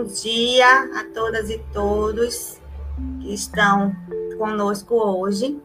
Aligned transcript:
bom 0.00 0.04
dia 0.04 0.66
a 0.98 1.04
todas 1.12 1.50
e 1.50 1.58
todos 1.74 2.58
que 3.20 3.34
estão 3.34 3.94
conosco 4.38 4.94
hoje. 4.94 5.60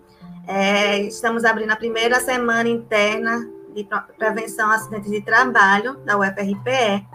É, 0.45 0.99
estamos 1.03 1.45
abrindo 1.45 1.71
a 1.71 1.75
primeira 1.77 2.19
semana 2.19 2.67
interna 2.67 3.49
de 3.73 3.87
prevenção 4.17 4.69
a 4.69 4.75
acidentes 4.75 5.09
de 5.09 5.21
trabalho 5.21 5.95
da 5.99 6.17
UFRPE. 6.17 7.07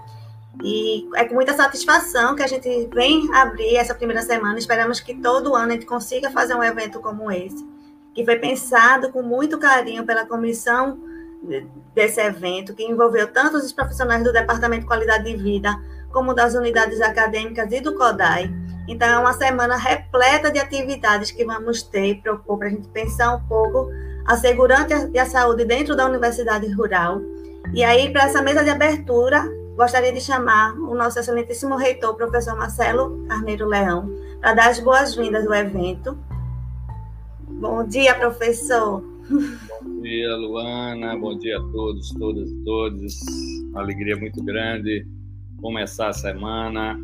E 0.65 1.07
é 1.15 1.27
com 1.27 1.35
muita 1.35 1.53
satisfação 1.53 2.35
que 2.35 2.43
a 2.43 2.47
gente 2.47 2.89
vem 2.91 3.29
abrir 3.35 3.77
essa 3.77 3.95
primeira 3.95 4.23
semana. 4.23 4.59
Esperamos 4.59 4.99
que 4.99 5.15
todo 5.15 5.55
ano 5.55 5.73
a 5.73 5.75
gente 5.75 5.85
consiga 5.85 6.31
fazer 6.31 6.55
um 6.55 6.65
evento 6.65 7.01
como 7.01 7.31
esse, 7.31 7.69
que 8.15 8.25
foi 8.25 8.37
pensado 8.37 9.13
com 9.13 9.23
muito 9.23 9.59
carinho 9.59 10.07
pela 10.07 10.25
comissão 10.25 10.99
desse 11.95 12.19
evento, 12.19 12.75
que 12.75 12.83
envolveu 12.83 13.31
tanto 13.31 13.59
os 13.59 13.73
profissionais 13.75 14.25
do 14.25 14.33
Departamento 14.33 14.83
de 14.83 14.89
Qualidade 14.89 15.25
de 15.25 15.37
Vida, 15.37 15.79
como 16.13 16.35
das 16.35 16.55
unidades 16.55 17.01
acadêmicas 17.01 17.71
e 17.73 17.81
do 17.81 17.95
CODAI. 17.95 18.53
Então, 18.89 19.09
é 19.09 19.19
uma 19.19 19.33
semana 19.33 19.77
repleta 19.77 20.51
de 20.51 20.59
atividades 20.59 21.31
que 21.31 21.45
vamos 21.45 21.83
ter 21.83 22.21
para 22.23 22.67
a 22.67 22.69
gente 22.69 22.89
pensar 22.89 23.37
um 23.37 23.41
pouco 23.47 23.91
a 24.27 24.37
segurança 24.37 25.11
e 25.15 25.19
a 25.19 25.27
saúde 25.27 25.65
dentro 25.65 25.95
da 25.95 26.07
Universidade 26.07 26.67
Rural. 26.73 27.21
E 27.73 27.85
aí, 27.85 28.13
para 28.13 28.25
essa 28.25 28.43
mesa 28.43 28.65
de 28.65 28.71
abertura, 28.71 29.45
gostaria 29.77 30.13
de 30.13 30.21
chamar 30.21 30.75
o 30.75 30.95
nosso 30.95 31.19
excelentíssimo 31.19 31.77
reitor, 31.77 32.17
professor 32.17 32.57
Marcelo 32.57 33.25
Carneiro 33.29 33.67
Leão, 33.67 34.11
para 34.41 34.55
dar 34.55 34.71
as 34.71 34.81
boas-vindas 34.81 35.47
ao 35.47 35.55
evento. 35.55 36.19
Bom 37.49 37.85
dia, 37.87 38.15
professor. 38.15 39.05
Bom 39.29 40.03
dia, 40.03 40.35
Luana. 40.35 41.17
Bom 41.17 41.39
dia 41.39 41.59
a 41.59 41.63
todos, 41.71 42.11
todas 42.19 42.51
e 42.51 42.65
todos. 42.65 43.15
Uma 43.71 43.83
alegria 43.83 44.17
muito 44.17 44.43
grande 44.43 45.07
começar 45.61 46.09
a 46.09 46.13
semana 46.13 46.99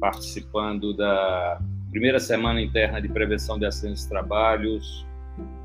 participando 0.00 0.94
da 0.94 1.60
primeira 1.90 2.18
semana 2.18 2.60
interna 2.60 3.00
de 3.00 3.08
prevenção 3.08 3.58
de 3.58 3.66
acidentes 3.66 4.02
de 4.02 4.08
trabalhos, 4.08 5.06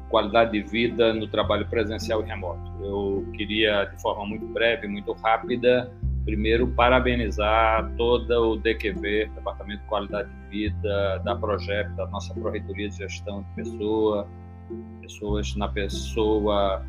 qualidade 0.09 0.51
de 0.51 0.61
vida 0.61 1.13
no 1.13 1.27
trabalho 1.27 1.67
presencial 1.67 2.21
e 2.23 2.25
remoto. 2.25 2.71
Eu 2.83 3.27
queria, 3.33 3.85
de 3.85 4.01
forma 4.01 4.25
muito 4.25 4.45
breve, 4.47 4.87
muito 4.87 5.13
rápida, 5.13 5.91
primeiro 6.25 6.67
parabenizar 6.67 7.91
toda 7.97 8.41
o 8.41 8.57
DQV, 8.57 9.31
Departamento 9.35 9.81
de 9.81 9.87
Qualidade 9.87 10.29
de 10.29 10.49
Vida, 10.49 11.21
da 11.23 11.35
Projeto, 11.35 11.95
da 11.95 12.05
nossa 12.07 12.33
Proreitoria 12.33 12.89
de 12.89 12.97
Gestão 12.97 13.43
de 13.43 13.63
Pessoa, 13.63 14.27
pessoas 15.01 15.55
na 15.55 15.69
pessoa 15.69 16.85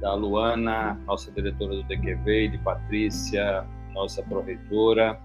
da 0.00 0.14
Luana, 0.14 1.00
nossa 1.06 1.30
diretora 1.32 1.76
do 1.76 1.82
DQV, 1.84 2.44
e 2.44 2.48
de 2.48 2.58
Patrícia, 2.58 3.64
nossa 3.92 4.22
proreitora, 4.22 5.18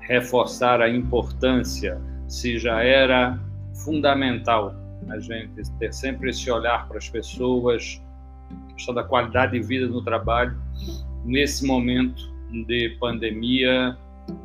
reforçar 0.00 0.80
a 0.80 0.88
importância, 0.88 2.00
se 2.28 2.58
já 2.58 2.82
era 2.82 3.38
fundamental 3.84 4.74
a 5.08 5.18
gente 5.18 5.70
ter 5.78 5.92
sempre 5.92 6.30
esse 6.30 6.50
olhar 6.50 6.88
para 6.88 6.98
as 6.98 7.08
pessoas, 7.08 8.00
questão 8.74 8.94
da 8.94 9.04
qualidade 9.04 9.52
de 9.52 9.60
vida 9.60 9.86
no 9.86 10.02
trabalho, 10.02 10.56
nesse 11.24 11.66
momento 11.66 12.22
de 12.66 12.96
pandemia 13.00 13.96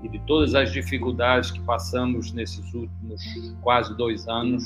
e 0.03 0.09
de 0.09 0.19
todas 0.19 0.55
as 0.55 0.71
dificuldades 0.71 1.51
que 1.51 1.61
passamos 1.61 2.33
nesses 2.33 2.73
últimos 2.73 3.21
quase 3.61 3.95
dois 3.95 4.27
anos, 4.27 4.63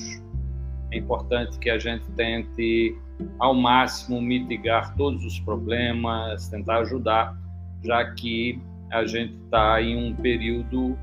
é 0.91 0.97
importante 0.97 1.57
que 1.59 1.69
a 1.69 1.77
gente 1.77 2.05
tente 2.11 2.95
ao 3.39 3.53
máximo 3.53 4.21
mitigar 4.21 4.95
todos 4.95 5.23
os 5.25 5.39
problemas, 5.39 6.47
tentar 6.49 6.79
ajudar 6.79 7.37
já 7.83 8.11
que 8.11 8.61
a 8.91 9.05
gente 9.05 9.35
está 9.43 9.81
em 9.81 9.97
um 9.97 10.15
período 10.15 10.97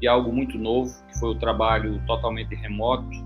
de 0.00 0.06
algo 0.06 0.32
muito 0.32 0.58
novo, 0.58 0.92
que 1.08 1.18
foi 1.18 1.30
o 1.30 1.34
trabalho 1.34 2.00
totalmente 2.06 2.54
remoto 2.54 3.24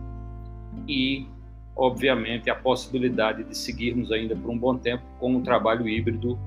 e, 0.87 1.27
obviamente, 1.75 2.49
a 2.51 2.55
possibilidade 2.55 3.43
de 3.45 3.57
seguirmos 3.57 4.13
ainda 4.13 4.37
por 4.37 4.51
um 4.51 4.59
bom 4.59 4.77
tempo 4.77 5.03
com 5.19 5.37
o 5.37 5.43
trabalho 5.43 5.89
híbrido, 5.89 6.39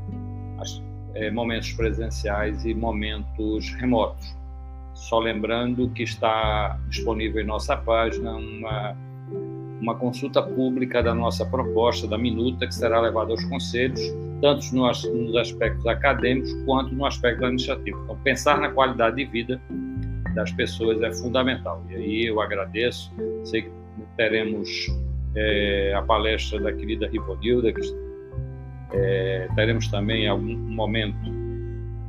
é, 1.15 1.29
momentos 1.29 1.73
presenciais 1.73 2.65
e 2.65 2.73
momentos 2.73 3.69
remotos. 3.75 4.35
Só 4.93 5.19
lembrando 5.19 5.89
que 5.89 6.03
está 6.03 6.79
disponível 6.87 7.41
em 7.41 7.45
nossa 7.45 7.75
página 7.75 8.31
uma 8.31 8.95
uma 9.83 9.95
consulta 9.95 10.41
pública 10.41 11.03
da 11.03 11.13
nossa 11.13 11.45
proposta, 11.45 12.07
da 12.07 12.17
minuta, 12.17 12.65
que 12.65 12.73
será 12.73 13.01
levada 13.01 13.31
aos 13.31 13.43
conselhos, 13.43 13.99
tanto 14.41 14.73
nos 14.73 15.35
aspectos 15.35 15.85
acadêmicos 15.85 16.53
quanto 16.65 16.95
no 16.95 17.05
aspecto 17.05 17.43
administrativo. 17.43 18.01
Então, 18.03 18.17
pensar 18.23 18.59
na 18.61 18.69
qualidade 18.69 19.17
de 19.17 19.25
vida 19.25 19.61
das 20.33 20.51
pessoas 20.53 21.01
é 21.01 21.11
fundamental. 21.11 21.83
E 21.89 21.95
aí 21.95 22.25
eu 22.27 22.39
agradeço, 22.39 23.13
sei 23.43 23.63
que 23.63 23.71
teremos 24.15 24.69
é, 25.35 25.93
a 25.95 26.01
palestra 26.01 26.61
da 26.61 26.71
querida 26.71 27.07
Rivonilda, 27.09 27.73
que 27.73 27.81
é, 28.93 29.49
teremos 29.53 29.89
também 29.89 30.27
algum 30.27 30.55
momento 30.55 31.29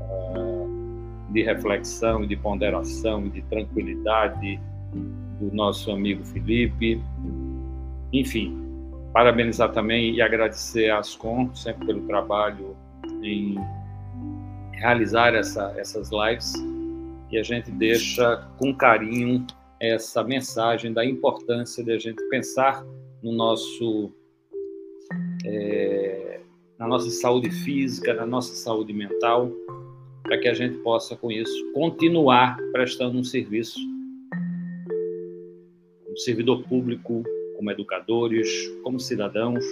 uh, 0.00 1.32
de 1.32 1.42
reflexão, 1.42 2.24
de 2.24 2.36
ponderação, 2.36 3.28
de 3.28 3.42
tranquilidade 3.42 4.60
do 5.40 5.54
nosso 5.54 5.90
amigo 5.90 6.24
Felipe, 6.24 7.00
enfim, 8.20 8.56
parabenizar 9.12 9.72
também 9.72 10.14
e 10.14 10.22
agradecer 10.22 10.88
a 10.90 10.98
Ascom 10.98 11.52
sempre 11.54 11.86
pelo 11.86 12.06
trabalho 12.06 12.76
em 13.22 13.56
realizar 14.72 15.34
essa, 15.34 15.74
essas 15.76 16.10
lives. 16.10 16.52
E 17.30 17.38
a 17.38 17.42
gente 17.42 17.70
deixa 17.72 18.48
com 18.58 18.72
carinho 18.72 19.44
essa 19.80 20.22
mensagem 20.22 20.92
da 20.92 21.04
importância 21.04 21.82
de 21.82 21.90
a 21.90 21.98
gente 21.98 22.22
pensar 22.28 22.84
no 23.22 23.32
nosso 23.32 24.12
é, 25.44 26.40
na 26.78 26.86
nossa 26.86 27.10
saúde 27.10 27.50
física, 27.50 28.14
na 28.14 28.26
nossa 28.26 28.54
saúde 28.54 28.92
mental, 28.92 29.50
para 30.22 30.38
que 30.38 30.48
a 30.48 30.54
gente 30.54 30.78
possa 30.78 31.16
com 31.16 31.30
isso 31.30 31.72
continuar 31.72 32.56
prestando 32.72 33.18
um 33.18 33.24
serviço, 33.24 33.78
um 36.08 36.16
servidor 36.16 36.62
público 36.64 37.22
como 37.56 37.70
educadores, 37.70 38.48
como 38.82 38.98
cidadãos, 39.00 39.64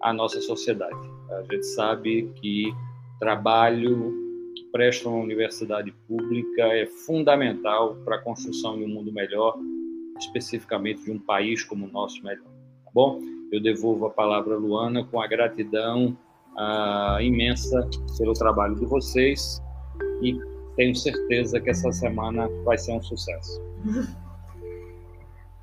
à 0.00 0.12
nossa 0.12 0.40
sociedade. 0.40 0.98
A 1.30 1.42
gente 1.42 1.66
sabe 1.66 2.30
que 2.40 2.72
trabalho 3.18 4.12
que 4.54 4.64
presta 4.72 5.08
uma 5.08 5.22
universidade 5.22 5.92
pública 6.06 6.62
é 6.62 6.86
fundamental 6.86 7.96
para 8.04 8.16
a 8.16 8.18
construção 8.18 8.76
de 8.76 8.84
um 8.84 8.88
mundo 8.88 9.12
melhor, 9.12 9.56
especificamente 10.18 11.04
de 11.04 11.12
um 11.12 11.18
país 11.18 11.64
como 11.64 11.86
o 11.86 11.90
nosso 11.90 12.22
melhor. 12.22 12.44
Tá 12.84 12.90
bom? 12.92 13.20
Eu 13.50 13.62
devolvo 13.62 14.06
a 14.06 14.10
palavra 14.10 14.54
a 14.54 14.58
Luana 14.58 15.04
com 15.04 15.20
a 15.20 15.26
gratidão 15.26 16.16
uh, 16.56 17.20
imensa 17.20 17.88
pelo 18.18 18.32
trabalho 18.32 18.74
de 18.74 18.86
vocês 18.86 19.62
e 20.22 20.38
tenho 20.76 20.94
certeza 20.94 21.60
que 21.60 21.70
essa 21.70 21.92
semana 21.92 22.48
vai 22.64 22.78
ser 22.78 22.92
um 22.92 23.02
sucesso. 23.02 23.60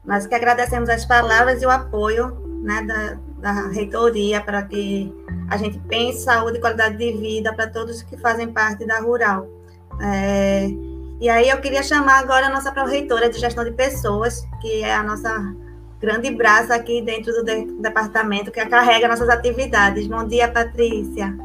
Nós 0.09 0.25
que 0.25 0.33
agradecemos 0.33 0.89
as 0.89 1.05
palavras 1.05 1.61
e 1.61 1.67
o 1.67 1.69
apoio 1.69 2.35
né, 2.63 2.81
da, 2.81 3.17
da 3.37 3.67
reitoria 3.67 4.41
para 4.41 4.63
que 4.63 5.13
a 5.47 5.55
gente 5.55 5.77
pense 5.87 6.23
saúde 6.23 6.57
e 6.57 6.59
qualidade 6.59 6.97
de 6.97 7.11
vida 7.11 7.53
para 7.53 7.67
todos 7.67 8.01
que 8.01 8.17
fazem 8.17 8.51
parte 8.51 8.87
da 8.87 8.99
Rural. 8.99 9.47
É, 10.01 10.67
e 11.21 11.29
aí 11.29 11.47
eu 11.47 11.61
queria 11.61 11.83
chamar 11.83 12.17
agora 12.17 12.47
a 12.47 12.49
nossa 12.49 12.71
pró-reitora 12.71 13.29
de 13.29 13.37
gestão 13.37 13.63
de 13.63 13.69
pessoas, 13.69 14.43
que 14.59 14.81
é 14.81 14.95
a 14.95 15.03
nossa 15.03 15.55
grande 15.99 16.31
braço 16.31 16.73
aqui 16.73 17.03
dentro 17.03 17.31
do 17.31 17.43
de, 17.43 17.65
departamento, 17.79 18.49
que 18.49 18.65
carrega 18.65 19.07
nossas 19.07 19.29
atividades. 19.29 20.07
Bom 20.07 20.25
dia, 20.25 20.47
Patrícia. 20.47 21.37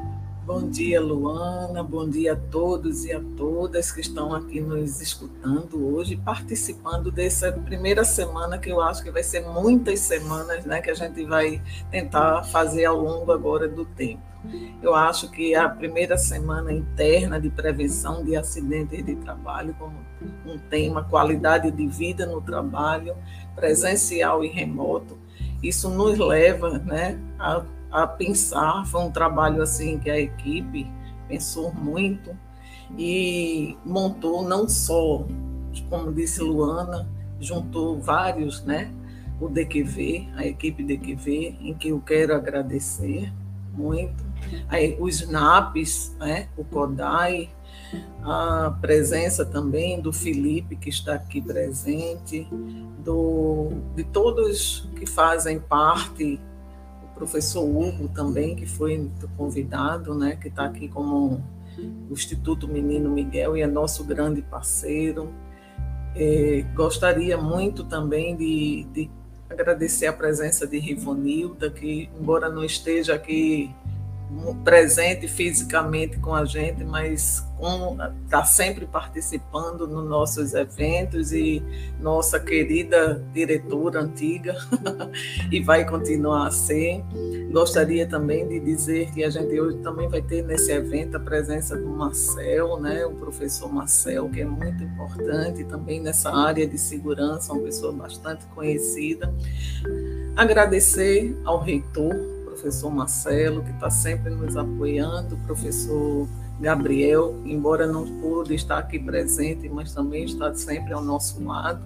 Bom 0.47 0.69
dia, 0.69 1.01
Luana. 1.01 1.83
Bom 1.83 2.07
dia 2.07 2.35
a 2.35 2.37
todos 2.37 3.07
e 3.07 3.13
a 3.15 3.21
todas 3.35 3.91
que 3.91 4.03
estão 4.03 4.35
aqui 4.35 4.61
nos 4.61 5.01
escutando 5.01 5.95
hoje, 5.95 6.19
participando 6.19 7.11
dessa 7.11 7.51
primeira 7.51 8.05
semana, 8.05 8.59
que 8.59 8.69
eu 8.69 8.79
acho 8.79 9.03
que 9.03 9.11
vai 9.11 9.23
ser 9.23 9.41
muitas 9.41 10.01
semanas, 10.01 10.67
né, 10.67 10.83
que 10.83 10.91
a 10.91 10.95
gente 10.95 11.25
vai 11.25 11.63
tentar 11.91 12.43
fazer 12.43 12.85
ao 12.85 13.01
longo 13.01 13.33
agora 13.33 13.67
do 13.67 13.87
tempo. 13.87 14.21
Eu 14.83 14.95
acho 14.95 15.31
que 15.31 15.55
a 15.55 15.67
primeira 15.67 16.19
semana 16.19 16.71
interna 16.71 17.41
de 17.41 17.49
prevenção 17.49 18.23
de 18.23 18.37
acidentes 18.37 19.03
de 19.03 19.17
trabalho, 19.17 19.75
como 19.79 19.97
um 20.45 20.59
tema 20.59 21.05
qualidade 21.05 21.71
de 21.71 21.87
vida 21.87 22.27
no 22.27 22.43
trabalho, 22.43 23.17
presencial 23.57 24.45
e 24.45 24.49
remoto, 24.49 25.17
isso 25.63 25.89
nos 25.89 26.19
leva 26.19 26.79
né, 26.81 27.19
a 27.39 27.63
a 27.95 28.07
pensar. 28.09 28.85
Foi 28.87 29.03
um 29.03 29.11
trabalho 29.11 29.63
assim 29.63 29.99
que 29.99 30.11
a 30.11 30.19
equipe 30.19 30.91
pensou 31.29 31.73
muito 31.73 32.37
e 32.99 33.79
montou 33.85 34.47
não 34.47 34.69
só, 34.69 35.25
como 35.89 36.13
disse 36.13 36.43
Luana, 36.43 37.09
juntou 37.41 38.01
vários, 38.01 38.63
né? 38.65 38.93
O 39.41 39.49
DQV, 39.49 40.29
a 40.37 40.47
equipe 40.47 40.83
DQV, 40.83 41.59
em 41.61 41.75
que 41.75 41.89
eu 41.89 42.01
quero 42.01 42.35
agradecer 42.35 43.33
muito. 43.73 44.25
Aí, 44.69 44.97
os 45.01 45.27
NAPs, 45.27 46.15
né? 46.19 46.49
o 46.57 46.65
CODAI, 46.65 47.51
a 48.23 48.77
presença 48.81 49.45
também 49.45 50.01
do 50.01 50.13
Felipe, 50.13 50.77
que 50.77 50.89
está 50.89 51.15
aqui 51.15 51.41
presente, 51.41 52.47
do, 53.05 53.71
de 53.95 54.05
todos 54.05 54.89
que 54.97 55.07
fazem 55.07 55.59
parte, 55.59 56.41
professor 57.15 57.65
Hugo 57.65 58.09
também, 58.09 58.55
que 58.57 58.67
foi 58.67 59.11
convidado, 59.37 60.15
né, 60.15 60.37
que 60.37 60.49
está 60.49 60.65
aqui 60.65 60.89
como 60.89 61.43
o 62.09 62.13
Instituto 62.13 62.69
Menino 62.69 63.11
Miguel 63.11 63.57
e 63.57 63.63
é 63.63 63.67
nosso 63.67 64.05
grande 64.05 64.43
parceiro. 64.43 65.33
É, 66.15 66.65
gostaria 66.75 67.37
muito 67.37 67.85
também 67.85 68.37
de, 68.37 68.85
de 68.93 69.11
agradecer 69.51 70.07
a 70.07 70.13
presença 70.13 70.67
de 70.67 70.79
Rivonilda, 70.79 71.71
que, 71.71 72.09
embora 72.19 72.49
não 72.49 72.65
esteja 72.65 73.15
aqui 73.15 73.75
presente 74.65 75.29
fisicamente 75.29 76.19
com 76.19 76.35
a 76.35 76.45
gente, 76.45 76.85
mas 76.85 77.47
está 78.25 78.45
sempre 78.45 78.85
participando 78.85 79.87
nos 79.87 80.07
nossos 80.07 80.55
eventos 80.55 81.33
e 81.33 81.63
nossa 82.01 82.39
querida 82.39 83.25
diretora 83.33 84.01
antiga 84.01 84.55
e 85.51 85.61
vai 85.61 85.89
continuar 85.89 86.49
a 86.49 86.51
ser. 86.51 87.03
Gostaria 87.53 88.07
também 88.07 88.47
de 88.49 88.61
dizer 88.61 89.11
que 89.13 89.25
a 89.25 89.31
gente 89.31 89.59
hoje 89.59 89.79
também 89.79 90.09
vai 90.09 90.21
ter 90.21 90.43
nesse 90.43 90.73
evento 90.73 91.17
a 91.17 91.21
presença 91.21 91.77
do 91.77 91.89
Marcel, 91.89 92.79
né, 92.81 93.07
o 93.07 93.13
professor 93.13 93.73
Marcel, 93.73 94.29
que 94.29 94.41
é 94.41 94.45
muito 94.45 94.83
importante 94.83 95.65
também 95.65 96.01
nessa 96.01 96.31
área 96.35 96.67
de 96.67 96.77
segurança, 96.77 97.53
uma 97.53 97.63
pessoa 97.63 97.93
bastante 97.93 98.45
conhecida. 98.47 99.33
Agradecer 100.37 101.35
ao 101.45 101.61
reitor 101.61 102.34
professor 102.65 102.91
Marcelo, 102.91 103.63
que 103.63 103.71
está 103.73 103.91
sempre 103.91 104.31
nos 104.35 104.57
apoiando, 104.57 105.37
professor 105.45 106.27
Gabriel, 106.59 107.39
embora 107.45 107.87
não 107.87 108.21
pôde 108.23 108.55
estar 108.55 108.79
aqui 108.79 108.99
presente, 108.99 109.69
mas 109.69 109.93
também 109.93 110.25
está 110.25 110.55
sempre 110.55 110.95
ao 110.95 111.05
nosso 111.05 111.45
lado. 111.45 111.85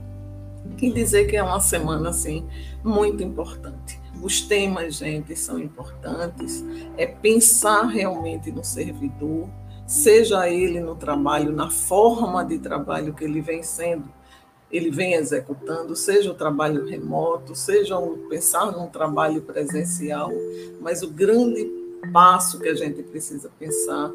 E 0.80 0.92
dizer 0.92 1.26
que 1.26 1.36
é 1.36 1.42
uma 1.42 1.58
semana 1.58 2.10
assim 2.10 2.46
muito 2.84 3.24
importante. 3.24 4.00
Os 4.22 4.40
temas, 4.42 4.94
gente, 4.94 5.34
são 5.34 5.58
importantes. 5.58 6.64
É 6.96 7.06
pensar 7.06 7.82
realmente 7.86 8.52
no 8.52 8.62
servidor, 8.62 9.48
seja 9.84 10.48
ele 10.48 10.78
no 10.78 10.94
trabalho, 10.94 11.50
na 11.50 11.70
forma 11.70 12.44
de 12.44 12.60
trabalho 12.60 13.14
que 13.14 13.24
ele 13.24 13.40
vem 13.40 13.64
sendo 13.64 14.04
ele 14.70 14.90
vem 14.90 15.14
executando, 15.14 15.96
seja 15.96 16.30
o 16.30 16.34
trabalho 16.34 16.84
remoto, 16.84 17.54
seja 17.54 17.96
pensar 18.28 18.70
num 18.70 18.86
trabalho 18.86 19.40
presencial, 19.42 20.30
mas 20.80 21.02
o 21.02 21.10
grande 21.10 21.64
passo 22.12 22.60
que 22.60 22.68
a 22.68 22.74
gente 22.74 23.02
precisa 23.02 23.50
pensar 23.58 24.12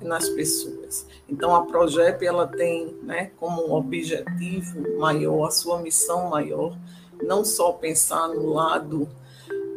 é 0.00 0.04
nas 0.04 0.28
pessoas. 0.28 1.06
Então 1.28 1.54
a 1.54 1.64
Progep 1.64 2.24
ela 2.24 2.46
tem, 2.46 2.94
né, 3.02 3.30
como 3.38 3.74
objetivo 3.74 4.98
maior, 4.98 5.46
a 5.46 5.50
sua 5.50 5.80
missão 5.80 6.28
maior, 6.28 6.76
não 7.22 7.44
só 7.44 7.72
pensar 7.72 8.28
no 8.28 8.52
lado 8.52 9.08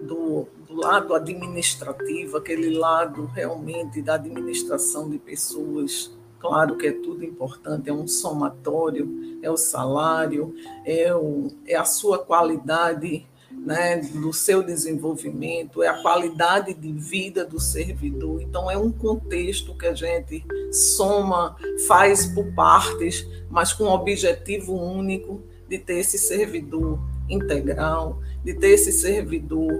do, 0.04 0.48
do 0.68 0.76
lado 0.76 1.14
administrativo, 1.14 2.38
aquele 2.38 2.78
lado 2.78 3.26
realmente 3.28 4.02
da 4.02 4.16
administração 4.16 5.10
de 5.10 5.18
pessoas, 5.18 6.12
Claro 6.40 6.78
que 6.78 6.88
é 6.88 6.92
tudo 6.92 7.24
importante, 7.24 7.90
é 7.90 7.94
um 7.94 8.08
somatório, 8.08 9.40
é 9.42 9.50
o 9.50 9.58
salário, 9.58 10.54
é, 10.86 11.14
o, 11.14 11.48
é 11.66 11.76
a 11.76 11.86
sua 11.86 12.20
qualidade 12.20 13.26
né, 13.52 13.98
do 13.98 14.32
seu 14.32 14.62
desenvolvimento, 14.62 15.82
é 15.82 15.88
a 15.88 16.02
qualidade 16.02 16.74
de 16.74 16.92
vida 16.92 17.44
do 17.44 17.60
servidor. 17.60 18.42
Então, 18.42 18.70
é 18.70 18.78
um 18.78 18.92
contexto 18.92 19.76
que 19.76 19.88
a 19.88 19.94
gente 19.94 20.46
soma, 20.72 21.56
faz 21.88 22.28
por 22.28 22.54
partes, 22.54 23.28
mas 23.50 23.74
com 23.74 23.86
o 23.86 23.94
objetivo 23.94 24.74
único 24.74 25.42
de 25.68 25.78
ter 25.80 26.00
esse 26.00 26.18
servidor 26.18 27.00
integral, 27.30 28.20
de 28.44 28.54
ter 28.54 28.70
esse 28.70 28.92
servidor 28.92 29.74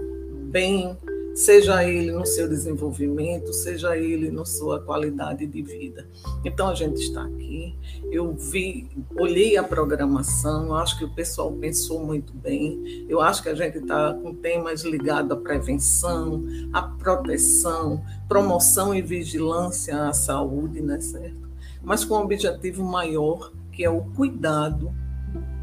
bem 0.50 0.96
seja 1.38 1.84
ele 1.84 2.10
no 2.10 2.26
seu 2.26 2.48
desenvolvimento, 2.48 3.52
seja 3.52 3.96
ele 3.96 4.28
na 4.28 4.44
sua 4.44 4.80
qualidade 4.80 5.46
de 5.46 5.62
vida. 5.62 6.04
Então 6.44 6.68
a 6.68 6.74
gente 6.74 7.00
está 7.00 7.22
aqui. 7.22 7.76
Eu 8.10 8.34
vi, 8.34 8.88
olhei 9.16 9.56
a 9.56 9.62
programação, 9.62 10.74
acho 10.74 10.98
que 10.98 11.04
o 11.04 11.14
pessoal 11.14 11.52
pensou 11.52 12.04
muito 12.04 12.32
bem. 12.32 13.06
Eu 13.08 13.20
acho 13.20 13.40
que 13.40 13.48
a 13.50 13.54
gente 13.54 13.78
está 13.78 14.14
com 14.14 14.34
temas 14.34 14.82
ligados 14.82 15.30
à 15.30 15.36
prevenção, 15.36 16.44
à 16.72 16.82
proteção, 16.82 18.02
promoção 18.28 18.92
e 18.92 19.00
vigilância 19.00 20.08
à 20.08 20.12
saúde, 20.12 20.80
né, 20.80 20.98
certo? 20.98 21.48
Mas 21.80 22.04
com 22.04 22.16
um 22.16 22.22
objetivo 22.22 22.82
maior, 22.82 23.52
que 23.70 23.84
é 23.84 23.88
o 23.88 24.00
cuidado, 24.00 24.92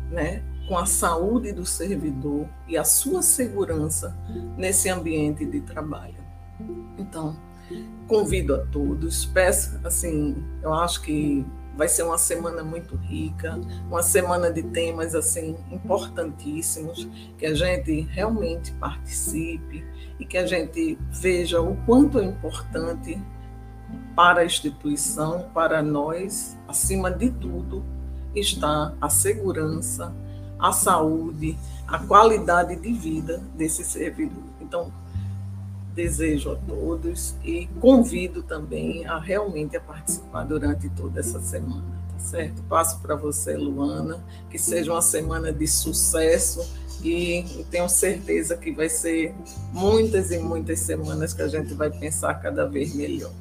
né, 0.09 0.41
com 0.67 0.77
a 0.77 0.85
saúde 0.85 1.51
do 1.51 1.65
servidor 1.65 2.47
e 2.67 2.77
a 2.77 2.83
sua 2.83 3.21
segurança 3.21 4.17
nesse 4.57 4.89
ambiente 4.89 5.45
de 5.45 5.61
trabalho. 5.61 6.17
Então, 6.97 7.37
convido 8.07 8.55
a 8.55 8.65
todos, 8.65 9.25
peço, 9.25 9.79
assim, 9.83 10.43
eu 10.61 10.73
acho 10.73 11.01
que 11.01 11.45
vai 11.75 11.87
ser 11.89 12.03
uma 12.03 12.17
semana 12.17 12.63
muito 12.63 12.95
rica, 12.95 13.59
uma 13.87 14.01
semana 14.01 14.51
de 14.51 14.63
temas 14.63 15.13
assim 15.13 15.57
importantíssimos, 15.69 17.07
que 17.37 17.45
a 17.45 17.53
gente 17.53 18.01
realmente 18.11 18.71
participe 18.73 19.85
e 20.19 20.25
que 20.25 20.37
a 20.37 20.45
gente 20.45 20.97
veja 21.11 21.61
o 21.61 21.75
quanto 21.85 22.19
é 22.19 22.23
importante 22.23 23.21
para 24.15 24.41
a 24.41 24.45
instituição, 24.45 25.49
para 25.53 25.83
nós, 25.83 26.57
acima 26.67 27.11
de 27.11 27.29
tudo, 27.29 27.83
está 28.33 28.93
a 28.99 29.09
segurança 29.09 30.15
a 30.59 30.71
saúde, 30.71 31.57
a 31.87 31.99
qualidade 31.99 32.75
de 32.75 32.91
vida 32.91 33.41
desse 33.55 33.83
servidor. 33.83 34.43
Então, 34.61 34.91
desejo 35.93 36.51
a 36.51 36.55
todos 36.55 37.35
e 37.43 37.67
convido 37.79 38.43
também 38.43 39.05
a 39.05 39.17
realmente 39.17 39.77
a 39.77 39.81
participar 39.81 40.43
durante 40.43 40.89
toda 40.89 41.21
essa 41.21 41.39
semana, 41.39 41.85
tá 42.11 42.19
certo? 42.19 42.61
Passo 42.63 42.99
para 42.99 43.15
você, 43.15 43.55
Luana, 43.55 44.21
que 44.49 44.59
seja 44.59 44.91
uma 44.91 45.01
semana 45.01 45.53
de 45.53 45.65
sucesso 45.65 46.67
e 47.01 47.65
tenho 47.71 47.87
certeza 47.87 48.57
que 48.57 48.71
vai 48.71 48.89
ser 48.89 49.33
muitas 49.71 50.31
e 50.31 50.37
muitas 50.37 50.79
semanas 50.79 51.33
que 51.33 51.41
a 51.41 51.47
gente 51.47 51.73
vai 51.73 51.89
pensar 51.89 52.33
cada 52.35 52.65
vez 52.65 52.93
melhor. 52.93 53.31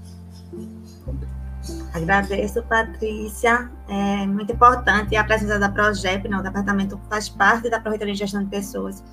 Agradeço, 1.94 2.60
Patrícia. 2.64 3.70
É 3.88 4.26
muito 4.26 4.52
importante 4.52 5.14
a 5.14 5.22
presença 5.22 5.60
da 5.60 5.68
Progep, 5.68 6.28
né? 6.28 6.36
o 6.36 6.42
departamento 6.42 7.00
faz 7.08 7.28
parte 7.28 7.70
da 7.70 7.78
Projetoria 7.78 8.12
de 8.12 8.18
Gestão 8.18 8.42
de 8.42 8.50
Pessoas. 8.50 9.04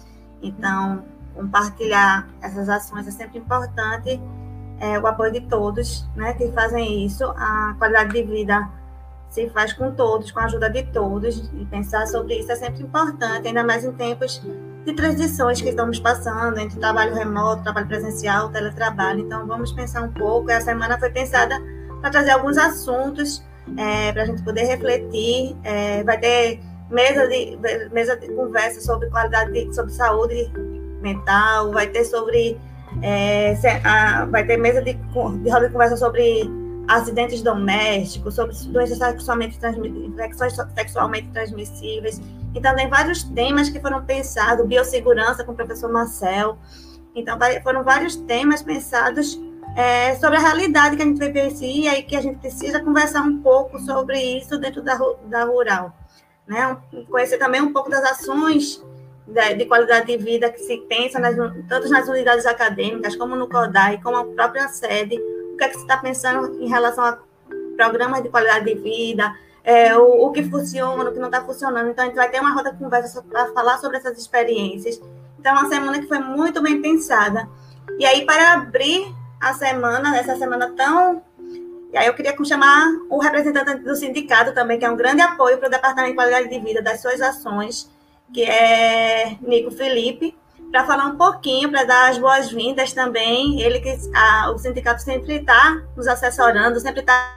Então, 0.41 1.05
compartilhar 1.35 2.27
essas 2.41 2.67
ações 2.67 3.07
é 3.07 3.11
sempre 3.11 3.37
importante. 3.37 4.19
É, 4.79 4.97
o 4.97 5.05
apoio 5.05 5.31
de 5.31 5.41
todos 5.41 6.09
né, 6.15 6.33
que 6.33 6.51
fazem 6.53 7.05
isso. 7.05 7.23
A 7.37 7.75
qualidade 7.77 8.13
de 8.13 8.23
vida 8.23 8.67
se 9.29 9.47
faz 9.51 9.73
com 9.73 9.91
todos, 9.91 10.31
com 10.31 10.39
a 10.39 10.45
ajuda 10.45 10.67
de 10.67 10.81
todos. 10.85 11.51
E 11.53 11.63
pensar 11.65 12.07
sobre 12.07 12.39
isso 12.39 12.51
é 12.51 12.55
sempre 12.55 12.81
importante, 12.81 13.47
ainda 13.47 13.63
mais 13.63 13.85
em 13.85 13.91
tempos 13.91 14.41
de 14.83 14.93
transições 14.93 15.61
que 15.61 15.69
estamos 15.69 15.99
passando 15.99 16.57
entre 16.57 16.79
trabalho 16.79 17.13
remoto, 17.13 17.61
trabalho 17.61 17.87
presencial, 17.87 18.49
teletrabalho. 18.49 19.19
Então, 19.19 19.45
vamos 19.45 19.71
pensar 19.71 20.01
um 20.01 20.11
pouco. 20.11 20.51
A 20.51 20.59
semana 20.59 20.97
foi 20.97 21.11
pensada 21.11 21.61
para 22.01 22.09
trazer 22.09 22.31
alguns 22.31 22.57
assuntos 22.57 23.43
é, 23.77 24.11
para 24.11 24.23
a 24.23 24.25
gente 24.25 24.43
poder 24.43 24.63
refletir. 24.63 25.55
É, 25.63 26.03
vai 26.03 26.19
ter 26.19 26.59
mesa 26.89 27.27
de, 27.27 27.57
mesa 27.91 28.17
de 28.17 28.27
conversa 28.33 28.81
sobre 28.81 29.09
qualidade, 29.09 29.51
de, 29.53 29.73
sobre 29.73 29.93
saúde 29.93 30.51
mental, 31.01 31.71
vai 31.71 31.87
ter 31.87 32.03
sobre. 32.03 32.57
É, 33.01 33.55
a, 33.85 34.25
vai 34.25 34.45
ter 34.45 34.57
mesa 34.57 34.81
de, 34.81 34.93
de 34.93 35.49
roda 35.49 35.67
de 35.67 35.71
conversa 35.71 35.95
sobre 35.95 36.49
acidentes 36.87 37.41
domésticos, 37.41 38.35
sobre 38.35 38.53
doenças 38.67 38.97
sexualmente, 38.97 39.57
infecções 40.05 40.55
sexualmente 40.75 41.29
transmissíveis. 41.29 42.21
Então, 42.53 42.75
tem 42.75 42.89
vários 42.89 43.23
temas 43.23 43.69
que 43.69 43.79
foram 43.79 44.03
pensados, 44.03 44.65
biossegurança 44.67 45.43
com 45.45 45.53
o 45.53 45.55
professor 45.55 45.89
Marcel. 45.89 46.57
Então, 47.15 47.37
foram 47.63 47.83
vários 47.83 48.17
temas 48.17 48.61
pensados 48.61 49.39
é, 49.75 50.15
sobre 50.15 50.37
a 50.37 50.39
realidade 50.39 50.95
que 50.95 51.01
a 51.01 51.05
gente 51.05 51.19
vivencia 51.19 51.97
e 51.97 52.03
que 52.03 52.15
a 52.15 52.21
gente 52.21 52.39
precisa 52.39 52.79
conversar 52.79 53.21
um 53.21 53.41
pouco 53.41 53.79
sobre 53.79 54.19
isso 54.19 54.57
dentro 54.57 54.81
da, 54.81 54.97
da 55.25 55.45
rural. 55.45 55.95
Né? 56.47 56.77
Conhecer 57.09 57.37
também 57.37 57.61
um 57.61 57.71
pouco 57.71 57.89
das 57.89 58.03
ações 58.03 58.83
de, 59.25 59.53
de 59.55 59.65
qualidade 59.65 60.07
de 60.07 60.17
vida 60.17 60.49
que 60.49 60.59
se 60.59 60.77
pensa 60.89 61.19
nas, 61.19 61.35
tanto 61.67 61.89
nas 61.89 62.07
unidades 62.07 62.45
acadêmicas, 62.45 63.15
como 63.15 63.35
no 63.35 63.47
CODAI, 63.47 64.01
como 64.01 64.17
a 64.17 64.25
própria 64.25 64.67
sede, 64.67 65.17
o 65.53 65.57
que 65.57 65.63
é 65.63 65.69
que 65.69 65.75
se 65.75 65.81
está 65.81 65.97
pensando 65.97 66.61
em 66.61 66.67
relação 66.67 67.03
a 67.03 67.19
programas 67.77 68.21
de 68.21 68.29
qualidade 68.29 68.65
de 68.65 68.75
vida, 68.75 69.33
é, 69.63 69.95
o, 69.97 70.27
o, 70.27 70.31
que 70.31 70.43
funciona, 70.43 71.09
o 71.09 71.13
que 71.13 71.19
não 71.19 71.27
está 71.27 71.43
funcionando. 71.43 71.89
Então, 71.89 72.03
a 72.03 72.07
gente 72.07 72.15
vai 72.15 72.29
ter 72.29 72.39
uma 72.39 72.53
roda 72.53 72.71
de 72.71 72.77
conversa 72.77 73.23
para 73.23 73.47
falar 73.53 73.77
sobre 73.77 73.97
essas 73.97 74.17
experiências. 74.17 75.01
Então, 75.39 75.55
é 75.55 75.59
uma 75.59 75.69
semana 75.69 75.99
que 75.99 76.07
foi 76.07 76.19
muito 76.19 76.61
bem 76.61 76.81
pensada. 76.81 77.47
E 77.97 78.05
aí, 78.05 78.25
para 78.25 78.53
abrir 78.53 79.13
a 79.41 79.53
semana, 79.53 80.15
essa 80.17 80.35
semana 80.37 80.71
tão 80.77 81.23
E 81.91 81.97
aí 81.97 82.07
eu 82.07 82.13
queria 82.13 82.35
chamar 82.45 82.87
o 83.09 83.19
representante 83.19 83.83
do 83.83 83.95
sindicato 83.95 84.53
também, 84.53 84.77
que 84.77 84.85
é 84.85 84.89
um 84.89 84.95
grande 84.95 85.21
apoio 85.21 85.57
para 85.57 85.67
o 85.67 85.71
Departamento 85.71 86.11
de 86.11 86.15
Qualidade 86.15 86.47
de 86.47 86.59
Vida 86.59 86.81
das 86.81 87.01
suas 87.01 87.19
ações, 87.19 87.89
que 88.31 88.43
é 88.43 89.35
Nico 89.41 89.71
Felipe, 89.71 90.37
para 90.71 90.85
falar 90.85 91.07
um 91.07 91.17
pouquinho, 91.17 91.69
para 91.69 91.83
dar 91.83 92.11
as 92.11 92.17
boas-vindas 92.17 92.93
também. 92.93 93.59
Ele 93.59 93.81
que 93.81 93.93
a, 94.15 94.51
o 94.51 94.57
sindicato 94.57 95.01
sempre 95.01 95.37
está 95.37 95.81
nos 95.97 96.07
assessorando, 96.07 96.79
sempre 96.79 97.01
está 97.01 97.35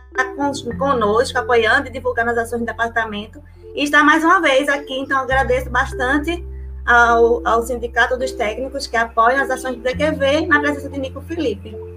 conosco, 0.78 1.38
apoiando 1.38 1.88
e 1.88 1.90
divulgando 1.90 2.30
as 2.30 2.38
ações 2.38 2.60
do 2.60 2.66
departamento. 2.66 3.42
E 3.74 3.82
está 3.82 4.04
mais 4.04 4.22
uma 4.22 4.40
vez 4.40 4.68
aqui, 4.68 4.96
então 5.00 5.18
agradeço 5.18 5.68
bastante 5.68 6.46
ao, 6.86 7.44
ao 7.44 7.62
Sindicato 7.62 8.16
dos 8.16 8.30
Técnicos 8.30 8.86
que 8.86 8.96
apoiam 8.96 9.42
as 9.42 9.50
ações 9.50 9.76
do 9.76 9.82
DQV 9.82 10.46
na 10.46 10.60
presença 10.60 10.88
de 10.88 10.98
Nico 11.00 11.20
Felipe. 11.22 11.93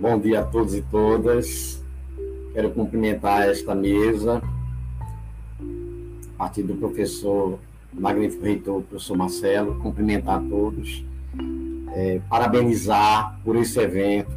Bom 0.00 0.16
dia 0.16 0.42
a 0.42 0.44
todos 0.44 0.76
e 0.76 0.82
todas. 0.82 1.82
Quero 2.52 2.70
cumprimentar 2.70 3.48
esta 3.48 3.74
mesa, 3.74 4.40
a 6.34 6.38
partir 6.38 6.62
do 6.62 6.76
professor 6.76 7.58
magnífico 7.92 8.44
reitor, 8.44 8.82
professor 8.82 9.16
Marcelo, 9.16 9.74
cumprimentar 9.80 10.38
a 10.38 10.40
todos, 10.40 11.04
é, 11.96 12.20
parabenizar 12.28 13.40
por 13.44 13.56
esse 13.56 13.80
evento, 13.80 14.30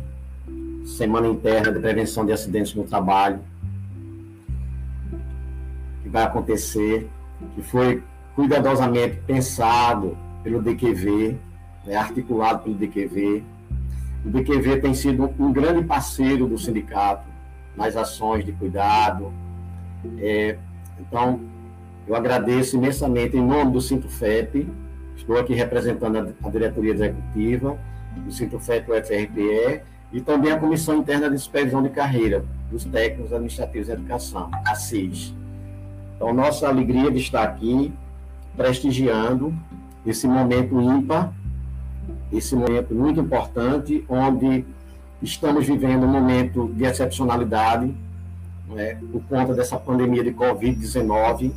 Semana 0.83 1.27
Interna 1.27 1.71
de 1.71 1.79
Prevenção 1.79 2.25
de 2.25 2.31
Acidentes 2.31 2.73
no 2.73 2.83
Trabalho, 2.83 3.39
que 6.01 6.09
vai 6.09 6.23
acontecer, 6.23 7.07
que 7.53 7.61
foi 7.61 8.01
cuidadosamente 8.35 9.17
pensado 9.27 10.17
pelo 10.43 10.59
DQV, 10.59 11.37
né, 11.85 11.95
articulado 11.97 12.63
pelo 12.63 12.73
DQV, 12.73 13.43
o 14.25 14.29
BQV 14.29 14.81
tem 14.81 14.93
sido 14.93 15.33
um 15.39 15.51
grande 15.51 15.83
parceiro 15.83 16.47
do 16.47 16.57
sindicato 16.57 17.27
nas 17.75 17.95
ações 17.95 18.45
de 18.45 18.51
cuidado. 18.51 19.33
É, 20.19 20.57
então, 20.99 21.39
eu 22.07 22.15
agradeço 22.15 22.77
imensamente 22.77 23.37
em 23.37 23.41
nome 23.41 23.71
do 23.71 23.81
Sintofep, 23.81 24.67
estou 25.15 25.37
aqui 25.37 25.53
representando 25.53 26.35
a, 26.43 26.49
diretoria 26.49 26.93
executiva 26.93 27.77
do 28.17 28.31
Sintofep 28.31 28.91
UFRPE 28.91 29.81
e 30.11 30.21
também 30.21 30.51
a 30.51 30.59
Comissão 30.59 30.97
Interna 30.97 31.29
de 31.29 31.39
Supervisão 31.39 31.81
de 31.81 31.89
Carreira 31.89 32.43
dos 32.69 32.83
Técnicos 32.85 33.31
Administrativos 33.31 33.87
de 33.87 33.93
Educação, 33.93 34.49
a 34.65 34.75
CIS. 34.75 35.33
Então, 36.15 36.33
nossa 36.33 36.67
alegria 36.67 37.09
de 37.09 37.19
estar 37.19 37.43
aqui 37.43 37.93
prestigiando 38.55 39.53
esse 40.05 40.27
momento 40.27 40.79
ímpar 40.79 41.33
esse 42.31 42.55
momento 42.55 42.95
muito 42.95 43.19
importante, 43.19 44.05
onde 44.07 44.63
estamos 45.21 45.67
vivendo 45.67 46.05
um 46.05 46.11
momento 46.11 46.71
de 46.73 46.85
excepcionalidade, 46.85 47.93
né, 48.67 48.97
por 49.11 49.21
conta 49.23 49.53
dessa 49.53 49.77
pandemia 49.77 50.23
de 50.23 50.31
Covid-19, 50.31 51.51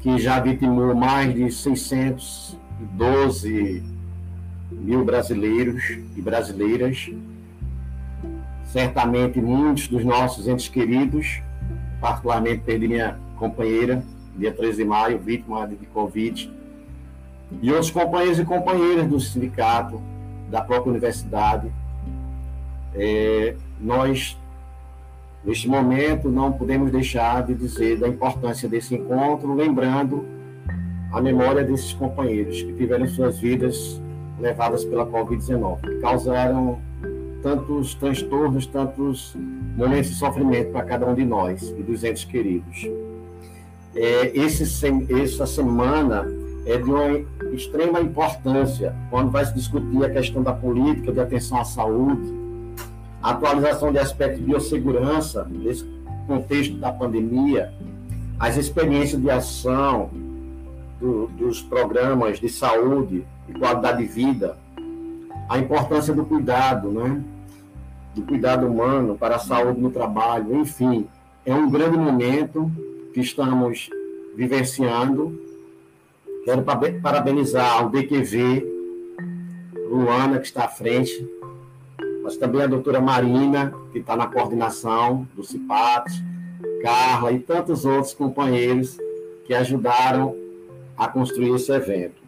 que 0.00 0.18
já 0.18 0.38
vitimou 0.38 0.94
mais 0.94 1.34
de 1.34 1.50
612 1.50 3.82
mil 4.70 5.02
brasileiros 5.04 5.98
e 6.14 6.20
brasileiras. 6.20 7.10
Certamente 8.64 9.40
muitos 9.40 9.88
dos 9.88 10.04
nossos 10.04 10.46
entes 10.46 10.68
queridos, 10.68 11.40
particularmente 12.00 12.60
perdi 12.62 12.86
minha 12.88 13.18
companheira, 13.38 14.04
dia 14.36 14.52
13 14.52 14.78
de 14.78 14.84
maio, 14.84 15.18
vítima 15.18 15.66
de 15.66 15.86
Covid, 15.86 16.52
e 17.62 17.70
outros 17.70 17.90
companheiros 17.90 18.38
e 18.38 18.44
companheiras 18.44 19.06
do 19.06 19.20
sindicato, 19.20 20.00
da 20.50 20.60
própria 20.60 20.90
universidade. 20.90 21.70
É, 22.94 23.54
nós, 23.80 24.38
neste 25.44 25.68
momento, 25.68 26.28
não 26.28 26.52
podemos 26.52 26.90
deixar 26.90 27.42
de 27.42 27.54
dizer 27.54 27.98
da 27.98 28.08
importância 28.08 28.68
desse 28.68 28.94
encontro, 28.94 29.54
lembrando 29.54 30.24
a 31.12 31.20
memória 31.20 31.64
desses 31.64 31.92
companheiros 31.92 32.62
que 32.62 32.72
tiveram 32.72 33.06
suas 33.06 33.38
vidas 33.38 34.00
levadas 34.40 34.84
pela 34.84 35.06
Covid-19, 35.06 35.80
que 35.80 36.00
causaram 36.00 36.80
tantos 37.42 37.94
transtornos, 37.94 38.66
tantos 38.66 39.36
momentos 39.76 40.10
de 40.10 40.16
sofrimento 40.16 40.72
para 40.72 40.84
cada 40.84 41.06
um 41.06 41.14
de 41.14 41.24
nós 41.24 41.74
e 41.76 41.82
dos 41.82 42.02
entes 42.02 42.24
queridos. 42.24 42.88
É, 43.94 44.36
esse, 44.36 44.64
essa 45.22 45.46
semana 45.46 46.26
é 46.66 46.78
de 46.78 46.90
uma 46.90 47.24
extrema 47.54 48.00
importância 48.00 48.94
quando 49.10 49.30
vai 49.30 49.44
se 49.44 49.54
discutir 49.54 50.04
a 50.04 50.10
questão 50.10 50.42
da 50.42 50.52
política 50.52 51.12
de 51.12 51.20
atenção 51.20 51.60
à 51.60 51.64
saúde, 51.64 52.32
a 53.22 53.30
atualização 53.30 53.92
de 53.92 53.98
aspectos 53.98 54.40
de 54.40 54.46
biossegurança 54.46 55.46
nesse 55.50 55.84
contexto 56.26 56.76
da 56.76 56.92
pandemia, 56.92 57.72
as 58.38 58.56
experiências 58.56 59.20
de 59.20 59.30
ação 59.30 60.10
do, 61.00 61.28
dos 61.28 61.60
programas 61.62 62.38
de 62.38 62.48
saúde 62.48 63.24
e 63.48 63.52
qualidade 63.52 63.98
de 63.98 64.06
vida, 64.06 64.56
a 65.48 65.58
importância 65.58 66.14
do 66.14 66.24
cuidado, 66.24 66.90
né? 66.90 67.22
do 68.14 68.22
cuidado 68.22 68.66
humano 68.66 69.16
para 69.16 69.36
a 69.36 69.38
saúde 69.38 69.80
no 69.80 69.90
trabalho, 69.90 70.54
enfim, 70.56 71.06
é 71.44 71.54
um 71.54 71.70
grande 71.70 71.96
momento 71.96 72.70
que 73.12 73.20
estamos 73.20 73.90
vivenciando 74.36 75.38
Quero 76.44 76.62
parabenizar 77.00 77.86
o 77.86 77.90
DQV, 77.90 78.64
Luana, 79.88 80.38
que 80.38 80.46
está 80.46 80.64
à 80.64 80.68
frente, 80.68 81.26
mas 82.22 82.36
também 82.36 82.62
a 82.62 82.66
doutora 82.66 83.00
Marina, 83.00 83.72
que 83.92 83.98
está 83.98 84.14
na 84.14 84.26
coordenação 84.26 85.26
do 85.34 85.42
CIPAT, 85.42 86.10
Carla 86.82 87.32
e 87.32 87.38
tantos 87.38 87.86
outros 87.86 88.12
companheiros 88.12 88.98
que 89.46 89.54
ajudaram 89.54 90.36
a 90.98 91.08
construir 91.08 91.54
esse 91.54 91.72
evento. 91.72 92.22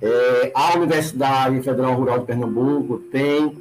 É, 0.00 0.52
a 0.54 0.76
Universidade 0.76 1.60
Federal 1.62 1.94
Rural 1.94 2.20
de 2.20 2.26
Pernambuco 2.26 2.98
tem, 3.10 3.56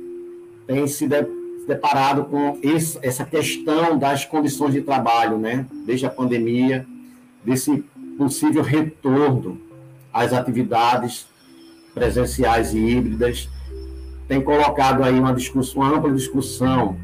tem 0.68 0.86
se, 0.86 1.08
de, 1.08 1.24
se 1.24 1.68
deparado 1.68 2.26
com 2.26 2.60
essa 3.02 3.26
questão 3.26 3.98
das 3.98 4.26
condições 4.26 4.74
de 4.74 4.82
trabalho, 4.82 5.40
né? 5.40 5.66
desde 5.86 6.06
a 6.06 6.10
pandemia, 6.10 6.86
desse 7.44 7.84
possível 8.18 8.64
retorno 8.64 9.60
às 10.12 10.34
atividades 10.34 11.28
presenciais 11.94 12.74
e 12.74 12.78
híbridas, 12.78 13.50
tem 14.28 14.42
colocado 14.42 15.04
aí 15.04 15.20
uma 15.20 15.34
discussão, 15.34 15.82
uma 15.82 15.98
ampla 15.98 16.12
discussão 16.12 16.98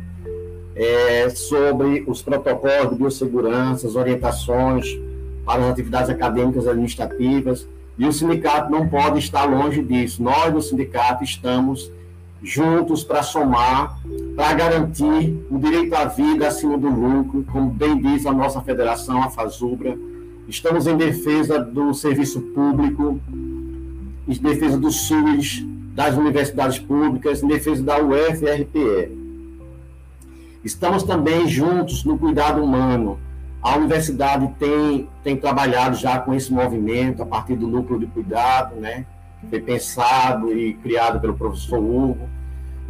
é, 0.75 1.29
sobre 1.29 2.03
os 2.07 2.21
protocolos 2.21 2.91
de 2.91 2.95
biossegurança, 2.95 3.87
as 3.87 3.95
orientações 3.95 4.97
para 5.45 5.63
as 5.63 5.71
atividades 5.71 6.09
acadêmicas 6.09 6.65
e 6.65 6.69
administrativas, 6.69 7.67
e 7.97 8.05
o 8.05 8.13
sindicato 8.13 8.71
não 8.71 8.87
pode 8.87 9.19
estar 9.19 9.43
longe 9.43 9.83
disso. 9.83 10.23
Nós, 10.23 10.53
do 10.53 10.61
sindicato, 10.61 11.23
estamos 11.23 11.91
juntos 12.41 13.03
para 13.03 13.21
somar, 13.21 13.99
para 14.35 14.53
garantir 14.53 15.45
o 15.51 15.59
direito 15.59 15.93
à 15.93 16.05
vida 16.05 16.47
acima 16.47 16.77
do 16.77 16.87
lucro, 16.87 17.43
como 17.51 17.69
bem 17.69 17.99
diz 18.01 18.25
a 18.25 18.31
nossa 18.31 18.61
federação, 18.61 19.21
a 19.21 19.29
FASUBRA, 19.29 19.97
Estamos 20.49 20.87
em 20.87 20.97
defesa 20.97 21.59
do 21.59 21.93
serviço 21.93 22.41
público, 22.41 23.19
em 24.27 24.33
defesa 24.33 24.79
do 24.79 24.89
SUS, 24.89 25.63
das 25.93 26.17
universidades 26.17 26.79
públicas, 26.79 27.43
em 27.43 27.47
defesa 27.47 27.83
da 27.83 27.99
UFRPE. 27.99 29.15
Estamos 30.63 31.03
também 31.03 31.47
juntos 31.47 32.03
no 32.03 32.17
cuidado 32.17 32.63
humano. 32.63 33.19
A 33.61 33.77
universidade 33.77 34.49
tem, 34.57 35.07
tem 35.23 35.37
trabalhado 35.37 35.95
já 35.95 36.17
com 36.17 36.33
esse 36.33 36.51
movimento 36.51 37.21
a 37.21 37.27
partir 37.27 37.55
do 37.55 37.67
núcleo 37.67 37.99
de 37.99 38.07
cuidado, 38.07 38.75
né? 38.75 39.05
Foi 39.51 39.61
pensado 39.61 40.51
e 40.51 40.73
criado 40.73 41.19
pelo 41.21 41.35
professor 41.35 41.77
Hugo. 41.77 42.27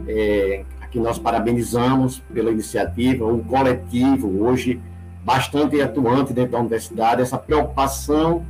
É, 0.07 0.63
aqui 0.79 0.97
nós 0.97 1.19
parabenizamos 1.19 2.19
pela 2.33 2.51
iniciativa, 2.51 3.25
um 3.25 3.43
coletivo 3.43 4.45
hoje 4.45 4.79
bastante 5.23 5.81
atuante 5.81 6.33
dentro 6.33 6.53
da 6.53 6.59
universidade, 6.59 7.21
essa 7.21 7.37
preocupação 7.37 8.45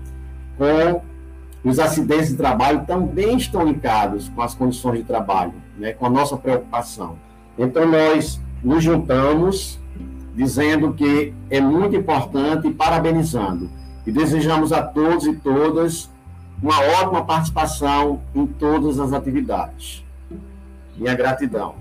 com 0.57 1.01
os 1.63 1.79
acidentes 1.79 2.29
de 2.29 2.35
trabalho 2.35 2.85
também 2.85 3.37
estão 3.37 3.65
ligados 3.65 4.29
com 4.29 4.41
as 4.41 4.53
condições 4.53 4.99
de 4.99 5.03
trabalho, 5.03 5.53
né, 5.77 5.93
com 5.93 6.05
a 6.05 6.09
nossa 6.09 6.37
preocupação. 6.37 7.17
Então, 7.57 7.85
nós 7.85 8.39
nos 8.63 8.83
juntamos 8.83 9.79
dizendo 10.35 10.93
que 10.93 11.33
é 11.49 11.59
muito 11.59 11.95
importante 11.95 12.67
e 12.67 12.73
parabenizando. 12.73 13.69
E 14.05 14.11
desejamos 14.11 14.71
a 14.71 14.81
todos 14.81 15.25
e 15.27 15.33
todas 15.33 16.09
uma 16.61 16.79
ótima 16.79 17.25
participação 17.25 18.21
em 18.33 18.45
todas 18.45 18.99
as 18.99 19.11
atividades. 19.11 20.03
Minha 20.97 21.15
gratidão. 21.15 21.75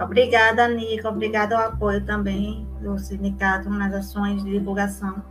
Obrigada, 0.00 0.66
Nico. 0.68 1.08
Obrigada 1.08 1.56
ao 1.56 1.68
apoio 1.68 2.04
também 2.04 2.66
do 2.80 2.98
sindicato 2.98 3.70
nas 3.70 3.92
ações 3.92 4.42
de 4.42 4.50
divulgação. 4.50 5.22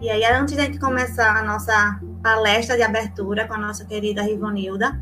E 0.00 0.08
aí, 0.08 0.24
antes 0.24 0.54
de 0.54 0.60
a 0.60 0.64
gente 0.64 0.78
começar 0.78 1.36
a 1.36 1.42
nossa 1.42 2.00
palestra 2.22 2.76
de 2.76 2.82
abertura 2.82 3.46
com 3.48 3.54
a 3.54 3.58
nossa 3.58 3.84
querida 3.84 4.22
Rivonilda, 4.22 5.00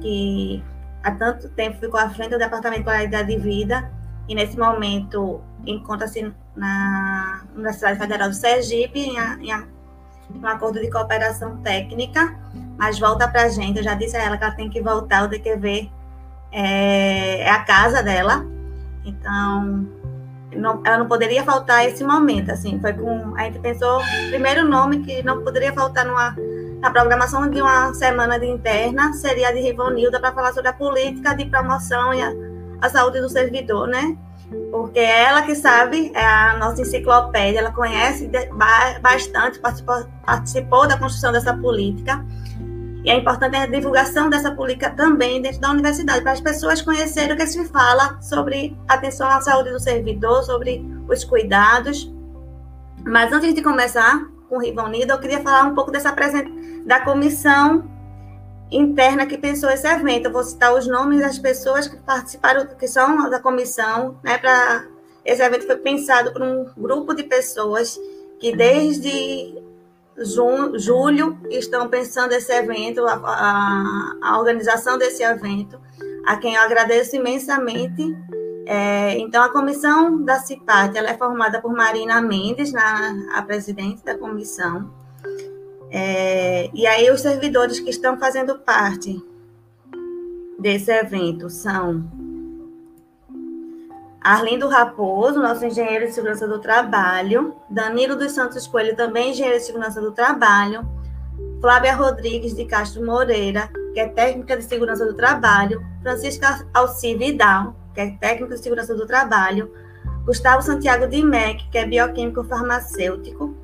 que 0.00 0.62
há 1.02 1.10
tanto 1.12 1.48
tempo 1.50 1.78
ficou 1.78 1.98
à 1.98 2.10
frente 2.10 2.30
do 2.30 2.38
Departamento 2.38 2.80
de 2.80 2.84
Qualidade 2.84 3.28
de 3.28 3.38
Vida 3.38 3.90
e 4.28 4.34
nesse 4.34 4.58
momento 4.58 5.40
encontra-se 5.66 6.32
na 6.54 7.44
Universidade 7.54 7.98
Federal 7.98 8.28
do 8.28 8.34
Sergipe 8.34 9.00
em, 9.00 9.16
em 9.18 9.78
um 10.34 10.46
acordo 10.46 10.80
de 10.80 10.90
cooperação 10.90 11.56
técnica, 11.58 12.38
mas 12.76 12.98
volta 12.98 13.26
para 13.26 13.44
a 13.44 13.48
gente. 13.48 13.78
Eu 13.78 13.84
já 13.84 13.94
disse 13.94 14.16
a 14.16 14.22
ela 14.22 14.36
que 14.36 14.44
ela 14.44 14.54
tem 14.54 14.68
que 14.68 14.82
voltar, 14.82 15.24
o 15.24 15.28
DQV 15.28 15.90
é, 16.52 17.42
é 17.42 17.50
a 17.50 17.60
casa 17.60 18.02
dela, 18.02 18.44
então 19.04 19.86
não, 20.54 20.82
ela 20.84 20.98
não 20.98 21.06
poderia 21.06 21.44
faltar 21.44 21.86
esse 21.86 22.02
momento. 22.04 22.50
Assim, 22.50 22.80
foi 22.80 22.92
com 22.92 23.34
a 23.36 23.44
gente 23.44 23.58
pensou 23.58 24.00
primeiro 24.28 24.66
nome 24.68 25.00
que 25.00 25.22
não 25.22 25.42
poderia 25.42 25.72
faltar 25.72 26.04
numa 26.04 26.34
na 26.80 26.90
programação 26.90 27.50
de 27.50 27.60
uma 27.60 27.92
semana 27.92 28.38
de 28.38 28.46
interna 28.46 29.12
seria 29.12 29.48
a 29.48 29.52
de 29.52 29.60
Rivonilda 29.60 30.20
para 30.20 30.32
falar 30.32 30.52
sobre 30.52 30.68
a 30.68 30.72
política 30.72 31.34
de 31.34 31.44
promoção 31.46 32.14
e 32.14 32.22
a, 32.22 32.32
a 32.80 32.88
saúde 32.88 33.20
do 33.20 33.28
servidor, 33.28 33.88
né? 33.88 34.16
porque 34.70 34.98
ela 34.98 35.42
que 35.42 35.54
sabe, 35.54 36.10
é 36.14 36.24
a 36.24 36.56
nossa 36.56 36.80
enciclopédia, 36.80 37.58
ela 37.58 37.72
conhece 37.72 38.30
bastante, 39.00 39.58
participou, 39.58 40.06
participou 40.24 40.88
da 40.88 40.96
construção 40.96 41.32
dessa 41.32 41.54
política. 41.54 42.24
E 43.08 43.10
é 43.10 43.16
importante 43.16 43.56
a 43.56 43.64
divulgação 43.64 44.28
dessa 44.28 44.54
política 44.54 44.90
também 44.90 45.40
dentro 45.40 45.60
da 45.60 45.70
universidade, 45.70 46.20
para 46.20 46.32
as 46.32 46.42
pessoas 46.42 46.82
conhecerem 46.82 47.32
o 47.32 47.38
que 47.38 47.46
se 47.46 47.64
fala 47.68 48.20
sobre 48.20 48.76
atenção 48.86 49.26
à 49.26 49.40
saúde 49.40 49.70
do 49.70 49.80
servidor, 49.80 50.42
sobre 50.42 50.84
os 51.08 51.24
cuidados. 51.24 52.12
Mas 53.06 53.32
antes 53.32 53.54
de 53.54 53.62
começar 53.62 54.28
com 54.46 54.56
o 54.56 54.60
Rivonida, 54.60 55.14
eu 55.14 55.18
queria 55.18 55.40
falar 55.40 55.62
um 55.62 55.74
pouco 55.74 55.90
dessa 55.90 56.14
da 56.84 57.00
comissão 57.00 57.90
interna 58.70 59.24
que 59.24 59.38
pensou 59.38 59.70
esse 59.70 59.88
evento. 59.88 60.26
Eu 60.26 60.32
vou 60.32 60.44
citar 60.44 60.74
os 60.74 60.86
nomes 60.86 61.20
das 61.20 61.38
pessoas 61.38 61.88
que 61.88 61.96
participaram, 61.96 62.66
que 62.66 62.86
são 62.86 63.30
da 63.30 63.40
comissão, 63.40 64.20
né, 64.22 64.36
para 64.36 64.84
esse 65.24 65.42
evento 65.42 65.64
foi 65.64 65.76
pensado 65.76 66.30
por 66.34 66.42
um 66.42 66.66
grupo 66.76 67.14
de 67.14 67.22
pessoas 67.22 67.98
que 68.38 68.54
desde 68.54 69.66
junho, 70.24 70.78
julho 70.78 71.38
estão 71.50 71.88
pensando 71.88 72.32
esse 72.32 72.52
evento, 72.52 73.06
a, 73.06 73.14
a, 73.14 74.16
a, 74.22 74.38
organização 74.38 74.98
desse 74.98 75.22
evento, 75.22 75.78
a 76.26 76.36
quem 76.36 76.54
eu 76.54 76.62
agradeço 76.62 77.16
imensamente. 77.16 78.16
É, 78.66 79.18
então, 79.18 79.42
a 79.42 79.48
comissão 79.48 80.22
da 80.24 80.38
CIPAT 80.38 80.96
ela 80.96 81.08
é 81.10 81.16
formada 81.16 81.60
por 81.60 81.72
Marina 81.72 82.20
Mendes, 82.20 82.72
na, 82.72 83.14
a 83.34 83.42
presidente 83.42 84.04
da 84.04 84.16
comissão, 84.16 84.90
é, 85.90 86.70
e 86.74 86.86
aí, 86.86 87.10
os 87.10 87.20
servidores 87.20 87.80
que 87.80 87.90
estão 87.90 88.18
fazendo 88.18 88.58
parte 88.58 89.22
desse 90.58 90.90
evento 90.90 91.48
são 91.48 92.04
Arlindo 94.28 94.68
Raposo, 94.68 95.40
nosso 95.40 95.64
engenheiro 95.64 96.04
de 96.04 96.12
segurança 96.12 96.46
do 96.46 96.58
trabalho, 96.58 97.54
Danilo 97.66 98.14
dos 98.14 98.32
Santos 98.32 98.66
Coelho, 98.66 98.94
também 98.94 99.30
engenheiro 99.30 99.58
de 99.58 99.64
segurança 99.64 100.02
do 100.02 100.12
trabalho, 100.12 100.86
Flávia 101.62 101.94
Rodrigues 101.94 102.54
de 102.54 102.66
Castro 102.66 103.02
Moreira, 103.02 103.70
que 103.94 104.00
é 104.00 104.06
técnica 104.06 104.54
de 104.54 104.64
segurança 104.64 105.06
do 105.06 105.14
trabalho, 105.14 105.82
Francisca 106.02 106.62
Alci 106.74 107.14
Vidal, 107.14 107.74
que 107.94 108.02
é 108.02 108.10
técnica 108.20 108.54
de 108.54 108.62
segurança 108.62 108.94
do 108.94 109.06
trabalho, 109.06 109.72
Gustavo 110.26 110.60
Santiago 110.60 111.06
de 111.06 111.24
Mec, 111.24 111.66
que 111.70 111.78
é 111.78 111.86
bioquímico 111.86 112.44
farmacêutico, 112.44 113.56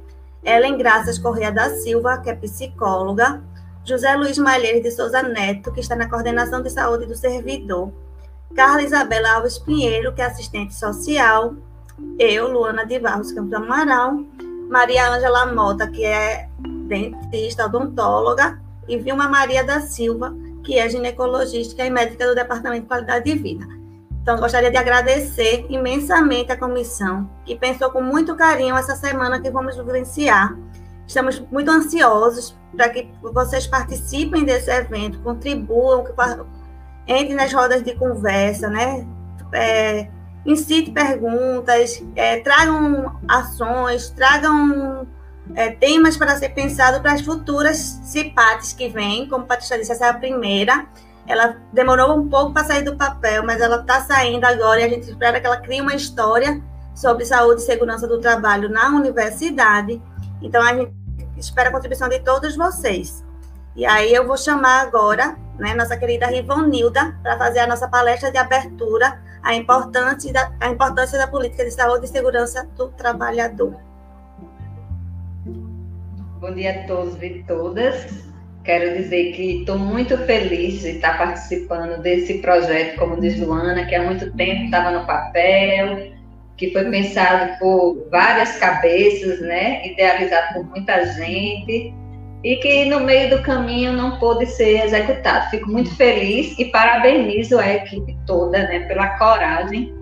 Ellen 0.42 0.78
Graças 0.78 1.18
Correia 1.18 1.52
da 1.52 1.68
Silva, 1.68 2.16
que 2.16 2.30
é 2.30 2.34
psicóloga, 2.34 3.42
José 3.84 4.16
Luiz 4.16 4.38
Malheiros 4.38 4.82
de 4.82 4.90
Souza 4.92 5.22
Neto, 5.22 5.70
que 5.72 5.80
está 5.80 5.94
na 5.94 6.08
coordenação 6.08 6.62
de 6.62 6.70
saúde 6.70 7.04
do 7.04 7.14
servidor, 7.14 7.92
Carla 8.54 8.82
Isabela 8.82 9.34
Alves 9.34 9.58
Pinheiro, 9.58 10.14
que 10.14 10.22
é 10.22 10.26
assistente 10.26 10.74
social, 10.74 11.54
eu, 12.18 12.52
Luana 12.52 12.86
de 12.86 12.98
Barros 13.00 13.32
Campos 13.32 13.52
Amaral, 13.52 14.18
Maria 14.70 15.10
Ângela 15.10 15.52
Mota, 15.52 15.88
que 15.88 16.04
é 16.04 16.48
dentista, 16.86 17.66
odontóloga, 17.66 18.60
e 18.86 18.96
Vilma 18.96 19.28
Maria 19.28 19.64
da 19.64 19.80
Silva, 19.80 20.34
que 20.62 20.78
é 20.78 20.88
ginecologista 20.88 21.84
e 21.84 21.90
médica 21.90 22.26
do 22.26 22.34
Departamento 22.34 22.82
de 22.82 22.88
Qualidade 22.88 23.24
de 23.24 23.38
Vida. 23.38 23.66
Então, 24.22 24.38
gostaria 24.38 24.70
de 24.70 24.76
agradecer 24.76 25.66
imensamente 25.68 26.52
a 26.52 26.56
comissão, 26.56 27.28
que 27.44 27.56
pensou 27.56 27.90
com 27.90 28.00
muito 28.00 28.36
carinho 28.36 28.76
essa 28.76 28.94
semana 28.94 29.40
que 29.40 29.50
vamos 29.50 29.76
vivenciar. 29.76 30.56
Estamos 31.06 31.40
muito 31.50 31.70
ansiosos 31.70 32.56
para 32.74 32.88
que 32.88 33.10
vocês 33.20 33.66
participem 33.66 34.44
desse 34.44 34.70
evento, 34.70 35.18
contribuam, 35.20 36.04
entrem 37.06 37.34
nas 37.34 37.52
rodas 37.52 37.82
de 37.82 37.94
conversa, 37.94 38.68
né? 38.68 39.06
É, 39.52 40.08
incite 40.44 40.90
perguntas, 40.90 42.02
é, 42.16 42.40
tragam 42.40 43.18
ações, 43.28 44.10
tragam 44.10 45.06
é, 45.54 45.70
temas 45.70 46.16
para 46.16 46.36
ser 46.36 46.50
pensado 46.50 47.00
para 47.00 47.12
as 47.12 47.20
futuras 47.20 48.00
CIPATs 48.04 48.72
que 48.72 48.88
vêm, 48.88 49.28
como 49.28 49.44
a 49.44 49.46
Patrícia 49.46 49.78
disse, 49.78 49.92
essa 49.92 50.06
é 50.06 50.08
a 50.10 50.14
primeira. 50.14 50.86
Ela 51.26 51.56
demorou 51.72 52.18
um 52.18 52.28
pouco 52.28 52.52
para 52.52 52.64
sair 52.64 52.82
do 52.82 52.96
papel, 52.96 53.44
mas 53.44 53.60
ela 53.60 53.80
está 53.80 54.00
saindo 54.02 54.44
agora 54.44 54.80
e 54.80 54.84
a 54.84 54.88
gente 54.88 55.08
espera 55.08 55.40
que 55.40 55.46
ela 55.46 55.56
crie 55.56 55.80
uma 55.80 55.94
história 55.94 56.62
sobre 56.94 57.24
saúde 57.24 57.62
e 57.62 57.64
segurança 57.64 58.06
do 58.06 58.20
trabalho 58.20 58.68
na 58.68 58.88
universidade. 58.90 60.00
Então, 60.42 60.62
a 60.62 60.74
gente 60.74 60.92
espera 61.38 61.70
a 61.70 61.72
contribuição 61.72 62.08
de 62.08 62.20
todos 62.20 62.56
vocês. 62.56 63.24
E 63.76 63.84
aí 63.84 64.14
eu 64.14 64.24
vou 64.24 64.36
chamar 64.36 64.82
agora 64.82 65.36
né, 65.58 65.74
nossa 65.74 65.96
querida 65.96 66.26
Rivonilda 66.26 67.16
para 67.22 67.36
fazer 67.36 67.60
a 67.60 67.66
nossa 67.66 67.88
palestra 67.88 68.30
de 68.30 68.38
abertura 68.38 69.20
à 69.42 69.52
importância 69.54 70.32
da, 70.32 70.52
a 70.60 70.68
importância 70.68 71.18
da 71.18 71.26
política 71.26 71.64
de 71.64 71.72
saúde 71.72 72.06
e 72.06 72.08
segurança 72.08 72.68
do 72.76 72.88
trabalhador. 72.90 73.74
Bom 76.40 76.54
dia 76.54 76.82
a 76.82 76.86
todos 76.86 77.20
e 77.20 77.44
todas. 77.48 78.24
Quero 78.62 78.96
dizer 78.96 79.32
que 79.32 79.60
estou 79.60 79.76
muito 79.76 80.16
feliz 80.18 80.80
de 80.80 80.90
estar 80.90 81.18
participando 81.18 82.00
desse 82.00 82.38
projeto, 82.38 82.96
como 82.98 83.20
diz 83.20 83.38
Luana, 83.38 83.86
que 83.86 83.94
há 83.94 84.04
muito 84.04 84.32
tempo 84.34 84.64
estava 84.64 84.90
no 84.92 85.06
papel, 85.06 86.12
que 86.56 86.72
foi 86.72 86.88
pensado 86.90 87.58
por 87.58 88.08
várias 88.10 88.56
cabeças, 88.56 89.40
né, 89.40 89.86
idealizado 89.86 90.54
por 90.54 90.64
muita 90.64 91.04
gente, 91.12 91.92
e 92.44 92.56
que 92.56 92.84
no 92.84 93.00
meio 93.00 93.30
do 93.30 93.42
caminho 93.42 93.94
não 93.94 94.18
pôde 94.18 94.44
ser 94.44 94.84
executado. 94.84 95.50
Fico 95.50 95.70
muito 95.70 95.94
feliz 95.96 96.56
e 96.58 96.66
parabenizo 96.66 97.58
a 97.58 97.72
equipe 97.72 98.14
toda 98.26 98.58
né, 98.58 98.80
pela 98.80 99.18
coragem 99.18 99.94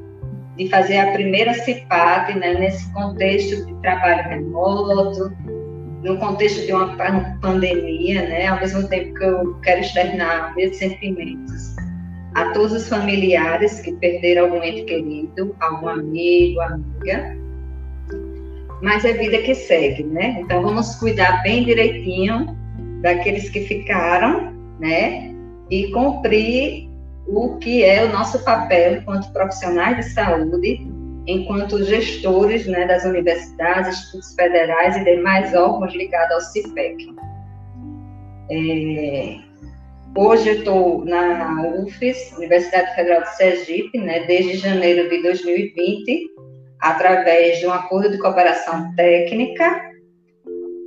de 0.56 0.68
fazer 0.68 0.98
a 0.98 1.12
primeira 1.12 1.54
CIPAP 1.54 2.34
né, 2.34 2.54
nesse 2.54 2.92
contexto 2.92 3.64
de 3.64 3.74
trabalho 3.80 4.28
remoto, 4.28 5.32
no 6.02 6.18
contexto 6.18 6.66
de 6.66 6.72
uma 6.72 6.96
pandemia, 7.40 8.22
né, 8.22 8.48
ao 8.48 8.58
mesmo 8.58 8.88
tempo 8.88 9.14
que 9.14 9.24
eu 9.24 9.54
quero 9.60 9.80
externar 9.80 10.52
meus 10.56 10.76
sentimentos 10.76 11.76
a 12.34 12.50
todos 12.52 12.72
os 12.72 12.88
familiares 12.88 13.80
que 13.80 13.92
perderam 13.92 14.44
algum 14.44 14.62
ente 14.62 14.82
querido, 14.84 15.54
algum 15.60 15.88
amigo, 15.88 16.60
amiga, 16.60 17.36
mas 18.82 19.04
é 19.04 19.12
vida 19.12 19.38
que 19.38 19.54
segue, 19.54 20.02
né? 20.02 20.38
Então 20.40 20.62
vamos 20.62 20.96
cuidar 20.96 21.42
bem 21.42 21.64
direitinho 21.64 22.56
daqueles 23.00 23.48
que 23.48 23.60
ficaram, 23.60 24.52
né? 24.78 25.32
E 25.70 25.90
cumprir 25.92 26.90
o 27.26 27.56
que 27.58 27.84
é 27.84 28.04
o 28.04 28.12
nosso 28.12 28.44
papel 28.44 28.96
enquanto 28.96 29.32
profissionais 29.32 29.96
de 29.96 30.12
saúde 30.12 30.92
enquanto 31.26 31.84
gestores 31.84 32.66
né, 32.66 32.86
das 32.86 33.04
universidades, 33.04 33.96
institutos 33.96 34.34
federais 34.34 34.96
e 34.96 35.04
demais 35.04 35.54
órgãos 35.54 35.94
ligados 35.94 36.34
ao 36.34 36.40
CIPEC. 36.40 37.14
É, 38.50 39.36
hoje 40.16 40.48
eu 40.48 40.54
estou 40.56 41.04
na 41.04 41.62
UFES, 41.76 42.34
Universidade 42.36 42.94
Federal 42.94 43.22
de 43.22 43.36
Sergipe, 43.36 43.98
né, 43.98 44.24
desde 44.26 44.56
janeiro 44.56 45.08
de 45.08 45.22
2020, 45.22 46.30
através 46.82 47.60
de 47.60 47.66
um 47.66 47.72
acordo 47.72 48.10
de 48.10 48.18
cooperação 48.18 48.92
técnica, 48.96 49.80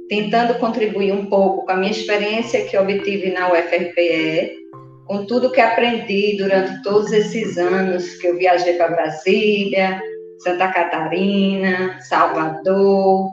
tentando 0.09 0.59
contribuir 0.59 1.13
um 1.13 1.25
pouco 1.27 1.65
com 1.65 1.71
a 1.71 1.77
minha 1.77 1.91
experiência 1.91 2.65
que 2.65 2.77
obtive 2.77 3.31
na 3.31 3.51
UFRPE, 3.51 4.57
com 5.07 5.25
tudo 5.25 5.51
que 5.51 5.61
aprendi 5.61 6.35
durante 6.37 6.83
todos 6.83 7.13
esses 7.13 7.57
anos 7.57 8.17
que 8.17 8.27
eu 8.27 8.37
viajei 8.37 8.73
para 8.73 8.89
Brasília, 8.89 10.01
Santa 10.39 10.67
Catarina, 10.67 11.97
Salvador, 12.01 13.31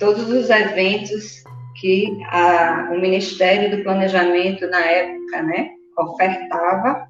todos 0.00 0.28
os 0.28 0.50
eventos 0.50 1.44
que 1.80 2.18
a, 2.30 2.90
o 2.92 3.00
Ministério 3.00 3.76
do 3.76 3.82
Planejamento 3.84 4.66
na 4.66 4.80
época, 4.80 5.42
né, 5.44 5.70
ofertava, 5.96 7.06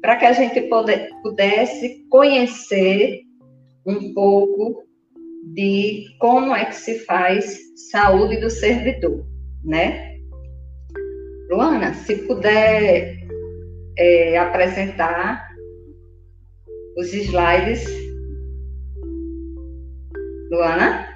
para 0.00 0.16
que 0.16 0.24
a 0.24 0.32
gente 0.32 0.68
pudesse 1.22 2.02
conhecer 2.08 3.23
um 3.86 4.12
pouco 4.12 4.84
de 5.52 6.06
como 6.18 6.54
é 6.54 6.64
que 6.64 6.74
se 6.74 7.00
faz 7.00 7.58
saúde 7.90 8.38
do 8.38 8.48
servidor, 8.48 9.26
né? 9.62 10.18
Luana, 11.50 11.92
se 11.94 12.16
puder 12.26 13.18
é, 13.98 14.38
apresentar 14.38 15.48
os 16.96 17.12
slides. 17.12 17.84
Luana? 20.50 21.13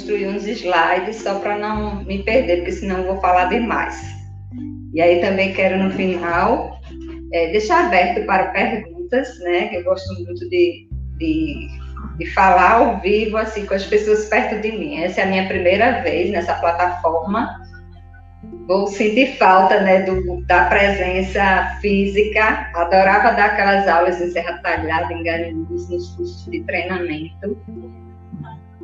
Eu 0.00 0.06
construí 0.06 0.26
uns 0.26 0.46
slides 0.46 1.16
só 1.16 1.38
para 1.40 1.58
não 1.58 2.02
me 2.04 2.22
perder, 2.22 2.58
porque 2.58 2.72
senão 2.72 2.98
eu 2.98 3.06
vou 3.06 3.20
falar 3.20 3.46
demais. 3.46 4.00
E 4.94 5.00
aí 5.00 5.20
também 5.20 5.52
quero 5.52 5.82
no 5.82 5.90
final 5.90 6.80
é, 7.32 7.52
deixar 7.52 7.86
aberto 7.86 8.24
para 8.24 8.46
perguntas, 8.46 9.38
né? 9.40 9.68
Que 9.68 9.76
eu 9.76 9.84
gosto 9.84 10.12
muito 10.14 10.48
de, 10.48 10.88
de, 11.18 11.68
de, 12.18 12.26
falar 12.32 12.72
ao 12.76 13.00
vivo, 13.00 13.36
assim, 13.36 13.66
com 13.66 13.74
as 13.74 13.84
pessoas 13.84 14.24
perto 14.24 14.60
de 14.62 14.72
mim. 14.72 15.02
Essa 15.02 15.20
é 15.20 15.24
a 15.24 15.26
minha 15.26 15.46
primeira 15.46 16.00
vez 16.02 16.30
nessa 16.30 16.54
plataforma. 16.54 17.60
Vou 18.66 18.86
sentir 18.86 19.36
falta, 19.36 19.80
né, 19.80 20.02
do, 20.02 20.42
da 20.46 20.64
presença 20.64 21.76
física. 21.82 22.70
Adorava 22.74 23.32
dar 23.32 23.46
aquelas 23.50 23.86
aulas 23.86 24.20
em 24.20 24.30
Serra 24.30 24.58
Talhada, 24.62 25.12
em 25.12 25.22
Garanhuns, 25.22 25.90
nos 25.90 26.14
cursos 26.16 26.50
de 26.50 26.62
treinamento. 26.62 27.58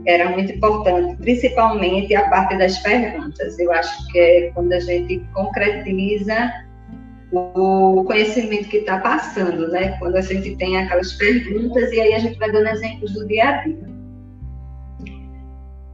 Era 0.06 0.30
muito 0.30 0.52
importante, 0.52 1.16
principalmente 1.16 2.14
a 2.14 2.28
parte 2.30 2.56
das 2.56 2.78
perguntas. 2.78 3.58
Eu 3.58 3.72
acho 3.72 4.06
que 4.08 4.18
é 4.18 4.50
quando 4.52 4.72
a 4.72 4.80
gente 4.80 5.18
concretiza 5.34 6.52
o 7.32 8.04
conhecimento 8.04 8.68
que 8.68 8.78
está 8.78 8.98
passando, 8.98 9.68
né? 9.68 9.96
Quando 9.98 10.16
a 10.16 10.20
gente 10.20 10.56
tem 10.56 10.76
aquelas 10.78 11.12
perguntas 11.14 11.92
e 11.92 12.00
aí 12.00 12.14
a 12.14 12.18
gente 12.20 12.38
vai 12.38 12.52
dando 12.52 12.68
exemplos 12.68 13.12
do 13.12 13.26
dia 13.26 13.48
a 13.48 13.64
dia. 13.64 13.96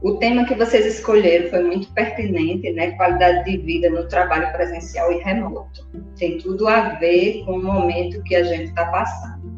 O 0.03 0.15
tema 0.15 0.45
que 0.45 0.53
vocês 0.53 0.85
escolheram 0.85 1.49
foi 1.49 1.63
muito 1.63 1.91
pertinente, 1.93 2.69
né? 2.73 2.91
Qualidade 2.91 3.45
de 3.45 3.57
vida 3.57 3.89
no 3.89 4.07
trabalho 4.09 4.51
presencial 4.51 5.11
e 5.13 5.23
remoto. 5.23 5.87
Tem 6.17 6.37
tudo 6.37 6.67
a 6.67 6.89
ver 6.95 7.43
com 7.45 7.53
o 7.53 7.63
momento 7.63 8.21
que 8.23 8.35
a 8.35 8.43
gente 8.43 8.65
está 8.65 8.85
passando. 8.85 9.53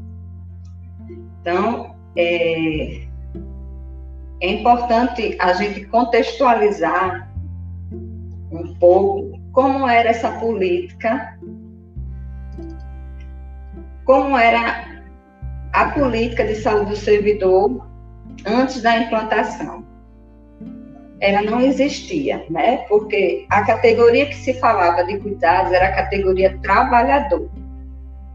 Então, 1.42 1.96
é, 2.16 3.08
é 4.42 4.50
importante 4.50 5.36
a 5.40 5.54
gente 5.54 5.86
contextualizar 5.86 7.32
um 8.52 8.76
pouco 8.76 9.40
como 9.52 9.88
era 9.88 10.10
essa 10.10 10.32
política 10.34 11.38
como 14.06 14.38
era 14.38 14.86
a 15.74 15.90
política 15.90 16.46
de 16.46 16.56
saúde 16.56 16.92
do 16.92 16.96
servidor 16.96 17.86
antes 18.46 18.82
da 18.82 18.98
implantação. 18.98 19.84
Ela 21.20 21.42
não 21.42 21.60
existia, 21.60 22.46
né? 22.50 22.78
Porque 22.88 23.46
a 23.50 23.64
categoria 23.66 24.28
que 24.28 24.36
se 24.36 24.54
falava 24.60 25.04
de 25.04 25.18
cuidados 25.20 25.72
era 25.74 25.88
a 25.88 25.96
categoria 25.96 26.58
trabalhador. 26.62 27.50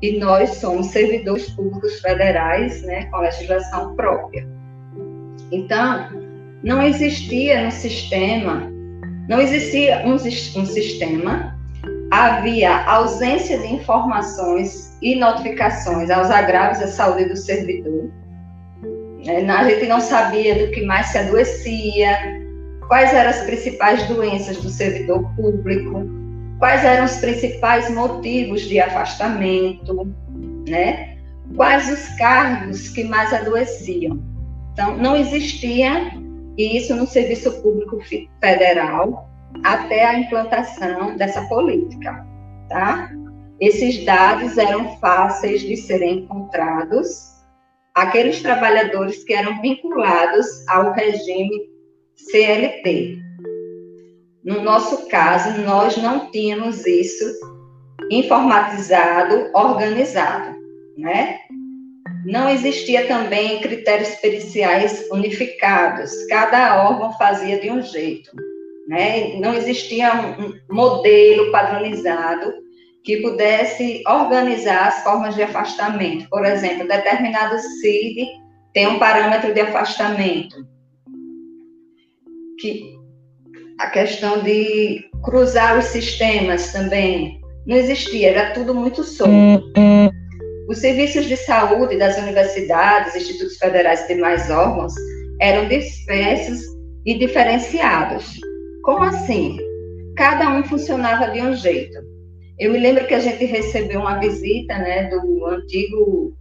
E 0.03 0.19
nós 0.19 0.57
somos 0.57 0.89
servidores 0.89 1.51
públicos 1.51 2.01
federais, 2.01 2.83
né, 2.83 3.05
com 3.07 3.19
legislação 3.19 3.95
própria. 3.95 4.49
Então, 5.53 6.09
não 6.63 6.83
existia 6.83 7.65
no 7.65 7.71
sistema, 7.71 8.71
não 9.29 9.41
existia 9.41 10.03
um, 10.07 10.15
um 10.15 10.67
sistema 10.67 11.61
havia 12.11 12.85
ausência 12.87 13.59
de 13.59 13.73
informações 13.73 14.97
e 15.01 15.15
notificações 15.15 16.11
aos 16.11 16.29
agravos 16.31 16.83
à 16.83 16.89
saúde 16.89 17.27
do 17.27 17.37
servidor. 17.37 18.11
É, 19.27 19.49
a 19.49 19.69
gente 19.69 19.87
não 19.87 20.01
sabia 20.01 20.67
do 20.67 20.73
que 20.73 20.85
mais 20.85 21.07
se 21.09 21.19
adoecia, 21.19 22.19
quais 22.89 23.13
eram 23.13 23.31
as 23.31 23.43
principais 23.43 24.03
doenças 24.09 24.57
do 24.57 24.69
servidor 24.69 25.23
público, 25.37 26.05
quais 26.59 26.85
eram 26.85 27.05
os 27.05 27.17
principais 27.17 27.89
motivos 27.91 28.63
de 28.63 28.81
afastamento, 28.81 30.13
né? 30.69 31.17
quais 31.55 31.89
os 31.91 32.09
cargos 32.19 32.89
que 32.89 33.05
mais 33.05 33.33
adoeciam. 33.33 34.19
Então, 34.81 34.97
não 34.97 35.15
existia 35.15 36.11
isso 36.57 36.97
no 36.97 37.07
Serviço 37.07 37.61
Público 37.61 38.01
Federal, 38.41 39.29
até 39.63 40.07
a 40.07 40.19
implantação 40.19 41.19
dessa 41.19 41.43
política, 41.49 42.27
tá? 42.67 43.11
Esses 43.61 44.03
dados 44.07 44.57
eram 44.57 44.97
fáceis 44.97 45.61
de 45.61 45.77
serem 45.77 46.21
encontrados 46.21 47.29
aqueles 47.95 48.41
trabalhadores 48.41 49.23
que 49.23 49.35
eram 49.35 49.61
vinculados 49.61 50.47
ao 50.67 50.95
regime 50.95 51.69
CLT. 52.17 53.19
No 54.43 54.63
nosso 54.63 55.07
caso, 55.09 55.61
nós 55.61 55.99
não 55.99 56.31
tínhamos 56.31 56.87
isso 56.87 57.27
informatizado, 58.11 59.51
organizado, 59.53 60.57
né? 60.97 61.39
Não 62.25 62.49
existia 62.49 63.07
também 63.07 63.61
critérios 63.61 64.15
periciais 64.17 65.09
unificados, 65.11 66.11
cada 66.29 66.87
órgão 66.89 67.13
fazia 67.17 67.61
de 67.61 67.71
um 67.71 67.83
jeito 67.83 68.31
né? 68.91 69.37
Não 69.39 69.55
existia 69.55 70.13
um 70.13 70.53
modelo 70.75 71.53
padronizado 71.53 72.53
que 73.05 73.19
pudesse 73.19 74.03
organizar 74.05 74.89
as 74.89 75.05
formas 75.05 75.37
de 75.37 75.45
afastamento. 75.45 76.29
Por 76.29 76.45
exemplo, 76.45 76.89
determinado 76.89 77.57
CID 77.59 78.27
tem 78.75 78.89
um 78.89 78.99
parâmetro 78.99 79.55
de 79.55 79.61
afastamento. 79.61 80.57
Que 82.59 82.97
a 83.79 83.91
questão 83.91 84.43
de 84.43 85.09
cruzar 85.23 85.79
os 85.79 85.85
sistemas 85.85 86.73
também 86.73 87.41
não 87.65 87.77
existia, 87.77 88.31
era 88.31 88.51
tudo 88.53 88.75
muito 88.75 89.05
solto. 89.05 89.73
Os 90.71 90.79
serviços 90.79 91.27
de 91.27 91.37
saúde 91.37 91.99
das 91.99 92.17
universidades, 92.17 93.17
institutos 93.17 93.57
federais 93.57 94.05
e 94.05 94.15
demais 94.15 94.49
órgãos 94.49 94.95
eram 95.41 95.67
dispersos 95.67 96.61
e 97.05 97.19
diferenciados. 97.19 98.39
Como 98.85 99.03
assim? 99.03 99.59
Cada 100.17 100.49
um 100.49 100.63
funcionava 100.63 101.33
de 101.33 101.41
um 101.41 101.57
jeito. 101.57 101.99
Eu 102.57 102.71
me 102.71 102.79
lembro 102.79 103.05
que 103.09 103.15
a 103.15 103.19
gente 103.19 103.45
recebeu 103.47 103.99
uma 103.99 104.21
visita 104.21 104.79
né, 104.79 105.11
do 105.11 105.45
antigo 105.47 106.33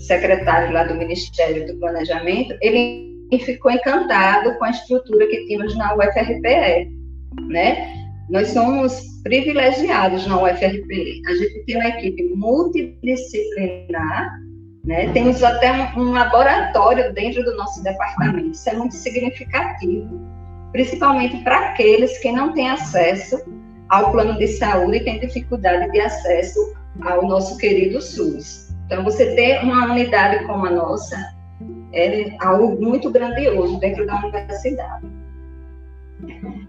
secretário 0.00 0.70
lá 0.70 0.84
do 0.84 0.96
Ministério 0.96 1.66
do 1.66 1.78
Planejamento, 1.78 2.54
ele 2.60 3.08
ficou 3.46 3.72
encantado 3.72 4.58
com 4.58 4.64
a 4.66 4.70
estrutura 4.70 5.26
que 5.26 5.46
tínhamos 5.46 5.74
na 5.74 5.94
UFRPE, 5.94 6.90
né? 7.48 7.97
Nós 8.30 8.48
somos 8.48 9.00
privilegiados 9.22 10.26
na 10.26 10.42
UFRPE. 10.42 11.22
A 11.26 11.34
gente 11.34 11.64
tem 11.64 11.76
uma 11.76 11.88
equipe 11.88 12.34
multidisciplinar, 12.34 14.38
né? 14.84 15.10
Temos 15.12 15.42
até 15.42 15.72
um 15.96 16.12
laboratório 16.12 17.12
dentro 17.14 17.42
do 17.44 17.56
nosso 17.56 17.82
departamento. 17.82 18.50
Isso 18.50 18.68
é 18.68 18.74
muito 18.74 18.94
significativo 18.94 20.38
principalmente 20.72 21.36
para 21.42 21.70
aqueles 21.70 22.18
que 22.18 22.30
não 22.30 22.52
têm 22.52 22.70
acesso 22.70 23.42
ao 23.88 24.12
plano 24.12 24.38
de 24.38 24.48
saúde 24.48 24.98
e 24.98 25.04
têm 25.04 25.20
dificuldade 25.20 25.90
de 25.90 26.00
acesso 26.00 26.74
ao 27.02 27.26
nosso 27.26 27.56
querido 27.58 28.00
SUS. 28.00 28.68
Então, 28.86 29.04
você 29.04 29.34
ter 29.34 29.62
uma 29.62 29.92
unidade 29.92 30.44
como 30.44 30.66
a 30.66 30.70
nossa 30.70 31.16
é 31.92 32.36
algo 32.40 32.80
muito 32.82 33.10
grandioso 33.10 33.78
dentro 33.80 34.06
da 34.06 34.16
universidade. 34.16 35.06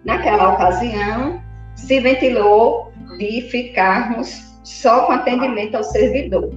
Naquela 0.06 0.54
ocasião, 0.54 1.42
se 1.80 2.00
ventilou 2.00 2.92
de 3.18 3.42
ficarmos 3.50 4.54
só 4.64 5.06
com 5.06 5.14
atendimento 5.14 5.76
ao 5.76 5.84
servidor. 5.84 6.52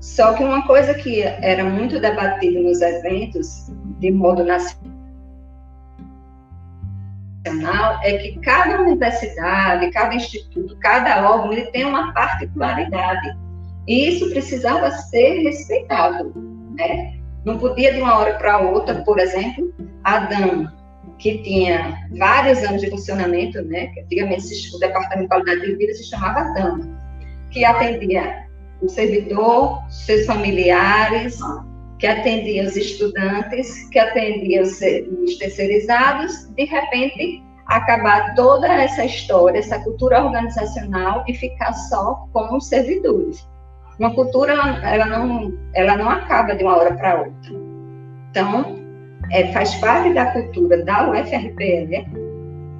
Só 0.00 0.32
que 0.32 0.42
uma 0.42 0.66
coisa 0.66 0.94
que 0.94 1.22
era 1.22 1.62
muito 1.62 2.00
debatida 2.00 2.60
nos 2.60 2.80
eventos, 2.80 3.70
de 3.98 4.10
modo 4.10 4.42
nacional, 4.44 4.80
é 8.02 8.16
que 8.16 8.38
cada 8.40 8.80
universidade, 8.80 9.90
cada 9.90 10.14
instituto, 10.14 10.76
cada 10.78 11.30
órgão, 11.30 11.52
ele 11.52 11.66
tem 11.66 11.84
uma 11.84 12.12
particularidade. 12.12 13.36
E 13.86 14.08
isso 14.08 14.30
precisava 14.30 14.90
ser 14.90 15.42
respeitado, 15.42 16.32
né? 16.76 17.14
Não 17.44 17.58
podia 17.58 17.92
de 17.92 18.00
uma 18.00 18.18
hora 18.18 18.34
para 18.34 18.58
outra, 18.58 19.02
por 19.02 19.18
exemplo, 19.18 19.72
a 20.04 20.18
DAM, 20.18 20.72
que 21.20 21.38
tinha 21.42 21.96
vários 22.18 22.58
anos 22.64 22.80
de 22.80 22.90
funcionamento, 22.90 23.62
né? 23.62 23.88
Que 23.88 24.00
antigamente 24.00 24.44
o 24.74 24.78
Departamento 24.78 25.22
de 25.22 25.28
Qualidade 25.28 25.60
de 25.60 25.76
Vida 25.76 25.94
se 25.94 26.04
chamava 26.04 26.52
DAM, 26.54 26.98
que 27.50 27.64
atendia 27.64 28.46
o 28.80 28.88
servidor, 28.88 29.78
seus 29.90 30.24
familiares, 30.26 31.38
que 31.98 32.06
atendia 32.06 32.64
os 32.64 32.76
estudantes, 32.76 33.88
que 33.90 33.98
atendia 33.98 34.62
os, 34.62 34.80
os 35.22 35.36
terceirizados, 35.36 36.48
de 36.56 36.64
repente 36.64 37.42
acabar 37.66 38.34
toda 38.34 38.66
essa 38.66 39.04
história, 39.04 39.58
essa 39.58 39.78
cultura 39.80 40.24
organizacional 40.24 41.22
e 41.28 41.34
ficar 41.34 41.72
só 41.72 42.26
com 42.32 42.56
os 42.56 42.66
servidores. 42.66 43.46
Uma 43.98 44.14
cultura, 44.14 44.54
ela, 44.82 45.04
não, 45.04 45.52
ela 45.74 45.96
não 45.96 46.08
acaba 46.08 46.54
de 46.54 46.64
uma 46.64 46.76
hora 46.76 46.94
para 46.94 47.18
outra. 47.18 47.52
Então, 48.30 48.79
é, 49.30 49.52
faz 49.52 49.74
parte 49.76 50.12
da 50.12 50.26
cultura 50.26 50.84
da 50.84 51.10
UFRPE 51.10 52.06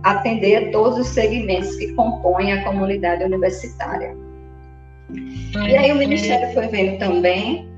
atender 0.02 0.56
a 0.56 0.70
todos 0.70 0.98
os 0.98 1.08
segmentos 1.08 1.76
que 1.76 1.92
compõem 1.94 2.52
a 2.52 2.64
comunidade 2.64 3.24
universitária. 3.24 4.16
E 5.12 5.76
aí 5.76 5.92
o 5.92 5.96
Ministério 5.96 6.52
foi 6.54 6.68
vendo 6.68 6.98
também 6.98 7.68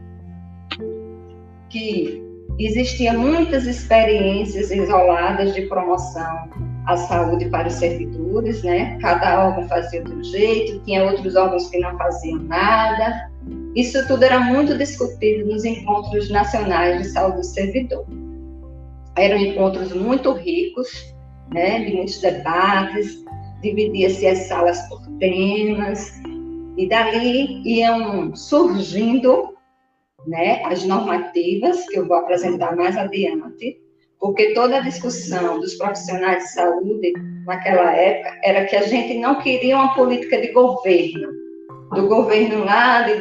que 1.68 2.22
existiam 2.58 3.18
muitas 3.18 3.66
experiências 3.66 4.70
isoladas 4.70 5.54
de 5.54 5.62
promoção 5.62 6.50
à 6.86 6.96
saúde 6.96 7.46
para 7.46 7.68
os 7.68 7.74
servidores, 7.74 8.62
né? 8.62 8.98
Cada 9.00 9.48
órgão 9.48 9.66
fazia 9.68 10.04
de 10.04 10.12
um 10.12 10.22
jeito, 10.22 10.80
tinha 10.84 11.04
outros 11.04 11.34
órgãos 11.34 11.68
que 11.70 11.78
não 11.78 11.96
faziam 11.96 12.38
nada. 12.40 13.30
Isso 13.74 14.06
tudo 14.06 14.22
era 14.22 14.38
muito 14.38 14.76
discutido 14.76 15.50
nos 15.50 15.64
encontros 15.64 16.28
nacionais 16.28 17.02
de 17.02 17.08
saúde 17.08 17.38
do 17.38 17.44
servidor. 17.44 18.04
Eram 19.16 19.36
encontros 19.36 19.92
muito 19.92 20.32
ricos, 20.32 21.14
né? 21.52 21.84
De 21.84 21.94
muitos 21.94 22.20
debates, 22.20 23.22
dividia-se 23.62 24.26
as 24.26 24.38
salas 24.48 24.80
por 24.88 25.00
temas, 25.18 26.20
e 26.76 26.88
dali 26.88 27.62
iam 27.64 28.34
surgindo 28.34 29.54
né, 30.26 30.62
as 30.64 30.84
normativas, 30.84 31.86
que 31.88 31.98
eu 31.98 32.06
vou 32.06 32.16
apresentar 32.16 32.76
mais 32.76 32.96
adiante, 32.96 33.78
porque 34.20 34.54
toda 34.54 34.76
a 34.78 34.80
discussão 34.80 35.58
dos 35.60 35.74
profissionais 35.74 36.44
de 36.44 36.52
saúde 36.52 37.12
naquela 37.44 37.92
época 37.92 38.38
era 38.44 38.64
que 38.66 38.76
a 38.76 38.82
gente 38.82 39.18
não 39.18 39.40
queria 39.40 39.76
uma 39.76 39.94
política 39.94 40.40
de 40.40 40.48
governo, 40.52 41.28
do 41.92 42.08
governo 42.08 42.64
lá 42.64 43.02
de 43.02 43.18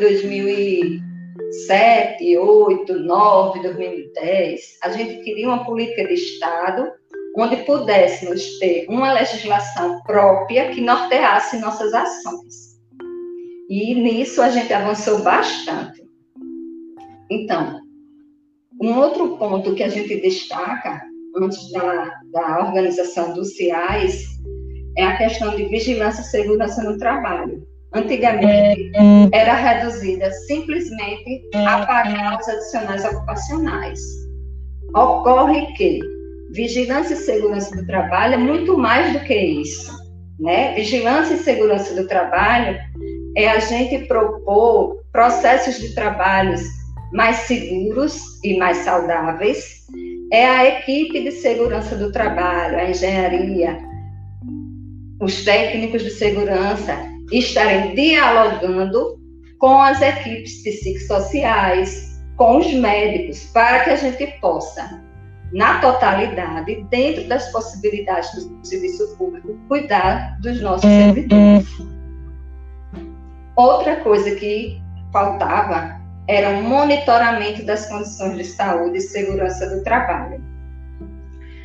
2007, 1.42 2.38
8, 2.38 3.00
9, 3.00 3.62
2010. 3.62 4.78
A 4.84 4.90
gente 4.90 5.24
queria 5.24 5.48
uma 5.48 5.66
política 5.66 6.08
de 6.08 6.14
Estado 6.14 6.92
onde 7.36 7.58
pudéssemos 7.58 8.60
ter 8.60 8.86
uma 8.90 9.14
legislação 9.14 10.02
própria 10.04 10.70
que 10.72 10.82
norteasse 10.82 11.60
nossas 11.60 11.94
ações. 11.94 12.72
E 13.70 13.96
nisso 13.96 14.42
a 14.42 14.50
gente 14.50 14.74
avançou 14.74 15.20
bastante. 15.20 16.02
Então, 17.30 17.80
um 18.82 18.98
outro 18.98 19.38
ponto 19.38 19.74
que 19.74 19.84
a 19.84 19.90
gente 19.90 20.20
destaca 20.20 21.02
antes 21.38 21.72
da, 21.72 22.20
da 22.34 22.66
organização 22.66 23.34
dos 23.34 23.56
CIAs 23.56 24.26
é 24.98 25.06
a 25.06 25.18
questão 25.18 25.56
de 25.56 25.64
vigilância 25.66 26.22
e 26.22 26.26
segurança 26.26 26.84
no 26.84 26.98
trabalho. 26.98 27.66
Antigamente, 27.94 28.92
era 29.34 29.54
reduzida 29.54 30.32
simplesmente 30.48 31.42
a 31.56 31.86
pagar 31.86 32.40
os 32.40 32.48
adicionais 32.48 33.04
ocupacionais. 33.04 34.00
Ocorre 34.96 35.66
que 35.74 36.00
vigilância 36.54 37.14
e 37.14 37.18
segurança 37.18 37.76
do 37.76 37.86
trabalho 37.86 38.36
é 38.36 38.38
muito 38.38 38.78
mais 38.78 39.12
do 39.14 39.20
que 39.22 39.36
isso. 39.36 39.92
Né? 40.40 40.74
Vigilância 40.74 41.34
e 41.34 41.40
segurança 41.40 41.94
do 41.94 42.08
trabalho 42.08 42.80
é 43.36 43.50
a 43.50 43.60
gente 43.60 44.08
propor 44.08 45.02
processos 45.12 45.80
de 45.80 45.94
trabalhos 45.94 46.62
mais 47.12 47.38
seguros 47.38 48.40
e 48.44 48.58
mais 48.58 48.78
saudáveis, 48.78 49.82
é 50.32 50.46
a 50.46 50.80
equipe 50.80 51.24
de 51.24 51.32
segurança 51.32 51.96
do 51.96 52.12
trabalho, 52.12 52.78
a 52.78 52.90
engenharia, 52.90 53.78
os 55.20 55.44
técnicos 55.44 56.04
de 56.04 56.12
segurança 56.12 56.98
estarem 57.32 57.96
dialogando 57.96 59.20
com 59.60 59.82
as 59.82 60.02
equipes 60.02 60.64
psicossociais, 60.64 62.20
com 62.36 62.58
os 62.58 62.74
médicos, 62.74 63.46
para 63.54 63.84
que 63.84 63.90
a 63.92 63.96
gente 63.96 64.26
possa, 64.40 65.04
na 65.54 65.80
totalidade, 65.80 66.84
dentro 66.90 67.28
das 67.28 67.52
possibilidades 67.52 68.34
do 68.34 68.66
serviço 68.66 69.16
público, 69.18 69.56
cuidar 69.68 70.40
dos 70.42 70.62
nossos 70.62 70.90
servidores. 70.90 71.68
Outra 73.56 73.98
coisa 73.98 74.34
que 74.36 74.82
faltava 75.12 76.02
era 76.28 76.50
o 76.50 76.54
um 76.60 76.64
monitoramento 76.64 77.64
das 77.66 77.88
condições 77.88 78.38
de 78.38 78.46
saúde 78.46 78.98
e 78.98 79.02
segurança 79.02 79.70
do 79.70 79.84
trabalho. 79.84 80.44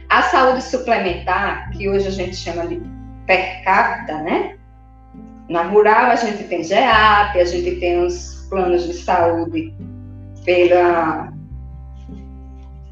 A 0.09 0.23
saúde 0.23 0.63
suplementar, 0.63 1.71
que 1.71 1.89
hoje 1.89 2.09
a 2.09 2.11
gente 2.11 2.37
chama 2.37 2.67
de 2.67 2.83
per 3.27 3.65
capita, 3.65 4.23
né? 4.23 4.56
Na 5.49 5.63
rural 5.63 6.11
a 6.11 6.17
gente 6.17 6.45
tem 6.45 6.65
GEAP, 6.65 7.39
a 7.39 7.45
gente 7.45 7.77
tem 7.77 8.05
os 8.05 8.47
planos 8.51 8.85
de 8.87 8.95
saúde 8.95 9.75
pela 10.45 11.33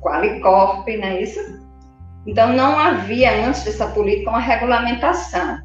Qualicorp, 0.00 0.86
não 0.86 1.08
é 1.08 1.22
isso? 1.22 1.40
Então 2.26 2.52
não 2.52 2.78
havia 2.78 3.46
antes 3.46 3.64
dessa 3.64 3.86
política 3.88 4.30
uma 4.30 4.40
regulamentação. 4.40 5.58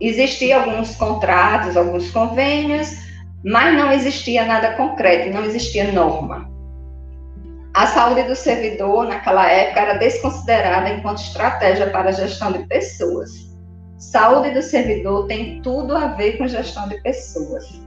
Existiam 0.00 0.62
alguns 0.62 0.94
contratos, 0.96 1.76
alguns 1.76 2.10
convênios, 2.10 2.96
mas 3.44 3.76
não 3.76 3.92
existia 3.92 4.44
nada 4.44 4.72
concreto, 4.72 5.32
não 5.32 5.44
existia 5.44 5.92
norma. 5.92 6.50
A 7.74 7.86
saúde 7.88 8.22
do 8.22 8.36
servidor, 8.36 9.06
naquela 9.06 9.50
época, 9.50 9.80
era 9.80 9.98
desconsiderada 9.98 10.90
enquanto 10.90 11.18
estratégia 11.18 11.90
para 11.90 12.10
a 12.10 12.12
gestão 12.12 12.52
de 12.52 12.60
pessoas. 12.66 13.53
Saúde 13.98 14.50
do 14.50 14.62
servidor 14.62 15.26
tem 15.26 15.60
tudo 15.62 15.96
a 15.96 16.08
ver 16.08 16.36
com 16.36 16.46
gestão 16.46 16.88
de 16.88 17.00
pessoas. 17.02 17.80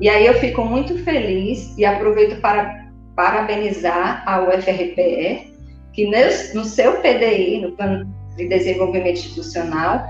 E 0.00 0.08
aí 0.08 0.26
eu 0.26 0.34
fico 0.34 0.64
muito 0.64 0.98
feliz 1.04 1.76
e 1.76 1.84
aproveito 1.84 2.40
para 2.40 2.86
parabenizar 3.14 4.22
a 4.26 4.42
UFRPE, 4.42 5.52
que 5.92 6.10
no 6.54 6.64
seu 6.64 7.00
PDI, 7.00 7.60
no 7.60 7.72
Plano 7.72 8.12
de 8.36 8.48
Desenvolvimento 8.48 9.18
Institucional, 9.18 10.06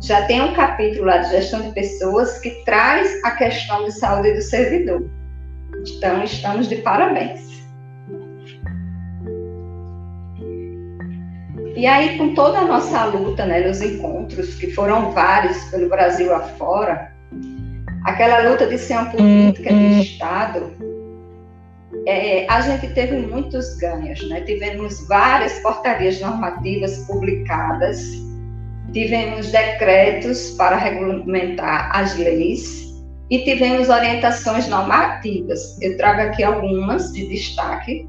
já 0.00 0.24
tem 0.26 0.40
um 0.40 0.54
capítulo 0.54 1.06
lá 1.06 1.18
de 1.18 1.30
gestão 1.30 1.60
de 1.60 1.74
pessoas 1.74 2.38
que 2.38 2.50
traz 2.64 3.22
a 3.24 3.32
questão 3.32 3.84
de 3.84 3.92
saúde 3.92 4.32
do 4.34 4.42
servidor. 4.42 5.10
Então, 5.86 6.22
estamos 6.22 6.68
de 6.68 6.76
parabéns. 6.76 7.57
E 11.78 11.86
aí, 11.86 12.18
com 12.18 12.34
toda 12.34 12.58
a 12.58 12.64
nossa 12.64 13.04
luta 13.04 13.46
né, 13.46 13.60
nos 13.60 13.80
encontros, 13.80 14.56
que 14.56 14.68
foram 14.72 15.12
vários 15.12 15.56
pelo 15.70 15.88
Brasil 15.88 16.34
afora, 16.34 17.12
aquela 18.04 18.50
luta 18.50 18.66
de 18.66 18.76
ser 18.76 18.94
uma 18.94 19.10
política 19.12 19.72
de 19.72 20.00
Estado, 20.00 20.72
é, 22.04 22.48
a 22.48 22.62
gente 22.62 22.92
teve 22.94 23.18
muitos 23.18 23.76
ganhos. 23.76 24.28
Né? 24.28 24.40
Tivemos 24.40 25.06
várias 25.06 25.52
portarias 25.60 26.20
normativas 26.20 27.06
publicadas, 27.06 28.02
tivemos 28.92 29.52
decretos 29.52 30.50
para 30.58 30.74
regulamentar 30.74 31.96
as 31.96 32.16
leis 32.18 32.92
e 33.30 33.38
tivemos 33.44 33.88
orientações 33.88 34.66
normativas. 34.66 35.80
Eu 35.80 35.96
trago 35.96 36.22
aqui 36.22 36.42
algumas 36.42 37.12
de 37.12 37.28
destaque 37.28 38.04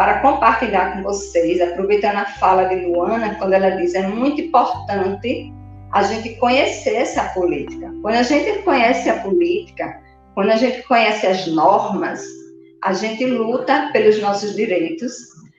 para 0.00 0.20
compartilhar 0.20 0.94
com 0.94 1.02
vocês, 1.02 1.60
aproveitando 1.60 2.16
a 2.16 2.24
fala 2.24 2.64
de 2.64 2.86
Luana, 2.86 3.34
quando 3.34 3.52
ela 3.52 3.68
diz 3.68 3.94
é 3.94 4.08
muito 4.08 4.40
importante 4.40 5.52
a 5.92 6.02
gente 6.04 6.36
conhecer 6.36 6.94
essa 6.94 7.24
política. 7.34 7.92
Quando 8.00 8.14
a 8.14 8.22
gente 8.22 8.62
conhece 8.62 9.10
a 9.10 9.18
política, 9.18 10.00
quando 10.34 10.52
a 10.52 10.56
gente 10.56 10.82
conhece 10.84 11.26
as 11.26 11.46
normas, 11.48 12.24
a 12.82 12.94
gente 12.94 13.26
luta 13.26 13.90
pelos 13.92 14.18
nossos 14.22 14.56
direitos, 14.56 15.12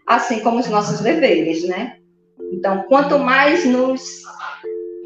assim 0.08 0.40
como 0.40 0.58
os 0.58 0.68
nossos 0.70 1.02
deveres, 1.02 1.64
né? 1.68 1.98
Então, 2.52 2.82
quanto 2.90 3.20
mais 3.20 3.64
nos 3.64 4.24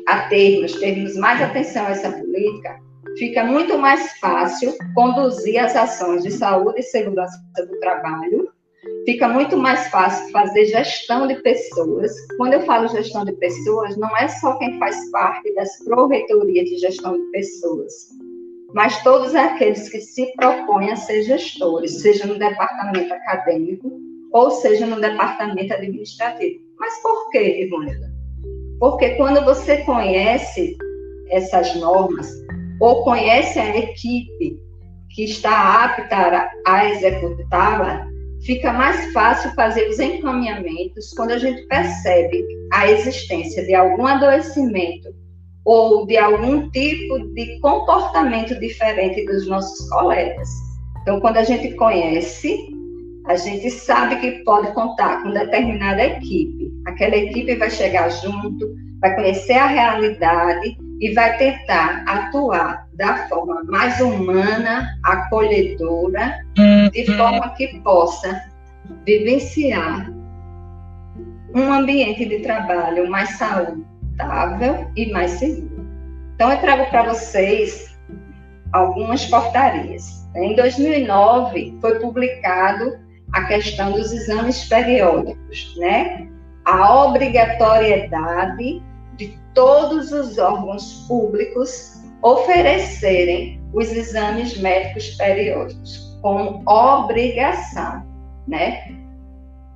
a 0.08 0.30
termos, 0.30 0.76
termos 0.76 1.18
mais 1.18 1.42
atenção 1.42 1.88
a 1.88 1.90
essa 1.90 2.10
política, 2.10 2.80
fica 3.18 3.44
muito 3.44 3.78
mais 3.78 4.18
fácil 4.18 4.74
conduzir 4.94 5.58
as 5.58 5.76
ações 5.76 6.24
de 6.24 6.32
saúde 6.32 6.80
e 6.80 6.84
segurança 6.84 7.38
do 7.58 7.78
trabalho, 7.82 8.55
fica 9.06 9.28
muito 9.28 9.56
mais 9.56 9.88
fácil 9.90 10.32
fazer 10.32 10.66
gestão 10.66 11.28
de 11.28 11.36
pessoas. 11.42 12.12
Quando 12.38 12.54
eu 12.54 12.62
falo 12.62 12.88
gestão 12.88 13.24
de 13.24 13.34
pessoas, 13.34 13.96
não 13.98 14.16
é 14.18 14.28
só 14.28 14.58
quem 14.58 14.78
faz 14.80 14.98
parte 15.12 15.54
das 15.54 15.78
proreitorias 15.84 16.70
de 16.70 16.78
gestão 16.78 17.14
de 17.14 17.32
pessoas, 17.32 17.94
mas 18.74 19.02
todos 19.04 19.34
aqueles 19.36 19.88
que 19.90 20.00
se 20.00 20.34
propõem 20.36 20.92
a 20.92 20.96
ser 20.96 21.24
gestores, 21.24 22.02
seja 22.02 22.26
no 22.26 22.38
departamento 22.38 23.14
acadêmico 23.14 23.92
ou 24.34 24.52
seja 24.52 24.86
no 24.86 25.00
departamento 25.00 25.74
administrativo. 25.74 26.60
Mas 26.78 27.02
por 27.02 27.30
quê, 27.30 27.64
Ivonilda? 27.64 28.14
Porque 28.80 29.12
quando 29.12 29.46
você 29.46 29.78
conhece 29.84 30.76
essas 31.30 31.74
normas, 31.76 32.30
ou 32.82 33.04
conhece 33.04 33.58
a 33.58 33.78
equipe 33.78 34.60
que 35.12 35.24
está 35.24 35.86
apta 35.86 36.52
a 36.68 36.90
executá-la, 36.90 38.06
fica 38.46 38.72
mais 38.72 39.12
fácil 39.12 39.52
fazer 39.52 39.90
os 39.90 40.00
encaminhamentos 40.00 41.12
quando 41.16 41.32
a 41.32 41.38
gente 41.38 41.64
percebe 41.68 42.46
a 42.72 42.90
existência 42.90 43.66
de 43.66 43.74
algum 43.74 44.06
adoecimento 44.06 45.10
ou 45.66 46.06
de 46.06 46.16
algum 46.16 46.70
tipo 46.70 47.20
de 47.34 47.60
comportamento 47.60 48.58
diferente 48.60 49.26
dos 49.26 49.48
nossos 49.48 49.90
colegas. 49.90 50.48
Então, 51.02 51.20
quando 51.20 51.38
a 51.38 51.44
gente 51.44 51.74
conhece, 51.74 52.56
a 53.26 53.36
gente 53.36 53.72
sabe 53.72 54.18
que 54.18 54.44
pode 54.44 54.72
contar 54.74 55.24
com 55.24 55.32
determinada 55.32 56.04
equipe. 56.04 56.72
Aquela 56.86 57.16
equipe 57.16 57.56
vai 57.56 57.72
chegar 57.72 58.10
junto, 58.10 58.76
vai 59.02 59.16
conhecer 59.16 59.54
a 59.54 59.66
realidade 59.66 60.78
e 61.00 61.14
vai 61.14 61.38
tentar 61.38 62.04
atuar 62.08 62.88
da 62.94 63.28
forma 63.28 63.64
mais 63.66 64.00
humana, 64.00 64.98
acolhedora, 65.04 66.40
de 66.92 67.06
forma 67.18 67.50
que 67.50 67.80
possa 67.82 68.42
vivenciar 69.06 70.12
um 71.54 71.72
ambiente 71.72 72.26
de 72.26 72.40
trabalho 72.40 73.10
mais 73.10 73.38
saudável 73.38 74.92
e 74.96 75.12
mais 75.12 75.32
seguro. 75.32 75.86
Então, 76.36 76.52
eu 76.52 76.60
trago 76.60 76.90
para 76.90 77.04
vocês 77.04 77.96
algumas 78.74 79.26
portarias. 79.26 80.28
Em 80.36 80.54
2009, 80.56 81.78
foi 81.80 82.00
publicado 82.00 83.00
a 83.32 83.46
questão 83.46 83.94
dos 83.94 84.12
exames 84.12 84.66
periódicos, 84.66 85.76
né? 85.78 86.28
A 86.66 87.06
obrigatoriedade 87.06 88.84
de 89.18 89.38
todos 89.54 90.12
os 90.12 90.38
órgãos 90.38 91.06
públicos 91.08 92.04
oferecerem 92.22 93.62
os 93.74 93.92
exames 93.92 94.58
médicos 94.58 95.12
periódicos 95.12 96.18
como 96.22 96.64
obrigação, 96.66 98.04
né? 98.48 98.92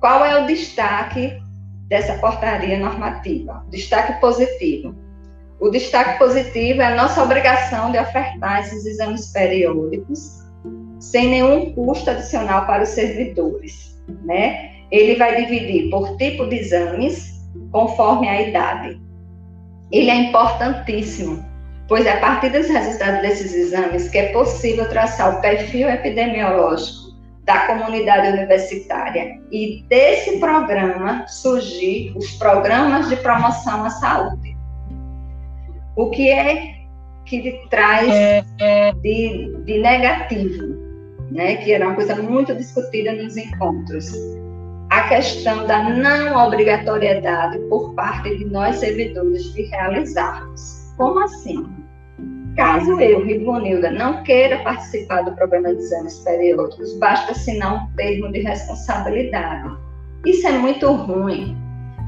Qual 0.00 0.24
é 0.24 0.42
o 0.42 0.46
destaque 0.46 1.40
dessa 1.88 2.14
portaria 2.14 2.78
normativa? 2.78 3.64
Destaque 3.70 4.20
positivo. 4.20 4.94
O 5.60 5.68
destaque 5.68 6.18
positivo 6.18 6.80
é 6.80 6.86
a 6.86 6.96
nossa 6.96 7.22
obrigação 7.22 7.92
de 7.92 7.98
ofertar 7.98 8.60
esses 8.60 8.86
exames 8.86 9.30
periódicos 9.32 10.40
sem 10.98 11.28
nenhum 11.28 11.72
custo 11.74 12.10
adicional 12.10 12.66
para 12.66 12.82
os 12.82 12.88
servidores, 12.90 14.02
né? 14.24 14.70
Ele 14.90 15.16
vai 15.16 15.36
dividir 15.36 15.90
por 15.90 16.16
tipo 16.16 16.46
de 16.46 16.56
exames 16.56 17.48
conforme 17.70 18.28
a 18.28 18.42
idade 18.42 19.00
ele 19.90 20.10
é 20.10 20.14
importantíssimo, 20.14 21.44
pois 21.88 22.06
é 22.06 22.12
a 22.12 22.20
partir 22.20 22.50
dos 22.50 22.68
resultados 22.68 23.22
desses 23.22 23.52
exames 23.52 24.08
que 24.08 24.18
é 24.18 24.32
possível 24.32 24.88
traçar 24.88 25.36
o 25.36 25.40
perfil 25.40 25.88
epidemiológico 25.88 27.10
da 27.44 27.66
comunidade 27.66 28.28
universitária 28.28 29.40
e 29.50 29.84
desse 29.88 30.38
programa 30.38 31.26
surgir 31.26 32.12
os 32.16 32.30
programas 32.32 33.08
de 33.08 33.16
promoção 33.16 33.84
à 33.84 33.90
saúde. 33.90 34.56
O 35.96 36.10
que 36.10 36.30
é 36.30 36.80
que 37.24 37.60
traz 37.70 38.08
de, 39.02 39.56
de 39.64 39.78
negativo, 39.78 40.76
né, 41.30 41.56
que 41.56 41.72
era 41.72 41.86
uma 41.86 41.94
coisa 41.94 42.14
muito 42.16 42.54
discutida 42.54 43.12
nos 43.12 43.36
encontros, 43.36 44.12
a 44.90 45.02
questão 45.08 45.66
da 45.68 45.88
não 45.88 46.46
obrigatoriedade 46.46 47.58
por 47.68 47.94
parte 47.94 48.36
de 48.36 48.44
nós 48.46 48.76
servidores 48.76 49.52
de 49.54 49.62
realizarmos. 49.62 50.92
Como 50.96 51.20
assim? 51.20 51.64
Caso 52.56 53.00
eu, 53.00 53.24
Rivonilda, 53.24 53.92
não 53.92 54.24
queira 54.24 54.58
participar 54.64 55.22
do 55.22 55.32
programa 55.36 55.72
de 55.72 55.80
exames 55.80 56.18
periódicos, 56.18 56.98
basta 56.98 57.30
assinar 57.30 57.84
um 57.84 57.94
termo 57.94 58.32
de 58.32 58.40
responsabilidade. 58.40 59.76
Isso 60.26 60.46
é 60.48 60.58
muito 60.58 60.90
ruim. 60.92 61.56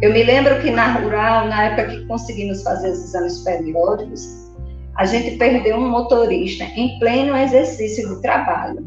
Eu 0.02 0.12
me 0.12 0.24
lembro 0.24 0.60
que 0.60 0.70
na 0.72 0.94
rural, 0.94 1.46
na 1.46 1.66
época 1.66 1.86
que 1.86 2.04
conseguimos 2.06 2.64
fazer 2.64 2.90
os 2.90 3.04
exames 3.04 3.38
periódicos, 3.44 4.50
a 4.96 5.06
gente 5.06 5.36
perdeu 5.36 5.76
um 5.76 5.88
motorista 5.88 6.64
em 6.64 6.98
pleno 6.98 7.36
exercício 7.36 8.12
de 8.12 8.20
trabalho. 8.20 8.84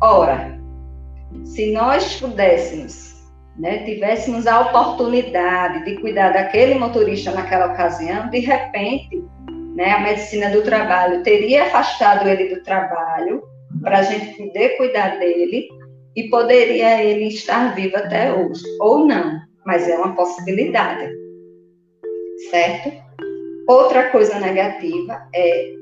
Ora, 0.00 0.56
se 1.44 1.72
nós 1.72 2.20
pudéssemos 2.20 3.05
né, 3.58 3.84
tivéssemos 3.84 4.46
a 4.46 4.60
oportunidade 4.60 5.84
de 5.84 6.00
cuidar 6.00 6.32
daquele 6.32 6.74
motorista 6.74 7.30
naquela 7.30 7.72
ocasião, 7.72 8.28
de 8.28 8.40
repente, 8.40 9.24
né, 9.74 9.92
a 9.92 10.00
medicina 10.00 10.50
do 10.50 10.62
trabalho 10.62 11.22
teria 11.22 11.64
afastado 11.64 12.28
ele 12.28 12.54
do 12.54 12.62
trabalho 12.62 13.42
para 13.82 13.98
a 13.98 14.02
gente 14.02 14.36
poder 14.36 14.76
cuidar 14.76 15.18
dele 15.18 15.68
e 16.14 16.28
poderia 16.28 17.02
ele 17.02 17.28
estar 17.28 17.74
vivo 17.74 17.96
até 17.96 18.32
hoje, 18.32 18.62
ou 18.80 19.06
não, 19.06 19.38
mas 19.64 19.88
é 19.88 19.96
uma 19.96 20.14
possibilidade, 20.14 21.10
certo? 22.50 22.92
Outra 23.68 24.10
coisa 24.10 24.38
negativa 24.38 25.28
é 25.34 25.72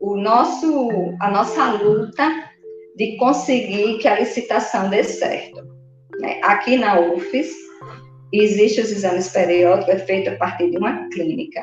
o 0.00 0.16
nosso, 0.16 1.14
a 1.20 1.30
nossa 1.30 1.72
luta 1.72 2.50
de 2.96 3.16
conseguir 3.16 3.98
que 3.98 4.08
a 4.08 4.18
licitação 4.18 4.90
dê 4.90 5.04
certo. 5.04 5.79
Né? 6.20 6.38
Aqui 6.42 6.76
na 6.76 7.00
UFES, 7.00 7.50
existe 8.32 8.80
os 8.80 8.92
exames 8.92 9.28
periódicos, 9.28 9.94
é 9.94 9.98
feito 9.98 10.30
a 10.30 10.36
partir 10.36 10.70
de 10.70 10.76
uma 10.76 11.08
clínica. 11.08 11.62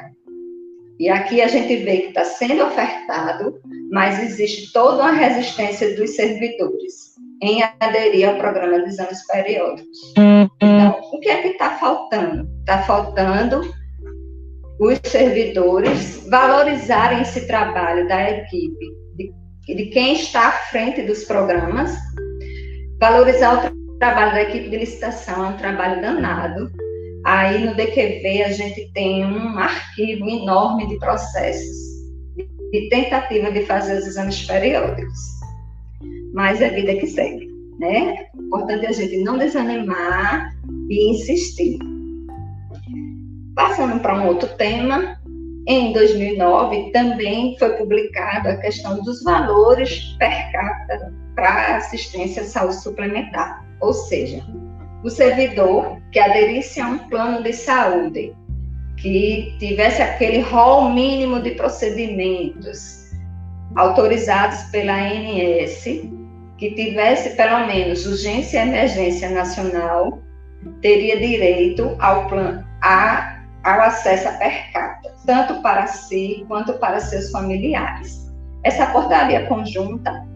E 1.00 1.10
aqui 1.10 1.42
a 1.42 1.48
gente 1.48 1.76
vê 1.78 1.98
que 1.98 2.08
está 2.08 2.24
sendo 2.24 2.66
ofertado, 2.66 3.62
mas 3.92 4.22
existe 4.24 4.74
toda 4.74 5.04
uma 5.04 5.12
resistência 5.12 5.96
dos 5.96 6.16
servidores 6.16 7.16
em 7.42 7.62
aderir 7.80 8.28
ao 8.28 8.38
programa 8.38 8.82
de 8.82 8.90
exames 8.90 9.26
periódicos. 9.28 10.14
Então, 10.60 11.00
o 11.14 11.20
que 11.20 11.30
é 11.30 11.44
que 11.44 11.50
está 11.50 11.78
faltando? 11.78 12.50
Está 12.62 12.82
faltando 12.82 13.62
os 14.80 15.00
servidores 15.04 16.28
valorizarem 16.30 17.22
esse 17.22 17.46
trabalho 17.48 18.08
da 18.08 18.32
equipe, 18.32 18.86
de, 19.16 19.76
de 19.76 19.86
quem 19.88 20.14
está 20.14 20.48
à 20.48 20.52
frente 20.52 21.04
dos 21.04 21.24
programas, 21.26 21.96
valorizar 23.00 23.72
o 23.72 23.78
o 23.87 23.87
trabalho 24.00 24.32
da 24.34 24.42
equipe 24.44 24.70
de 24.70 24.78
licitação 24.78 25.46
é 25.46 25.50
um 25.50 25.58
trabalho 25.58 26.02
danado. 26.02 26.72
Aí 27.26 27.66
no 27.66 27.76
DQV 27.76 28.44
a 28.44 28.52
gente 28.52 28.92
tem 28.94 29.26
um 29.26 29.58
arquivo 29.58 30.30
enorme 30.30 30.88
de 30.88 30.98
processos, 31.00 31.78
de 32.72 32.90
tentativa 32.90 33.52
de 33.52 33.66
fazer 33.66 33.98
os 33.98 34.08
exames 34.08 34.46
periódicos. 34.46 35.20
Mas 36.34 36.62
é 36.62 36.70
vida 36.70 36.96
que 36.96 37.08
segue, 37.08 37.50
né? 37.80 38.28
Importante 38.36 38.86
a 38.86 38.92
gente 38.92 39.24
não 39.24 39.38
desanimar 39.38 40.54
e 40.90 41.12
insistir. 41.12 41.80
Passando 43.56 44.00
para 44.00 44.22
um 44.22 44.28
outro 44.28 44.48
tema, 44.56 45.18
em 45.68 45.92
2009 45.92 46.92
também 46.92 47.58
foi 47.58 47.74
publicada 47.74 48.52
a 48.52 48.58
questão 48.58 49.02
dos 49.02 49.24
valores 49.24 50.16
per 50.18 50.52
capita 50.52 51.14
para 51.36 51.78
assistência 51.78 52.44
à 52.44 52.46
saúde 52.46 52.76
suplementar. 52.76 53.67
Ou 53.80 53.94
seja, 53.94 54.44
o 55.04 55.10
servidor 55.10 55.98
que 56.12 56.20
aderisse 56.20 56.82
a 56.82 56.88
um 56.88 56.98
plano 57.10 57.44
de 57.44 57.54
saúde, 57.54 58.36
que 58.98 59.56
tivesse 59.60 60.02
aquele 60.02 60.42
rol 60.42 60.90
mínimo 60.90 61.40
de 61.40 61.52
procedimentos 61.52 63.12
autorizados 63.76 64.64
pela 64.72 64.94
ANS, 64.94 65.84
que 66.58 66.72
tivesse 66.72 67.36
pelo 67.36 67.68
menos 67.68 68.06
urgência 68.08 68.60
e 68.60 68.68
emergência 68.68 69.30
nacional, 69.30 70.20
teria 70.82 71.20
direito 71.20 71.96
ao 72.00 72.28
plano 72.28 72.66
a, 72.82 73.44
ao 73.64 73.82
acesso 73.82 74.28
a 74.28 74.32
per 74.34 74.72
capita, 74.74 75.14
tanto 75.26 75.62
para 75.62 75.86
si 75.86 76.44
quanto 76.48 76.74
para 76.74 77.00
seus 77.00 77.30
familiares. 77.30 78.28
Essa 78.64 78.88
portaria 78.88 79.46
conjunta 79.46 80.27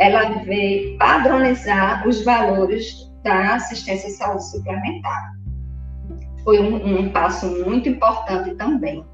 ela 0.00 0.42
veio 0.44 0.96
padronizar 0.96 2.08
os 2.08 2.24
valores 2.24 3.12
da 3.22 3.56
assistência 3.56 4.08
à 4.08 4.12
saúde 4.12 4.50
suplementar. 4.50 5.32
Foi 6.42 6.58
um, 6.58 7.00
um 7.00 7.10
passo 7.10 7.46
muito 7.66 7.90
importante 7.90 8.54
também. 8.54 9.04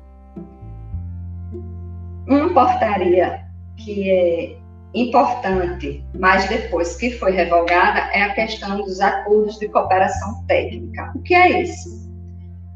Uma 2.29 2.55
portaria 2.55 3.45
que 3.77 4.09
é 4.09 4.57
importante, 4.95 6.05
mas 6.17 6.49
depois 6.49 6.97
que 6.97 7.11
foi 7.19 7.33
revogada, 7.33 7.99
é 8.13 8.23
a 8.23 8.35
questão 8.35 8.77
dos 8.77 9.01
acordos 9.01 9.59
de 9.59 9.69
cooperação 9.69 10.45
técnica. 10.47 11.13
O 11.17 11.23
que 11.23 11.35
é 11.35 11.63
isso? 11.63 12.09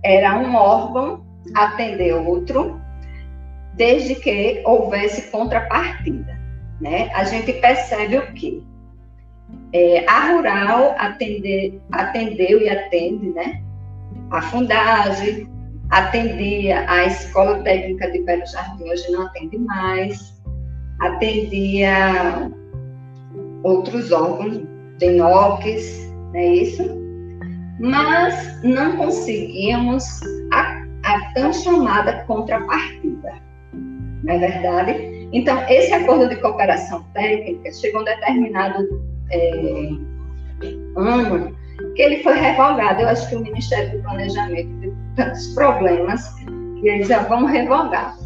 Era 0.05 0.37
um 0.37 0.57
órgão 0.57 1.25
atender 1.55 2.13
outro, 2.13 2.81
desde 3.75 4.17
que 4.17 4.63
houvesse 4.67 5.31
contrapartida 5.31 6.40
né? 6.81 7.11
A 7.15 7.25
gente 7.25 7.53
percebe 7.55 8.19
o 8.19 8.33
quê? 8.33 8.63
É, 9.73 10.05
a 10.09 10.33
Rural 10.33 10.95
atender, 10.99 11.81
atendeu 11.93 12.61
e 12.61 12.69
atende, 12.69 13.29
né? 13.31 13.63
A 14.31 14.43
Fundagem 14.43 15.49
atendia 15.91 16.89
a 16.89 17.05
Escola 17.05 17.63
Técnica 17.63 18.11
de 18.11 18.23
Belo 18.23 18.47
Jardim, 18.47 18.85
hoje 18.85 19.11
não 19.11 19.27
atende 19.27 19.59
mais, 19.59 20.41
atendia 21.01 22.51
outros 23.63 24.13
órgãos, 24.13 24.63
DENOCs, 24.99 26.13
não 26.33 26.37
é 26.37 26.47
isso? 26.47 27.01
Mas 27.81 28.63
não 28.63 28.97
conseguíamos 28.97 30.21
a, 30.53 30.83
a 31.05 31.33
tão 31.35 31.53
chamada 31.53 32.25
contrapartida. 32.25 33.33
não 33.73 34.35
é 34.35 34.39
verdade? 34.39 35.20
Então, 35.33 35.63
esse 35.69 35.93
acordo 35.93 36.29
de 36.29 36.37
cooperação 36.37 37.05
técnica 37.15 37.73
chegou 37.73 38.01
um 38.01 38.05
determinado 38.05 39.03
é, 39.31 39.89
ano 40.97 41.57
que 41.95 42.03
ele 42.03 42.23
foi 42.23 42.35
revogado. 42.35 43.03
Eu 43.03 43.09
acho 43.09 43.29
que 43.29 43.37
o 43.37 43.41
Ministério 43.41 43.97
do 43.97 44.03
Planejamento 44.03 44.81
teve 44.81 44.97
tantos 45.17 45.47
problemas 45.55 46.35
que 46.81 46.89
eles 46.89 47.09
já 47.09 47.23
vão 47.23 47.45
revogar. 47.45 48.17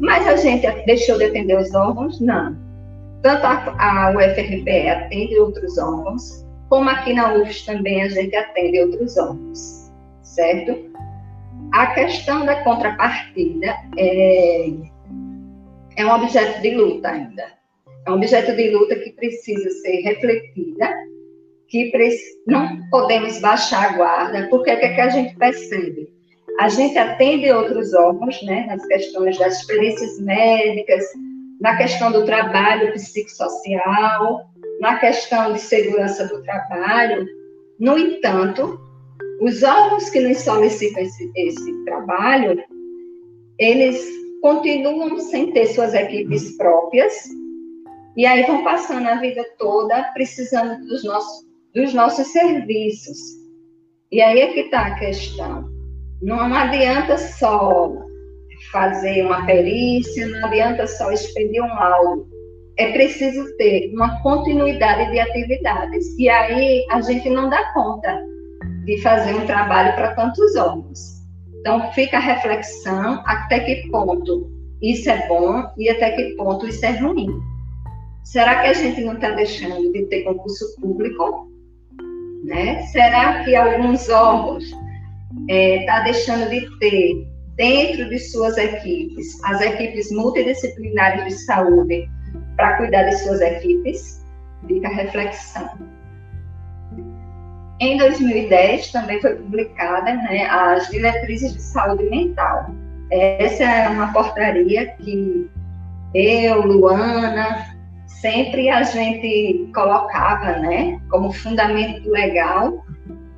Mas 0.00 0.26
a 0.26 0.36
gente 0.36 0.66
deixou 0.84 1.18
de 1.18 1.24
atender 1.24 1.58
os 1.58 1.74
órgãos? 1.74 2.20
Não. 2.20 2.56
Tanto 3.22 3.46
a, 3.46 3.74
a 3.78 4.10
UFRB 4.10 4.88
atende 4.88 5.38
outros 5.38 5.76
órgãos, 5.78 6.46
como 6.68 6.88
aqui 6.90 7.12
na 7.12 7.34
UFS 7.34 7.64
também 7.64 8.02
a 8.02 8.08
gente 8.08 8.34
atende 8.34 8.80
outros 8.80 9.16
órgãos, 9.16 9.90
certo? 10.22 10.90
A 11.72 11.88
questão 11.88 12.44
da 12.44 12.62
contrapartida 12.62 13.74
é, 13.96 14.70
é 15.96 16.04
um 16.04 16.14
objeto 16.14 16.60
de 16.60 16.74
luta 16.74 17.08
ainda. 17.08 17.44
É 18.06 18.10
um 18.10 18.14
objeto 18.14 18.54
de 18.54 18.70
luta 18.70 18.94
que 18.96 19.10
precisa 19.12 19.70
ser 19.70 20.00
refletida, 20.02 20.94
que 21.68 21.90
não 22.46 22.88
podemos 22.90 23.40
baixar 23.40 23.90
a 23.90 23.96
guarda, 23.96 24.46
porque 24.48 24.72
o 24.72 24.78
que, 24.78 24.84
é 24.84 24.94
que 24.94 25.00
a 25.00 25.08
gente 25.08 25.36
percebe? 25.36 26.08
A 26.60 26.68
gente 26.68 26.96
atende 26.96 27.50
outros 27.50 27.92
órgãos, 27.92 28.40
né, 28.42 28.66
nas 28.68 28.86
questões 28.86 29.36
das 29.38 29.60
experiências 29.60 30.20
médicas, 30.20 31.04
na 31.60 31.76
questão 31.76 32.12
do 32.12 32.24
trabalho 32.24 32.92
psicossocial, 32.92 34.46
na 34.80 34.98
questão 34.98 35.52
de 35.52 35.60
segurança 35.60 36.26
do 36.26 36.42
trabalho. 36.42 37.26
No 37.80 37.98
entanto, 37.98 38.78
os 39.40 39.62
órgãos 39.62 40.08
que 40.10 40.20
nos 40.20 40.38
solicitam 40.38 41.02
esse, 41.02 41.30
esse 41.34 41.84
trabalho, 41.84 42.62
eles 43.58 44.25
continuam 44.40 45.18
sem 45.18 45.52
ter 45.52 45.66
suas 45.66 45.94
equipes 45.94 46.56
próprias 46.56 47.28
e 48.16 48.24
aí 48.24 48.44
vão 48.44 48.64
passando 48.64 49.06
a 49.06 49.16
vida 49.16 49.44
toda 49.58 50.02
precisando 50.14 50.82
dos 50.86 51.04
nossos, 51.04 51.46
dos 51.74 51.92
nossos 51.92 52.26
serviços. 52.28 53.18
E 54.10 54.22
aí 54.22 54.40
é 54.40 54.52
que 54.52 54.60
está 54.60 54.86
a 54.86 54.98
questão. 54.98 55.68
Não 56.22 56.40
adianta 56.54 57.18
só 57.18 57.92
fazer 58.72 59.26
uma 59.26 59.44
perícia, 59.44 60.26
não 60.28 60.46
adianta 60.46 60.86
só 60.86 61.12
expedir 61.12 61.62
um 61.62 61.74
laudo. 61.74 62.26
É 62.78 62.92
preciso 62.92 63.44
ter 63.58 63.92
uma 63.92 64.22
continuidade 64.22 65.10
de 65.10 65.20
atividades. 65.20 66.18
E 66.18 66.28
aí 66.28 66.86
a 66.90 67.02
gente 67.02 67.28
não 67.28 67.50
dá 67.50 67.72
conta 67.74 68.18
de 68.86 69.00
fazer 69.02 69.34
um 69.34 69.44
trabalho 69.44 69.94
para 69.94 70.14
tantos 70.14 70.56
órgãos. 70.56 71.15
Então, 71.66 71.92
fica 71.94 72.18
a 72.18 72.20
reflexão 72.20 73.24
até 73.26 73.58
que 73.58 73.90
ponto 73.90 74.48
isso 74.80 75.10
é 75.10 75.26
bom 75.26 75.64
e 75.76 75.88
até 75.88 76.12
que 76.12 76.36
ponto 76.36 76.64
isso 76.68 76.86
é 76.86 76.92
ruim. 76.92 77.26
Será 78.22 78.62
que 78.62 78.68
a 78.68 78.72
gente 78.72 79.00
não 79.00 79.14
está 79.14 79.30
deixando 79.30 79.92
de 79.92 80.04
ter 80.04 80.22
concurso 80.22 80.64
público? 80.80 81.50
Né? 82.44 82.82
Será 82.92 83.42
que 83.42 83.56
alguns 83.56 84.08
órgãos 84.08 84.62
estão 84.62 84.80
é, 85.48 85.84
tá 85.86 86.04
deixando 86.04 86.48
de 86.48 86.78
ter 86.78 87.26
dentro 87.56 88.08
de 88.10 88.18
suas 88.20 88.56
equipes 88.56 89.26
as 89.42 89.60
equipes 89.60 90.12
multidisciplinares 90.12 91.24
de 91.24 91.32
saúde 91.46 92.08
para 92.54 92.76
cuidar 92.76 93.02
de 93.10 93.16
suas 93.24 93.40
equipes? 93.40 94.24
Fica 94.68 94.86
a 94.86 94.92
reflexão. 94.92 95.95
Em 97.78 97.98
2010 97.98 98.90
também 98.90 99.20
foi 99.20 99.34
publicada 99.34 100.14
né, 100.14 100.46
as 100.46 100.88
diretrizes 100.88 101.52
de 101.52 101.60
saúde 101.60 102.04
mental. 102.08 102.70
Essa 103.10 103.64
é 103.64 103.88
uma 103.88 104.12
portaria 104.12 104.86
que 104.96 105.50
eu, 106.14 106.62
Luana, 106.62 107.76
sempre 108.06 108.70
a 108.70 108.82
gente 108.82 109.70
colocava, 109.74 110.58
né, 110.58 110.98
como 111.10 111.30
fundamento 111.32 112.08
legal 112.10 112.82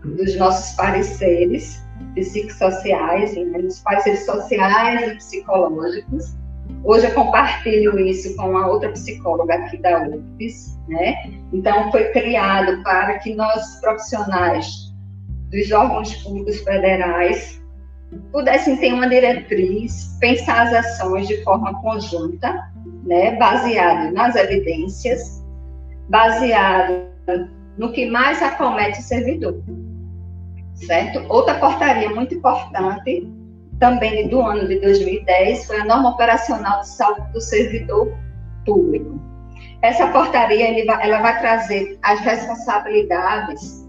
dos 0.04 0.36
nossos 0.36 0.76
pareceres 0.76 1.84
psicossociais, 2.14 3.34
né, 3.34 3.58
nos 3.58 3.80
pareceres 3.80 4.24
sociais 4.24 5.12
e 5.12 5.14
psicológicos. 5.16 6.36
Hoje 6.84 7.06
eu 7.06 7.14
compartilho 7.14 7.98
isso 7.98 8.36
com 8.36 8.50
uma 8.50 8.68
outra 8.68 8.90
psicóloga 8.92 9.54
aqui 9.54 9.78
da 9.78 10.06
UFES, 10.06 10.77
né? 10.88 11.14
Então 11.52 11.90
foi 11.90 12.04
criado 12.12 12.82
para 12.82 13.18
que 13.18 13.34
nós 13.34 13.80
profissionais 13.80 14.92
dos 15.50 15.70
órgãos 15.70 16.14
públicos 16.22 16.60
federais 16.60 17.60
pudessem 18.32 18.76
ter 18.78 18.92
uma 18.92 19.08
diretriz, 19.08 20.16
pensar 20.20 20.66
as 20.66 20.74
ações 20.74 21.28
de 21.28 21.42
forma 21.44 21.80
conjunta, 21.82 22.70
né, 23.04 23.36
baseado 23.36 24.12
nas 24.12 24.34
evidências, 24.34 25.44
baseado 26.08 27.08
no 27.76 27.92
que 27.92 28.06
mais 28.10 28.42
acomete 28.42 29.00
o 29.00 29.02
servidor. 29.02 29.62
Certo? 30.74 31.24
Outra 31.28 31.54
portaria 31.54 32.08
muito 32.10 32.34
importante 32.34 33.28
também 33.78 34.28
do 34.28 34.40
ano 34.40 34.66
de 34.66 34.80
2010, 34.80 35.66
foi 35.66 35.80
a 35.80 35.84
norma 35.84 36.10
operacional 36.10 36.80
de 36.80 36.88
saúde 36.88 37.32
do 37.32 37.40
servidor 37.40 38.12
público. 38.64 39.17
Essa 39.82 40.08
portaria 40.08 40.68
ela 41.00 41.20
vai 41.20 41.38
trazer 41.40 41.98
as 42.02 42.20
responsabilidades 42.20 43.86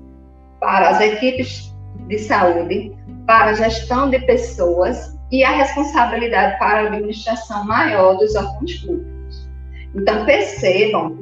para 0.60 0.90
as 0.90 1.02
equipes 1.02 1.74
de 2.08 2.20
saúde, 2.20 2.96
para 3.26 3.52
a 3.52 3.54
gestão 3.54 4.10
de 4.10 4.20
pessoas 4.20 5.18
e 5.32 5.44
a 5.44 5.52
responsabilidade 5.52 6.58
para 6.60 6.82
a 6.82 6.88
administração 6.88 7.66
maior 7.66 8.16
dos 8.18 8.36
órgãos 8.36 8.76
públicos. 8.76 9.50
Então, 9.96 10.26
percebam 10.26 11.18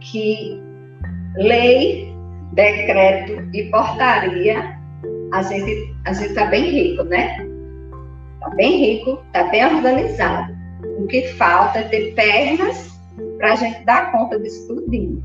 que 0.00 0.60
lei, 1.36 2.12
decreto 2.52 3.48
e 3.54 3.64
portaria, 3.70 4.78
a 5.32 5.42
gente 5.42 5.94
a 6.04 6.10
está 6.10 6.46
bem 6.46 6.70
rico, 6.70 7.04
né? 7.04 7.46
Está 8.34 8.50
bem 8.56 8.76
rico, 8.78 9.22
está 9.26 9.44
bem 9.44 9.64
organizado. 9.64 10.52
O 10.98 11.06
que 11.06 11.28
falta 11.34 11.78
é 11.78 11.82
ter 11.84 12.14
pernas 12.14 12.91
para 13.42 13.54
a 13.54 13.56
gente 13.56 13.84
dar 13.84 14.12
conta 14.12 14.38
disso 14.38 14.68
tudo. 14.68 15.20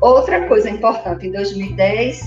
Outra 0.00 0.46
coisa 0.46 0.70
importante 0.70 1.26
em 1.26 1.32
2010 1.32 2.22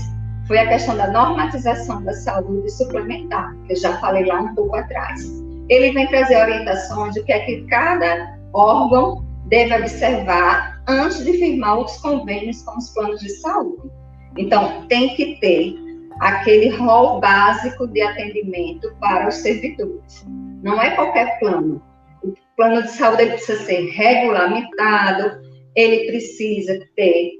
foi 0.46 0.58
a 0.58 0.68
questão 0.68 0.94
da 0.94 1.10
normatização 1.10 2.04
da 2.04 2.12
saúde 2.12 2.70
suplementar, 2.70 3.56
que 3.66 3.72
eu 3.72 3.76
já 3.76 3.98
falei 3.98 4.26
lá 4.26 4.42
um 4.42 4.54
pouco 4.54 4.76
atrás. 4.76 5.26
Ele 5.70 5.92
vem 5.92 6.06
trazer 6.08 6.36
orientações 6.36 7.14
do 7.14 7.24
que 7.24 7.32
é 7.32 7.38
que 7.40 7.62
cada 7.62 8.38
órgão 8.52 9.24
deve 9.46 9.74
observar 9.74 10.82
antes 10.86 11.24
de 11.24 11.32
firmar 11.38 11.78
os 11.78 11.96
convênios 11.96 12.60
com 12.64 12.76
os 12.76 12.90
planos 12.90 13.20
de 13.20 13.30
saúde. 13.40 13.90
Então, 14.36 14.86
tem 14.88 15.16
que 15.16 15.40
ter 15.40 15.74
aquele 16.20 16.76
rol 16.76 17.20
básico 17.20 17.86
de 17.86 18.02
atendimento 18.02 18.94
para 19.00 19.28
os 19.28 19.36
servidores. 19.36 20.26
Não 20.62 20.78
é 20.78 20.90
qualquer 20.90 21.38
plano. 21.38 21.80
Plano 22.58 22.82
de 22.82 22.90
saúde 22.90 23.22
ele 23.22 23.30
precisa 23.34 23.62
ser 23.62 23.86
regulamentado, 23.90 25.40
ele 25.76 26.08
precisa 26.08 26.76
ter 26.96 27.30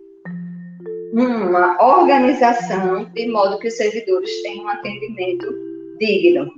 uma 1.12 1.76
organização 1.84 3.04
de 3.06 3.26
modo 3.26 3.58
que 3.58 3.66
os 3.66 3.76
servidores 3.76 4.30
tenham 4.42 4.66
um 4.66 4.68
atendimento 4.68 5.52
digno. 5.98 6.48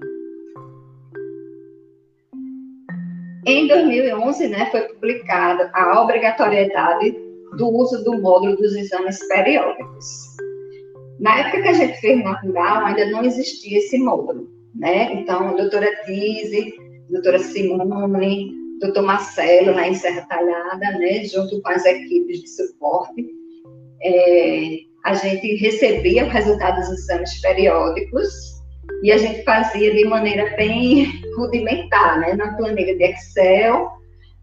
Em 3.46 3.66
2011, 3.66 4.48
né, 4.48 4.66
foi 4.70 4.82
publicada 4.82 5.70
a 5.72 6.02
obrigatoriedade 6.02 7.16
do 7.56 7.66
uso 7.66 8.04
do 8.04 8.20
módulo 8.20 8.56
dos 8.56 8.76
exames 8.76 9.26
periódicos. 9.26 10.04
Na 11.18 11.38
época 11.38 11.62
que 11.62 11.68
a 11.68 11.72
gente 11.72 11.98
fez 11.98 12.22
na 12.22 12.38
Rural, 12.38 12.84
ainda 12.84 13.06
não 13.06 13.24
existia 13.24 13.78
esse 13.78 13.98
módulo, 13.98 14.50
né? 14.74 15.14
Então, 15.14 15.48
a 15.48 15.52
doutora 15.52 15.90
Tise, 16.04 16.74
doutora 17.11 17.38
Simone, 17.38 18.54
doutor 18.80 19.02
Marcelo, 19.02 19.74
na 19.74 19.92
Serra 19.94 20.22
Talhada, 20.22 20.98
né, 20.98 21.24
junto 21.24 21.61
com 21.61 21.68
as 21.68 21.84
equipes 21.84 22.40
de 22.40 22.48
suporte, 22.48 23.26
é, 24.02 24.78
a 25.04 25.14
gente 25.14 25.56
recebia 25.56 26.24
o 26.24 26.28
resultado 26.28 26.76
dos 26.76 26.90
exames 26.90 27.40
periódicos 27.40 28.28
e 29.02 29.12
a 29.12 29.18
gente 29.18 29.42
fazia 29.44 29.94
de 29.94 30.04
maneira 30.04 30.54
bem 30.56 31.06
rudimentar, 31.36 32.20
né, 32.20 32.34
na 32.34 32.54
planilha 32.54 32.96
de 32.96 33.04
Excel, 33.04 33.90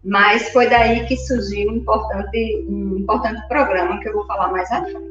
mas 0.04 0.48
foi 0.50 0.68
daí 0.68 1.04
que 1.06 1.16
surgiu 1.16 1.70
um 1.70 1.76
importante, 1.76 2.66
um 2.68 2.98
importante 2.98 3.46
programa 3.48 4.00
que 4.00 4.08
eu 4.08 4.14
vou 4.14 4.26
falar 4.26 4.52
mais 4.52 4.70
à 4.70 4.82
frente. 4.82 5.08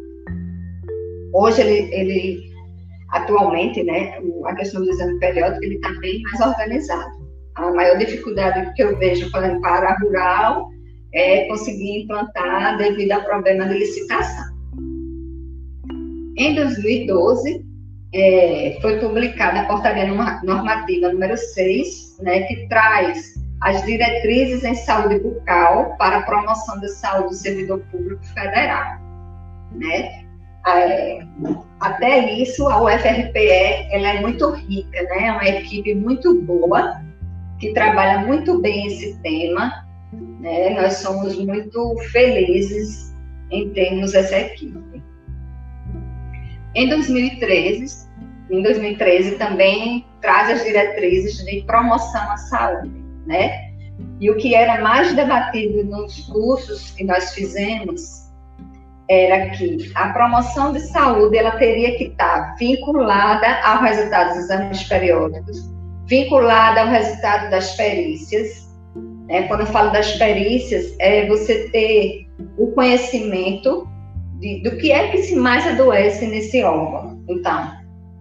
Hoje, 1.34 1.62
ele, 1.62 1.94
ele 1.94 2.48
atualmente, 3.12 3.84
né, 3.84 4.18
a 4.46 4.56
questão 4.56 4.82
do 4.82 4.90
exame 4.90 5.20
periódico, 5.20 5.64
ele 5.64 5.76
está 5.76 5.92
bem 6.00 6.22
mais 6.22 6.40
organizado. 6.40 7.17
A 7.58 7.72
maior 7.72 7.98
dificuldade 7.98 8.72
que 8.76 8.84
eu 8.84 8.96
vejo 9.00 9.32
falando 9.32 9.60
para 9.62 9.90
a 9.90 9.98
rural 9.98 10.70
é 11.12 11.46
conseguir 11.48 12.04
implantar 12.04 12.78
devido 12.78 13.14
a 13.14 13.22
problema 13.22 13.66
de 13.66 13.80
licitação. 13.80 14.56
Em 16.38 16.54
2012, 16.54 17.66
é, 18.14 18.78
foi 18.80 19.00
publicada 19.00 19.62
a 19.62 19.66
portaria 19.66 20.06
normativa 20.44 21.12
número 21.12 21.36
6, 21.36 22.18
né, 22.22 22.42
que 22.44 22.68
traz 22.68 23.34
as 23.64 23.84
diretrizes 23.84 24.64
em 24.64 24.76
saúde 24.76 25.18
bucal 25.20 25.96
para 25.98 26.18
a 26.18 26.22
promoção 26.22 26.80
da 26.80 26.88
saúde 26.90 27.30
do 27.30 27.34
servidor 27.34 27.80
público 27.92 28.24
federal, 28.28 29.00
né? 29.72 30.26
É, 30.68 31.20
até 31.80 32.34
isso, 32.34 32.68
a 32.68 32.84
UFRPE 32.84 33.88
ela 33.92 34.10
é 34.10 34.22
muito 34.22 34.48
rica, 34.52 35.02
né? 35.02 35.28
É 35.28 35.32
uma 35.32 35.48
equipe 35.48 35.96
muito 35.96 36.40
boa 36.42 37.07
que 37.60 37.74
trabalha 37.74 38.26
muito 38.26 38.60
bem 38.62 38.88
esse 38.88 39.18
tema. 39.22 39.86
Né? 40.40 40.70
Nós 40.72 40.98
somos 40.98 41.38
muito 41.38 41.98
felizes 42.12 43.14
em 43.52 43.70
termos 43.70 44.14
essa 44.14 44.38
equipe. 44.38 45.04
Em 46.76 46.90
2013, 46.90 48.08
em 48.52 48.62
2013 48.62 49.36
também 49.36 50.06
traz 50.22 50.50
as 50.50 50.64
diretrizes 50.64 51.44
de 51.44 51.64
promoção 51.64 52.22
à 52.32 52.38
saúde, 52.38 53.04
né? 53.26 53.68
E 54.20 54.30
o 54.30 54.38
que 54.38 54.54
era 54.54 54.82
mais 54.82 55.14
debatido 55.14 55.84
nos 55.84 56.20
cursos 56.28 56.92
que 56.92 57.04
nós 57.04 57.34
fizemos 57.34 58.28
era 59.10 59.50
que 59.52 59.92
a 59.96 60.10
promoção 60.10 60.74
de 60.74 60.82
saúde 60.82 61.38
ela 61.38 61.52
teria 61.52 61.98
que 61.98 62.06
estar 62.06 62.56
vinculada 62.58 63.62
ao 63.64 63.82
resultado 63.82 64.30
dos 64.30 64.44
exames 64.44 64.84
periódicos, 64.84 65.58
vinculada 66.08 66.82
ao 66.82 66.88
resultado 66.88 67.50
das 67.50 67.76
perícias. 67.76 68.68
Né? 69.28 69.44
Quando 69.44 69.62
eu 69.62 69.68
falo 69.68 69.92
das 69.92 70.14
perícias, 70.14 70.96
é 71.00 71.28
você 71.28 71.70
ter 71.70 72.28
o 72.58 72.72
conhecimento 72.72 73.88
de, 74.40 74.62
do 74.64 74.78
que 74.78 74.92
é 74.92 75.10
que 75.10 75.20
se 75.20 75.36
mais 75.36 75.68
adoece 75.68 76.26
nesse 76.26 76.64
órgão. 76.64 77.22
Então, 77.28 77.72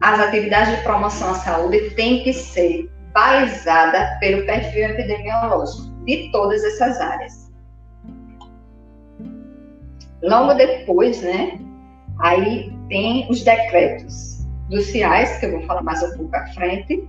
as 0.01 0.21
atividades 0.21 0.77
de 0.77 0.83
promoção 0.83 1.31
à 1.31 1.35
saúde 1.35 1.91
têm 1.95 2.23
que 2.23 2.33
ser 2.33 2.91
balizada 3.15 4.19
pelo 4.21 4.45
perfil 4.45 4.91
epidemiológico 4.91 5.89
de 6.05 6.31
todas 6.31 6.63
essas 6.65 7.01
áreas. 7.01 7.47
Logo 10.23 10.55
depois, 10.55 11.23
né, 11.23 11.59
aí 12.21 12.73
tem 12.89 13.27
os 13.31 13.43
decretos 13.43 14.45
dos 14.69 14.87
CIAs, 14.87 15.39
que 15.39 15.47
eu 15.47 15.53
vou 15.53 15.63
falar 15.63 15.83
mais 15.83 16.03
um 16.03 16.17
pouco 16.17 16.37
à 16.37 16.47
frente. 16.49 17.09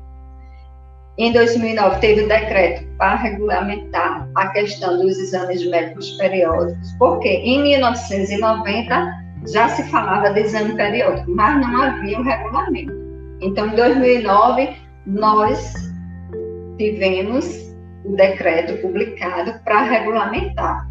Em 1.17 1.33
2009, 1.33 1.99
teve 1.99 2.25
o 2.25 2.27
decreto 2.27 2.85
para 2.95 3.15
regulamentar 3.15 4.29
a 4.35 4.49
questão 4.49 4.99
dos 4.99 5.17
exames 5.17 5.65
médicos 5.67 6.11
periódicos, 6.11 6.91
porque 6.99 7.27
em 7.27 7.63
1990 7.63 9.27
já 9.51 9.67
se 9.69 9.81
falava 9.89 10.29
de 10.29 10.41
exame 10.41 10.75
periódico, 10.75 11.31
mas 11.31 11.59
não 11.59 11.81
havia 11.81 12.19
um 12.19 12.23
regulamento. 12.23 12.93
Então, 13.41 13.67
em 13.67 13.75
2009, 13.75 14.75
nós 15.07 15.73
tivemos 16.77 17.67
o 18.05 18.15
decreto 18.15 18.79
publicado 18.79 19.59
para 19.63 19.81
regulamentar. 19.81 20.87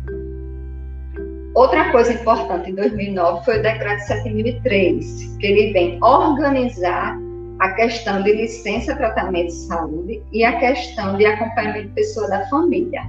Outra 1.55 1.93
coisa 1.93 2.13
importante 2.13 2.73
em 2.73 2.75
2009 2.75 3.45
foi 3.45 3.61
o 3.61 3.63
decreto 3.63 4.01
7003, 4.01 5.37
que 5.39 5.47
ele 5.47 5.73
vem 5.73 6.03
organizar 6.03 7.17
a 7.59 7.71
questão 7.73 8.23
de 8.23 8.33
licença 8.33 8.97
tratamento 8.97 9.47
de 9.47 9.67
saúde 9.67 10.23
e 10.33 10.45
a 10.45 10.59
questão 10.59 11.17
de 11.17 11.25
acompanhamento 11.27 11.89
de 11.89 11.95
pessoa 11.95 12.29
da 12.29 12.47
família. 12.49 13.03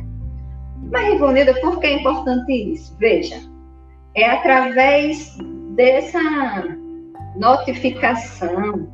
Mas, 0.91 1.15
Ivonilda, 1.15 1.53
por 1.59 1.79
que 1.79 1.87
é 1.87 1.93
importante 1.93 2.51
isso? 2.51 2.95
Veja, 2.97 3.41
é 4.15 4.25
através 4.25 5.37
dessa 5.75 6.19
notificação 7.35 8.87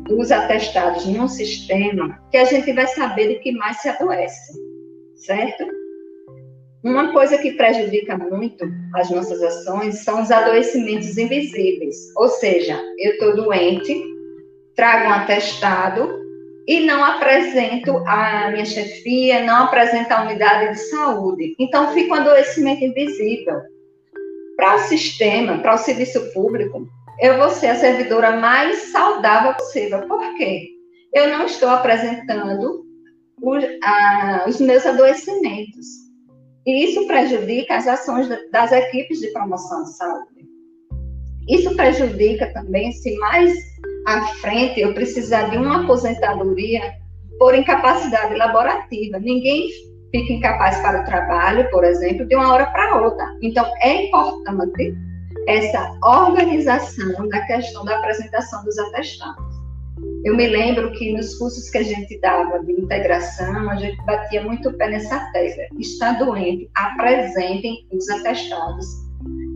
dos 0.00 0.32
atestados 0.32 1.06
num 1.06 1.28
sistema 1.28 2.18
que 2.30 2.36
a 2.36 2.44
gente 2.44 2.72
vai 2.72 2.86
saber 2.88 3.28
de 3.28 3.34
que 3.40 3.52
mais 3.52 3.76
se 3.78 3.88
adoece, 3.88 4.52
certo? 5.14 5.64
Uma 6.82 7.12
coisa 7.12 7.36
que 7.36 7.52
prejudica 7.52 8.16
muito 8.16 8.64
as 8.94 9.10
nossas 9.10 9.42
ações 9.42 10.02
são 10.02 10.22
os 10.22 10.30
adoecimentos 10.30 11.18
invisíveis, 11.18 11.96
ou 12.16 12.28
seja, 12.28 12.82
eu 12.98 13.12
estou 13.12 13.36
doente, 13.36 14.02
trago 14.80 15.08
um 15.08 15.12
atestado 15.12 16.08
e 16.66 16.80
não 16.80 17.04
apresento 17.04 17.98
a 18.06 18.50
minha 18.50 18.64
chefia, 18.64 19.44
não 19.44 19.64
apresento 19.64 20.10
a 20.10 20.22
unidade 20.22 20.72
de 20.72 20.78
saúde. 20.88 21.54
Então, 21.58 21.92
fica 21.92 22.14
um 22.14 22.16
adoecimento 22.16 22.82
invisível 22.82 23.60
para 24.56 24.76
o 24.76 24.78
sistema, 24.78 25.58
para 25.58 25.74
o 25.74 25.78
serviço 25.78 26.32
público, 26.32 26.88
eu 27.20 27.36
vou 27.36 27.50
ser 27.50 27.66
a 27.66 27.74
servidora 27.74 28.38
mais 28.38 28.78
saudável 28.90 29.52
possível. 29.52 30.00
Por 30.08 30.34
quê? 30.38 30.70
Eu 31.12 31.28
não 31.28 31.44
estou 31.44 31.68
apresentando 31.68 32.82
os, 33.42 33.64
a, 33.84 34.46
os 34.48 34.58
meus 34.62 34.86
adoecimentos. 34.86 35.86
E 36.66 36.84
isso 36.84 37.06
prejudica 37.06 37.76
as 37.76 37.86
ações 37.86 38.28
das 38.50 38.72
equipes 38.72 39.20
de 39.20 39.28
promoção 39.28 39.84
de 39.84 39.94
saúde. 39.94 40.48
Isso 41.50 41.76
prejudica 41.76 42.50
também 42.54 42.92
se 42.92 43.14
mais 43.18 43.52
à 44.06 44.22
frente 44.40 44.80
eu 44.80 44.94
precisar 44.94 45.50
de 45.50 45.56
uma 45.56 45.84
aposentadoria 45.84 46.80
por 47.38 47.54
incapacidade 47.54 48.34
laborativa. 48.34 49.18
Ninguém 49.18 49.68
fica 50.10 50.32
incapaz 50.32 50.80
para 50.80 51.02
o 51.02 51.04
trabalho, 51.04 51.70
por 51.70 51.84
exemplo, 51.84 52.26
de 52.26 52.34
uma 52.34 52.52
hora 52.52 52.66
para 52.66 53.02
outra. 53.02 53.26
Então, 53.42 53.64
é 53.80 54.06
importante 54.06 54.94
essa 55.46 55.98
organização 56.02 57.28
da 57.28 57.40
questão 57.46 57.84
da 57.84 57.96
apresentação 57.98 58.62
dos 58.64 58.78
atestados. 58.78 59.60
Eu 60.24 60.36
me 60.36 60.46
lembro 60.46 60.92
que 60.92 61.12
nos 61.12 61.34
cursos 61.36 61.68
que 61.70 61.78
a 61.78 61.82
gente 61.82 62.18
dava 62.20 62.62
de 62.64 62.72
integração, 62.72 63.70
a 63.70 63.76
gente 63.76 63.96
batia 64.04 64.42
muito 64.42 64.68
o 64.68 64.72
pé 64.74 64.90
nessa 64.90 65.18
tecla. 65.32 65.64
Está 65.78 66.12
doente, 66.12 66.70
apresentem 66.74 67.86
os 67.92 68.08
atestados 68.08 68.86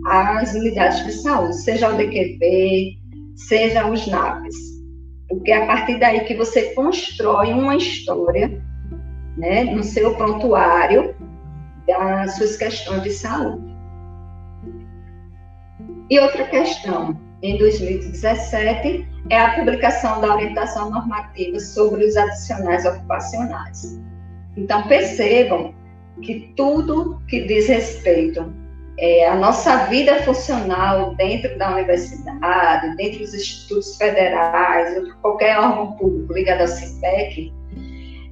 às 0.07 0.55
unidades 0.55 1.05
de 1.05 1.13
saúde, 1.13 1.57
seja 1.57 1.91
o 1.91 1.97
DQV, 1.97 2.99
seja 3.35 3.89
os 3.89 4.07
NAPs. 4.07 4.55
Porque 5.29 5.51
é 5.51 5.63
a 5.63 5.67
partir 5.67 5.99
daí 5.99 6.21
que 6.25 6.35
você 6.35 6.75
constrói 6.75 7.53
uma 7.53 7.77
história 7.77 8.63
né, 9.37 9.65
no 9.65 9.83
seu 9.83 10.15
prontuário 10.15 11.15
das 11.87 12.37
suas 12.37 12.57
questões 12.57 13.03
de 13.03 13.11
saúde. 13.11 13.75
E 16.11 16.19
outra 16.21 16.45
questão, 16.45 17.19
em 17.43 17.59
2017, 17.59 19.09
é 19.31 19.39
a 19.39 19.55
publicação 19.55 20.21
da 20.21 20.35
orientação 20.35 20.91
normativa 20.91 21.59
sobre 21.59 22.05
os 22.05 22.17
adicionais 22.17 22.85
ocupacionais. 22.85 23.99
Então, 24.57 24.87
percebam 24.87 25.75
que 26.23 26.53
tudo 26.55 27.21
que 27.27 27.47
diz 27.47 27.67
respeito 27.67 28.53
é, 28.99 29.29
à 29.29 29.35
nossa 29.35 29.87
vida 29.87 30.23
funcional 30.23 31.15
dentro 31.17 31.59
da 31.59 31.73
universidade, 31.73 32.97
dentro 32.97 33.21
dos 33.21 33.35
institutos 33.35 33.97
federais, 33.97 34.97
ou 34.97 35.15
qualquer 35.21 35.59
órgão 35.59 35.93
público 35.93 36.33
ligado 36.33 36.63
ao 36.63 36.69
CIPEC, 36.69 37.53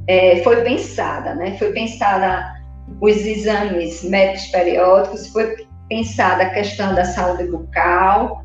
é, 0.06 0.42
foi 0.42 0.62
pensada, 0.62 1.34
né? 1.34 1.56
Foi 1.58 1.72
pensada 1.72 2.60
os 3.00 3.16
exames 3.16 4.02
médicos 4.04 4.46
periódicos, 4.46 5.28
foi 5.28 5.66
pensada 5.88 6.44
a 6.44 6.50
questão 6.50 6.94
da 6.94 7.04
saúde 7.04 7.44
bucal, 7.50 8.44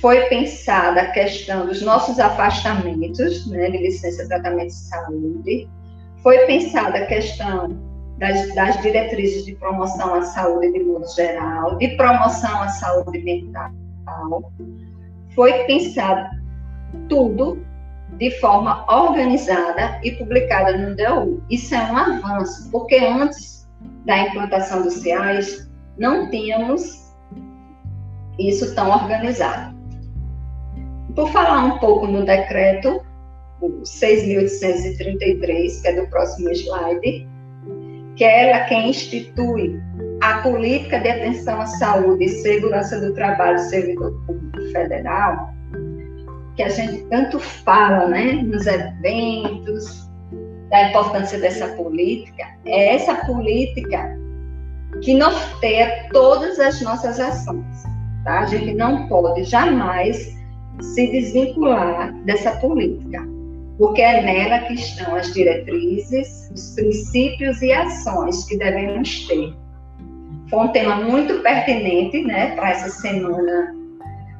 foi 0.00 0.22
pensada 0.22 1.02
a 1.02 1.10
questão 1.10 1.66
dos 1.66 1.82
nossos 1.82 2.18
afastamentos, 2.18 3.46
né, 3.50 3.70
de 3.70 3.78
licença 3.78 4.28
tratamento 4.28 4.68
de 4.68 4.74
saúde, 4.74 5.68
foi 6.22 6.38
pensada 6.46 6.98
a 6.98 7.06
questão 7.06 7.87
das, 8.18 8.54
das 8.54 8.80
diretrizes 8.82 9.44
de 9.44 9.54
promoção 9.54 10.14
à 10.14 10.22
saúde 10.22 10.72
de 10.72 10.84
modo 10.84 11.06
geral, 11.14 11.76
de 11.76 11.88
promoção 11.96 12.62
à 12.62 12.68
saúde 12.68 13.22
mental, 13.22 13.70
foi 15.34 15.52
pensado 15.64 16.28
tudo 17.08 17.64
de 18.18 18.30
forma 18.40 18.84
organizada 18.92 20.00
e 20.02 20.12
publicada 20.12 20.76
no 20.76 20.96
DOU. 20.96 21.42
Isso 21.50 21.74
é 21.74 21.92
um 21.92 21.96
avanço, 21.96 22.70
porque 22.70 22.96
antes 22.96 23.68
da 24.04 24.18
implantação 24.18 24.82
dos 24.82 24.94
CIAs, 24.94 25.70
não 25.98 26.30
tínhamos 26.30 27.14
isso 28.38 28.74
tão 28.74 28.90
organizado. 28.90 29.76
Por 31.14 31.30
falar 31.30 31.64
um 31.64 31.78
pouco 31.78 32.06
no 32.06 32.24
decreto, 32.24 33.02
o 33.60 33.82
6.833, 33.82 35.82
que 35.82 35.88
é 35.88 36.00
do 36.00 36.08
próximo 36.08 36.48
slide, 36.50 37.28
que 38.18 38.24
é 38.24 38.48
ela 38.48 38.64
quem 38.64 38.90
institui 38.90 39.80
a 40.20 40.38
política 40.38 40.98
de 40.98 41.08
atenção 41.08 41.60
à 41.60 41.66
saúde 41.66 42.24
e 42.24 42.28
segurança 42.28 43.00
do 43.00 43.14
trabalho 43.14 43.54
do 43.54 43.62
servidor 43.62 44.12
público 44.26 44.72
federal, 44.72 45.54
que 46.56 46.64
a 46.64 46.68
gente 46.68 47.04
tanto 47.04 47.38
fala 47.38 48.08
né, 48.08 48.32
nos 48.32 48.66
eventos, 48.66 50.08
da 50.68 50.90
importância 50.90 51.38
dessa 51.38 51.68
política, 51.68 52.44
é 52.66 52.96
essa 52.96 53.14
política 53.24 54.18
que 55.00 55.14
norteia 55.14 56.08
todas 56.12 56.58
as 56.58 56.82
nossas 56.82 57.20
ações. 57.20 57.84
Tá? 58.24 58.40
A 58.40 58.46
gente 58.46 58.74
não 58.74 59.06
pode 59.06 59.44
jamais 59.44 60.36
se 60.82 61.06
desvincular 61.06 62.12
dessa 62.24 62.50
política. 62.56 63.37
Porque 63.78 64.02
é 64.02 64.20
nela 64.20 64.66
que 64.66 64.74
estão 64.74 65.14
as 65.14 65.32
diretrizes, 65.32 66.50
os 66.52 66.74
princípios 66.74 67.62
e 67.62 67.72
ações 67.72 68.44
que 68.44 68.58
devemos 68.58 69.26
ter. 69.28 69.54
Foi 70.50 70.58
um 70.58 70.68
tema 70.68 70.96
muito 70.96 71.40
pertinente 71.42 72.24
né, 72.24 72.56
para 72.56 72.70
essa 72.70 72.90
semana, 72.90 73.74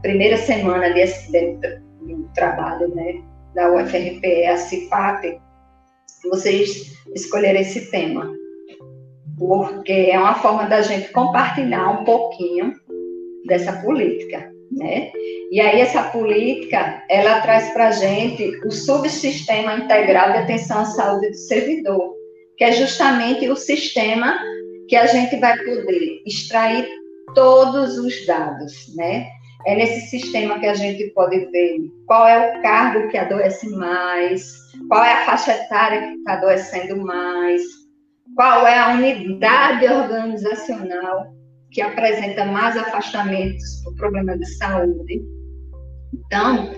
primeira 0.02 0.36
semana 0.36 0.92
de, 0.92 1.04
de, 1.04 1.56
de 1.56 2.28
trabalho 2.34 2.92
né, 2.94 3.22
da 3.54 3.72
UFRPE, 3.72 4.46
a 4.46 4.56
CIPAP, 4.56 5.40
vocês 6.30 6.98
escolheram 7.14 7.60
esse 7.60 7.90
tema, 7.90 8.28
porque 9.38 10.10
é 10.10 10.18
uma 10.18 10.34
forma 10.34 10.66
da 10.66 10.82
gente 10.82 11.12
compartilhar 11.12 12.00
um 12.00 12.04
pouquinho 12.04 12.72
dessa 13.46 13.72
política, 13.80 14.50
né? 14.78 15.10
E 15.50 15.60
aí 15.60 15.80
essa 15.80 16.04
política, 16.04 17.02
ela 17.08 17.40
traz 17.40 17.70
para 17.72 17.88
a 17.88 17.90
gente 17.90 18.48
o 18.66 18.70
subsistema 18.70 19.74
integral 19.74 20.32
de 20.32 20.38
atenção 20.38 20.80
à 20.80 20.84
saúde 20.84 21.30
do 21.30 21.36
servidor, 21.36 22.14
que 22.56 22.64
é 22.64 22.72
justamente 22.72 23.48
o 23.48 23.56
sistema 23.56 24.38
que 24.88 24.96
a 24.96 25.06
gente 25.06 25.36
vai 25.36 25.56
poder 25.58 26.22
extrair 26.26 26.86
todos 27.34 27.98
os 27.98 28.26
dados, 28.26 28.94
né? 28.94 29.26
É 29.66 29.74
nesse 29.74 30.08
sistema 30.08 30.58
que 30.60 30.66
a 30.66 30.74
gente 30.74 31.10
pode 31.10 31.36
ver 31.46 31.78
qual 32.06 32.26
é 32.26 32.38
o 32.38 32.62
cargo 32.62 33.08
que 33.08 33.18
adoece 33.18 33.68
mais, 33.70 34.56
qual 34.88 35.04
é 35.04 35.12
a 35.12 35.24
faixa 35.26 35.52
etária 35.52 36.08
que 36.08 36.14
está 36.14 36.34
adoecendo 36.34 36.96
mais, 37.04 37.62
qual 38.36 38.66
é 38.66 38.78
a 38.78 38.94
unidade 38.94 39.86
organizacional 39.86 41.37
que 41.70 41.80
apresenta 41.80 42.44
mais 42.44 42.76
afastamentos 42.76 43.82
por 43.84 43.94
problema 43.96 44.36
de 44.38 44.46
saúde. 44.56 45.22
Então, 46.14 46.72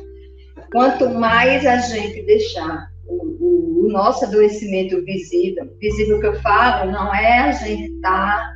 quanto 0.72 1.08
mais 1.10 1.64
a 1.66 1.76
gente 1.78 2.22
deixar 2.26 2.88
o, 3.06 3.24
o, 3.40 3.86
o 3.86 3.88
nosso 3.90 4.24
adoecimento 4.24 5.02
visível, 5.04 5.68
visível 5.80 6.20
que 6.20 6.26
eu 6.26 6.40
falo, 6.40 6.90
não 6.90 7.14
é 7.14 7.38
a 7.38 7.52
gente 7.52 7.92
estar 7.92 8.36
tá, 8.36 8.52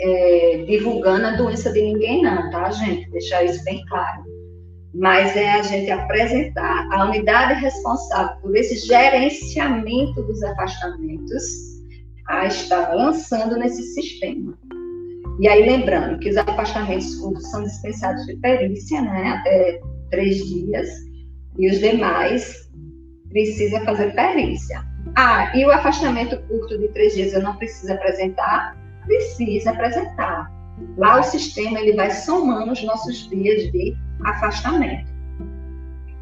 é, 0.00 0.64
divulgando 0.66 1.26
a 1.26 1.36
doença 1.36 1.72
de 1.72 1.80
ninguém, 1.80 2.22
não, 2.22 2.50
tá, 2.50 2.70
gente? 2.70 3.10
Deixar 3.10 3.44
isso 3.44 3.62
bem 3.64 3.84
claro. 3.86 4.24
Mas 4.94 5.36
é 5.36 5.54
a 5.54 5.62
gente 5.62 5.90
apresentar 5.90 6.88
a 6.92 7.06
unidade 7.06 7.60
responsável 7.60 8.36
por 8.40 8.56
esse 8.56 8.76
gerenciamento 8.86 10.22
dos 10.22 10.40
afastamentos 10.42 11.44
a 12.28 12.46
estar 12.46 12.94
lançando 12.94 13.56
nesse 13.56 13.82
sistema. 13.82 14.56
E 15.40 15.48
aí, 15.48 15.68
lembrando 15.68 16.18
que 16.18 16.30
os 16.30 16.36
afastamentos 16.36 17.14
curtos 17.16 17.50
são 17.50 17.64
dispensados 17.64 18.24
de 18.26 18.36
perícia, 18.36 19.02
né, 19.02 19.38
até 19.38 19.80
três 20.10 20.36
dias, 20.46 20.88
e 21.58 21.68
os 21.70 21.78
demais 21.78 22.70
precisa 23.30 23.80
fazer 23.80 24.14
perícia. 24.14 24.84
Ah, 25.16 25.56
e 25.56 25.64
o 25.64 25.70
afastamento 25.70 26.40
curto 26.48 26.78
de 26.78 26.88
três 26.88 27.14
dias 27.14 27.32
eu 27.32 27.42
não 27.42 27.56
preciso 27.56 27.92
apresentar? 27.92 28.76
Precisa 29.06 29.70
apresentar. 29.70 30.50
Lá 30.96 31.20
o 31.20 31.22
sistema 31.22 31.80
ele 31.80 31.94
vai 31.94 32.10
somando 32.10 32.72
os 32.72 32.82
nossos 32.84 33.28
dias 33.28 33.70
de 33.72 33.96
afastamento. 34.24 35.12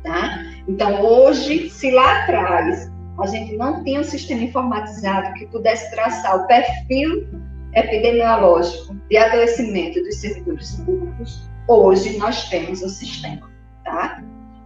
Tá? 0.03 0.43
Então, 0.67 1.01
hoje, 1.03 1.71
se 1.71 1.91
lá 1.91 2.23
atrás 2.23 2.91
a 3.21 3.27
gente 3.27 3.57
não 3.57 3.85
tinha 3.85 4.01
um 4.01 4.05
sistema 4.05 4.43
informatizado 4.43 5.33
que 5.35 5.47
pudesse 5.47 5.91
traçar 5.91 6.37
o 6.37 6.47
perfil 6.47 7.29
epidemiológico 7.75 8.95
de 9.09 9.17
adoecimento 9.17 10.01
dos 10.03 10.17
servidores 10.17 10.77
públicos, 10.81 11.49
hoje 11.69 12.19
nós 12.19 12.49
temos 12.49 12.83
um 12.83 12.89
sistema, 12.89 13.51
tá? 13.85 14.23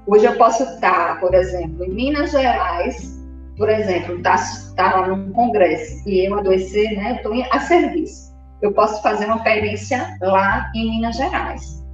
Hoje 0.07 0.24
eu 0.24 0.36
posso 0.36 0.62
estar, 0.62 1.18
por 1.20 1.34
exemplo, 1.34 1.84
em 1.84 1.90
Minas 1.90 2.30
Gerais, 2.30 3.16
por 3.57 3.68
exemplo, 3.68 4.16
estar 4.16 4.38
tá, 4.76 4.90
tá 4.90 5.00
lá 5.00 5.09
num 5.09 5.32
congresso 5.32 6.09
e 6.09 6.26
eu 6.26 6.38
adoecer, 6.38 6.96
né? 6.96 7.16
Estou 7.16 7.32
a 7.50 7.61
serviço. 7.61 8.34
Eu 8.62 8.72
posso 8.72 9.02
fazer 9.02 9.26
uma 9.26 9.42
perícia 9.42 10.16
lá 10.20 10.70
em 10.74 10.90
Minas 10.90 11.16
Gerais. 11.16 11.84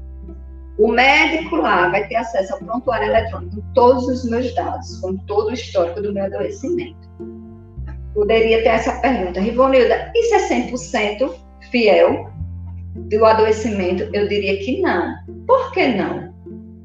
O 0.79 0.89
médico 0.89 1.57
lá 1.57 1.89
vai 1.89 2.07
ter 2.09 2.17
acesso 2.17 2.55
ao 2.55 2.59
prontuário 2.61 3.09
eletrônico 3.09 3.57
com 3.57 3.73
todos 3.73 4.07
os 4.09 4.29
meus 4.29 4.55
dados, 4.55 5.01
com 5.01 5.17
todo 5.19 5.49
o 5.49 5.53
histórico 5.53 6.01
do 6.01 6.13
meu 6.13 6.25
adoecimento. 6.25 7.09
Poderia 8.15 8.63
ter 8.63 8.69
essa 8.69 9.01
pergunta, 9.01 9.41
Rivonilda, 9.41 10.13
isso 10.15 10.35
é 10.35 10.69
100% 10.69 11.35
fiel 11.71 12.31
do 12.95 13.25
adoecimento? 13.25 14.09
Eu 14.13 14.29
diria 14.29 14.59
que 14.59 14.81
não. 14.81 15.15
Por 15.47 15.73
que 15.73 15.89
não? 15.89 16.33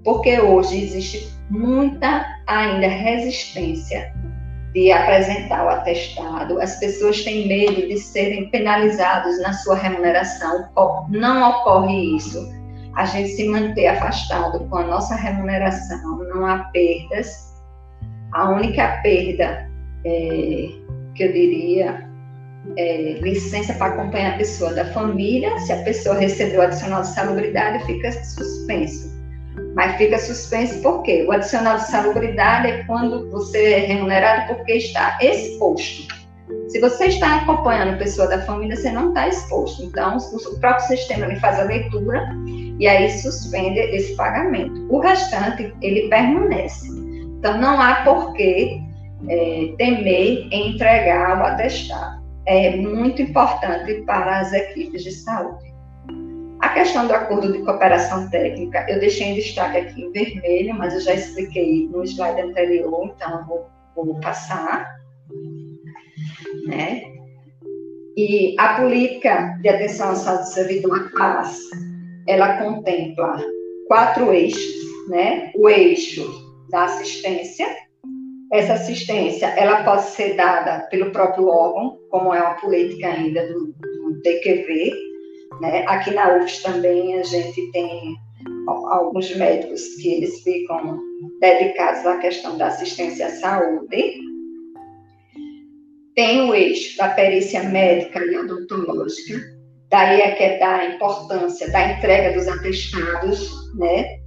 Porque 0.03 0.39
hoje 0.39 0.83
existe 0.83 1.27
muita 1.49 2.25
ainda 2.47 2.87
resistência 2.87 4.13
de 4.73 4.91
apresentar 4.91 5.65
o 5.65 5.69
atestado, 5.69 6.61
as 6.61 6.79
pessoas 6.79 7.23
têm 7.23 7.47
medo 7.47 7.87
de 7.87 7.97
serem 7.97 8.49
penalizados 8.49 9.41
na 9.41 9.51
sua 9.53 9.75
remuneração. 9.75 10.69
Não 11.09 11.49
ocorre 11.49 12.15
isso 12.15 12.57
a 12.97 13.05
gente 13.05 13.29
se 13.29 13.47
manter 13.47 13.87
afastado 13.87 14.59
com 14.67 14.77
a 14.77 14.83
nossa 14.83 15.15
remuneração, 15.15 16.17
não 16.33 16.45
há 16.47 16.63
perdas. 16.73 17.55
A 18.33 18.49
única 18.49 18.99
perda 19.03 19.69
é, 20.03 20.69
que 21.17 21.23
eu 21.23 21.33
diria 21.33 22.07
é 22.77 23.19
licença 23.21 23.73
para 23.73 23.93
acompanhar 23.93 24.35
a 24.35 24.37
pessoa 24.37 24.73
da 24.73 24.85
família. 24.93 25.57
Se 25.59 25.73
a 25.73 25.83
pessoa 25.83 26.15
recebeu 26.15 26.59
o 26.59 26.63
adicional 26.63 27.01
de 27.01 27.07
salubridade, 27.07 27.85
fica 27.85 28.11
suspenso. 28.11 29.17
Mas 29.75 29.95
fica 29.97 30.19
suspenso 30.19 30.81
por 30.81 31.01
quê? 31.03 31.25
O 31.27 31.31
adicional 31.31 31.77
de 31.77 31.87
salubridade 31.87 32.67
é 32.67 32.83
quando 32.83 33.29
você 33.31 33.73
é 33.73 33.79
remunerado 33.79 34.53
porque 34.53 34.73
está 34.73 35.17
exposto. 35.21 36.15
Se 36.69 36.79
você 36.79 37.05
está 37.05 37.37
acompanhando 37.37 37.95
a 37.95 37.97
pessoa 37.97 38.27
da 38.27 38.41
família, 38.41 38.75
você 38.75 38.91
não 38.91 39.09
está 39.09 39.27
exposto. 39.27 39.83
Então, 39.83 40.17
o 40.17 40.59
próprio 40.59 40.87
sistema 40.87 41.25
ele 41.25 41.37
faz 41.37 41.59
a 41.59 41.63
leitura 41.63 42.23
e 42.79 42.87
aí 42.87 43.09
suspende 43.09 43.79
esse 43.79 44.15
pagamento. 44.15 44.85
O 44.89 44.99
restante, 44.99 45.73
ele 45.81 46.07
permanece. 46.09 46.87
Então, 47.39 47.57
não 47.59 47.81
há 47.81 48.03
porquê 48.03 48.81
é, 49.27 49.73
temer 49.77 50.47
em 50.51 50.73
entregar 50.73 51.39
o 51.39 51.45
atestado. 51.45 52.25
É 52.45 52.75
muito 52.75 53.21
importante 53.21 54.01
para 54.05 54.39
as 54.39 54.53
equipes 54.53 55.03
de 55.03 55.11
saúde. 55.11 55.67
A 56.59 56.69
questão 56.69 57.07
do 57.07 57.13
acordo 57.13 57.51
de 57.51 57.59
cooperação 57.59 58.29
técnica, 58.29 58.85
eu 58.89 58.99
deixei 58.99 59.27
em 59.27 59.35
destaque 59.35 59.77
aqui 59.77 60.01
em 60.01 60.11
vermelho, 60.11 60.73
mas 60.75 60.93
eu 60.93 61.01
já 61.01 61.13
expliquei 61.13 61.87
no 61.87 62.03
slide 62.03 62.41
anterior, 62.41 63.13
então 63.15 63.39
eu 63.39 63.45
vou, 63.45 63.67
vou 63.95 64.19
passar. 64.21 64.95
Né? 66.65 67.03
E 68.17 68.55
a 68.57 68.81
política 68.81 69.57
de 69.61 69.69
atenção 69.69 70.09
à 70.09 70.15
saúde 70.15 70.43
do 70.43 70.49
servidor, 70.49 70.97
a 70.97 71.09
CAS, 71.17 71.59
ela 72.27 72.57
contempla 72.57 73.37
quatro 73.87 74.33
eixos, 74.33 75.07
né? 75.07 75.51
O 75.55 75.69
eixo 75.69 76.27
da 76.69 76.85
assistência. 76.85 77.67
Essa 78.51 78.73
assistência, 78.73 79.47
ela 79.57 79.83
pode 79.83 80.05
ser 80.11 80.35
dada 80.35 80.87
pelo 80.89 81.11
próprio 81.11 81.47
órgão, 81.47 81.97
como 82.09 82.33
é 82.33 82.41
uma 82.41 82.55
política 82.55 83.07
ainda 83.09 83.45
do, 83.45 83.73
do 83.73 84.21
DQV, 84.23 84.93
né? 85.59 85.83
Aqui 85.87 86.11
na 86.11 86.37
UFS 86.37 86.63
também 86.63 87.19
a 87.19 87.23
gente 87.23 87.71
tem 87.71 88.15
alguns 88.67 89.35
médicos 89.35 89.83
que 90.01 90.13
eles 90.13 90.41
ficam 90.43 90.97
dedicados 91.41 92.05
à 92.05 92.17
questão 92.19 92.57
da 92.57 92.67
assistência 92.67 93.27
à 93.27 93.31
saúde. 93.31 94.13
Tem 96.15 96.49
o 96.49 96.55
eixo 96.55 96.97
da 96.97 97.09
perícia 97.09 97.63
médica 97.63 98.19
e 98.23 98.37
odontológica, 98.37 99.57
Daí 99.89 100.19
é 100.19 100.31
que 100.31 100.43
é 100.43 100.59
da 100.59 100.85
importância 100.85 101.71
da 101.71 101.93
entrega 101.93 102.37
dos 102.37 102.45
atestados, 102.47 103.49
né? 103.75 104.17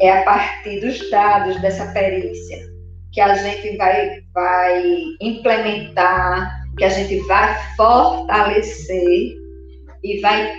É 0.00 0.10
a 0.10 0.24
partir 0.24 0.80
dos 0.80 1.08
dados 1.08 1.60
dessa 1.60 1.86
perícia 1.92 2.73
que 3.14 3.20
a 3.20 3.34
gente 3.36 3.76
vai, 3.76 4.20
vai 4.34 4.82
implementar, 5.20 6.64
que 6.76 6.84
a 6.84 6.88
gente 6.88 7.16
vai 7.28 7.56
fortalecer 7.76 9.36
e 10.02 10.20
vai 10.20 10.52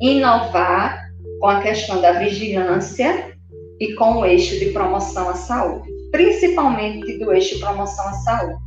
inovar 0.00 1.10
com 1.40 1.48
a 1.48 1.60
questão 1.60 2.00
da 2.00 2.12
vigilância 2.12 3.36
e 3.80 3.94
com 3.94 4.18
o 4.18 4.24
eixo 4.24 4.60
de 4.60 4.66
promoção 4.66 5.28
à 5.28 5.34
saúde, 5.34 5.88
principalmente 6.12 7.18
do 7.18 7.32
eixo 7.32 7.56
de 7.56 7.60
promoção 7.60 8.06
à 8.06 8.12
saúde. 8.12 8.60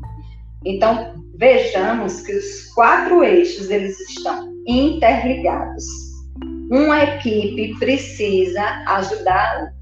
Então, 0.65 1.13
vejamos 1.37 2.21
que 2.21 2.33
os 2.33 2.65
quatro 2.73 3.23
eixos 3.23 3.69
eles 3.69 3.97
estão 4.09 4.53
interligados. 4.67 5.85
Uma 6.69 7.01
equipe 7.03 7.79
precisa 7.79 8.83
ajudar. 8.87 9.74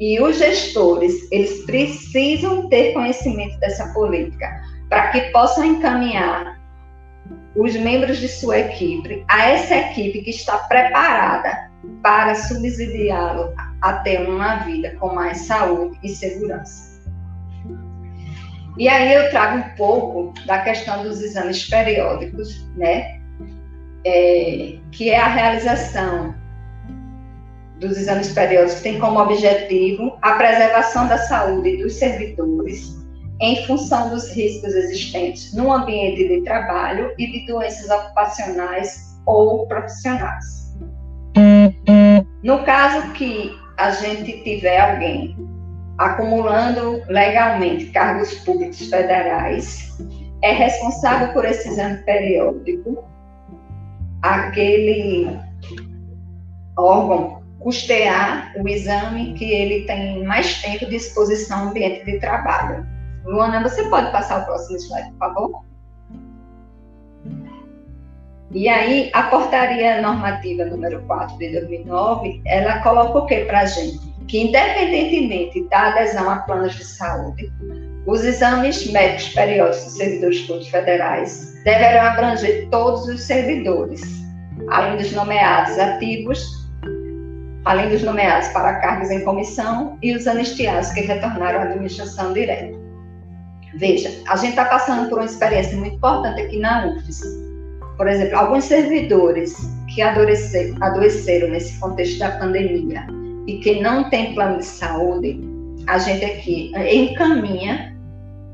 E 0.00 0.20
os 0.20 0.38
gestores, 0.38 1.30
eles 1.32 1.64
precisam 1.64 2.68
ter 2.68 2.92
conhecimento 2.92 3.58
dessa 3.58 3.92
política 3.92 4.48
para 4.88 5.08
que 5.08 5.20
possam 5.32 5.64
encaminhar 5.64 6.58
os 7.56 7.74
membros 7.74 8.18
de 8.18 8.28
sua 8.28 8.58
equipe 8.58 9.24
a 9.28 9.48
essa 9.48 9.74
equipe 9.76 10.22
que 10.22 10.30
está 10.30 10.58
preparada 10.58 11.68
para 12.02 12.34
subsidiá-lo 12.34 13.52
a 13.82 13.94
ter 13.94 14.28
uma 14.28 14.56
vida 14.58 14.94
com 15.00 15.14
mais 15.14 15.38
saúde 15.38 15.98
e 16.02 16.08
segurança. 16.08 16.88
E 18.78 18.88
aí 18.88 19.12
eu 19.12 19.28
trago 19.30 19.58
um 19.58 19.74
pouco 19.74 20.32
da 20.46 20.60
questão 20.60 21.02
dos 21.02 21.20
exames 21.20 21.68
periódicos, 21.68 22.64
né? 22.76 23.18
É, 24.06 24.78
que 24.92 25.10
é 25.10 25.18
a 25.18 25.26
realização 25.26 26.32
dos 27.78 27.96
exames 27.96 28.32
periódicos 28.32 28.80
tem 28.80 28.98
como 28.98 29.20
objetivo 29.20 30.16
a 30.22 30.32
preservação 30.32 31.06
da 31.06 31.18
saúde 31.18 31.76
dos 31.76 31.94
servidores 31.94 32.96
em 33.40 33.64
função 33.66 34.10
dos 34.10 34.30
riscos 34.32 34.74
existentes 34.74 35.54
no 35.54 35.72
ambiente 35.72 36.26
de 36.26 36.42
trabalho 36.42 37.12
e 37.18 37.26
de 37.26 37.46
doenças 37.46 37.88
ocupacionais 37.88 39.16
ou 39.26 39.66
profissionais. 39.66 40.74
No 42.42 42.64
caso 42.64 43.12
que 43.12 43.56
a 43.76 43.90
gente 43.92 44.42
tiver 44.42 44.78
alguém 44.78 45.36
acumulando 45.98 47.02
legalmente 47.08 47.86
cargos 47.86 48.34
públicos 48.40 48.88
federais, 48.88 49.96
é 50.42 50.52
responsável 50.52 51.32
por 51.32 51.44
esse 51.44 51.68
exame 51.68 51.98
periódico 51.98 53.04
aquele 54.22 55.38
órgão 56.76 57.37
custear 57.60 58.52
o 58.56 58.68
exame 58.68 59.34
que 59.34 59.44
ele 59.44 59.84
tem 59.84 60.24
mais 60.24 60.62
tempo 60.62 60.86
de 60.86 60.96
exposição 60.96 61.60
ao 61.60 61.68
ambiente 61.68 62.04
de 62.04 62.18
trabalho. 62.20 62.86
Luana, 63.24 63.62
você 63.62 63.82
pode 63.88 64.10
passar 64.12 64.42
o 64.42 64.44
próximo 64.46 64.78
slide, 64.78 65.10
por 65.12 65.18
favor? 65.18 65.64
E 68.52 68.66
aí, 68.66 69.10
a 69.12 69.24
portaria 69.24 70.00
normativa 70.00 70.64
número 70.64 71.02
4 71.02 71.36
de 71.36 71.52
2009, 71.52 72.40
ela 72.46 72.80
coloca 72.80 73.18
o 73.18 73.26
que 73.26 73.44
para 73.44 73.60
a 73.60 73.66
gente? 73.66 73.98
Que, 74.26 74.40
independentemente 74.40 75.68
da 75.68 75.88
adesão 75.88 76.30
a 76.30 76.36
planos 76.36 76.74
de 76.74 76.84
saúde, 76.84 77.52
os 78.06 78.24
exames 78.24 78.90
médicos 78.90 79.34
periódicos 79.34 79.84
dos 79.84 79.96
servidores 79.96 80.40
públicos 80.42 80.68
federais 80.68 81.54
deverão 81.62 82.06
abranger 82.06 82.68
todos 82.70 83.06
os 83.06 83.20
servidores, 83.22 84.00
além 84.70 84.96
dos 84.96 85.12
nomeados 85.12 85.78
ativos 85.78 86.57
além 87.68 87.90
dos 87.90 88.02
nomeados 88.02 88.48
para 88.48 88.76
cargos 88.76 89.10
em 89.10 89.22
comissão 89.22 89.98
e 90.02 90.16
os 90.16 90.26
anistiados 90.26 90.88
que 90.92 91.02
retornaram 91.02 91.60
à 91.60 91.62
administração 91.64 92.32
direta. 92.32 92.74
Veja, 93.74 94.10
a 94.26 94.36
gente 94.36 94.50
está 94.50 94.64
passando 94.64 95.10
por 95.10 95.18
uma 95.18 95.26
experiência 95.26 95.76
muito 95.76 95.96
importante 95.96 96.40
aqui 96.40 96.58
na 96.58 96.86
UFES. 96.86 97.20
Por 97.98 98.08
exemplo, 98.08 98.38
alguns 98.38 98.64
servidores 98.64 99.54
que 99.94 100.00
adoeceram 100.00 101.50
nesse 101.50 101.78
contexto 101.78 102.18
da 102.20 102.30
pandemia 102.38 103.06
e 103.46 103.58
que 103.58 103.82
não 103.82 104.08
têm 104.08 104.34
plano 104.34 104.56
de 104.56 104.64
saúde, 104.64 105.38
a 105.86 105.98
gente 105.98 106.24
aqui 106.24 106.72
encaminha 106.74 107.94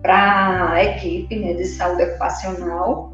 para 0.03 0.73
a 0.73 0.83
equipe 0.83 1.37
né, 1.37 1.53
de 1.53 1.67
saúde 1.67 2.03
ocupacional 2.03 3.13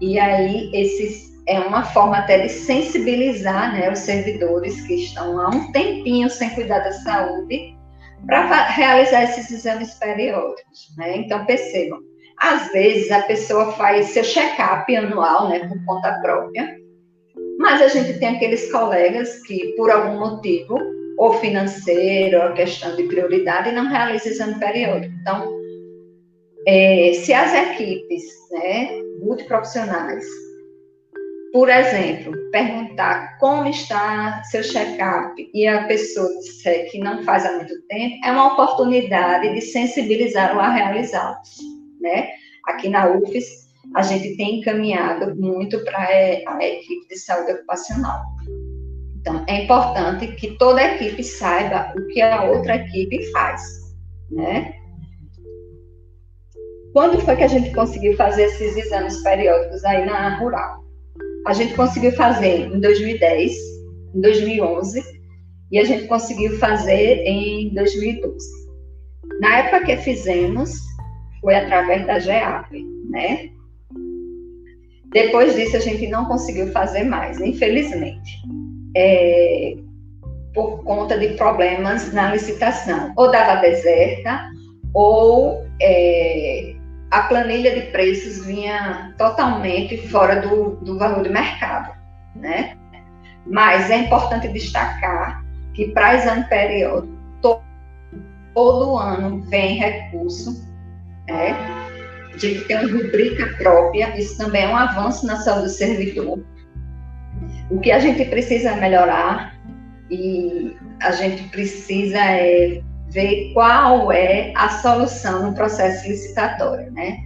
e 0.00 0.18
aí 0.18 0.72
esses 0.74 1.35
é 1.46 1.60
uma 1.60 1.84
forma 1.84 2.18
até 2.18 2.38
de 2.40 2.48
sensibilizar 2.48 3.72
né, 3.72 3.90
os 3.90 4.00
servidores 4.00 4.80
que 4.82 4.94
estão 4.94 5.40
há 5.40 5.48
um 5.48 5.70
tempinho 5.70 6.28
sem 6.28 6.50
cuidar 6.50 6.80
da 6.80 6.92
saúde 6.92 7.76
para 8.26 8.64
realizar 8.68 9.24
esses 9.24 9.50
exames 9.50 9.94
periódicos. 9.94 10.94
Né? 10.96 11.18
Então, 11.18 11.44
percebam, 11.46 12.00
às 12.38 12.70
vezes 12.72 13.10
a 13.12 13.22
pessoa 13.22 13.72
faz 13.72 14.06
seu 14.06 14.24
check-up 14.24 14.94
anual 14.94 15.48
né, 15.48 15.60
por 15.68 15.84
conta 15.84 16.20
própria, 16.20 16.76
mas 17.58 17.80
a 17.80 17.88
gente 17.88 18.18
tem 18.18 18.36
aqueles 18.36 18.70
colegas 18.70 19.40
que, 19.42 19.74
por 19.76 19.90
algum 19.90 20.18
motivo, 20.18 20.78
ou 21.16 21.34
financeiro, 21.34 22.42
ou 22.42 22.52
questão 22.54 22.94
de 22.96 23.04
prioridade, 23.04 23.72
não 23.72 23.88
realizam 23.88 24.32
exame 24.32 24.58
periódico. 24.58 25.14
Então, 25.20 25.56
é, 26.66 27.12
se 27.14 27.32
as 27.32 27.54
equipes 27.54 28.24
né, 28.50 28.88
multiprofissionais 29.22 30.24
por 31.56 31.70
exemplo, 31.70 32.34
perguntar 32.50 33.38
como 33.38 33.66
está 33.66 34.42
seu 34.44 34.62
check-up 34.62 35.50
e 35.54 35.66
a 35.66 35.86
pessoa 35.86 36.28
disser 36.40 36.90
que 36.90 36.98
não 36.98 37.22
faz 37.22 37.46
há 37.46 37.52
muito 37.52 37.80
tempo, 37.88 38.14
é 38.26 38.30
uma 38.30 38.52
oportunidade 38.52 39.54
de 39.54 39.62
sensibilizá-lo 39.62 40.60
a 40.60 40.68
realizá-los, 40.68 41.56
né? 41.98 42.28
Aqui 42.66 42.90
na 42.90 43.08
UFES, 43.08 43.70
a 43.94 44.02
gente 44.02 44.36
tem 44.36 44.58
encaminhado 44.60 45.34
muito 45.34 45.82
para 45.82 45.98
a 45.98 46.58
equipe 46.62 47.08
de 47.08 47.16
saúde 47.16 47.52
ocupacional. 47.52 48.20
Então, 49.18 49.42
é 49.48 49.64
importante 49.64 50.26
que 50.32 50.58
toda 50.58 50.82
a 50.82 50.94
equipe 50.94 51.24
saiba 51.24 51.90
o 51.96 52.06
que 52.08 52.20
a 52.20 52.44
outra 52.44 52.76
equipe 52.76 53.32
faz, 53.32 53.62
né? 54.30 54.74
Quando 56.92 57.18
foi 57.22 57.34
que 57.34 57.44
a 57.44 57.48
gente 57.48 57.74
conseguiu 57.74 58.14
fazer 58.14 58.42
esses 58.42 58.76
exames 58.76 59.22
periódicos 59.22 59.82
aí 59.86 60.04
na 60.04 60.36
rural? 60.38 60.85
A 61.46 61.52
gente 61.52 61.74
conseguiu 61.74 62.12
fazer 62.12 62.66
em 62.66 62.80
2010, 62.80 63.52
em 64.14 64.20
2011 64.20 65.02
e 65.70 65.78
a 65.78 65.84
gente 65.84 66.06
conseguiu 66.06 66.58
fazer 66.58 67.22
em 67.24 67.72
2012. 67.72 68.66
Na 69.40 69.58
época 69.58 69.86
que 69.86 69.96
fizemos, 69.98 70.72
foi 71.40 71.54
através 71.54 72.04
da 72.06 72.18
GEAP, 72.18 72.84
né? 73.08 73.50
Depois 75.12 75.54
disso, 75.54 75.76
a 75.76 75.80
gente 75.80 76.08
não 76.08 76.24
conseguiu 76.24 76.66
fazer 76.72 77.04
mais, 77.04 77.40
infelizmente, 77.40 78.42
é, 78.96 79.76
por 80.52 80.82
conta 80.82 81.16
de 81.16 81.28
problemas 81.34 82.12
na 82.12 82.32
licitação. 82.32 83.12
Ou 83.16 83.30
dava 83.30 83.60
deserta, 83.60 84.50
ou 84.92 85.64
é, 85.80 86.75
a 87.10 87.22
planilha 87.22 87.74
de 87.74 87.92
preços 87.92 88.44
vinha 88.44 89.14
totalmente 89.16 90.08
fora 90.08 90.40
do, 90.40 90.76
do 90.76 90.98
valor 90.98 91.22
de 91.22 91.28
mercado, 91.28 91.94
né? 92.34 92.76
Mas 93.46 93.90
é 93.90 93.98
importante 93.98 94.48
destacar 94.48 95.44
que 95.72 95.88
para 95.92 96.16
exame 96.16 96.44
periódico, 96.44 97.14
todo, 98.54 98.96
ano 98.96 99.42
vem 99.42 99.76
recurso, 99.76 100.66
né? 101.28 101.54
De 102.38 102.60
ter 102.64 102.80
uma 102.80 102.90
rubrica 102.90 103.46
própria, 103.58 104.18
isso 104.18 104.36
também 104.36 104.64
é 104.64 104.68
um 104.68 104.76
avanço 104.76 105.26
na 105.26 105.36
saúde 105.36 105.64
do 105.64 105.70
servidor. 105.70 106.44
O 107.70 107.78
que 107.80 107.92
a 107.92 107.98
gente 107.98 108.24
precisa 108.24 108.74
melhorar 108.76 109.54
e 110.10 110.76
a 111.00 111.12
gente 111.12 111.42
precisa 111.50 112.18
é 112.18 112.82
ver 113.16 113.50
qual 113.54 114.12
é 114.12 114.52
a 114.54 114.68
solução 114.68 115.46
no 115.46 115.54
processo 115.54 116.06
licitatório, 116.06 116.92
né? 116.92 117.24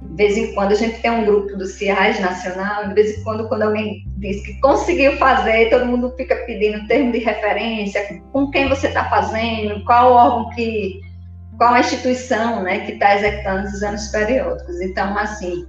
De 0.00 0.14
vez 0.14 0.36
em 0.36 0.54
quando 0.54 0.70
a 0.70 0.76
gente 0.76 1.00
tem 1.00 1.10
um 1.10 1.24
grupo 1.24 1.56
do 1.56 1.66
CIAS 1.66 2.20
nacional, 2.20 2.88
de 2.88 2.94
vez 2.94 3.18
em 3.18 3.24
quando, 3.24 3.48
quando 3.48 3.62
alguém 3.62 4.04
diz 4.18 4.40
que 4.46 4.60
conseguiu 4.60 5.16
fazer, 5.16 5.68
todo 5.68 5.86
mundo 5.86 6.14
fica 6.16 6.36
pedindo 6.46 6.86
termo 6.86 7.10
de 7.10 7.18
referência, 7.18 8.22
com 8.32 8.50
quem 8.52 8.68
você 8.68 8.86
está 8.86 9.10
fazendo, 9.10 9.84
qual 9.84 10.12
órgão 10.12 10.50
que, 10.54 11.00
qual 11.58 11.74
a 11.74 11.80
instituição, 11.80 12.62
né, 12.62 12.80
que 12.80 12.92
está 12.92 13.16
executando 13.16 13.66
os 13.66 13.74
exames 13.74 14.06
periódicos. 14.08 14.80
Então, 14.80 15.18
assim, 15.18 15.66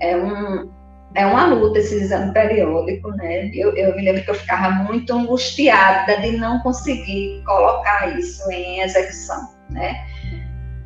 é 0.00 0.14
um, 0.14 0.70
é 1.16 1.24
uma 1.24 1.46
luta 1.46 1.78
esse 1.78 1.94
exame 1.94 2.30
periódico, 2.32 3.10
né? 3.12 3.50
Eu, 3.54 3.74
eu, 3.74 3.96
me 3.96 4.02
lembro 4.02 4.22
que 4.22 4.30
eu 4.30 4.34
ficava 4.34 4.68
muito 4.84 5.12
angustiada 5.14 6.20
de 6.20 6.32
não 6.32 6.60
conseguir 6.60 7.42
colocar 7.44 8.18
isso 8.18 8.48
em 8.50 8.82
execução, 8.82 9.48
né? 9.70 9.96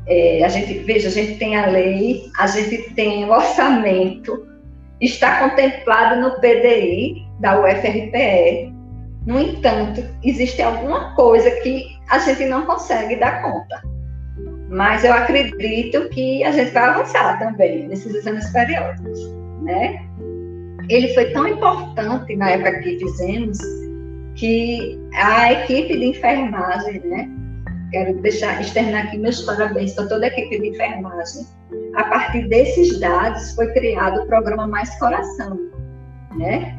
É, 0.06 0.44
a 0.44 0.48
gente, 0.48 0.78
veja, 0.84 1.08
a 1.08 1.10
gente 1.10 1.36
tem 1.36 1.56
a 1.56 1.66
lei, 1.66 2.30
a 2.38 2.46
gente 2.46 2.94
tem 2.94 3.24
o 3.24 3.30
orçamento, 3.30 4.46
está 5.00 5.40
contemplado 5.40 6.20
no 6.20 6.40
PDI 6.40 7.26
da 7.40 7.60
UFRPE. 7.60 8.72
No 9.26 9.38
entanto, 9.38 10.02
existe 10.22 10.62
alguma 10.62 11.14
coisa 11.16 11.50
que 11.62 11.86
a 12.08 12.20
gente 12.20 12.44
não 12.44 12.66
consegue 12.66 13.16
dar 13.16 13.42
conta. 13.42 13.82
Mas 14.68 15.02
eu 15.02 15.12
acredito 15.12 16.08
que 16.10 16.44
a 16.44 16.52
gente 16.52 16.70
vai 16.70 16.84
avançar 16.84 17.36
também 17.40 17.88
nesses 17.88 18.14
exames 18.14 18.48
periódicos, 18.50 19.18
né? 19.62 20.09
Ele 20.94 21.14
foi 21.14 21.30
tão 21.32 21.46
importante 21.46 22.34
na 22.36 22.50
época 22.50 22.80
que 22.80 22.98
fizemos 22.98 23.58
que 24.34 24.98
a 25.14 25.52
equipe 25.52 25.98
de 25.98 26.06
enfermagem, 26.06 27.00
né? 27.00 27.28
Quero 27.90 28.20
deixar 28.22 28.60
externar 28.60 29.06
aqui 29.06 29.18
meus 29.18 29.42
parabéns 29.42 29.92
para 29.94 30.06
toda 30.06 30.24
a 30.24 30.28
equipe 30.28 30.60
de 30.60 30.68
enfermagem. 30.68 31.46
A 31.94 32.04
partir 32.04 32.48
desses 32.48 32.98
dados 33.00 33.52
foi 33.54 33.72
criado 33.72 34.22
o 34.22 34.26
programa 34.26 34.66
Mais 34.66 34.96
Coração, 34.98 35.58
né? 36.36 36.76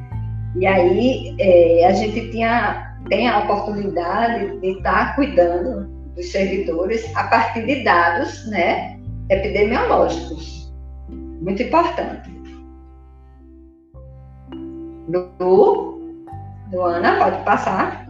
E 0.55 0.65
aí 0.65 1.35
é, 1.39 1.87
a 1.87 1.93
gente 1.93 2.31
tinha 2.31 2.91
tem 3.09 3.27
a 3.27 3.39
oportunidade 3.39 4.59
de 4.59 4.77
estar 4.77 5.15
cuidando 5.15 5.87
dos 6.15 6.31
servidores 6.31 7.05
a 7.15 7.25
partir 7.25 7.65
de 7.65 7.83
dados, 7.83 8.47
né? 8.47 8.99
Epidemiológicos, 9.29 10.71
muito 11.09 11.63
importante. 11.63 12.30
Lu, 15.11 15.99
Luana, 16.71 17.17
pode 17.17 17.43
passar. 17.43 18.07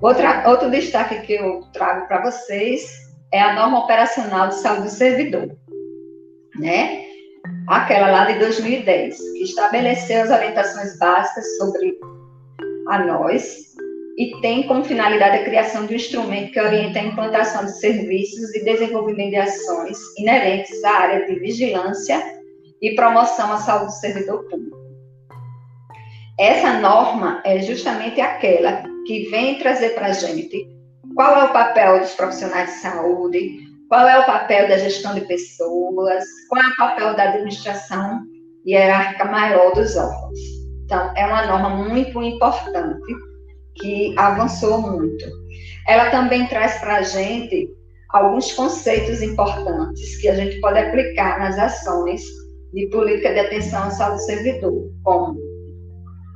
Outra, 0.00 0.48
outro 0.48 0.70
destaque 0.70 1.20
que 1.20 1.34
eu 1.34 1.62
trago 1.72 2.06
para 2.08 2.22
vocês 2.22 2.90
é 3.32 3.40
a 3.40 3.54
norma 3.54 3.84
operacional 3.84 4.48
de 4.48 4.56
saúde 4.56 4.82
do 4.82 4.90
servidor, 4.90 5.56
né? 6.56 7.04
Aquela 7.68 8.10
lá 8.10 8.24
de 8.24 8.38
2010, 8.38 9.16
que 9.16 9.44
estabeleceu 9.44 10.22
as 10.22 10.30
orientações 10.30 10.98
básicas 10.98 11.56
sobre 11.56 11.98
a 12.88 12.98
nós 13.04 13.74
e 14.18 14.40
tem 14.40 14.66
como 14.66 14.84
finalidade 14.84 15.38
a 15.38 15.44
criação 15.44 15.86
de 15.86 15.94
um 15.94 15.96
instrumento 15.96 16.52
que 16.52 16.60
orienta 16.60 16.98
a 16.98 17.04
implantação 17.04 17.64
de 17.64 17.78
serviços 17.78 18.54
e 18.54 18.64
desenvolvimento 18.64 19.30
de 19.30 19.36
ações 19.36 19.98
inerentes 20.18 20.82
à 20.84 20.90
área 20.90 21.26
de 21.26 21.38
vigilância 21.38 22.22
e 22.84 22.94
promoção 22.94 23.50
à 23.50 23.56
saúde 23.56 23.86
do 23.86 23.92
servidor 23.92 24.44
público. 24.44 24.76
Essa 26.38 26.80
norma 26.80 27.40
é 27.42 27.58
justamente 27.60 28.20
aquela 28.20 28.82
que 29.06 29.30
vem 29.30 29.58
trazer 29.58 29.94
para 29.94 30.08
a 30.08 30.12
gente 30.12 30.68
qual 31.14 31.34
é 31.34 31.44
o 31.44 31.52
papel 31.52 32.00
dos 32.00 32.12
profissionais 32.12 32.74
de 32.74 32.80
saúde, 32.80 33.58
qual 33.88 34.06
é 34.06 34.18
o 34.18 34.26
papel 34.26 34.68
da 34.68 34.76
gestão 34.76 35.14
de 35.14 35.22
pessoas, 35.22 36.24
qual 36.50 36.62
é 36.62 36.68
o 36.68 36.76
papel 36.76 37.16
da 37.16 37.30
administração 37.30 38.20
hierárquica 38.66 39.24
maior 39.26 39.72
dos 39.74 39.96
órgãos. 39.96 40.38
Então, 40.84 41.10
é 41.16 41.26
uma 41.26 41.46
norma 41.46 41.70
muito 41.88 42.22
importante 42.22 43.14
que 43.76 44.14
avançou 44.18 44.82
muito. 44.82 45.24
Ela 45.88 46.10
também 46.10 46.46
traz 46.48 46.78
para 46.80 46.96
a 46.96 47.02
gente 47.02 47.66
alguns 48.10 48.52
conceitos 48.52 49.22
importantes 49.22 50.20
que 50.20 50.28
a 50.28 50.34
gente 50.34 50.60
pode 50.60 50.78
aplicar 50.78 51.38
nas 51.38 51.58
ações 51.58 52.43
de 52.74 52.86
política 52.88 53.32
de 53.32 53.40
atenção 53.40 53.84
à 53.84 53.90
saúde 53.90 54.16
do 54.16 54.26
servidor, 54.26 54.90
como 55.04 55.38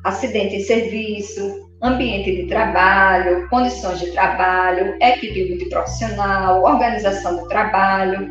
acidente 0.04 0.56
em 0.56 0.60
serviço, 0.60 1.68
ambiente 1.82 2.34
de 2.34 2.46
trabalho, 2.46 3.48
condições 3.48 3.98
de 4.00 4.12
trabalho, 4.12 4.96
equipe 5.00 5.50
multiprofissional, 5.50 6.62
organização 6.62 7.36
do 7.36 7.48
trabalho, 7.48 8.28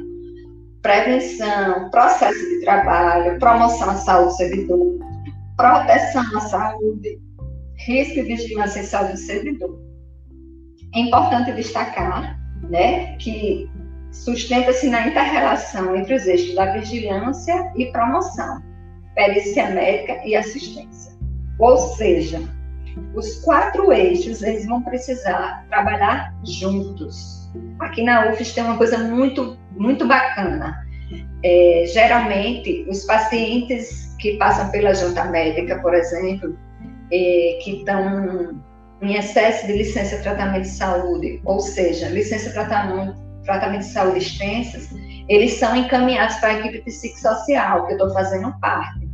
prevenção, 0.82 1.90
processo 1.92 2.40
de 2.40 2.62
trabalho, 2.62 3.38
promoção 3.40 3.90
à 3.90 3.96
saúde 3.96 4.30
do 4.30 4.38
servidor, 4.38 5.00
proteção 5.58 6.24
à 6.38 6.40
saúde, 6.42 7.20
risco 7.86 8.20
e 8.20 8.24
vigilância 8.24 8.80
em 8.80 8.84
saúde 8.84 9.14
do 9.14 9.20
servidor. 9.20 9.78
É 10.96 11.00
importante 11.00 11.52
destacar 11.52 12.38
né, 12.70 13.18
que 13.18 13.70
sustenta-se 14.24 14.90
na 14.90 15.08
inter-relação 15.08 15.96
entre 15.96 16.16
os 16.16 16.26
eixos 16.28 16.56
da 16.56 16.74
vigilância 16.74 17.72
e 17.76 17.86
promoção, 17.88 18.62
perícia 19.16 19.70
médica 19.70 20.20
e 20.26 20.36
assistência. 20.36 21.14
Ou 21.60 21.78
seja, 21.78 22.42
os 23.14 23.40
quatro 23.42 23.92
eixos 23.92 24.42
eles 24.42 24.66
vão 24.66 24.82
precisar 24.82 25.66
trabalhar 25.70 26.34
juntos. 26.44 27.50
Aqui 27.80 28.04
na 28.04 28.32
UFES 28.32 28.54
tem 28.54 28.64
uma 28.64 28.78
coisa 28.78 28.98
muito, 28.98 29.58
muito 29.72 30.08
bacana. 30.08 30.76
É, 31.44 31.86
geralmente, 31.88 32.86
os 32.90 33.06
pacientes 33.06 34.16
que 34.20 34.38
passam 34.38 34.70
pela 34.70 34.94
junta 34.94 35.26
médica, 35.26 35.80
por 35.80 35.94
exemplo, 35.94 36.58
é, 37.12 37.60
que 37.64 37.78
estão 37.78 38.60
em 39.02 39.14
excesso 39.14 39.68
de 39.68 39.74
licença 39.74 40.18
tratamento 40.18 40.64
de 40.64 40.70
saúde, 40.70 41.42
ou 41.46 41.60
seja, 41.60 42.10
licença 42.10 42.52
tratamento, 42.52 43.27
tratamento 43.48 43.82
de 43.82 43.88
saúde 43.88 44.20
extensas, 44.20 44.90
eles 45.28 45.54
são 45.54 45.76
encaminhados 45.76 46.36
para 46.38 46.50
a 46.50 46.60
equipe 46.60 46.82
psicossocial, 46.84 47.88
que 47.88 47.94
eu 47.94 47.98
estou 47.98 48.14
fazendo 48.14 48.54
parte. 48.60 49.10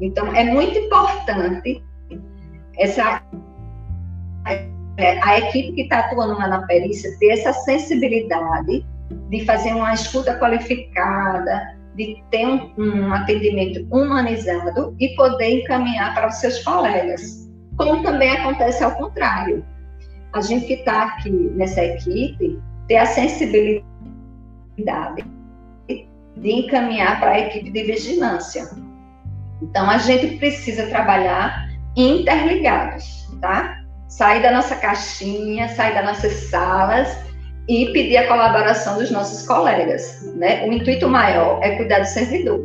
Então, 0.00 0.34
é 0.34 0.44
muito 0.44 0.78
importante 0.78 1.82
essa 2.78 3.22
a 5.22 5.38
equipe 5.38 5.72
que 5.72 5.82
está 5.82 6.00
atuando 6.00 6.34
lá 6.34 6.46
na 6.46 6.66
perícia 6.66 7.10
ter 7.18 7.30
essa 7.30 7.52
sensibilidade 7.52 8.84
de 9.30 9.44
fazer 9.46 9.72
uma 9.72 9.94
escuta 9.94 10.38
qualificada, 10.38 11.78
de 11.96 12.22
ter 12.30 12.46
um, 12.46 12.70
um 12.76 13.12
atendimento 13.12 13.86
humanizado 13.90 14.94
e 15.00 15.08
poder 15.16 15.62
encaminhar 15.62 16.14
para 16.14 16.28
os 16.28 16.34
seus 16.36 16.62
colegas. 16.62 17.48
Como 17.76 18.02
também 18.02 18.30
acontece 18.30 18.84
ao 18.84 18.92
contrário. 18.92 19.64
A 20.34 20.40
gente 20.42 20.66
que 20.66 20.74
está 20.74 21.04
aqui 21.04 21.30
nessa 21.30 21.82
equipe 21.82 22.60
ter 22.90 22.96
a 22.96 23.06
sensibilidade 23.06 23.84
de 26.36 26.50
encaminhar 26.50 27.20
para 27.20 27.30
a 27.30 27.38
equipe 27.38 27.70
de 27.70 27.84
vigilância. 27.84 28.68
Então, 29.62 29.88
a 29.88 29.96
gente 29.98 30.38
precisa 30.38 30.88
trabalhar 30.88 31.70
interligados, 31.96 33.28
tá? 33.40 33.80
Sair 34.08 34.42
da 34.42 34.50
nossa 34.50 34.74
caixinha, 34.74 35.68
sair 35.68 35.94
das 35.94 36.04
nossas 36.04 36.32
salas 36.50 37.16
e 37.68 37.92
pedir 37.92 38.16
a 38.16 38.26
colaboração 38.26 38.98
dos 38.98 39.08
nossos 39.12 39.46
colegas, 39.46 40.28
né? 40.34 40.66
O 40.66 40.72
intuito 40.72 41.08
maior 41.08 41.62
é 41.62 41.76
cuidar 41.76 42.00
do 42.00 42.06
servidor. 42.06 42.60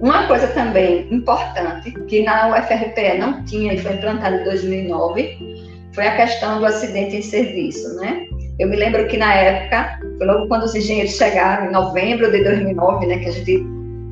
Uma 0.00 0.26
coisa 0.26 0.48
também 0.48 1.06
importante 1.14 1.92
que 2.08 2.24
na 2.24 2.48
UFRPE 2.48 3.16
não 3.16 3.44
tinha 3.44 3.74
e 3.74 3.78
foi 3.78 3.92
implantada 3.92 4.40
em 4.40 4.44
2009 4.44 5.57
foi 5.98 6.06
a 6.06 6.14
questão 6.14 6.60
do 6.60 6.66
acidente 6.66 7.16
em 7.16 7.22
serviço, 7.22 7.96
né? 7.96 8.24
Eu 8.60 8.68
me 8.68 8.76
lembro 8.76 9.08
que 9.08 9.16
na 9.16 9.34
época, 9.34 9.98
logo 10.20 10.46
quando 10.46 10.62
os 10.62 10.72
engenheiros 10.72 11.16
chegaram, 11.16 11.66
em 11.66 11.72
novembro 11.72 12.30
de 12.30 12.44
2009, 12.44 13.04
né, 13.04 13.18
que 13.18 13.26
a 13.26 13.32
gente 13.32 13.66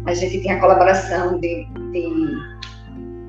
a 0.04 0.12
gente 0.12 0.40
tinha 0.40 0.56
a 0.56 0.60
colaboração 0.60 1.38
de, 1.38 1.64
de 1.92 2.36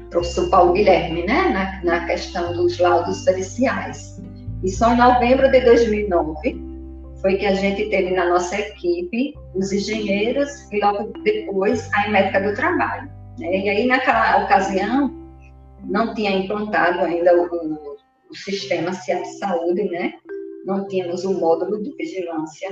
professor 0.09 0.49
Paulo 0.49 0.73
Guilherme, 0.73 1.23
né, 1.27 1.81
na, 1.83 1.99
na 1.99 2.05
questão 2.07 2.51
dos 2.53 2.79
laudos 2.79 3.23
periciais. 3.25 4.19
E 4.63 4.71
só 4.71 4.91
em 4.91 4.97
novembro 4.97 5.51
de 5.51 5.59
2009 5.61 6.59
foi 7.21 7.35
que 7.35 7.45
a 7.45 7.53
gente 7.53 7.87
teve 7.91 8.09
na 8.15 8.27
nossa 8.27 8.59
equipe 8.59 9.35
os 9.53 9.71
engenheiros 9.71 10.49
e 10.71 10.83
logo 10.83 11.13
depois 11.23 11.87
a 11.93 12.09
médica 12.09 12.41
do 12.41 12.55
trabalho. 12.55 13.07
Né? 13.37 13.65
E 13.65 13.69
aí, 13.69 13.85
naquela 13.85 14.45
ocasião, 14.45 15.13
não 15.83 16.15
tinha 16.15 16.31
implantado 16.31 17.01
ainda 17.01 17.35
o, 17.39 17.96
o, 18.30 18.36
sistema 18.36 18.91
de 18.91 19.38
saúde, 19.39 19.84
né? 19.86 20.13
não 20.65 20.88
tínhamos 20.88 21.23
um 21.25 21.39
módulo 21.39 21.82
de 21.82 21.95
vigilância 21.95 22.69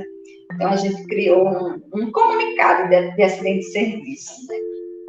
então, 0.54 0.70
a 0.70 0.76
gente 0.76 1.04
criou 1.08 1.48
um, 1.48 1.82
um 1.94 2.12
comunicado 2.12 2.90
de, 2.90 3.16
de, 3.16 3.24
acidente 3.24 3.60
de 3.60 3.72
serviço, 3.72 4.48
né? 4.48 4.56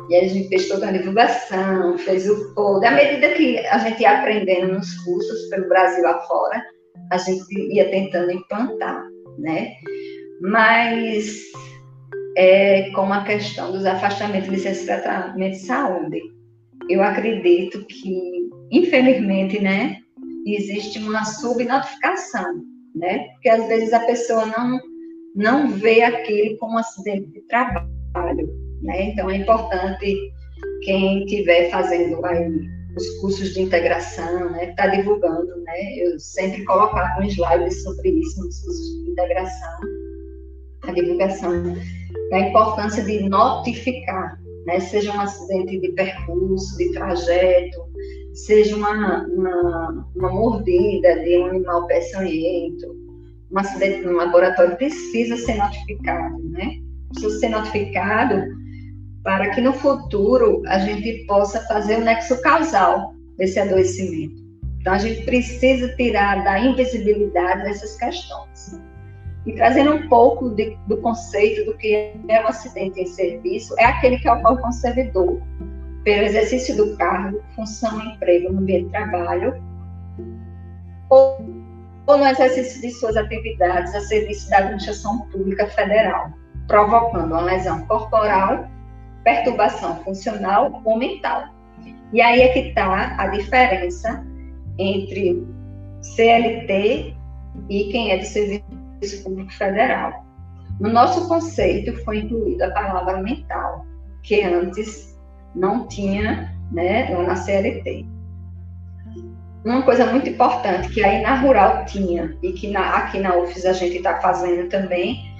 E 0.08 0.16
a 0.16 0.28
gente 0.28 0.48
fez 0.48 0.68
toda 0.68 0.88
a 0.88 0.92
divulgação, 0.92 1.98
fez 1.98 2.28
o 2.28 2.54
code. 2.54 2.86
À 2.86 2.92
medida 2.92 3.34
que 3.34 3.58
a 3.58 3.78
gente 3.78 4.00
ia 4.02 4.18
aprendendo 4.18 4.74
nos 4.74 4.92
cursos 5.04 5.48
pelo 5.50 5.68
Brasil 5.68 6.06
afora, 6.06 6.64
a 7.10 7.18
gente 7.18 7.52
ia 7.72 7.90
tentando 7.90 8.30
implantar, 8.30 9.04
né? 9.38 9.72
Mas, 10.40 11.42
é, 12.36 12.90
como 12.90 13.12
a 13.12 13.24
questão 13.24 13.72
dos 13.72 13.84
afastamentos 13.84 14.50
de 14.62 14.86
tratamento 14.86 15.52
de 15.52 15.58
saúde, 15.58 16.22
eu 16.88 17.02
acredito 17.02 17.84
que, 17.86 18.48
infelizmente, 18.70 19.60
né, 19.60 19.96
existe 20.54 20.98
uma 20.98 21.24
subnotificação, 21.24 22.62
né? 22.94 23.28
Porque 23.32 23.48
às 23.48 23.66
vezes 23.66 23.92
a 23.92 24.00
pessoa 24.00 24.46
não 24.46 24.80
não 25.34 25.68
vê 25.68 26.02
aquele 26.02 26.56
como 26.56 26.74
um 26.74 26.78
acidente 26.78 27.26
de 27.26 27.40
trabalho, 27.42 28.48
né? 28.82 29.10
Então 29.10 29.28
é 29.28 29.36
importante 29.36 30.16
quem 30.82 31.24
estiver 31.24 31.70
fazendo 31.70 32.24
aí 32.24 32.76
os 32.96 33.08
cursos 33.20 33.52
de 33.52 33.60
integração, 33.60 34.50
né, 34.52 34.70
está 34.70 34.86
divulgando, 34.86 35.54
né? 35.64 35.98
Eu 35.98 36.18
sempre 36.18 36.64
coloco 36.64 36.96
alguns 36.96 37.34
slides 37.34 37.82
sobre 37.82 38.08
isso 38.08 38.42
nos 38.42 38.58
cursos 38.60 39.04
de 39.04 39.10
integração, 39.10 39.80
a 40.82 40.92
divulgação 40.92 41.76
da 42.30 42.38
importância 42.40 43.04
de 43.04 43.28
notificar, 43.28 44.40
né? 44.64 44.80
Seja 44.80 45.12
um 45.12 45.20
acidente 45.20 45.78
de 45.78 45.92
percurso, 45.92 46.76
de 46.78 46.92
trajeto, 46.92 47.78
seja 48.36 48.76
uma, 48.76 49.26
uma, 49.26 50.08
uma 50.14 50.30
mordida 50.30 51.20
de 51.24 51.38
um 51.38 51.46
animal 51.46 51.86
peçonhento, 51.86 52.86
um 53.50 53.58
acidente 53.58 54.04
no 54.04 54.12
laboratório 54.12 54.76
precisa 54.76 55.36
ser 55.36 55.56
notificado, 55.56 56.42
né? 56.50 56.78
Precisa 57.08 57.38
ser 57.38 57.48
notificado 57.48 58.34
para 59.24 59.50
que 59.50 59.60
no 59.60 59.72
futuro 59.72 60.62
a 60.66 60.78
gente 60.78 61.24
possa 61.26 61.60
fazer 61.66 61.98
o 61.98 62.04
nexo 62.04 62.40
causal 62.42 63.14
desse 63.38 63.58
adoecimento. 63.58 64.36
Então, 64.80 64.92
a 64.92 64.98
gente 64.98 65.24
precisa 65.24 65.88
tirar 65.96 66.44
da 66.44 66.60
invisibilidade 66.60 67.64
dessas 67.64 67.96
questões. 67.96 68.80
E 69.44 69.52
trazendo 69.54 69.94
um 69.94 70.08
pouco 70.08 70.50
de, 70.50 70.76
do 70.86 70.96
conceito 70.98 71.64
do 71.64 71.76
que 71.76 72.12
é 72.28 72.44
um 72.44 72.48
acidente 72.48 73.00
em 73.00 73.06
serviço, 73.06 73.74
é 73.78 73.84
aquele 73.84 74.18
que 74.18 74.28
ocorre 74.28 74.60
com 74.60 74.68
o 74.68 74.72
servidor, 74.72 75.40
pelo 76.06 76.22
exercício 76.22 76.76
do 76.76 76.96
cargo, 76.96 77.42
função, 77.56 78.00
emprego 78.00 78.52
no 78.52 78.60
ambiente 78.60 78.84
de 78.84 78.90
trabalho, 78.92 79.60
ou 81.10 81.44
ou 82.06 82.16
no 82.16 82.24
exercício 82.24 82.80
de 82.80 82.90
suas 82.92 83.16
atividades 83.16 83.92
a 83.92 84.00
serviço 84.02 84.48
da 84.48 84.58
administração 84.58 85.26
pública 85.32 85.66
federal, 85.66 86.30
provocando 86.68 87.32
uma 87.32 87.42
lesão 87.42 87.84
corporal, 87.86 88.68
perturbação 89.24 89.96
funcional 90.04 90.80
ou 90.84 90.96
mental. 90.96 91.48
E 92.12 92.20
aí 92.20 92.42
é 92.42 92.48
que 92.50 92.60
está 92.68 93.16
a 93.20 93.26
diferença 93.26 94.24
entre 94.78 95.44
CLT 96.00 97.16
e 97.68 97.84
quem 97.90 98.12
é 98.12 98.18
do 98.18 98.24
Serviço 98.24 99.24
Público 99.24 99.52
Federal. 99.52 100.24
No 100.78 100.88
nosso 100.88 101.26
conceito 101.26 101.92
foi 102.04 102.18
incluída 102.18 102.68
a 102.68 102.70
palavra 102.70 103.20
mental, 103.20 103.84
que 104.22 104.44
antes 104.44 105.15
não 105.56 105.88
tinha 105.88 106.52
né, 106.70 107.10
na 107.10 107.34
CLT. 107.34 108.06
Uma 109.64 109.82
coisa 109.82 110.06
muito 110.06 110.28
importante 110.28 110.88
que 110.90 111.02
aí 111.02 111.22
na 111.22 111.40
Rural 111.40 111.84
tinha 111.86 112.36
e 112.40 112.52
que 112.52 112.70
na, 112.70 112.96
aqui 112.98 113.18
na 113.18 113.36
UFES 113.36 113.66
a 113.66 113.72
gente 113.72 113.96
está 113.96 114.20
fazendo 114.20 114.68
também 114.68 115.34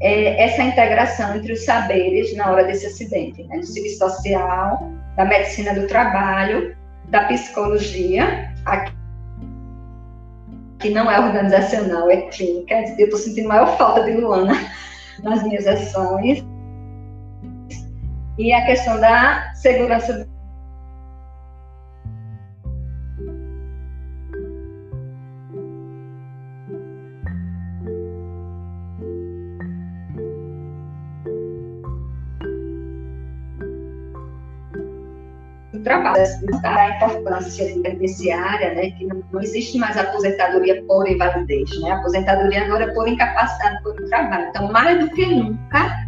é 0.00 0.44
essa 0.44 0.62
integração 0.62 1.36
entre 1.36 1.52
os 1.52 1.64
saberes 1.64 2.36
na 2.36 2.50
hora 2.50 2.64
desse 2.64 2.86
acidente, 2.86 3.42
né, 3.44 3.58
do 3.58 3.66
serviço 3.66 3.98
social, 3.98 4.90
da 5.16 5.24
medicina 5.24 5.74
do 5.74 5.86
trabalho, 5.86 6.76
da 7.08 7.24
psicologia, 7.24 8.52
aqui 8.64 8.92
que 10.82 10.90
não 10.90 11.08
é 11.08 11.18
organizacional, 11.18 12.10
é 12.10 12.22
clínica. 12.22 12.74
Eu 12.98 13.04
estou 13.04 13.18
sentindo 13.18 13.48
maior 13.48 13.76
falta 13.78 14.02
de 14.02 14.12
Luana 14.12 14.52
nas 15.22 15.42
minhas 15.44 15.66
ações. 15.66 16.44
E 18.38 18.52
a 18.52 18.64
questão 18.64 18.98
da 19.00 19.52
segurança 19.54 20.26
trabalho, 35.82 36.22
da 36.62 36.96
importância 36.96 37.80
previdenciária, 37.80 38.74
né, 38.74 38.90
que 38.92 39.06
não, 39.06 39.22
não, 39.32 39.40
existe 39.40 39.78
mais 39.78 39.96
aposentadoria 39.96 40.82
por 40.84 41.08
invalidez, 41.08 41.70
né, 41.80 41.90
a 41.90 41.96
aposentadoria 41.96 42.64
agora 42.64 42.84
é 42.84 42.94
por 42.94 43.08
incapacidade 43.08 43.82
por 43.82 43.94
trabalho. 44.08 44.48
Então, 44.48 44.72
mais 44.72 44.98
do 45.00 45.10
que 45.10 45.26
nunca, 45.26 46.01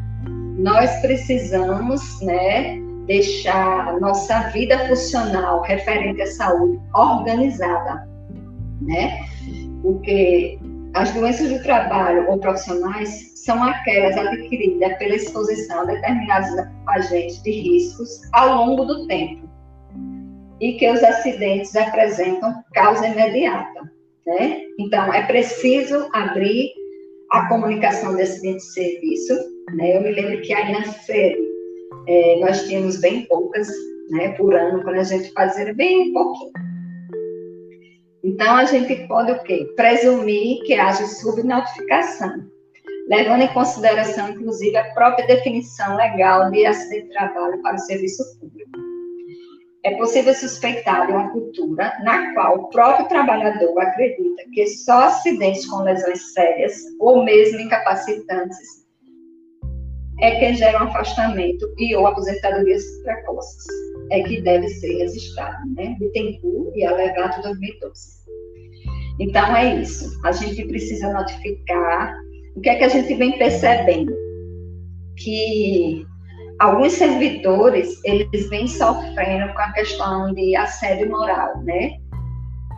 nós 0.65 0.91
precisamos, 1.03 2.23
né, 2.23 2.79
deixar 3.05 4.01
nossa 4.01 4.49
vida 4.49 4.89
funcional 4.89 5.61
referente 5.61 6.23
à 6.23 6.27
saúde 6.27 6.81
organizada, 6.95 8.09
né, 8.81 9.21
porque 9.83 10.59
as 10.95 11.13
doenças 11.13 11.51
do 11.51 11.63
trabalho 11.63 12.31
ou 12.31 12.39
profissionais 12.39 13.35
são 13.45 13.63
aquelas 13.63 14.17
adquiridas 14.17 14.97
pela 14.97 15.17
exposição 15.17 15.83
a 15.83 15.85
determinados 15.85 16.49
agentes 16.89 17.43
de 17.43 17.51
riscos 17.51 18.09
ao 18.33 18.65
longo 18.65 18.87
do 18.87 19.07
tempo 19.07 19.47
e 20.63 20.79
que 20.79 20.91
os 20.91 21.03
acidentes 21.03 21.77
apresentam 21.77 22.65
causa 22.73 23.07
imediata. 23.07 23.93
Né? 24.27 24.63
Então, 24.79 25.13
é 25.13 25.27
preciso 25.27 26.09
abrir 26.15 26.71
a 27.33 27.49
comunicação 27.49 28.17
de 28.17 28.23
acidente 28.23 28.65
de 28.65 28.73
serviço. 28.73 29.54
Né? 29.73 29.97
Eu 29.97 30.03
me 30.03 30.11
lembro 30.11 30.41
que 30.43 30.55
na 30.55 30.85
série 30.85 31.49
é, 32.07 32.39
nós 32.41 32.67
tínhamos 32.67 33.01
bem 33.01 33.27
poucas 33.27 33.69
né, 34.11 34.31
por 34.33 34.55
ano, 34.55 34.83
quando 34.83 34.99
a 34.99 35.05
gente 35.05 35.33
fazia 35.33 35.73
bem 35.75 36.13
pouquinho. 36.13 36.53
Então, 38.23 38.57
a 38.57 38.65
gente 38.65 39.07
pode 39.07 39.33
o 39.33 39.43
quê? 39.43 39.67
Presumir 39.77 40.63
que 40.65 40.75
haja 40.75 41.07
subnotificação, 41.07 42.47
levando 43.09 43.43
em 43.43 43.53
consideração, 43.53 44.31
inclusive, 44.31 44.77
a 44.77 44.95
própria 44.95 45.27
definição 45.27 45.97
legal 45.97 46.51
de 46.51 46.65
acidente 46.65 47.09
de 47.09 47.13
trabalho 47.13 47.61
para 47.63 47.75
o 47.75 47.79
serviço 47.79 48.23
público 48.41 48.95
é 49.85 49.95
possível 49.97 50.35
suspeitar 50.35 51.07
de 51.07 51.13
uma 51.13 51.31
cultura 51.31 51.93
na 52.03 52.33
qual 52.33 52.57
o 52.57 52.69
próprio 52.71 53.07
trabalhador 53.07 53.79
acredita 53.79 54.43
que 54.53 54.67
só 54.67 55.05
acidentes 55.05 55.67
com 55.67 55.83
lesões 55.83 56.33
sérias 56.33 56.75
ou 56.99 57.23
mesmo 57.23 57.61
incapacitantes 57.61 58.84
é 60.21 60.39
que 60.39 60.55
geram 60.55 60.85
afastamento 60.85 61.67
e 61.79 61.95
ou 61.97 62.07
aposentadorias 62.07 62.83
precoces. 63.03 63.65
É 64.11 64.23
que 64.23 64.41
deve 64.43 64.69
ser 64.69 64.99
registrado, 64.99 65.59
né? 65.77 65.97
Bittencourt 65.99 66.77
e 66.77 66.85
Alegato 66.85 67.43
2012. 67.43 68.15
Então, 69.21 69.57
é 69.57 69.81
isso. 69.81 70.21
A 70.25 70.33
gente 70.33 70.65
precisa 70.67 71.13
notificar 71.13 72.15
o 72.57 72.61
que 72.61 72.69
é 72.69 72.77
que 72.77 72.85
a 72.85 72.89
gente 72.89 73.15
vem 73.15 73.39
percebendo. 73.39 74.13
Que 75.17 76.05
alguns 76.59 76.93
servidores, 76.93 78.01
eles 78.05 78.49
vêm 78.51 78.67
sofrendo 78.67 79.53
com 79.55 79.61
a 79.61 79.73
questão 79.73 80.33
de 80.35 80.57
assédio 80.57 81.11
moral, 81.11 81.63
né? 81.65 81.99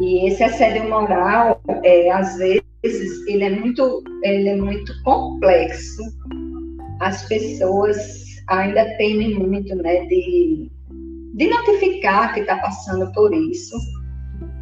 E 0.00 0.28
esse 0.28 0.44
assédio 0.44 0.88
moral, 0.88 1.60
é, 1.82 2.10
às 2.10 2.36
vezes, 2.36 3.26
ele 3.26 3.44
é 3.44 3.50
muito, 3.50 4.02
ele 4.22 4.48
é 4.50 4.56
muito 4.56 4.92
complexo. 5.02 6.02
As 7.00 7.26
pessoas 7.28 7.96
ainda 8.48 8.84
temem 8.96 9.34
muito, 9.34 9.74
né, 9.76 10.04
de, 10.06 10.70
de 11.34 11.46
notificar 11.48 12.34
que 12.34 12.40
está 12.40 12.56
passando 12.56 13.12
por 13.12 13.32
isso. 13.34 13.76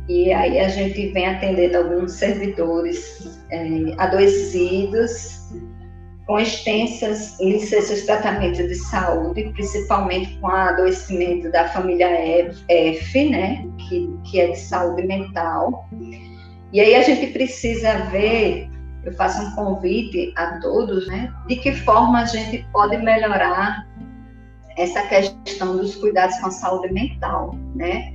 E 0.09 0.33
aí 0.33 0.59
a 0.59 0.69
gente 0.69 1.09
vem 1.09 1.27
atendendo 1.27 1.79
alguns 1.79 2.13
servidores 2.13 3.41
é, 3.51 3.95
adoecidos 3.99 5.45
com 6.27 6.39
extensas 6.39 7.39
licenças 7.39 8.01
de 8.01 8.07
tratamento 8.07 8.57
de 8.57 8.75
saúde, 8.75 9.51
principalmente 9.55 10.39
com 10.39 10.47
o 10.47 10.51
adoecimento 10.51 11.51
da 11.51 11.69
família 11.69 12.09
F, 12.69 13.29
né, 13.29 13.67
que, 13.89 14.09
que 14.25 14.41
é 14.41 14.49
de 14.49 14.59
saúde 14.59 15.07
mental. 15.07 15.89
E 16.73 16.81
aí 16.81 16.95
a 16.95 17.03
gente 17.03 17.27
precisa 17.33 18.07
ver, 18.11 18.69
eu 19.05 19.13
faço 19.13 19.43
um 19.43 19.51
convite 19.55 20.33
a 20.37 20.59
todos, 20.61 21.07
né, 21.07 21.33
de 21.47 21.57
que 21.57 21.73
forma 21.73 22.21
a 22.21 22.25
gente 22.25 22.67
pode 22.73 22.97
melhorar 22.99 23.87
essa 24.77 25.03
questão 25.03 25.77
dos 25.77 25.95
cuidados 25.97 26.37
com 26.39 26.49
a 26.49 26.51
saúde 26.51 26.93
mental, 26.93 27.55
né? 27.75 28.13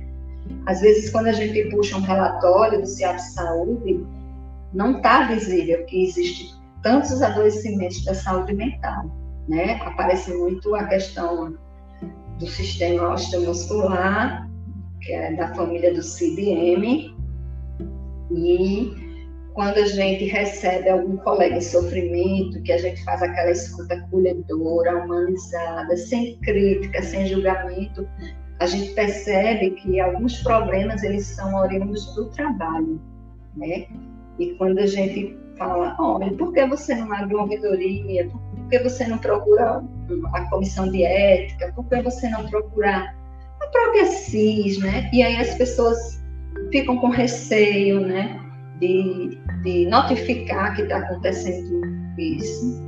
Às 0.66 0.80
vezes, 0.80 1.10
quando 1.10 1.28
a 1.28 1.32
gente 1.32 1.70
puxa 1.70 1.96
um 1.96 2.02
relatório 2.02 2.80
do 2.80 2.86
CIAP 2.86 3.18
Saúde, 3.18 4.04
não 4.74 4.98
está 4.98 5.26
visível 5.26 5.84
que 5.86 6.04
existe 6.04 6.54
tantos 6.82 7.22
adoecimentos 7.22 8.04
da 8.04 8.14
saúde 8.14 8.52
mental, 8.52 9.04
né? 9.48 9.80
Aparece 9.84 10.34
muito 10.34 10.74
a 10.74 10.84
questão 10.84 11.56
do 12.38 12.46
sistema 12.46 13.14
osteomuscular, 13.14 14.48
que 15.00 15.12
é 15.12 15.34
da 15.34 15.54
família 15.54 15.94
do 15.94 16.02
CDM, 16.02 17.14
e 18.30 19.09
quando 19.54 19.78
a 19.78 19.86
gente 19.86 20.24
recebe 20.24 20.88
algum 20.88 21.16
colega 21.18 21.56
em 21.56 21.60
sofrimento, 21.60 22.62
que 22.62 22.72
a 22.72 22.78
gente 22.78 23.02
faz 23.04 23.22
aquela 23.22 23.50
escuta 23.50 23.94
acolhedora, 23.94 25.04
humanizada, 25.04 25.96
sem 25.96 26.36
crítica, 26.40 27.02
sem 27.02 27.26
julgamento, 27.26 28.08
a 28.60 28.66
gente 28.66 28.92
percebe 28.92 29.70
que 29.72 30.00
alguns 30.00 30.42
problemas 30.42 31.02
eles 31.02 31.26
são 31.26 31.54
oriundos 31.54 32.14
do 32.14 32.28
trabalho, 32.30 33.00
né? 33.56 33.86
E 34.38 34.54
quando 34.56 34.78
a 34.78 34.86
gente 34.86 35.36
fala, 35.56 35.96
olha, 35.98 36.32
por 36.32 36.52
que 36.52 36.66
você 36.66 36.94
não 36.94 37.12
abre 37.12 37.34
uma 37.34 37.44
ouvidoria? 37.44 38.28
Por 38.28 38.68
que 38.68 38.78
você 38.78 39.06
não 39.06 39.18
procura 39.18 39.82
a 40.32 40.50
comissão 40.50 40.90
de 40.90 41.02
ética? 41.02 41.72
Por 41.74 41.86
que 41.88 42.02
você 42.02 42.28
não 42.28 42.46
procura 42.46 43.14
a 43.60 43.66
própria 43.66 44.06
CIS, 44.06 44.78
né? 44.78 45.10
E 45.12 45.22
aí 45.22 45.36
as 45.36 45.54
pessoas 45.54 46.22
ficam 46.70 46.98
com 46.98 47.08
receio, 47.08 48.00
né? 48.00 48.49
De, 48.80 49.38
de 49.62 49.86
notificar 49.86 50.74
que 50.74 50.82
está 50.82 50.98
acontecendo 50.98 51.82
isso. 52.18 52.80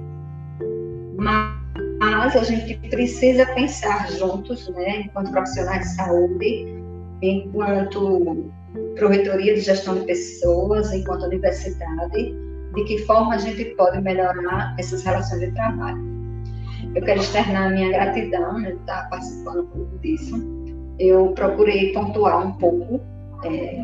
Mas 1.19 2.35
a 2.35 2.43
gente 2.45 2.77
precisa 2.89 3.47
pensar 3.55 4.11
juntos, 4.11 4.69
né? 4.71 5.03
Enquanto 5.03 5.31
profissionais 5.31 5.83
de 5.83 5.95
saúde, 5.97 6.83
enquanto 7.21 8.51
Projetoria 8.97 9.55
de 9.55 9.61
Gestão 9.61 9.95
de 9.99 10.07
Pessoas, 10.07 10.93
enquanto 10.93 11.25
universidade, 11.25 12.35
de 12.75 12.85
que 12.85 12.99
forma 13.05 13.35
a 13.35 13.39
gente 13.39 13.65
pode 13.77 14.01
melhorar 14.01 14.75
essas 14.79 15.03
relações 15.03 15.41
de 15.41 15.53
trabalho. 15.53 16.13
Eu 16.95 17.03
quero 17.03 17.21
externar 17.21 17.71
minha 17.73 17.91
gratidão 17.91 18.61
de 18.61 18.71
estar 18.71 19.09
participando 19.09 19.63
um 19.63 19.67
pouco 19.67 19.99
disso. 19.99 20.37
Eu 20.99 21.29
procurei 21.35 21.93
pontuar 21.93 22.47
um 22.47 22.53
pouco, 22.53 23.01
é, 23.45 23.83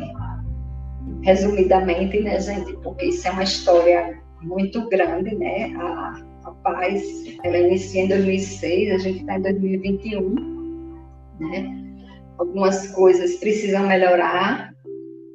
resumidamente, 1.23 2.19
né, 2.21 2.39
gente, 2.39 2.73
porque 2.77 3.05
isso 3.05 3.27
é 3.27 3.31
uma 3.31 3.43
história 3.43 4.19
muito 4.41 4.87
grande, 4.89 5.35
né? 5.35 5.73
A, 5.75 6.21
a 6.45 6.51
paz, 6.63 7.03
ela 7.43 7.57
inicia 7.57 8.03
em 8.03 8.07
2006, 8.07 8.93
a 8.93 8.97
gente 8.97 9.19
está 9.21 9.37
em 9.37 9.41
2021, 9.41 10.35
né? 11.39 11.75
Algumas 12.37 12.87
coisas 12.91 13.35
precisam 13.35 13.87
melhorar, 13.87 14.73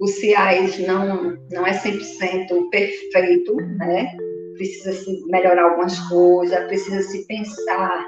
o 0.00 0.06
CIAIS 0.06 0.78
não, 0.86 1.36
não 1.52 1.66
é 1.66 1.72
100% 1.72 2.70
perfeito, 2.70 3.56
né? 3.56 4.16
Precisa 4.56 4.92
se 4.92 5.26
melhorar 5.26 5.70
algumas 5.70 5.98
coisas, 6.08 6.66
precisa 6.66 7.02
se 7.02 7.26
pensar 7.26 8.04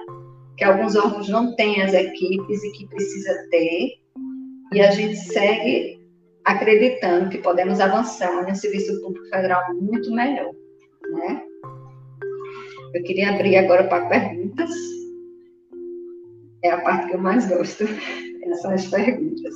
que 0.56 0.64
alguns 0.64 0.96
órgãos 0.96 1.28
não 1.28 1.54
têm 1.56 1.82
as 1.82 1.92
equipes 1.92 2.64
e 2.64 2.72
que 2.72 2.86
precisa 2.88 3.34
ter. 3.50 3.90
E 4.72 4.80
a 4.80 4.90
gente 4.90 5.16
segue 5.16 5.95
acreditando 6.46 7.28
que 7.28 7.38
podemos 7.38 7.80
avançar 7.80 8.48
no 8.48 8.54
serviço 8.54 9.00
público 9.00 9.28
federal 9.28 9.62
muito 9.74 10.10
melhor, 10.12 10.52
né? 11.12 11.42
Eu 12.94 13.02
queria 13.02 13.30
abrir 13.30 13.56
agora 13.56 13.84
para 13.84 14.06
perguntas. 14.06 14.70
É 16.62 16.70
a 16.70 16.80
parte 16.80 17.08
que 17.08 17.16
eu 17.16 17.18
mais 17.18 17.46
gosto, 17.48 17.84
são 18.62 18.70
as 18.70 18.86
perguntas. 18.86 19.54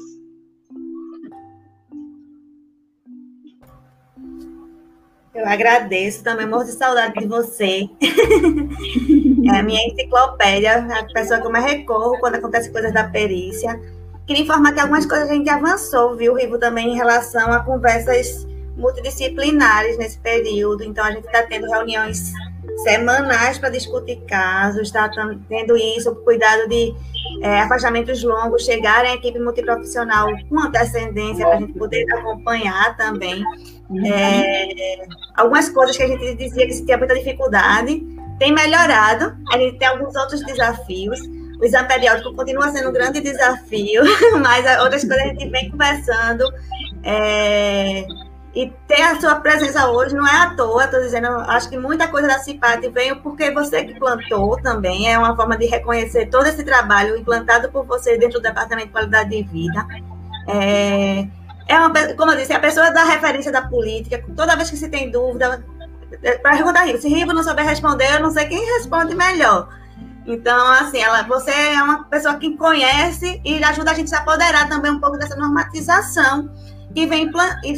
Eu 5.33 5.47
agradeço, 5.47 6.25
também 6.25 6.47
morro 6.47 6.65
de 6.65 6.73
saudade 6.73 7.15
de 7.15 7.27
você. 7.27 7.89
é 9.47 9.59
a 9.59 9.63
minha 9.63 9.87
enciclopédia, 9.87 10.87
a 10.93 11.05
pessoa 11.05 11.41
que 11.41 11.47
eu 11.47 11.53
mais 11.53 11.65
recorro 11.65 12.19
quando 12.19 12.35
acontecem 12.35 12.73
coisas 12.73 12.93
da 12.93 13.05
perícia. 13.05 13.81
Queria 14.31 14.45
informar 14.45 14.73
que 14.73 14.79
algumas 14.79 15.05
coisas 15.07 15.29
a 15.29 15.33
gente 15.35 15.51
avançou, 15.51 16.15
viu, 16.15 16.37
Rivo, 16.37 16.57
também 16.57 16.93
em 16.93 16.95
relação 16.95 17.53
a 17.53 17.65
conversas 17.65 18.47
multidisciplinares 18.77 19.99
nesse 19.99 20.21
período. 20.21 20.85
Então, 20.85 21.05
a 21.05 21.11
gente 21.11 21.27
está 21.27 21.43
tendo 21.43 21.67
reuniões 21.67 22.31
semanais 22.85 23.59
para 23.59 23.71
discutir 23.71 24.21
casos, 24.29 24.83
está 24.83 25.11
tendo 25.49 25.77
isso, 25.77 26.15
cuidado 26.15 26.69
de 26.69 26.95
é, 27.43 27.63
afastamentos 27.63 28.23
longos, 28.23 28.65
chegarem 28.65 29.11
à 29.11 29.15
equipe 29.17 29.41
multiprofissional 29.41 30.29
com 30.49 30.61
antecedência 30.61 31.45
para 31.45 31.57
a 31.57 31.61
gente 31.63 31.73
poder 31.73 32.07
acompanhar 32.13 32.97
também. 32.97 33.43
É, 34.07 35.09
algumas 35.35 35.69
coisas 35.71 35.97
que 35.97 36.05
a 36.05 36.07
gente 36.07 36.37
dizia 36.37 36.69
que 36.69 36.73
se 36.73 36.85
tinha 36.85 36.97
muita 36.97 37.17
dificuldade, 37.17 38.01
tem 38.39 38.55
melhorado, 38.55 39.37
a 39.53 39.59
gente 39.59 39.77
tem 39.77 39.89
alguns 39.89 40.15
outros 40.15 40.41
desafios. 40.47 41.19
O 41.61 41.65
exame 41.65 41.89
periódico 41.89 42.35
continua 42.35 42.71
sendo 42.71 42.89
um 42.89 42.93
grande 42.93 43.21
desafio, 43.21 44.03
mas 44.41 44.65
outras 44.81 45.05
coisas 45.05 45.25
a 45.25 45.29
gente 45.29 45.49
vem 45.49 45.71
conversando. 45.71 46.45
É, 47.05 48.07
e 48.55 48.73
ter 48.89 49.03
a 49.03 49.21
sua 49.21 49.37
presença 49.37 49.89
hoje 49.91 50.15
não 50.15 50.27
é 50.27 50.35
à 50.35 50.55
toa, 50.55 50.85
estou 50.85 51.01
dizendo, 51.01 51.29
acho 51.29 51.69
que 51.69 51.79
muita 51.79 52.09
coisa 52.09 52.27
da 52.27 52.39
CIPAT 52.41 52.89
veio 52.89 53.17
porque 53.17 53.51
você 53.53 53.85
que 53.85 53.95
plantou 53.95 54.61
também, 54.61 55.13
é 55.13 55.17
uma 55.17 55.37
forma 55.37 55.57
de 55.57 55.67
reconhecer 55.67 56.27
todo 56.27 56.47
esse 56.47 56.65
trabalho 56.65 57.17
implantado 57.17 57.71
por 57.71 57.85
você 57.87 58.19
dentro 58.19 58.41
do 58.41 58.43
Departamento 58.43 58.89
de 58.89 58.93
Qualidade 58.93 59.31
de 59.31 59.43
Vida. 59.45 59.87
É, 60.49 61.29
é 61.69 61.79
uma, 61.79 61.93
como 62.17 62.33
eu 62.33 62.37
disse, 62.37 62.53
é 62.53 62.57
a 62.57 62.61
pessoa 62.61 62.91
da 62.91 63.05
referência 63.05 63.53
da 63.53 63.63
política, 63.63 64.21
toda 64.35 64.57
vez 64.57 64.69
que 64.69 64.77
se 64.77 64.89
tem 64.89 65.11
dúvida, 65.11 65.65
é, 66.21 66.39
para 66.39 66.57
perguntar 66.57 66.85
Rivo, 66.87 66.99
se 66.99 67.09
Rivo 67.09 67.33
não 67.33 67.45
souber 67.45 67.65
responder, 67.65 68.15
eu 68.15 68.21
não 68.21 68.33
sei 68.33 68.47
quem 68.47 68.79
responde 68.79 69.15
melhor. 69.15 69.69
Então, 70.27 70.71
assim, 70.73 70.99
ela, 70.99 71.23
você 71.23 71.51
é 71.51 71.83
uma 71.83 72.05
pessoa 72.05 72.37
que 72.37 72.57
conhece 72.57 73.41
e 73.45 73.63
ajuda 73.65 73.91
a 73.91 73.95
gente 73.95 74.07
a 74.07 74.09
se 74.09 74.15
apoderar 74.17 74.69
também 74.69 74.93
um 74.93 75.01
pouco 75.01 75.19
dessa 75.19 75.37
normatização 75.37 76.51
que 76.95 77.07
vem 77.07 77.31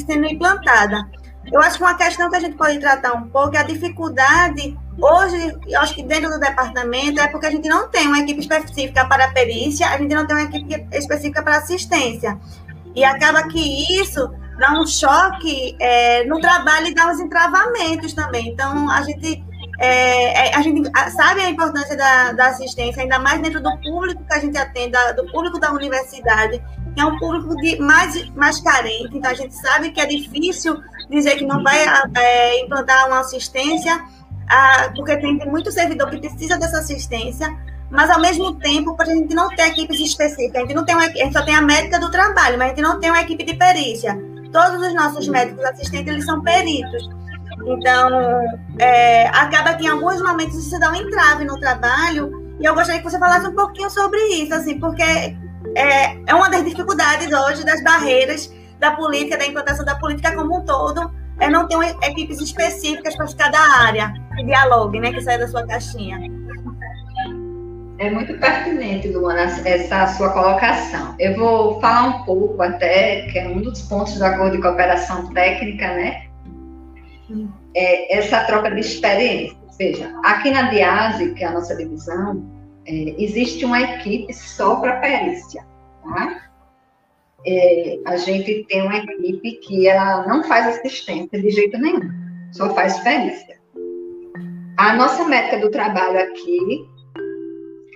sendo 0.06 0.26
implantada. 0.26 1.08
Eu 1.50 1.60
acho 1.60 1.78
que 1.78 1.82
uma 1.82 1.94
questão 1.94 2.30
que 2.30 2.36
a 2.36 2.40
gente 2.40 2.56
pode 2.56 2.78
tratar 2.78 3.14
um 3.14 3.28
pouco 3.28 3.56
é 3.56 3.60
a 3.60 3.64
dificuldade. 3.64 4.78
Hoje, 5.00 5.56
eu 5.66 5.80
acho 5.80 5.94
que 5.94 6.02
dentro 6.02 6.30
do 6.30 6.38
departamento 6.38 7.20
é 7.20 7.26
porque 7.28 7.46
a 7.46 7.50
gente 7.50 7.68
não 7.68 7.88
tem 7.88 8.06
uma 8.06 8.20
equipe 8.20 8.40
específica 8.40 9.04
para 9.06 9.32
perícia, 9.32 9.88
a 9.88 9.98
gente 9.98 10.14
não 10.14 10.26
tem 10.26 10.36
uma 10.36 10.44
equipe 10.44 10.86
específica 10.92 11.42
para 11.42 11.56
assistência. 11.56 12.38
E 12.94 13.04
acaba 13.04 13.48
que 13.48 14.00
isso 14.00 14.30
dá 14.58 14.72
um 14.80 14.86
choque 14.86 15.76
é, 15.80 16.24
no 16.24 16.40
trabalho 16.40 16.86
e 16.86 16.94
dá 16.94 17.08
uns 17.08 17.18
entravamentos 17.18 18.12
também. 18.12 18.48
Então, 18.48 18.88
a 18.90 19.02
gente, 19.02 19.44
é, 19.82 20.48
é 20.48 20.56
a 20.56 20.62
gente 20.62 20.82
sabe 21.10 21.40
a 21.40 21.50
importância 21.50 21.96
da, 21.96 22.32
da 22.32 22.46
assistência, 22.46 23.02
ainda 23.02 23.18
mais 23.18 23.42
dentro 23.42 23.60
do 23.60 23.76
público 23.80 24.24
que 24.24 24.32
a 24.32 24.38
gente 24.38 24.56
atende, 24.56 24.96
do 25.16 25.26
público 25.32 25.58
da 25.58 25.72
universidade, 25.72 26.62
que 26.94 27.00
é 27.00 27.04
um 27.04 27.18
público 27.18 27.56
de, 27.56 27.78
mais, 27.80 28.28
mais 28.30 28.60
carente, 28.60 29.16
então 29.16 29.30
a 29.30 29.34
gente 29.34 29.54
sabe 29.54 29.90
que 29.90 30.00
é 30.00 30.06
difícil 30.06 30.80
dizer 31.10 31.36
que 31.36 31.44
não 31.44 31.62
vai 31.62 31.84
é, 32.16 32.60
implantar 32.60 33.08
uma 33.08 33.20
assistência, 33.20 34.00
a, 34.48 34.90
porque 34.94 35.16
tem, 35.16 35.38
tem 35.38 35.50
muito 35.50 35.72
servidor 35.72 36.10
que 36.10 36.18
precisa 36.18 36.56
dessa 36.58 36.78
assistência, 36.78 37.52
mas 37.90 38.08
ao 38.08 38.20
mesmo 38.20 38.54
tempo, 38.54 38.96
para 38.96 39.06
a 39.10 39.14
gente 39.14 39.34
não 39.34 39.48
ter 39.48 39.68
equipes 39.68 40.00
específicas, 40.00 40.56
a 40.56 40.60
gente 40.60 40.74
não 40.74 40.84
tem 40.84 40.94
uma, 40.94 41.04
a 41.04 41.08
gente 41.08 41.32
só 41.32 41.44
tem 41.44 41.54
a 41.54 41.60
médica 41.60 41.98
do 41.98 42.10
trabalho, 42.10 42.56
mas 42.56 42.68
a 42.68 42.68
gente 42.70 42.82
não 42.82 43.00
tem 43.00 43.10
uma 43.10 43.20
equipe 43.20 43.44
de 43.44 43.54
perícia. 43.54 44.16
Todos 44.52 44.80
os 44.80 44.94
nossos 44.94 45.28
médicos 45.28 45.64
assistentes, 45.64 46.12
eles 46.12 46.24
são 46.24 46.40
peritos. 46.42 47.21
Então, 47.66 48.10
é, 48.78 49.26
acaba 49.28 49.74
que 49.74 49.84
em 49.84 49.88
alguns 49.88 50.20
momentos 50.20 50.56
isso 50.56 50.78
dá 50.80 50.90
um 50.90 50.94
entrave 50.94 51.44
no 51.44 51.58
trabalho, 51.58 52.56
e 52.60 52.64
eu 52.64 52.74
gostaria 52.74 53.00
que 53.00 53.10
você 53.10 53.18
falasse 53.18 53.46
um 53.46 53.54
pouquinho 53.54 53.90
sobre 53.90 54.18
isso, 54.34 54.54
assim, 54.54 54.78
porque 54.78 55.02
é, 55.02 56.16
é 56.26 56.34
uma 56.34 56.50
das 56.50 56.64
dificuldades 56.64 57.32
hoje, 57.32 57.64
das 57.64 57.82
barreiras 57.82 58.52
da 58.78 58.92
política, 58.92 59.38
da 59.38 59.46
implantação 59.46 59.84
da 59.84 59.94
política 59.94 60.34
como 60.34 60.58
um 60.58 60.64
todo, 60.64 61.10
é 61.38 61.48
não 61.48 61.66
ter 61.66 61.76
equipes 62.02 62.40
específicas 62.40 63.16
para 63.16 63.26
cada 63.36 63.58
área 63.58 64.12
que 64.36 64.44
dialogue, 64.44 65.00
né, 65.00 65.12
que 65.12 65.20
saia 65.20 65.38
da 65.38 65.48
sua 65.48 65.66
caixinha. 65.66 66.18
É 67.98 68.10
muito 68.10 68.36
pertinente, 68.38 69.08
Luana, 69.08 69.42
essa 69.64 70.08
sua 70.08 70.30
colocação. 70.30 71.14
Eu 71.20 71.36
vou 71.36 71.80
falar 71.80 72.06
um 72.06 72.24
pouco 72.24 72.60
até, 72.60 73.22
que 73.26 73.38
é 73.38 73.46
um 73.46 73.62
dos 73.62 73.82
pontos 73.82 74.14
do 74.14 74.24
acordo 74.24 74.56
de 74.56 74.62
cooperação 74.62 75.32
técnica, 75.32 75.86
né? 75.94 76.24
É 77.74 78.18
essa 78.18 78.44
troca 78.44 78.70
de 78.70 78.80
experiência. 78.80 79.56
Veja, 79.78 80.14
aqui 80.24 80.50
na 80.50 80.70
DIASE, 80.70 81.34
que 81.34 81.42
é 81.42 81.46
a 81.46 81.52
nossa 81.52 81.74
divisão, 81.74 82.44
é, 82.86 83.14
existe 83.18 83.64
uma 83.64 83.80
equipe 83.80 84.32
só 84.32 84.76
para 84.76 85.00
perícia, 85.00 85.64
tá? 86.02 86.50
É, 87.46 87.98
a 88.06 88.16
gente 88.16 88.64
tem 88.68 88.82
uma 88.82 88.98
equipe 88.98 89.52
que 89.56 89.88
ela 89.88 90.26
não 90.26 90.44
faz 90.44 90.78
assistência 90.78 91.40
de 91.40 91.50
jeito 91.50 91.78
nenhum, 91.78 92.10
só 92.52 92.72
faz 92.74 92.98
perícia. 93.00 93.60
A 94.76 94.94
nossa 94.94 95.24
médica 95.24 95.58
do 95.58 95.70
trabalho 95.70 96.20
aqui, 96.20 96.86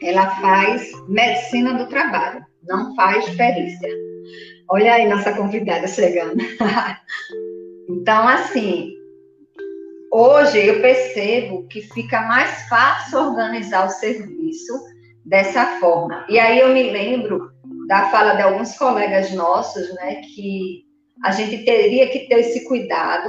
ela 0.02 0.28
faz 0.40 0.90
medicina 1.08 1.74
do 1.74 1.88
trabalho, 1.88 2.44
não 2.66 2.94
faz 2.94 3.28
perícia. 3.36 3.88
Olha 4.68 4.94
aí 4.94 5.08
nossa 5.08 5.32
convidada 5.32 5.86
chegando. 5.86 6.36
então, 7.88 8.26
assim, 8.26 8.95
Hoje 10.18 10.66
eu 10.66 10.80
percebo 10.80 11.68
que 11.68 11.82
fica 11.82 12.22
mais 12.22 12.66
fácil 12.70 13.18
organizar 13.18 13.84
o 13.84 13.90
serviço 13.90 14.72
dessa 15.26 15.78
forma. 15.78 16.24
E 16.26 16.38
aí 16.38 16.58
eu 16.58 16.72
me 16.72 16.84
lembro 16.90 17.50
da 17.86 18.08
fala 18.08 18.32
de 18.32 18.40
alguns 18.40 18.74
colegas 18.78 19.30
nossos, 19.32 19.92
né, 19.92 20.22
que 20.34 20.86
a 21.22 21.32
gente 21.32 21.66
teria 21.66 22.08
que 22.08 22.20
ter 22.28 22.38
esse 22.38 22.66
cuidado, 22.66 23.28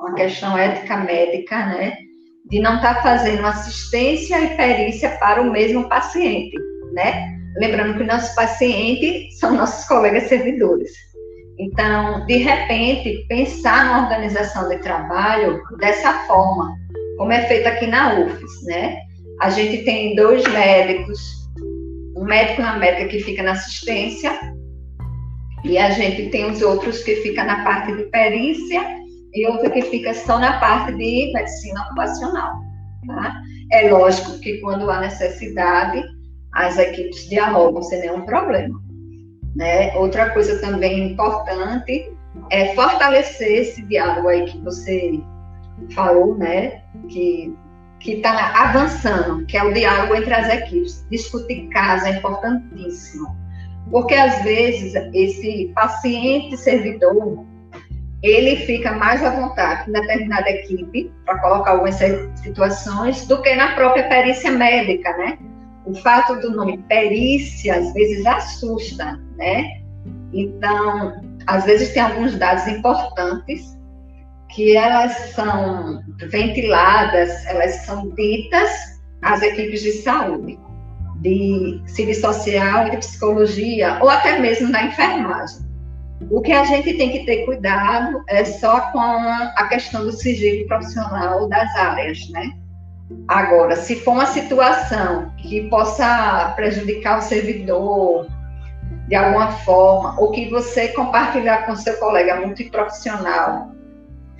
uma 0.00 0.14
questão 0.14 0.56
ética 0.56 0.96
médica, 0.96 1.66
né, 1.66 1.98
de 2.46 2.60
não 2.60 2.76
estar 2.76 2.94
tá 2.94 3.02
fazendo 3.02 3.46
assistência 3.46 4.40
e 4.40 4.56
perícia 4.56 5.10
para 5.18 5.42
o 5.42 5.52
mesmo 5.52 5.86
paciente, 5.86 6.56
né? 6.94 7.36
Lembrando 7.58 7.98
que 7.98 8.04
nossos 8.04 8.34
pacientes 8.34 9.38
são 9.38 9.54
nossos 9.54 9.86
colegas 9.86 10.28
servidores. 10.30 10.92
Então, 11.58 12.24
de 12.26 12.36
repente, 12.36 13.26
pensar 13.28 13.84
na 13.84 14.04
organização 14.04 14.68
de 14.68 14.78
trabalho 14.78 15.62
dessa 15.78 16.12
forma, 16.26 16.74
como 17.18 17.32
é 17.32 17.42
feito 17.42 17.66
aqui 17.66 17.86
na 17.86 18.20
UFES, 18.20 18.64
né? 18.64 18.98
A 19.40 19.50
gente 19.50 19.84
tem 19.84 20.14
dois 20.14 20.46
médicos, 20.48 21.20
um 22.16 22.24
médico 22.24 22.62
na 22.62 22.78
médica 22.78 23.08
que 23.08 23.20
fica 23.20 23.42
na 23.42 23.52
assistência, 23.52 24.32
e 25.64 25.78
a 25.78 25.90
gente 25.90 26.30
tem 26.30 26.50
os 26.50 26.60
outros 26.62 27.02
que 27.02 27.16
ficam 27.16 27.44
na 27.44 27.62
parte 27.62 27.94
de 27.94 28.04
perícia 28.04 28.82
e 29.34 29.46
outro 29.46 29.70
que 29.70 29.82
fica 29.82 30.12
só 30.12 30.38
na 30.38 30.58
parte 30.58 30.92
de 30.92 31.32
medicina 31.32 31.82
ocupacional. 31.82 32.54
Tá? 33.06 33.40
É 33.72 33.90
lógico 33.90 34.38
que 34.40 34.58
quando 34.58 34.90
há 34.90 35.00
necessidade, 35.00 36.02
as 36.54 36.78
equipes 36.78 37.28
dialogam 37.28 37.82
sem 37.82 38.00
nenhum 38.00 38.22
problema. 38.22 38.80
Né? 39.54 39.94
Outra 39.96 40.30
coisa 40.30 40.58
também 40.60 41.12
importante 41.12 42.12
é 42.50 42.74
fortalecer 42.74 43.62
esse 43.62 43.82
diálogo 43.82 44.28
aí 44.28 44.46
que 44.46 44.58
você 44.58 45.20
falou, 45.94 46.36
né? 46.36 46.82
Que 47.08 47.54
que 48.02 48.14
está 48.14 48.52
avançando, 48.60 49.46
que 49.46 49.56
é 49.56 49.62
o 49.62 49.72
diálogo 49.72 50.14
entre 50.16 50.34
as 50.34 50.48
equipes. 50.52 51.06
Discutir 51.08 51.68
caso 51.68 52.06
é 52.06 52.16
importantíssimo, 52.16 53.28
porque 53.90 54.14
às 54.14 54.42
vezes 54.42 54.92
esse 55.14 55.72
paciente 55.74 56.56
servidor 56.56 57.44
ele 58.22 58.56
fica 58.56 58.92
mais 58.92 59.22
à 59.24 59.30
vontade 59.30 59.90
em 59.90 59.92
determinada 59.92 60.48
equipe 60.48 61.12
para 61.24 61.38
colocar 61.38 61.72
algumas 61.72 61.96
situações 62.36 63.26
do 63.26 63.42
que 63.42 63.54
na 63.54 63.74
própria 63.74 64.08
perícia 64.08 64.50
médica, 64.50 65.16
né? 65.16 65.38
O 65.84 65.94
fato 65.94 66.40
do 66.40 66.50
nome 66.50 66.78
perícia 66.88 67.76
às 67.76 67.92
vezes 67.92 68.24
assusta, 68.26 69.20
né? 69.36 69.80
Então, 70.32 71.20
às 71.46 71.64
vezes 71.64 71.92
tem 71.92 72.02
alguns 72.02 72.36
dados 72.36 72.66
importantes 72.66 73.76
que 74.54 74.76
elas 74.76 75.12
são 75.34 76.02
ventiladas, 76.28 77.44
elas 77.46 77.76
são 77.84 78.10
ditas 78.10 78.70
às 79.22 79.42
equipes 79.42 79.82
de 79.82 79.92
saúde, 79.92 80.58
de 81.20 81.80
serviço 81.86 82.22
social 82.22 82.90
de 82.90 82.98
psicologia, 82.98 83.98
ou 84.00 84.10
até 84.10 84.38
mesmo 84.38 84.68
na 84.68 84.84
enfermagem. 84.84 85.72
O 86.30 86.40
que 86.40 86.52
a 86.52 86.64
gente 86.64 86.94
tem 86.94 87.10
que 87.10 87.24
ter 87.24 87.44
cuidado 87.44 88.22
é 88.28 88.44
só 88.44 88.80
com 88.92 89.00
a 89.00 89.66
questão 89.68 90.04
do 90.04 90.12
sigilo 90.12 90.66
profissional 90.66 91.48
das 91.48 91.74
áreas, 91.76 92.28
né? 92.30 92.52
Agora, 93.28 93.76
se 93.76 93.96
for 93.96 94.12
uma 94.12 94.26
situação 94.26 95.32
que 95.38 95.68
possa 95.68 96.52
prejudicar 96.56 97.18
o 97.18 97.22
servidor 97.22 98.26
de 99.08 99.14
alguma 99.14 99.52
forma, 99.52 100.18
ou 100.20 100.30
que 100.30 100.48
você 100.48 100.88
compartilhar 100.88 101.66
com 101.66 101.76
seu 101.76 101.96
colega 101.98 102.36
multiprofissional 102.36 103.72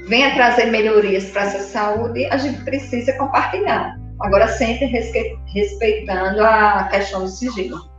venha 0.09 0.35
trazer 0.35 0.67
melhorias 0.67 1.31
para 1.31 1.43
essa 1.43 1.61
saúde, 1.61 2.27
a 2.27 2.37
gente 2.37 2.63
precisa 2.65 3.13
compartilhar. 3.15 3.97
Agora, 4.21 4.49
sempre 4.49 4.87
respeitando 4.87 6.43
a 6.43 6.85
questão 6.91 7.23
do 7.23 7.29
sigilo. 7.29 7.93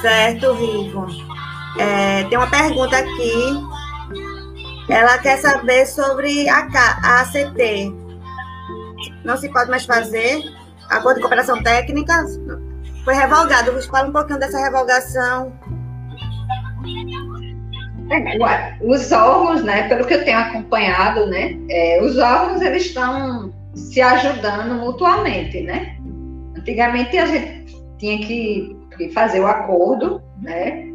Certo, 0.00 0.52
Rico. 0.54 1.37
É, 1.76 2.24
tem 2.24 2.38
uma 2.38 2.50
pergunta 2.50 2.96
aqui. 2.96 3.68
Ela 4.88 5.18
quer 5.18 5.38
saber 5.38 5.86
sobre 5.86 6.48
a, 6.48 6.66
a 7.02 7.20
ACT. 7.20 7.92
Não 9.24 9.36
se 9.36 9.48
pode 9.50 9.70
mais 9.70 9.84
fazer. 9.84 10.42
Acordo 10.88 11.16
de 11.16 11.20
cooperação 11.20 11.62
técnica 11.62 12.24
foi 13.04 13.14
revogado. 13.14 13.80
Fala 13.82 14.08
um 14.08 14.12
pouquinho 14.12 14.38
dessa 14.38 14.58
revogação. 14.58 15.52
É, 18.10 18.78
os 18.80 19.12
órgãos, 19.12 19.62
né, 19.62 19.86
pelo 19.88 20.06
que 20.06 20.14
eu 20.14 20.24
tenho 20.24 20.38
acompanhado, 20.38 21.26
né, 21.26 21.58
é, 21.68 22.00
os 22.02 22.16
órgãos 22.16 22.62
eles 22.62 22.86
estão 22.86 23.52
se 23.74 24.00
ajudando 24.00 24.74
mutuamente, 24.76 25.60
né? 25.60 25.96
Antigamente 26.56 27.18
a 27.18 27.26
gente 27.26 27.76
tinha 27.98 28.18
que 28.26 28.76
fazer 29.12 29.40
o 29.40 29.46
acordo, 29.46 30.22
né? 30.40 30.88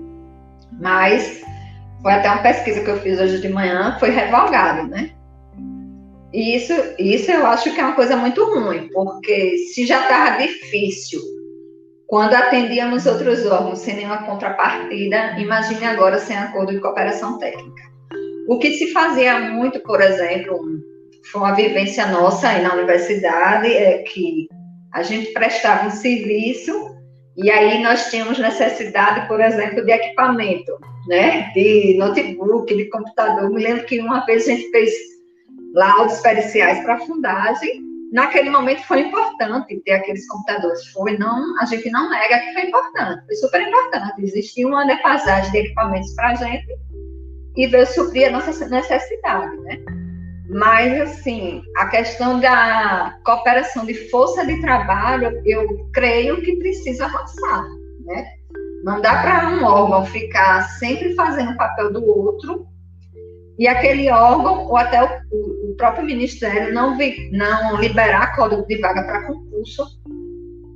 Mas 0.82 1.44
foi 2.02 2.14
até 2.14 2.30
uma 2.30 2.44
pesquisa 2.44 2.84
que 2.84 2.90
eu 2.90 3.00
fiz 3.00 3.20
hoje 3.20 3.42
de 3.42 3.50
manhã, 3.50 3.96
foi 4.00 4.10
revogado, 4.10 4.88
né? 4.88 5.12
E 6.34 6.56
isso, 6.56 6.74
isso 6.98 7.32
eu 7.32 7.46
acho 7.46 7.74
que 7.74 7.80
é 7.80 7.84
uma 7.84 7.96
coisa 7.96 8.16
muito 8.18 8.44
ruim, 8.44 8.90
porque 8.92 9.58
se 9.74 9.86
já 9.86 10.02
estava 10.02 10.42
difícil 10.42 11.22
quando 12.08 12.34
atendíamos 12.34 13.06
outros 13.06 13.46
órgãos 13.46 13.80
sem 13.80 13.96
nenhuma 13.96 14.24
contrapartida, 14.24 15.40
imagine 15.40 15.86
agora 15.86 16.20
sem 16.20 16.38
acordo 16.38 16.72
de 16.72 16.80
cooperação 16.80 17.40
técnica. 17.40 17.84
O 18.48 18.60
que 18.60 18.72
se 18.74 18.92
fazia 18.92 19.40
muito, 19.40 19.80
por 19.80 20.02
exemplo, 20.02 20.60
foi 21.32 21.42
uma 21.42 21.56
vivência 21.56 22.06
nossa 22.08 22.50
aí 22.50 22.62
na 22.62 22.74
universidade, 22.74 23.68
é 23.68 24.00
que 24.00 24.48
a 24.94 25.02
gente 25.02 25.32
prestava 25.34 25.88
um 25.88 25.92
serviço 25.92 26.72
e 27.36 27.50
aí 27.50 27.82
nós 27.82 28.10
tínhamos 28.10 28.38
necessidade, 28.38 29.28
por 29.28 29.42
exemplo, 29.42 29.84
de 29.84 29.92
equipamento, 29.92 30.72
né? 31.08 31.52
De 31.54 31.96
notebook, 31.98 32.76
de 32.76 32.86
computador. 32.90 33.50
Me 33.50 33.64
lembro 33.64 33.86
que 33.86 34.00
uma 34.00 34.26
vez 34.26 34.48
a 34.48 34.52
gente 34.52 34.70
fez 34.70 34.94
laudos 35.74 36.20
periciais 36.20 36.84
para 36.84 36.96
a 36.96 37.00
fundagem. 37.00 37.82
Naquele 38.12 38.52
momento 38.52 38.84
foi 38.84 39.02
importante 39.02 39.82
ter 39.84 39.94
aqueles 39.94 40.28
computadores. 40.28 40.86
Foi 40.90 41.18
não, 41.18 41.60
a 41.60 41.66
gente 41.66 41.90
não 41.90 42.10
nega 42.12 42.40
que 42.40 42.54
foi 42.54 42.62
importante, 42.68 43.26
foi 43.26 43.36
super 43.36 43.62
importante. 43.62 44.24
Existia 44.24 44.68
uma 44.68 44.86
defasagem 44.86 45.52
de 45.52 45.58
equipamentos 45.58 46.14
para 46.14 46.30
a 46.30 46.36
gente 46.36 46.68
e 47.58 47.66
veio 47.66 47.88
suprir 47.88 48.28
a 48.28 48.32
nossa 48.32 48.68
necessidade, 48.68 49.58
né? 49.62 49.80
Mas, 50.54 51.02
assim, 51.02 51.64
a 51.78 51.88
questão 51.88 52.40
da 52.40 53.18
cooperação 53.26 53.86
de 53.86 53.96
força 54.10 54.46
de 54.46 54.62
trabalho, 54.62 55.42
eu 55.46 55.90
creio 55.92 56.42
que 56.42 56.58
precisa 56.58 57.06
avançar, 57.06 57.66
né? 58.06 58.26
Não 58.84 59.02
dá 59.02 59.22
para 59.22 59.50
um 59.50 59.64
órgão 59.64 60.06
ficar 60.06 60.64
sempre 60.78 61.16
fazendo 61.16 61.52
o 61.52 61.58
papel 61.58 61.92
do 61.92 62.06
outro 62.06 62.68
e 63.58 63.68
aquele 63.68 64.12
órgão, 64.12 64.68
ou 64.68 64.78
até 64.78 65.02
o, 65.04 65.72
o 65.72 65.76
próprio 65.76 66.06
ministério, 66.06 66.74
não, 66.74 66.98
vi, 66.98 67.30
não 67.32 67.80
liberar 67.80 68.36
código 68.36 68.66
de 68.68 68.78
vaga 68.78 69.04
para 69.04 69.28
concurso 69.28 69.84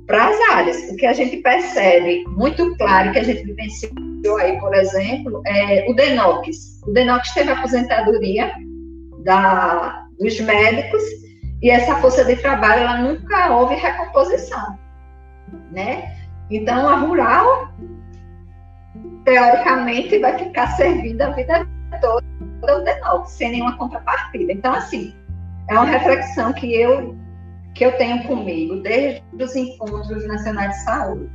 para 0.06 0.28
as 0.28 0.50
áreas. 0.50 0.90
O 0.90 0.96
que 0.96 1.04
a 1.04 1.12
gente 1.12 1.36
percebe 1.38 2.24
muito 2.28 2.76
claro, 2.78 3.12
que 3.12 3.18
a 3.18 3.24
gente 3.24 3.44
vivenciou 3.44 4.36
aí, 4.38 4.58
por 4.58 4.74
exemplo, 4.74 5.42
é 5.46 5.86
o 5.88 5.94
DENOX. 5.94 6.80
O 6.86 6.92
DENOX 6.92 7.32
teve 7.34 7.50
aposentadoria 7.50 8.50
da, 9.28 10.06
dos 10.18 10.40
médicos, 10.40 11.02
e 11.60 11.70
essa 11.70 11.96
força 11.96 12.24
de 12.24 12.36
trabalho 12.36 12.80
ela 12.80 12.98
nunca 12.98 13.54
houve 13.54 13.74
recomposição, 13.74 14.78
né? 15.70 16.16
Então 16.50 16.88
a 16.88 16.96
rural 16.96 17.68
teoricamente 19.26 20.18
vai 20.18 20.38
ficar 20.38 20.68
servindo 20.68 21.20
a 21.20 21.30
vida 21.30 21.68
toda 22.00 22.24
de 22.84 23.00
novo, 23.00 23.26
sem 23.26 23.50
nenhuma 23.50 23.76
contrapartida. 23.76 24.50
Então 24.50 24.72
assim, 24.72 25.14
é 25.68 25.74
uma 25.74 25.84
reflexão 25.84 26.54
que 26.54 26.74
eu 26.74 27.14
que 27.74 27.84
eu 27.84 27.96
tenho 27.98 28.24
comigo 28.24 28.76
desde 28.76 29.22
os 29.38 29.54
encontros 29.54 30.26
nacionais 30.26 30.70
de 30.70 30.84
saúde. 30.84 31.30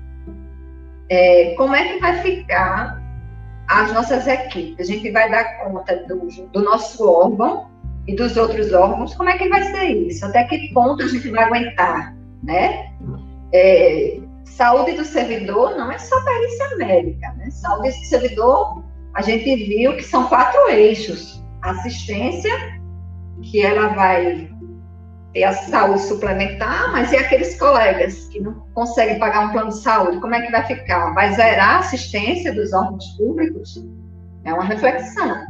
É, 1.10 1.54
como 1.56 1.76
é 1.76 1.88
que 1.88 2.00
vai 2.00 2.22
ficar 2.24 3.02
as 3.70 3.94
nossas 3.94 4.28
equipes? 4.28 4.90
A 4.90 4.94
gente 4.94 5.12
vai 5.12 5.30
dar 5.30 5.64
conta 5.64 5.96
do, 6.08 6.28
do 6.52 6.62
nosso 6.64 7.08
órgão 7.08 7.72
e 8.08 8.16
dos 8.16 8.36
outros 8.36 8.74
órgãos, 8.74 9.16
como 9.16 9.30
é 9.30 9.38
que 9.38 9.48
vai 9.48 9.64
ser 9.64 9.86
isso? 9.86 10.26
Até 10.26 10.44
que 10.44 10.74
ponto 10.74 11.04
a 11.04 11.08
gente 11.08 11.30
vai 11.30 11.46
aguentar, 11.46 12.16
né? 12.44 12.92
É, 13.54 14.20
saúde 14.44 14.94
do 14.94 15.06
servidor 15.06 15.78
não 15.78 15.92
é 15.92 15.98
só 15.98 16.20
perícia 16.24 16.76
médica, 16.78 17.34
né? 17.38 17.50
Saúde 17.50 17.90
do 17.90 18.06
servidor, 18.06 18.84
a 19.14 19.22
gente 19.22 19.56
viu 19.56 19.96
que 19.96 20.04
são 20.04 20.28
quatro 20.28 20.70
eixos. 20.70 21.42
Assistência, 21.62 22.52
que 23.42 23.62
ela 23.62 23.88
vai 23.90 24.50
ter 25.34 25.46
a 25.46 25.54
saúde 25.54 26.02
suplementar, 26.02 26.92
mas 26.92 27.12
e 27.12 27.16
aqueles 27.16 27.58
colegas 27.58 28.28
que 28.28 28.40
não 28.40 28.54
conseguem 28.74 29.18
pagar 29.18 29.48
um 29.48 29.52
plano 29.52 29.70
de 29.70 29.80
saúde, 29.80 30.20
como 30.20 30.36
é 30.36 30.42
que 30.42 30.52
vai 30.52 30.66
ficar? 30.66 31.14
Vai 31.14 31.34
zerar 31.34 31.76
a 31.76 31.80
assistência 31.80 32.54
dos 32.54 32.74
órgãos 32.74 33.06
públicos? 33.18 33.84
É 34.44 34.54
uma 34.54 34.64
reflexão, 34.64 35.46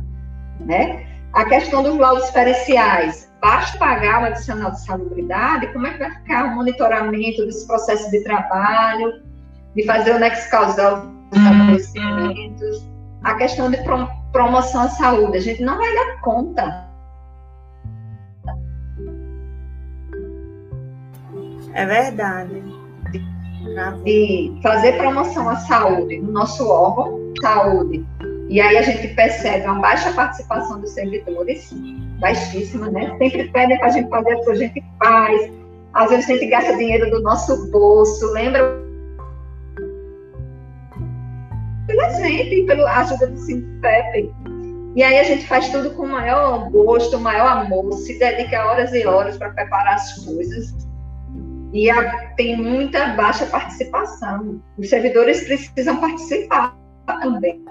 né? 0.59 1.12
A 1.33 1.45
questão 1.45 1.81
dos 1.81 1.97
laudos 1.97 2.29
periciais, 2.29 3.31
basta 3.41 3.77
pagar 3.79 4.21
o 4.21 4.25
adicional 4.25 4.71
de 4.71 4.85
salubridade, 4.85 5.73
como 5.73 5.87
é 5.87 5.93
que 5.93 5.99
vai 5.99 6.11
ficar 6.11 6.45
o 6.45 6.55
monitoramento 6.55 7.45
desse 7.45 7.65
processo 7.65 8.09
de 8.11 8.23
trabalho, 8.23 9.23
de 9.75 9.83
fazer 9.83 10.15
o 10.15 10.19
nexo 10.19 10.49
causal 10.51 11.07
dos 11.31 11.39
estabelecimentos, 11.39 12.87
a 13.23 13.33
questão 13.35 13.71
de 13.71 13.77
promoção 14.31 14.81
à 14.81 14.89
saúde, 14.89 15.37
a 15.37 15.41
gente 15.41 15.63
não 15.63 15.77
vai 15.77 15.95
dar 15.95 16.21
conta. 16.21 16.87
É 21.73 21.85
verdade. 21.85 22.63
E 24.05 24.59
fazer 24.61 24.97
promoção 24.97 25.49
à 25.49 25.55
saúde 25.55 26.19
no 26.19 26.31
nosso 26.31 26.67
órgão, 26.69 27.33
saúde, 27.41 28.05
e 28.49 28.59
aí 28.59 28.77
a 28.77 28.81
gente 28.81 29.07
percebe 29.09 29.65
uma 29.65 29.79
baixa 29.79 30.11
participação 30.13 30.79
dos 30.79 30.91
servidores, 30.91 31.73
baixíssima, 32.19 32.89
né? 32.89 33.15
Sempre 33.17 33.49
pedem 33.49 33.77
para 33.77 33.87
a 33.87 33.91
gente 33.91 34.09
fazer 34.09 34.35
o 34.35 34.43
que 34.43 34.51
a 34.51 34.55
gente 34.55 34.83
faz. 34.99 35.51
Às 35.93 36.09
vezes 36.09 36.29
a 36.29 36.33
gente 36.33 36.45
gasta 36.47 36.77
dinheiro 36.77 37.09
do 37.09 37.21
nosso 37.21 37.71
bolso, 37.71 38.31
lembra? 38.33 38.61
Pela 41.87 42.09
gente, 42.11 42.63
pela 42.65 42.97
ajuda 42.99 43.27
do 43.27 43.37
Simpep. 43.37 44.33
E 44.95 45.01
aí 45.01 45.19
a 45.19 45.23
gente 45.23 45.47
faz 45.47 45.69
tudo 45.69 45.91
com 45.91 46.03
o 46.03 46.09
maior 46.09 46.69
gosto, 46.69 47.19
maior 47.19 47.47
amor, 47.47 47.91
se 47.93 48.19
dedica 48.19 48.65
horas 48.65 48.93
e 48.93 49.05
horas 49.05 49.37
para 49.37 49.49
preparar 49.49 49.95
as 49.95 50.23
coisas. 50.23 50.75
E 51.71 51.89
a, 51.89 52.27
tem 52.35 52.55
muita 52.55 53.07
baixa 53.15 53.47
participação. 53.47 54.61
Os 54.77 54.89
servidores 54.89 55.43
precisam 55.45 55.97
participar 55.97 56.77
também 57.07 57.63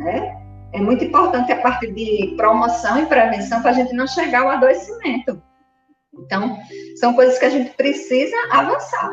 né? 0.00 0.36
É 0.72 0.80
muito 0.80 1.04
importante 1.04 1.52
a 1.52 1.60
parte 1.60 1.90
de 1.90 2.34
promoção 2.36 2.98
e 2.98 3.06
prevenção 3.06 3.60
para 3.60 3.70
a 3.70 3.74
gente 3.74 3.92
não 3.92 4.06
chegar 4.06 4.42
ao 4.42 4.50
adoecimento. 4.50 5.42
Então, 6.14 6.58
são 6.96 7.14
coisas 7.14 7.38
que 7.38 7.44
a 7.44 7.50
gente 7.50 7.70
precisa 7.76 8.36
avançar. 8.50 9.10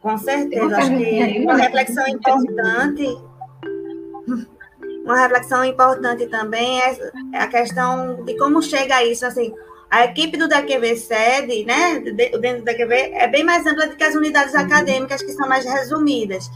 Com 0.00 0.16
certeza, 0.16 0.76
acho 0.76 0.96
que 0.96 1.40
uma 1.40 1.56
reflexão 1.56 2.08
importante, 2.08 3.06
uma 5.04 5.20
reflexão 5.20 5.64
importante 5.64 6.26
também 6.26 6.80
é 6.80 7.38
a 7.38 7.46
questão 7.46 8.24
de 8.24 8.36
como 8.38 8.62
chega 8.62 8.96
a 8.96 9.04
isso, 9.04 9.26
assim, 9.26 9.52
a 9.90 10.04
equipe 10.04 10.36
do 10.36 10.46
DQV 10.46 10.96
sede, 10.96 11.64
né, 11.64 11.98
dentro 11.98 12.58
do 12.58 12.64
DQV, 12.64 12.94
é 12.94 13.26
bem 13.26 13.42
mais 13.42 13.66
ampla 13.66 13.88
do 13.88 13.96
que 13.96 14.04
as 14.04 14.14
unidades 14.14 14.54
uhum. 14.54 14.60
acadêmicas, 14.60 15.20
que 15.20 15.32
são 15.32 15.48
mais 15.48 15.64
resumidas. 15.64 16.48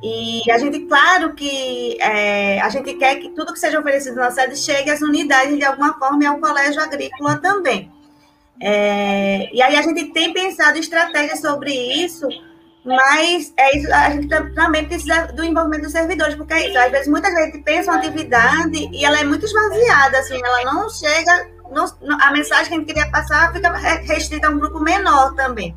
E 0.00 0.48
a 0.50 0.56
gente, 0.56 0.78
claro 0.80 1.34
que 1.34 2.00
é, 2.00 2.60
a 2.60 2.68
gente 2.68 2.94
quer 2.94 3.16
que 3.16 3.30
tudo 3.30 3.52
que 3.52 3.58
seja 3.58 3.80
oferecido 3.80 4.14
na 4.14 4.30
sede 4.30 4.56
chegue 4.56 4.88
às 4.88 5.02
unidades 5.02 5.58
de 5.58 5.64
alguma 5.64 5.98
forma 5.98 6.22
e 6.22 6.26
ao 6.26 6.38
colégio 6.38 6.80
agrícola 6.80 7.36
também. 7.38 7.90
É, 8.62 9.50
e 9.52 9.60
aí 9.60 9.74
a 9.74 9.82
gente 9.82 10.12
tem 10.12 10.32
pensado 10.32 10.78
estratégias 10.78 11.40
sobre 11.40 11.72
isso, 11.72 12.28
mas 12.84 13.52
é 13.56 13.76
isso, 13.76 13.92
a 13.92 14.10
gente 14.10 14.28
também 14.54 14.86
precisa 14.86 15.26
do 15.32 15.42
envolvimento 15.42 15.82
dos 15.82 15.92
servidores, 15.92 16.36
porque 16.36 16.54
é 16.54 16.68
isso, 16.68 16.78
às 16.78 16.90
vezes 16.92 17.08
muita 17.08 17.28
gente 17.32 17.58
pensa 17.64 17.90
uma 17.90 17.98
atividade 17.98 18.88
e 18.92 19.04
ela 19.04 19.18
é 19.18 19.24
muito 19.24 19.44
esvaziada, 19.44 20.18
assim, 20.18 20.40
ela 20.42 20.72
não 20.72 20.88
chega, 20.88 21.48
a 22.20 22.32
mensagem 22.32 22.66
que 22.66 22.74
a 22.74 22.78
gente 22.78 22.86
queria 22.86 23.10
passar 23.10 23.52
fica 23.52 23.70
restrita 23.72 24.48
a 24.48 24.50
um 24.50 24.58
grupo 24.58 24.80
menor 24.80 25.34
também. 25.34 25.76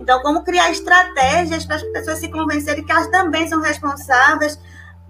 Então, 0.00 0.20
como 0.22 0.42
criar 0.42 0.70
estratégias 0.70 1.64
para 1.64 1.76
as 1.76 1.82
pessoas 1.82 2.18
se 2.18 2.28
convencerem 2.28 2.84
que 2.84 2.90
elas 2.90 3.08
também 3.08 3.46
são 3.48 3.60
responsáveis, 3.60 4.58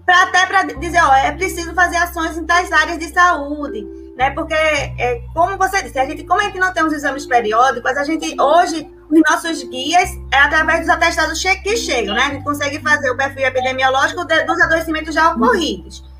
para 0.05 0.23
até 0.23 0.45
para 0.45 0.63
dizer, 0.63 1.01
ó, 1.01 1.13
é 1.13 1.31
preciso 1.31 1.73
fazer 1.73 1.97
ações 1.97 2.37
em 2.37 2.45
tais 2.45 2.71
áreas 2.71 2.99
de 2.99 3.07
saúde, 3.13 3.87
né? 4.17 4.31
Porque, 4.31 4.53
é, 4.53 5.21
como 5.33 5.57
você 5.57 5.81
disse, 5.81 5.97
a 5.97 6.05
gente, 6.05 6.23
como 6.25 6.41
a 6.41 6.43
gente 6.45 6.59
não 6.59 6.73
tem 6.73 6.83
os 6.83 6.93
exames 6.93 7.25
periódicos, 7.25 7.95
a 7.95 8.03
gente 8.03 8.39
hoje 8.39 8.91
os 9.09 9.21
nossos 9.29 9.63
guias 9.63 10.09
é 10.33 10.37
através 10.37 10.81
dos 10.81 10.89
atestados 10.89 11.41
que 11.41 11.77
chegam, 11.77 12.15
né? 12.15 12.23
A 12.23 12.29
gente 12.33 12.43
consegue 12.43 12.79
fazer 12.79 13.09
o 13.11 13.17
perfil 13.17 13.45
epidemiológico 13.45 14.25
dos 14.25 14.61
adoecimentos 14.61 15.13
já 15.13 15.31
ocorridos. 15.31 16.10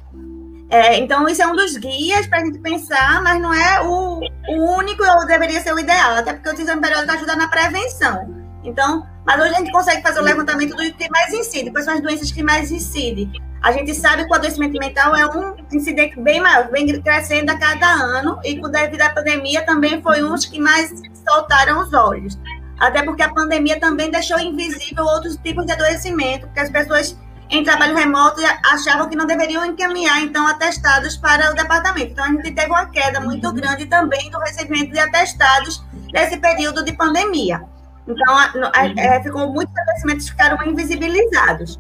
É, 0.72 0.98
então, 0.98 1.28
isso 1.28 1.44
é 1.44 1.48
um 1.48 1.56
dos 1.56 1.76
guias 1.76 2.26
para 2.28 2.40
a 2.40 2.46
gente 2.46 2.58
pensar, 2.60 3.22
mas 3.22 3.42
não 3.42 3.54
é 3.54 3.82
o, 3.82 4.22
o 4.22 4.78
único 4.78 5.04
ou 5.04 5.28
deveria 5.28 5.60
ser 5.60 5.74
o 5.74 5.80
ideal, 5.80 6.16
até 6.16 6.34
porque 6.34 6.50
o 6.50 6.54
exame 6.54 6.82
periódico 6.82 7.12
ajuda 7.12 7.36
na 7.36 7.50
prevenção. 7.50 8.34
Então, 8.64 9.06
mas 9.26 9.42
hoje 9.42 9.54
a 9.54 9.58
gente 9.58 9.72
consegue 9.72 10.02
fazer 10.02 10.22
o 10.22 10.24
levantamento 10.24 10.74
do 10.74 10.94
que 10.94 11.10
mais 11.10 11.34
incide, 11.34 11.72
quais 11.72 11.84
são 11.84 11.96
as 11.96 12.02
doenças 12.02 12.32
que 12.32 12.42
mais 12.42 12.72
incidem. 12.72 13.30
A 13.62 13.74
gente 13.74 13.94
sabe 13.94 14.24
que 14.24 14.32
o 14.32 14.34
adoecimento 14.34 14.80
mental 14.80 15.14
é 15.14 15.26
um 15.26 15.56
incidente 15.74 16.18
bem 16.20 16.40
maior, 16.40 16.70
vem 16.72 16.88
crescendo 17.02 17.52
a 17.52 17.58
cada 17.58 17.88
ano, 17.88 18.40
e 18.42 18.58
com 18.58 18.70
devido 18.70 19.02
à 19.02 19.10
pandemia 19.10 19.66
também 19.66 20.02
foi 20.02 20.24
um 20.24 20.30
dos 20.30 20.46
que 20.46 20.58
mais 20.58 20.90
soltaram 21.28 21.82
os 21.82 21.94
olhos. 21.94 22.40
Até 22.80 23.04
porque 23.04 23.22
a 23.22 23.30
pandemia 23.30 23.78
também 23.78 24.10
deixou 24.10 24.40
invisível 24.40 25.04
outros 25.04 25.36
tipos 25.36 25.66
de 25.66 25.74
adoecimento, 25.74 26.48
porque 26.48 26.62
as 26.62 26.70
pessoas 26.70 27.18
em 27.52 27.64
trabalho 27.64 27.96
remoto 27.96 28.42
achavam 28.74 29.10
que 29.10 29.16
não 29.16 29.28
deveriam 29.28 29.66
encaminhar, 29.66 30.22
então, 30.22 30.48
atestados 30.48 31.18
para 31.18 31.52
o 31.52 31.54
departamento. 31.54 32.14
Então, 32.14 32.24
a 32.24 32.30
gente 32.30 32.52
teve 32.52 32.68
uma 32.68 32.86
queda 32.86 33.20
muito 33.20 33.52
grande 33.52 33.86
também 33.88 34.32
do 34.32 34.40
recebimento 34.40 34.94
de 34.94 35.00
atestados 35.00 35.84
nesse 36.14 36.38
período 36.38 36.84
de 36.84 36.94
pandemia. 36.94 37.62
Então, 38.08 38.72
é, 38.98 39.22
ficou 39.22 39.52
muitos 39.52 39.78
acontecimentos 39.78 40.30
ficaram 40.30 40.66
invisibilizados. 40.66 41.78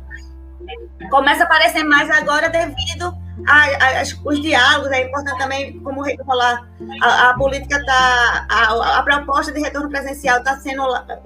Começa 1.09 1.43
a 1.43 1.45
aparecer 1.45 1.83
mais 1.83 2.09
agora 2.09 2.49
devido 2.49 3.15
aos 3.47 4.41
diálogos, 4.41 4.91
é 4.91 5.07
importante 5.07 5.37
também, 5.37 5.79
como 5.79 6.03
falar, 6.25 6.67
a, 7.01 7.29
a 7.29 7.33
política 7.35 7.77
está, 7.77 8.45
a, 8.49 8.99
a, 8.99 9.03
proposta 9.03 9.51
de 9.51 9.59
retorno 9.59 9.89
presencial 9.89 10.39
está 10.39 10.57
sendo 10.57 10.83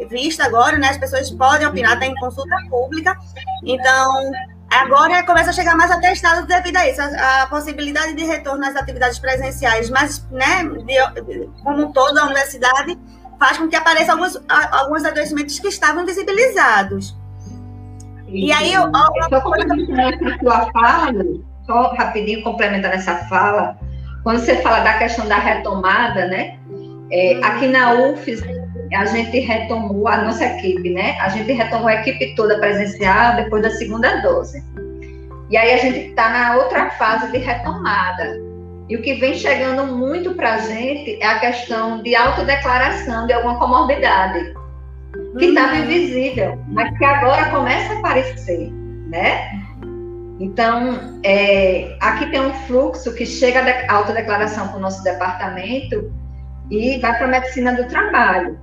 vista 0.09 0.45
agora, 0.45 0.77
né? 0.77 0.89
As 0.89 0.97
pessoas 0.97 1.29
podem 1.31 1.67
opinar, 1.67 1.93
está 1.93 2.05
em 2.05 2.15
consulta 2.15 2.55
pública, 2.69 3.15
então 3.63 4.31
agora 4.69 5.23
começa 5.23 5.49
a 5.49 5.53
chegar 5.53 5.75
mais 5.75 5.91
atestados 5.91 6.45
devido 6.45 6.77
a 6.77 6.89
isso, 6.89 7.01
a, 7.01 7.43
a 7.43 7.47
possibilidade 7.47 8.13
de 8.13 8.23
retorno 8.23 8.65
às 8.65 8.75
atividades 8.75 9.19
presenciais, 9.19 9.89
mas, 9.89 10.25
né, 10.31 10.63
de, 10.63 11.49
como 11.63 11.87
um 11.87 11.91
todo, 11.91 12.17
a 12.17 12.25
universidade 12.25 12.97
faz 13.39 13.57
com 13.57 13.67
que 13.67 13.75
apareçam 13.75 14.15
alguns, 14.15 14.41
alguns 14.71 15.05
adoecimentos 15.05 15.59
que 15.59 15.67
estavam 15.67 16.03
invisibilizados. 16.03 17.15
E, 18.27 18.47
e 18.47 18.51
aí, 18.51 18.73
eu, 18.73 18.83
eu, 18.83 19.29
só 19.29 19.41
complementando 19.41 20.33
a 20.33 20.39
sua 20.39 20.71
fala, 20.71 21.23
só 21.65 21.93
rapidinho 21.93 22.43
complementando 22.43 22.95
essa 22.95 23.15
fala, 23.25 23.77
quando 24.23 24.39
você 24.39 24.55
fala 24.57 24.79
da 24.79 24.97
questão 24.97 25.27
da 25.27 25.37
retomada, 25.37 26.27
né? 26.27 26.57
É, 27.11 27.39
aqui 27.43 27.67
na 27.67 27.93
UFES, 27.93 28.41
a 28.93 29.05
gente 29.05 29.39
retomou, 29.39 30.07
a 30.07 30.17
nossa 30.17 30.45
equipe, 30.45 30.89
né? 30.89 31.17
A 31.19 31.29
gente 31.29 31.51
retomou 31.51 31.87
a 31.87 31.95
equipe 31.95 32.35
toda 32.35 32.59
presencial 32.59 33.35
depois 33.35 33.61
da 33.61 33.69
segunda 33.71 34.21
dose. 34.21 34.63
E 35.49 35.57
aí 35.57 35.73
a 35.73 35.77
gente 35.77 36.09
está 36.09 36.29
na 36.29 36.55
outra 36.57 36.89
fase 36.91 37.31
de 37.31 37.37
retomada. 37.37 38.43
E 38.89 38.95
o 38.95 39.01
que 39.01 39.15
vem 39.15 39.33
chegando 39.33 39.95
muito 39.95 40.33
para 40.35 40.55
a 40.55 40.57
gente 40.59 41.21
é 41.21 41.25
a 41.25 41.39
questão 41.39 42.01
de 42.03 42.15
autodeclaração 42.15 43.25
de 43.25 43.33
alguma 43.33 43.57
comorbidade, 43.57 44.53
que 45.37 45.45
estava 45.45 45.73
uhum. 45.73 45.83
invisível, 45.83 46.59
mas 46.67 46.95
que 46.97 47.05
agora 47.05 47.49
começa 47.49 47.93
a 47.93 47.99
aparecer, 47.99 48.71
né? 49.07 49.64
Então, 50.39 51.19
é, 51.23 51.97
aqui 52.01 52.29
tem 52.29 52.41
um 52.41 52.53
fluxo 52.65 53.13
que 53.15 53.25
chega 53.25 53.61
da 53.61 53.93
autodeclaração 53.93 54.67
para 54.67 54.77
o 54.77 54.81
nosso 54.81 55.03
departamento 55.03 56.13
e 56.69 56.99
vai 56.99 57.17
para 57.17 57.25
a 57.25 57.29
medicina 57.29 57.73
do 57.73 57.87
trabalho. 57.87 58.59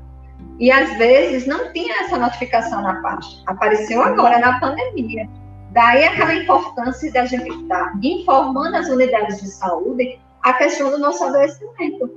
E 0.58 0.70
às 0.70 0.96
vezes 0.98 1.46
não 1.46 1.72
tinha 1.72 2.02
essa 2.02 2.18
notificação 2.18 2.82
na 2.82 3.00
pasta. 3.00 3.42
Apareceu 3.46 4.02
agora 4.02 4.38
na 4.38 4.60
pandemia. 4.60 5.28
Daí 5.70 6.04
aquela 6.04 6.34
importância 6.34 7.10
de 7.10 7.16
a 7.16 7.24
gente 7.24 7.48
estar 7.48 7.94
informando 8.02 8.76
as 8.76 8.88
unidades 8.88 9.40
de 9.40 9.48
saúde 9.48 10.20
a 10.42 10.52
questão 10.52 10.90
do 10.90 10.98
nosso 10.98 11.24
adoecimento. 11.24 12.10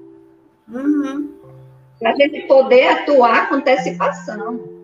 Uhum. 0.67 1.33
Para 1.99 2.11
a 2.11 2.15
gente 2.15 2.41
poder 2.41 2.87
atuar 2.89 3.47
com 3.47 3.55
antecipação. 3.55 4.74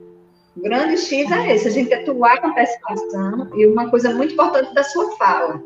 O 0.55 0.61
grande 0.61 0.97
X 0.97 1.31
é 1.31 1.55
esse, 1.55 1.67
a 1.67 1.71
gente 1.71 1.93
atuar 1.93 2.41
com 2.41 2.47
antecipação. 2.47 3.49
E 3.55 3.65
uma 3.67 3.89
coisa 3.89 4.13
muito 4.13 4.33
importante 4.33 4.73
da 4.73 4.83
sua 4.83 5.15
fala: 5.17 5.61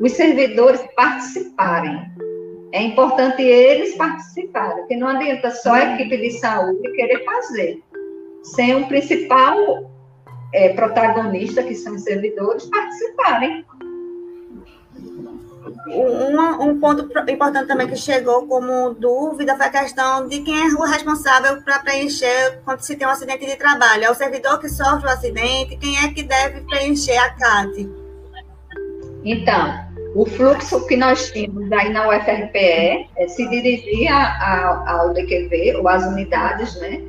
os 0.00 0.12
servidores 0.12 0.80
participarem. 0.94 2.00
É 2.72 2.82
importante 2.82 3.42
eles 3.42 3.96
participarem, 3.96 4.78
porque 4.78 4.96
não 4.96 5.08
adianta 5.08 5.50
só 5.50 5.72
a 5.72 5.94
equipe 5.94 6.16
de 6.18 6.32
saúde 6.32 6.92
querer 6.92 7.24
fazer. 7.24 7.82
Sem 8.42 8.74
um 8.74 8.84
principal 8.86 9.90
é, 10.52 10.70
protagonista, 10.70 11.62
que 11.62 11.74
são 11.74 11.94
os 11.94 12.02
servidores, 12.02 12.66
participarem. 12.66 13.64
Um, 15.90 16.62
um, 16.62 16.80
ponto 16.80 17.08
importante 17.30 17.66
também 17.66 17.88
que 17.88 17.96
chegou 17.96 18.46
como 18.46 18.94
dúvida 18.94 19.56
foi 19.56 19.66
a 19.66 19.70
questão 19.70 20.28
de 20.28 20.40
quem 20.40 20.54
é 20.54 20.74
o 20.74 20.84
responsável 20.84 21.62
para 21.62 21.78
preencher 21.78 22.60
quando 22.64 22.80
se 22.80 22.96
tem 22.96 23.06
um 23.06 23.10
acidente 23.10 23.46
de 23.46 23.56
trabalho. 23.56 24.04
É 24.04 24.10
o 24.10 24.14
servidor 24.14 24.58
que 24.60 24.68
sofre 24.68 25.06
o 25.06 25.10
acidente? 25.10 25.76
Quem 25.76 25.96
é 25.98 26.12
que 26.12 26.22
deve 26.22 26.60
preencher 26.62 27.16
a 27.16 27.30
CAT? 27.30 27.88
Então, 29.24 29.88
o 30.14 30.26
fluxo 30.26 30.86
que 30.86 30.96
nós 30.96 31.30
tínhamos 31.30 31.70
aí 31.72 31.90
na 31.90 32.08
UFRPE 32.08 33.08
é 33.16 33.28
se 33.28 33.48
dirigir 33.48 34.08
ao 34.10 35.12
DQV, 35.12 35.76
ou 35.76 35.88
às 35.88 36.04
unidades, 36.04 36.78
né, 36.80 37.02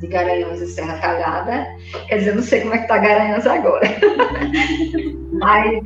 de 0.00 0.06
Garanhões 0.06 0.60
e 0.60 0.66
Serra 0.68 0.98
Talhada. 0.98 1.66
Quer 2.08 2.18
dizer, 2.18 2.34
não 2.34 2.42
sei 2.42 2.60
como 2.60 2.74
é 2.74 2.78
que 2.78 2.84
está 2.84 2.98
Garanhões 2.98 3.46
agora. 3.46 3.86
Mas 5.32 5.82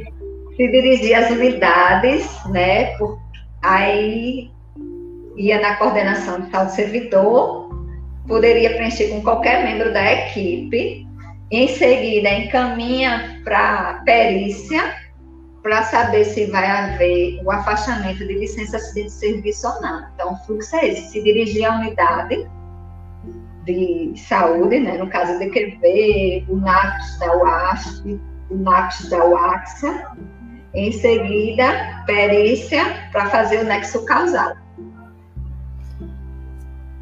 se 0.57 0.69
dirigir 0.69 1.15
às 1.15 1.31
unidades, 1.31 2.27
né? 2.47 2.97
Por, 2.97 3.19
aí 3.63 4.51
ia 5.37 5.61
na 5.61 5.77
coordenação 5.77 6.41
de 6.41 6.51
tal 6.51 6.69
servidor, 6.69 7.71
poderia 8.27 8.75
preencher 8.75 9.09
com 9.09 9.23
qualquer 9.23 9.65
membro 9.65 9.93
da 9.93 10.13
equipe, 10.13 11.07
em 11.51 11.69
seguida 11.69 12.31
encaminha 12.31 13.41
para 13.45 14.03
perícia 14.05 14.95
para 15.63 15.83
saber 15.85 16.25
se 16.27 16.47
vai 16.47 16.67
haver 16.67 17.41
o 17.43 17.51
afastamento 17.51 18.19
de 18.19 18.35
licença 18.35 18.79
de 18.93 19.09
serviço 19.09 19.67
ou 19.67 19.81
não. 19.81 20.07
Então, 20.15 20.35
o 20.35 20.37
fluxo 20.45 20.77
é 20.77 20.89
esse: 20.89 21.13
se 21.13 21.23
dirigir 21.23 21.65
à 21.65 21.77
unidade, 21.77 22.47
de 23.65 24.13
saúde, 24.17 24.79
né? 24.79 24.99
no 24.99 25.09
caso 25.09 25.39
de 25.39 25.49
QV, 25.49 26.45
o 26.49 26.57
NAPS 26.57 27.19
da 27.19 27.37
UASP, 27.37 28.21
o 28.51 28.57
NAPS 28.57 29.09
da 29.09 29.25
UAXA, 29.25 30.17
em 30.75 30.93
seguida, 30.93 32.03
perícia 32.07 32.85
para 33.13 33.31
fazer 33.31 33.61
o 33.61 33.65
nexo 33.65 34.05
causal. 34.05 34.55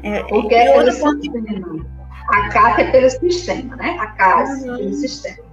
É, 0.03 0.21
Porque 0.23 0.53
é 0.53 0.73
pelo 0.73 0.91
sistema. 0.91 1.93
A 2.29 2.49
CAT 2.49 2.81
é 2.81 2.91
pelo 2.91 3.09
sistema, 3.09 3.75
né? 3.75 3.97
A 3.99 4.07
CAS 4.07 4.61
uhum. 4.61 4.77
pelo 4.77 4.93
sistema. 4.93 5.43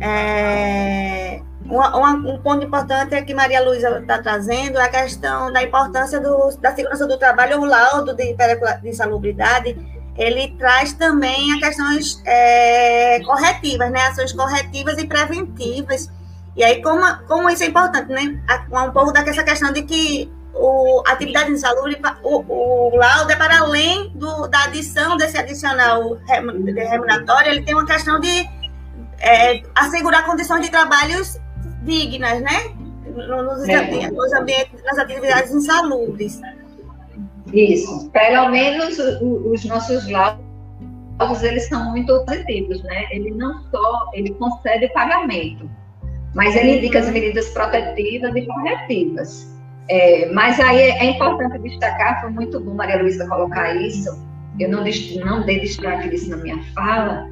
É, 0.00 1.40
um, 1.66 2.34
um, 2.34 2.38
ponto 2.42 2.64
importante 2.64 3.14
é 3.14 3.22
que 3.22 3.34
Maria 3.34 3.62
Luísa 3.62 3.98
está 4.00 4.20
trazendo 4.20 4.78
é 4.78 4.84
a 4.84 4.88
questão 4.88 5.52
da 5.52 5.62
importância 5.62 6.20
do, 6.20 6.50
da 6.56 6.74
segurança 6.74 7.06
do 7.06 7.16
trabalho, 7.16 7.60
o 7.60 7.64
laudo 7.64 8.14
de, 8.14 8.34
de 8.34 8.88
insalubridade, 8.88 9.76
ele 10.16 10.54
traz 10.58 10.92
também 10.92 11.52
a 11.54 11.58
questões 11.58 12.22
é, 12.26 13.20
corretivas, 13.24 13.90
né? 13.90 14.00
Ações 14.06 14.32
corretivas 14.32 14.98
e 14.98 15.06
preventivas. 15.06 16.10
E 16.56 16.62
aí, 16.62 16.82
como, 16.82 17.02
como 17.26 17.48
isso 17.48 17.62
é 17.62 17.66
importante, 17.66 18.08
né? 18.08 18.42
Um 18.70 18.90
pouco 18.90 19.12
dessa 19.12 19.42
questão 19.42 19.72
de 19.72 19.82
que 19.82 20.30
o, 20.54 21.02
a 21.06 21.12
atividade 21.12 21.50
insalubre, 21.50 21.98
o, 22.22 22.44
o 22.46 22.96
laudo 22.96 23.32
é 23.32 23.36
para 23.36 23.60
além 23.60 24.10
do, 24.14 24.46
da 24.48 24.64
adição 24.64 25.16
desse 25.16 25.38
adicional 25.38 26.18
remuneratório, 26.26 27.52
ele 27.52 27.62
tem 27.62 27.74
uma 27.74 27.86
questão 27.86 28.20
de 28.20 28.46
é, 29.18 29.62
assegurar 29.74 30.26
condições 30.26 30.62
de 30.62 30.70
trabalhos 30.70 31.38
dignas, 31.82 32.40
né? 32.42 32.74
nos, 33.12 33.68
é. 33.68 34.10
nos 34.10 34.32
ambientes, 34.32 34.82
nas 34.84 34.98
atividades 34.98 35.52
insalubres. 35.52 36.40
Isso. 37.52 38.10
Pelo 38.10 38.50
menos 38.50 38.98
os 38.98 39.64
nossos 39.64 40.08
laudos, 40.08 41.42
eles 41.42 41.68
são 41.68 41.90
muito 41.90 42.24
positivos, 42.24 42.82
né? 42.84 43.06
Ele 43.10 43.30
não 43.32 43.62
só, 43.70 44.10
ele 44.14 44.30
concede 44.34 44.88
pagamento, 44.92 45.68
mas 46.34 46.54
ele 46.56 46.78
indica 46.78 47.00
as 47.00 47.10
medidas 47.10 47.48
protetivas 47.50 48.34
e 48.34 48.46
corretivas. 48.46 49.52
É, 49.88 50.30
mas 50.32 50.60
aí 50.60 50.80
é, 50.80 50.98
é, 50.98 51.04
importante 51.10 51.58
destacar, 51.58 52.20
foi 52.20 52.30
muito 52.30 52.60
bom 52.60 52.74
Maria 52.74 53.02
Luísa 53.02 53.26
colocar 53.26 53.74
isso, 53.74 54.10
eu 54.58 54.70
não, 54.70 54.84
não 55.24 55.44
dei 55.44 55.60
destaque 55.60 56.08
disso 56.08 56.30
na 56.30 56.36
minha 56.36 56.62
fala, 56.74 57.28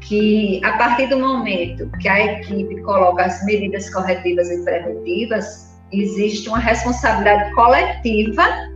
que 0.00 0.60
a 0.64 0.78
partir 0.78 1.08
do 1.08 1.18
momento 1.18 1.90
que 2.00 2.08
a 2.08 2.38
equipe 2.38 2.80
coloca 2.82 3.24
as 3.24 3.44
medidas 3.44 3.92
corretivas 3.92 4.50
e 4.50 4.64
preventivas, 4.64 5.78
existe 5.92 6.48
uma 6.48 6.58
responsabilidade 6.58 7.52
coletiva 7.54 8.69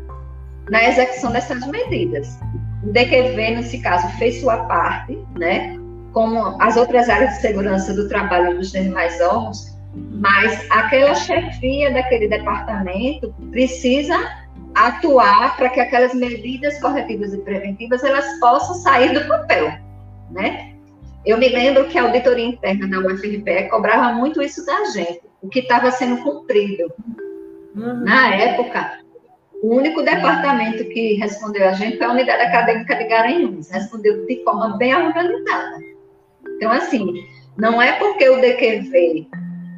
na 0.71 0.89
execução 0.89 1.33
dessas 1.33 1.67
medidas. 1.67 2.39
O 2.83 2.93
DQV, 2.93 3.57
nesse 3.57 3.79
caso, 3.81 4.07
fez 4.19 4.41
sua 4.41 4.65
parte, 4.65 5.19
né? 5.39 5.79
como 6.15 6.57
as 6.63 6.77
outras 6.77 7.11
áreas 7.11 7.35
de 7.35 7.41
segurança 7.41 7.93
do 7.93 8.09
trabalho 8.09 8.57
dos 8.57 8.71
demais 8.71 9.21
órgãos, 9.21 9.77
mas 9.95 10.65
aquela 10.71 11.15
chefia 11.15 11.93
daquele 11.93 12.29
departamento 12.29 13.35
precisa 13.51 14.17
atuar 14.75 15.57
para 15.57 15.69
que 15.69 15.81
aquelas 15.81 16.15
medidas 16.15 16.81
corretivas 16.81 17.35
e 17.35 17.39
preventivas 17.39 18.03
elas 18.03 18.27
possam 18.39 18.77
sair 18.77 19.13
do 19.13 19.27
papel, 19.29 19.73
né? 20.31 20.73
Eu 21.27 21.39
me 21.39 21.49
lembro 21.49 21.89
que 21.89 21.99
a 21.99 22.03
auditoria 22.03 22.45
interna 22.45 22.87
da 22.87 22.99
UFRPE 22.99 23.69
cobrava 23.71 24.13
muito 24.13 24.43
isso 24.43 24.65
da 24.65 24.85
gente, 24.87 25.23
o 25.41 25.49
que 25.49 25.61
estava 25.61 25.91
sendo 25.91 26.23
cumprido. 26.23 26.93
Uhum. 27.75 28.05
Na 28.05 28.35
época, 28.35 28.99
o 29.65 29.77
único 29.77 30.03
departamento 30.03 30.85
que 30.91 31.15
respondeu 31.15 31.67
a 31.67 31.73
gente 31.73 31.97
foi 31.97 32.07
a 32.07 32.11
Unidade 32.11 32.43
Acadêmica 32.43 32.97
de 32.97 33.05
Garanhuns, 33.05 33.71
respondeu 33.71 34.27
de 34.27 34.45
forma 34.45 34.77
bem 34.77 34.95
organizada. 34.95 35.79
Então, 36.57 36.71
assim, 36.71 37.27
não 37.57 37.81
é 37.81 37.93
porque 37.93 38.29
o 38.29 38.43
DQV 38.43 39.27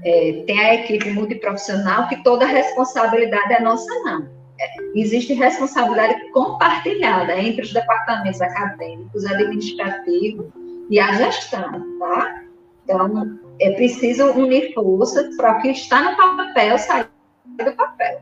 é, 0.05 0.45
tem 0.45 0.59
a 0.59 0.75
equipe 0.75 1.11
multiprofissional 1.11 2.09
que 2.09 2.21
toda 2.25 2.45
a 2.45 2.49
responsabilidade 2.49 3.53
é 3.53 3.61
nossa, 3.61 3.89
não. 4.03 4.29
É, 4.59 4.67
existe 4.99 5.35
responsabilidade 5.35 6.33
compartilhada 6.33 7.39
entre 7.39 7.63
os 7.63 7.73
departamentos 7.73 8.41
acadêmicos, 8.41 9.25
administrativos 9.25 10.47
e 10.91 10.99
a 10.99 11.13
gestão, 11.13 11.99
tá? 12.01 12.43
Então, 12.83 13.39
é 13.61 13.71
preciso 13.71 14.33
unir 14.33 14.75
forças 14.75 15.37
para 15.37 15.59
o 15.59 15.63
que 15.63 15.69
está 15.69 16.11
no 16.11 16.17
papel 16.17 16.77
sair 16.77 17.07
do 17.47 17.73
papel. 17.77 18.21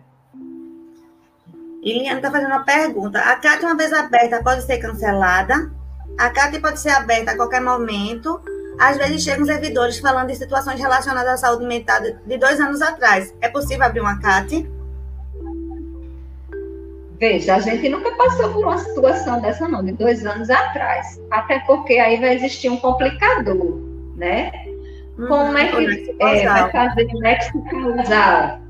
Iliana 1.85 2.16
está 2.16 2.31
fazendo 2.31 2.48
uma 2.48 2.65
pergunta. 2.65 3.20
A 3.20 3.36
CAT, 3.36 3.62
uma 3.62 3.77
vez 3.77 3.93
aberta, 3.93 4.43
pode 4.43 4.62
ser 4.62 4.78
cancelada? 4.78 5.70
A 6.19 6.31
CAT 6.31 6.59
pode 6.61 6.81
ser 6.81 6.90
aberta 6.90 7.32
a 7.32 7.36
qualquer 7.36 7.61
momento. 7.61 8.40
Às 8.78 8.97
vezes 8.97 9.23
chegam 9.23 9.44
servidores 9.44 9.98
falando 9.98 10.28
de 10.28 10.36
situações 10.36 10.81
relacionadas 10.81 11.35
à 11.35 11.36
saúde 11.36 11.66
mental 11.66 12.01
de 12.01 12.39
dois 12.39 12.59
anos 12.59 12.81
atrás. 12.81 13.35
É 13.40 13.48
possível 13.48 13.85
abrir 13.85 14.01
uma 14.01 14.19
CAT? 14.19 14.66
Veja, 17.20 17.55
a 17.55 17.61
gente 17.61 17.89
nunca 17.89 18.11
passou 18.16 18.52
por 18.52 18.65
uma 18.65 18.78
situação 18.78 19.40
dessa, 19.40 19.69
não, 19.69 19.85
de 19.85 19.93
dois 19.93 20.24
anos 20.27 20.51
atrás. 20.51 21.20
Até 21.31 21.61
porque 21.61 21.94
aí 21.94 22.19
vai 22.19 22.35
existir 22.35 22.70
um 22.70 22.78
complicador, 22.78 23.78
né? 24.16 24.51
Uhum, 25.19 25.28
Como 25.28 25.59
é 25.59 25.69
que 25.69 26.16
é, 26.19 26.44
vai 26.48 26.73
fazer 26.73 27.06
o 27.15 27.20
nexo 27.20 27.65
causal? 27.70 28.64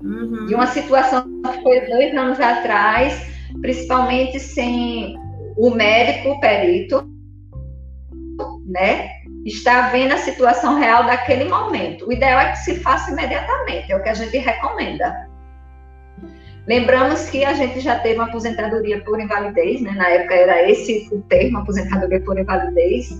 Uhum. 0.00 0.46
De 0.46 0.54
uma 0.54 0.66
situação 0.66 1.22
que 1.22 1.62
foi 1.62 1.80
dois 1.86 2.14
anos 2.14 2.40
atrás, 2.40 3.26
principalmente 3.60 4.38
sem 4.38 5.16
o 5.56 5.70
médico, 5.70 6.30
o 6.30 6.40
perito, 6.40 7.08
né? 8.66 9.10
Está 9.44 9.88
vendo 9.88 10.12
a 10.12 10.18
situação 10.18 10.78
real 10.78 11.04
daquele 11.04 11.44
momento. 11.44 12.08
O 12.08 12.12
ideal 12.12 12.40
é 12.40 12.52
que 12.52 12.58
se 12.58 12.76
faça 12.80 13.10
imediatamente, 13.10 13.92
é 13.92 13.96
o 13.96 14.02
que 14.02 14.08
a 14.08 14.14
gente 14.14 14.36
recomenda. 14.38 15.28
Lembramos 16.66 17.28
que 17.28 17.44
a 17.44 17.52
gente 17.52 17.80
já 17.80 17.98
teve 17.98 18.14
uma 18.14 18.24
aposentadoria 18.24 19.02
por 19.04 19.20
invalidez, 19.20 19.82
né? 19.82 19.92
na 19.92 20.08
época 20.08 20.34
era 20.34 20.70
esse 20.70 21.08
o 21.12 21.20
termo, 21.22 21.58
aposentadoria 21.58 22.20
por 22.22 22.38
invalidez, 22.38 23.10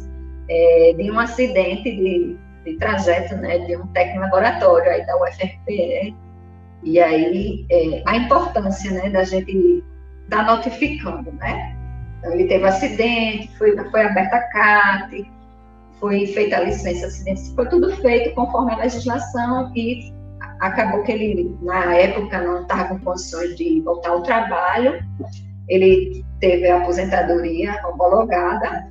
é, 0.48 0.94
de 0.96 1.10
um 1.10 1.18
acidente 1.18 1.82
de, 1.82 2.38
de 2.64 2.78
trajeto 2.78 3.36
né? 3.36 3.58
de 3.58 3.76
um 3.76 3.86
técnico 3.88 4.20
laboratório 4.20 4.90
aí 4.90 5.04
da 5.04 5.16
UFRPE. 5.22 6.16
E 6.84 7.00
aí 7.00 7.66
é, 7.70 8.02
a 8.06 8.16
importância 8.16 8.90
né? 8.90 9.10
da 9.10 9.24
gente 9.24 9.82
estar 10.24 10.44
tá 10.44 10.56
notificando, 10.56 11.32
né? 11.32 11.76
Então, 12.18 12.32
ele 12.32 12.46
teve 12.46 12.64
acidente, 12.64 13.50
foi, 13.58 13.76
foi 13.90 14.02
aberta 14.02 14.36
a 14.36 14.48
CAT, 14.48 15.30
foi 15.98 16.26
feita 16.26 16.56
a 16.56 16.60
licença 16.60 17.06
acidente, 17.06 17.54
foi 17.54 17.68
tudo 17.68 17.94
feito 17.96 18.34
conforme 18.34 18.72
a 18.72 18.78
legislação 18.78 19.72
e 19.74 20.12
acabou 20.60 21.02
que 21.02 21.12
ele, 21.12 21.56
na 21.62 21.94
época, 21.94 22.40
não 22.40 22.62
estava 22.62 22.88
com 22.88 22.98
condições 23.00 23.56
de 23.56 23.80
voltar 23.82 24.10
ao 24.10 24.22
trabalho, 24.22 25.02
ele 25.68 26.24
teve 26.40 26.68
a 26.68 26.78
aposentadoria 26.78 27.80
homologada, 27.86 28.86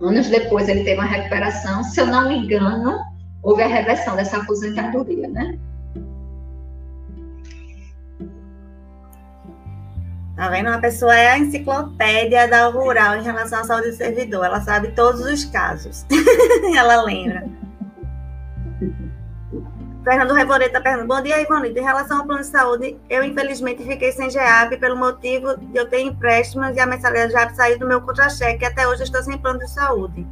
anos 0.00 0.28
depois 0.28 0.68
ele 0.68 0.84
teve 0.84 1.00
uma 1.00 1.06
recuperação, 1.06 1.82
se 1.82 2.00
eu 2.00 2.06
não 2.06 2.28
me 2.28 2.38
engano, 2.38 2.98
houve 3.42 3.62
a 3.62 3.66
reversão 3.66 4.16
dessa 4.16 4.38
aposentadoria, 4.38 5.28
né? 5.28 5.58
Tá 10.38 10.48
vendo? 10.48 10.68
Uma 10.68 10.80
pessoa 10.80 11.16
é 11.16 11.32
a 11.32 11.38
enciclopédia 11.38 12.46
da 12.46 12.68
rural 12.68 13.16
em 13.16 13.24
relação 13.24 13.58
à 13.58 13.64
saúde 13.64 13.90
do 13.90 13.96
servidor. 13.96 14.44
Ela 14.44 14.60
sabe 14.60 14.92
todos 14.92 15.20
os 15.22 15.44
casos. 15.46 16.06
ela 16.76 17.02
lembra. 17.02 17.44
Fernando 20.04 20.34
Revoreta 20.34 20.78
está 20.78 20.80
perguntando. 20.80 21.12
Bom 21.12 21.20
dia, 21.20 21.42
Ivonita. 21.42 21.80
Em 21.80 21.82
relação 21.82 22.20
ao 22.20 22.24
plano 22.24 22.42
de 22.42 22.46
saúde, 22.46 22.96
eu 23.10 23.24
infelizmente 23.24 23.82
fiquei 23.82 24.12
sem 24.12 24.30
GEAP 24.30 24.78
pelo 24.78 24.96
motivo 24.96 25.56
de 25.56 25.76
eu 25.76 25.88
ter 25.88 26.02
empréstimos 26.02 26.76
e 26.76 26.78
a 26.78 26.86
mensalidade 26.86 27.32
já 27.32 27.50
saiu 27.50 27.80
do 27.80 27.88
meu 27.88 28.00
contra-cheque. 28.00 28.64
Até 28.64 28.86
hoje 28.86 29.02
estou 29.02 29.20
sem 29.20 29.36
plano 29.38 29.58
de 29.58 29.68
saúde. 29.68 30.24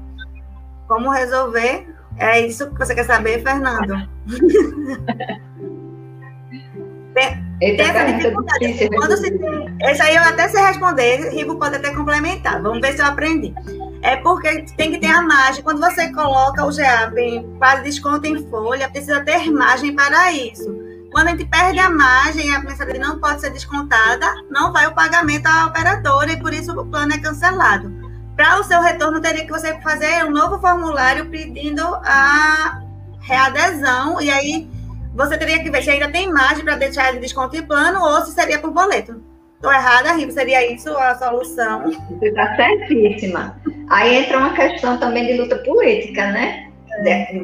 Como 0.87 1.11
resolver? 1.11 1.93
É 2.17 2.47
isso 2.47 2.71
que 2.71 2.79
você 2.79 2.95
quer 2.95 3.07
saber, 3.07 3.43
Fernando? 3.43 4.09
tem, 7.13 7.46
essa 7.61 8.05
dificuldade. 8.05 8.89
Quando 8.97 9.17
se 9.17 9.31
tem, 9.31 9.77
esse 9.81 10.03
aí 10.03 10.17
eu 10.17 10.23
até 10.23 10.49
sei 10.49 10.63
responder, 10.63 11.31
Rivo 11.31 11.57
pode 11.57 11.77
até 11.77 11.95
complementar. 11.95 12.61
Vamos 12.61 12.81
ver 12.81 12.93
se 12.93 13.01
eu 13.01 13.07
aprendi. 13.07 13.55
É 14.03 14.17
porque 14.17 14.65
tem 14.77 14.93
que 14.93 14.99
ter 14.99 15.11
a 15.11 15.23
margem. 15.23 15.63
Quando 15.63 15.81
você 15.81 16.13
coloca 16.13 16.65
o 16.65 16.75
GAP 16.75 17.47
para 17.59 17.81
desconto 17.81 18.27
em 18.27 18.49
folha, 18.51 18.89
precisa 18.91 19.21
ter 19.21 19.51
margem 19.51 19.95
para 19.95 20.33
isso. 20.33 20.87
Quando 21.11 21.29
a 21.29 21.31
gente 21.31 21.47
perde 21.47 21.79
a 21.79 21.89
margem, 21.89 22.55
a 22.55 22.61
mensalidade 22.61 22.99
não 22.99 23.19
pode 23.19 23.41
ser 23.41 23.51
descontada, 23.51 24.27
não 24.51 24.73
vai 24.73 24.87
o 24.87 24.95
pagamento 24.95 25.47
à 25.47 25.67
operadora 25.67 26.33
e 26.33 26.39
por 26.39 26.53
isso 26.53 26.79
o 26.79 26.85
plano 26.85 27.15
é 27.15 27.19
cancelado. 27.19 27.91
Para 28.37 28.61
o 28.61 28.65
seu 28.65 28.83
retorno, 28.83 29.19
teria 29.19 29.47
que 29.47 29.51
você 29.51 29.81
fazer 29.81 30.25
um 30.27 30.31
novo 30.31 30.59
formulário 30.61 31.31
pedindo 31.31 31.83
a 32.05 32.83
readesão 33.21 34.21
e 34.21 34.31
aí 34.31 34.69
você 35.17 35.39
teria 35.39 35.63
que 35.63 35.71
ver 35.71 35.83
se 35.83 35.91
ainda 35.91 36.11
tem 36.11 36.31
margem 36.31 36.63
para 36.63 36.77
deixar 36.77 37.13
de 37.13 37.19
desconto 37.19 37.57
em 37.57 37.63
plano 37.63 38.05
ou 38.05 38.21
se 38.23 38.33
seria 38.33 38.59
por 38.59 38.71
boleto. 38.71 39.23
Estou 39.55 39.73
errada, 39.73 40.13
Rivo? 40.13 40.31
Seria 40.31 40.71
isso 40.71 40.91
a 40.91 41.15
solução? 41.15 41.91
Você 41.91 42.27
está 42.29 42.55
certíssima. 42.55 43.59
Aí 43.89 44.17
entra 44.17 44.37
uma 44.37 44.53
questão 44.53 44.99
também 44.99 45.27
de 45.27 45.41
luta 45.41 45.57
política, 45.59 46.31
né? 46.31 46.71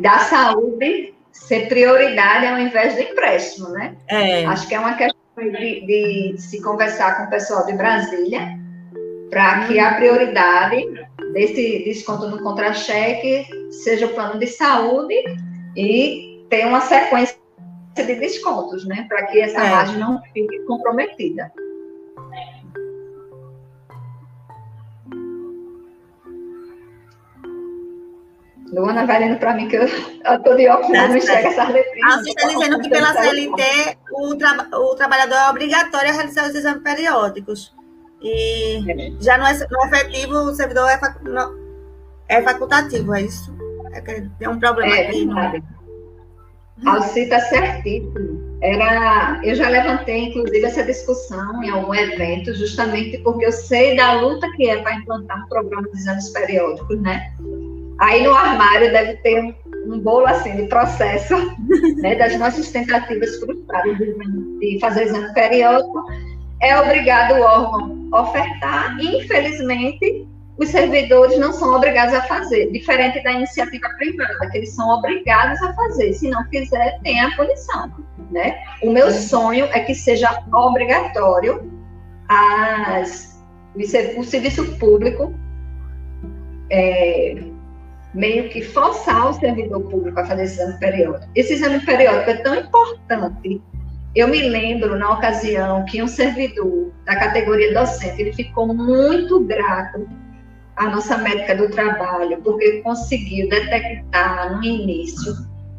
Da 0.02 0.18
saúde 0.18 1.14
ser 1.32 1.68
prioridade 1.68 2.46
ao 2.46 2.58
invés 2.58 2.94
de 2.94 3.04
empréstimo, 3.04 3.70
né? 3.70 3.96
É. 4.08 4.44
Acho 4.44 4.68
que 4.68 4.74
é 4.74 4.78
uma 4.78 4.94
questão 4.94 5.16
de, 5.36 5.86
de 5.86 6.34
se 6.36 6.60
conversar 6.60 7.16
com 7.16 7.24
o 7.24 7.30
pessoal 7.30 7.64
de 7.64 7.72
Brasília 7.72 8.60
para 9.30 9.66
que 9.66 9.78
a 9.78 9.94
prioridade 9.94 10.84
desse 11.32 11.82
desconto 11.84 12.28
no 12.28 12.42
contra-cheque 12.42 13.46
seja 13.82 14.04
o 14.04 14.10
plano 14.10 14.38
de 14.38 14.46
saúde 14.46 15.14
e 15.74 16.44
ter 16.50 16.66
uma 16.66 16.82
sequência 16.82 17.41
de 17.94 18.14
descontos, 18.14 18.86
né? 18.86 19.06
Para 19.08 19.26
que 19.26 19.40
essa 19.40 19.60
é. 19.60 19.70
margem 19.70 19.98
não 19.98 20.20
fique 20.32 20.58
comprometida. 20.64 21.52
Luana 28.72 29.04
vai 29.04 29.18
lendo 29.18 29.38
para 29.38 29.54
mim 29.54 29.68
que 29.68 29.76
eu 29.76 29.84
estou 29.84 30.56
de 30.56 30.66
óculos, 30.66 30.92
tá 30.92 31.08
não 31.08 31.16
enxerga 31.16 31.48
essas 31.48 31.68
letrinhas. 31.68 32.10
Ah, 32.10 32.18
você 32.18 32.30
está 32.30 32.48
dizendo 32.48 32.80
que 32.80 32.88
pela 32.88 33.12
CLT 33.12 33.98
o, 34.12 34.34
tra 34.34 34.68
o 34.72 34.94
trabalhador 34.94 35.34
é 35.34 35.50
obrigatório 35.50 36.08
a 36.08 36.12
realizar 36.12 36.48
os 36.48 36.54
exames 36.54 36.82
periódicos. 36.82 37.74
E 38.22 38.90
é. 38.90 39.12
já 39.20 39.36
no, 39.36 39.44
no 39.44 39.84
efetivo 39.86 40.34
o 40.36 40.54
servidor 40.54 40.88
é, 40.88 40.96
fac, 40.96 41.16
é 42.28 42.42
facultativo, 42.42 43.14
é 43.14 43.22
isso? 43.22 43.54
É 44.40 44.48
um 44.48 44.58
problema 44.58 44.96
é, 44.96 45.06
aqui. 45.06 45.26
Não... 45.26 45.81
Alci 46.86 47.20
está 47.20 47.40
certíssimo. 47.40 48.52
Era, 48.62 49.40
eu 49.42 49.54
já 49.56 49.68
levantei, 49.68 50.26
inclusive, 50.26 50.64
essa 50.64 50.84
discussão 50.84 51.62
em 51.62 51.70
algum 51.70 51.94
evento, 51.94 52.54
justamente 52.54 53.18
porque 53.18 53.46
eu 53.46 53.52
sei 53.52 53.96
da 53.96 54.20
luta 54.20 54.48
que 54.52 54.68
é 54.68 54.80
para 54.80 54.94
implantar 54.94 55.44
um 55.44 55.48
programa 55.48 55.88
de 55.90 55.98
exames 55.98 56.28
periódicos, 56.30 57.00
né? 57.00 57.32
Aí 57.98 58.22
no 58.22 58.34
armário 58.34 58.92
deve 58.92 59.14
ter 59.18 59.40
um, 59.40 59.54
um 59.86 59.98
bolo 59.98 60.26
assim 60.26 60.56
de 60.56 60.68
processo 60.68 61.34
né, 61.98 62.14
das 62.14 62.38
nossas 62.38 62.70
tentativas 62.70 63.36
frustradas 63.38 63.98
de, 63.98 64.14
de 64.60 64.78
fazer 64.80 65.04
exame 65.04 65.32
periódico. 65.34 66.04
É 66.60 66.78
obrigado 66.80 67.34
o 67.34 67.42
órgão 67.42 68.08
ofertar, 68.12 68.96
infelizmente, 69.00 70.28
os 70.62 70.68
servidores 70.68 71.38
não 71.38 71.52
são 71.52 71.74
obrigados 71.74 72.14
a 72.14 72.22
fazer, 72.22 72.70
diferente 72.70 73.22
da 73.22 73.32
iniciativa 73.32 73.88
privada, 73.98 74.50
que 74.50 74.58
eles 74.58 74.74
são 74.74 74.88
obrigados 74.88 75.60
a 75.62 75.72
fazer. 75.74 76.12
Se 76.12 76.28
não 76.28 76.44
fizer, 76.46 76.98
tem 77.02 77.20
a 77.20 77.34
punição. 77.36 77.90
Né? 78.30 78.58
O 78.82 78.90
meu 78.90 79.10
sonho 79.10 79.66
é 79.72 79.80
que 79.80 79.94
seja 79.94 80.42
obrigatório 80.52 81.70
as, 82.28 83.42
o 84.16 84.24
serviço 84.24 84.78
público 84.78 85.34
é, 86.70 87.42
meio 88.14 88.48
que 88.48 88.62
forçar 88.62 89.28
o 89.28 89.32
servidor 89.34 89.82
público 89.82 90.18
a 90.18 90.24
fazer 90.24 90.44
esse 90.44 90.54
exame 90.60 90.78
periódico. 90.78 91.30
Esse 91.34 91.54
exame 91.54 91.80
periódico 91.80 92.30
é 92.30 92.36
tão 92.36 92.54
importante. 92.54 93.60
Eu 94.14 94.28
me 94.28 94.42
lembro, 94.48 94.98
na 94.98 95.10
ocasião, 95.10 95.84
que 95.86 96.02
um 96.02 96.08
servidor 96.08 96.92
da 97.04 97.16
categoria 97.16 97.72
docente, 97.72 98.20
ele 98.20 98.32
ficou 98.32 98.74
muito 98.74 99.40
grato 99.40 100.06
a 100.82 100.90
nossa 100.90 101.16
médica 101.16 101.54
do 101.54 101.68
trabalho, 101.70 102.40
porque 102.42 102.80
conseguiu 102.82 103.48
detectar 103.48 104.56
no 104.56 104.64
início 104.64 105.32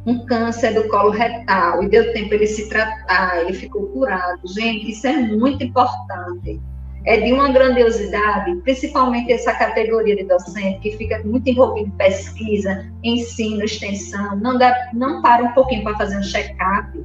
um 0.05 0.25
câncer 0.25 0.73
do 0.73 0.87
colo 0.87 1.09
retal 1.09 1.83
e 1.83 1.89
deu 1.89 2.13
tempo 2.13 2.33
ele 2.33 2.47
se 2.47 2.69
tratar, 2.69 3.41
ele 3.41 3.53
ficou 3.53 3.87
curado. 3.87 4.39
Gente, 4.45 4.91
isso 4.91 5.05
é 5.07 5.17
muito 5.17 5.63
importante. 5.63 6.59
É 7.05 7.19
de 7.19 7.33
uma 7.33 7.51
grandiosidade, 7.51 8.55
principalmente 8.63 9.31
essa 9.31 9.53
categoria 9.53 10.15
de 10.15 10.23
docente 10.23 10.79
que 10.79 10.97
fica 10.97 11.21
muito 11.25 11.49
envolvido 11.49 11.87
em 11.87 11.91
pesquisa, 11.91 12.89
ensino, 13.03 13.63
extensão, 13.63 14.37
não, 14.37 14.57
dá, 14.57 14.73
não 14.93 15.21
para 15.21 15.43
um 15.43 15.51
pouquinho 15.51 15.83
para 15.83 15.97
fazer 15.97 16.17
um 16.17 16.23
check-up 16.23 16.97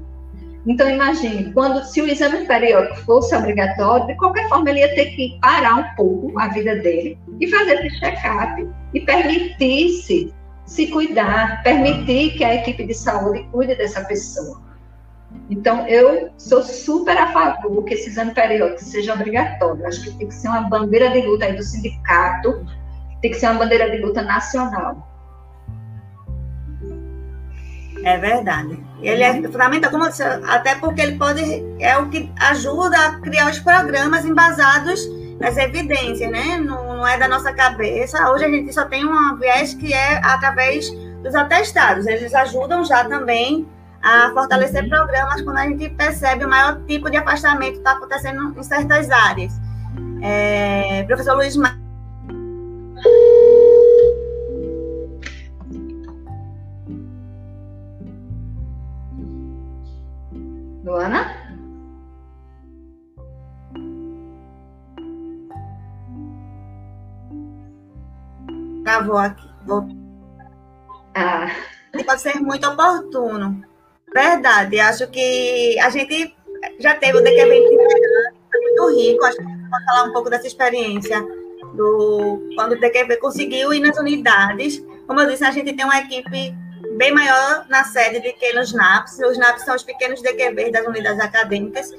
então, 0.68 0.88
imagine, 0.90 1.50
quando, 1.54 1.82
se 1.82 2.02
o 2.02 2.06
exame 2.06 2.44
periódico 2.44 2.96
fosse 3.06 3.34
obrigatório, 3.34 4.06
de 4.06 4.14
qualquer 4.16 4.46
forma 4.50 4.68
ele 4.68 4.80
ia 4.80 4.94
ter 4.94 5.06
que 5.16 5.38
parar 5.40 5.76
um 5.76 5.96
pouco 5.96 6.38
a 6.38 6.48
vida 6.48 6.76
dele 6.76 7.18
e 7.40 7.48
fazer 7.48 7.86
esse 7.86 7.98
check-up 7.98 8.68
e 8.92 9.00
permitir-se 9.00 10.34
se 10.66 10.86
cuidar, 10.88 11.62
permitir 11.62 12.36
que 12.36 12.44
a 12.44 12.54
equipe 12.54 12.84
de 12.84 12.92
saúde 12.92 13.48
cuide 13.50 13.74
dessa 13.76 14.04
pessoa. 14.04 14.60
Então, 15.48 15.86
eu 15.86 16.30
sou 16.36 16.62
super 16.62 17.16
a 17.16 17.32
favor 17.32 17.82
que 17.84 17.94
esse 17.94 18.10
exame 18.10 18.34
periódico 18.34 18.84
seja 18.84 19.14
obrigatório. 19.14 19.86
Acho 19.86 20.04
que 20.04 20.18
tem 20.18 20.28
que 20.28 20.34
ser 20.34 20.48
uma 20.48 20.68
bandeira 20.68 21.10
de 21.10 21.22
luta 21.22 21.46
aí 21.46 21.56
do 21.56 21.62
sindicato, 21.62 22.66
tem 23.22 23.30
que 23.30 23.38
ser 23.38 23.46
uma 23.46 23.60
bandeira 23.60 23.90
de 23.90 23.96
luta 24.02 24.20
nacional. 24.20 25.08
É 28.04 28.16
verdade. 28.16 28.82
Ele 29.00 29.22
é 29.22 29.34
fundamental, 29.42 29.90
como 29.90 30.08
disse, 30.08 30.22
até 30.22 30.74
porque 30.74 31.00
ele 31.00 31.16
pode 31.16 31.42
é 31.78 31.96
o 31.98 32.08
que 32.08 32.30
ajuda 32.40 32.96
a 32.98 33.20
criar 33.20 33.50
os 33.50 33.58
programas 33.60 34.24
embasados 34.24 35.00
nas 35.40 35.56
evidências, 35.56 36.30
né? 36.30 36.58
Não, 36.58 36.96
não, 36.96 37.06
é 37.06 37.16
da 37.16 37.28
nossa 37.28 37.52
cabeça. 37.52 38.30
Hoje 38.30 38.44
a 38.44 38.48
gente 38.48 38.72
só 38.72 38.84
tem 38.84 39.06
um 39.06 39.36
viés 39.36 39.74
que 39.74 39.92
é 39.92 40.18
através 40.24 40.90
dos 41.22 41.34
atestados. 41.34 42.06
Eles 42.06 42.34
ajudam 42.34 42.84
já 42.84 43.04
também 43.04 43.68
a 44.02 44.30
fortalecer 44.32 44.82
uhum. 44.82 44.88
programas 44.88 45.42
quando 45.42 45.58
a 45.58 45.68
gente 45.68 45.88
percebe 45.90 46.44
o 46.44 46.48
maior 46.48 46.80
tipo 46.86 47.10
de 47.10 47.16
afastamento 47.16 47.72
que 47.72 47.78
está 47.78 47.92
acontecendo 47.92 48.54
em 48.56 48.62
certas 48.62 49.10
áreas. 49.10 49.52
É, 50.22 51.04
professor 51.04 51.36
Luiz 51.36 51.56
Mar 51.56 51.78
Luana? 60.88 61.36
Travou 68.84 69.18
aqui. 69.18 69.46
Vou... 69.66 69.86
Ah. 71.14 71.48
Pode 72.06 72.20
ser 72.22 72.40
muito 72.40 72.66
oportuno. 72.66 73.62
Verdade. 74.14 74.80
Acho 74.80 75.06
que 75.08 75.78
a 75.78 75.90
gente 75.90 76.34
já 76.80 76.94
teve 76.94 77.18
o 77.18 77.22
DQB 77.22 77.66
foi 78.50 78.60
muito 78.60 78.96
rico. 78.96 79.24
Acho 79.26 79.36
que 79.36 79.42
a 79.42 79.46
gente 79.46 79.68
pode 79.68 79.84
falar 79.84 80.04
um 80.04 80.12
pouco 80.14 80.30
dessa 80.30 80.46
experiência 80.46 81.20
do 81.74 82.48
quando 82.54 82.72
o 82.72 82.80
DQB 82.80 83.18
conseguiu 83.18 83.74
ir 83.74 83.80
nas 83.80 83.98
unidades. 83.98 84.82
Como 85.06 85.20
eu 85.20 85.28
disse, 85.28 85.44
a 85.44 85.50
gente 85.50 85.74
tem 85.74 85.84
uma 85.84 85.98
equipe 85.98 86.54
bem 86.98 87.12
maior 87.14 87.64
na 87.68 87.84
sede 87.84 88.18
do 88.18 88.36
que 88.36 88.52
nos 88.52 88.74
NAPs. 88.74 89.18
Os 89.20 89.38
NAPs 89.38 89.64
são 89.64 89.74
os 89.76 89.84
pequenos 89.84 90.20
DQBs 90.20 90.72
das 90.72 90.84
unidades 90.84 91.20
acadêmicas. 91.20 91.90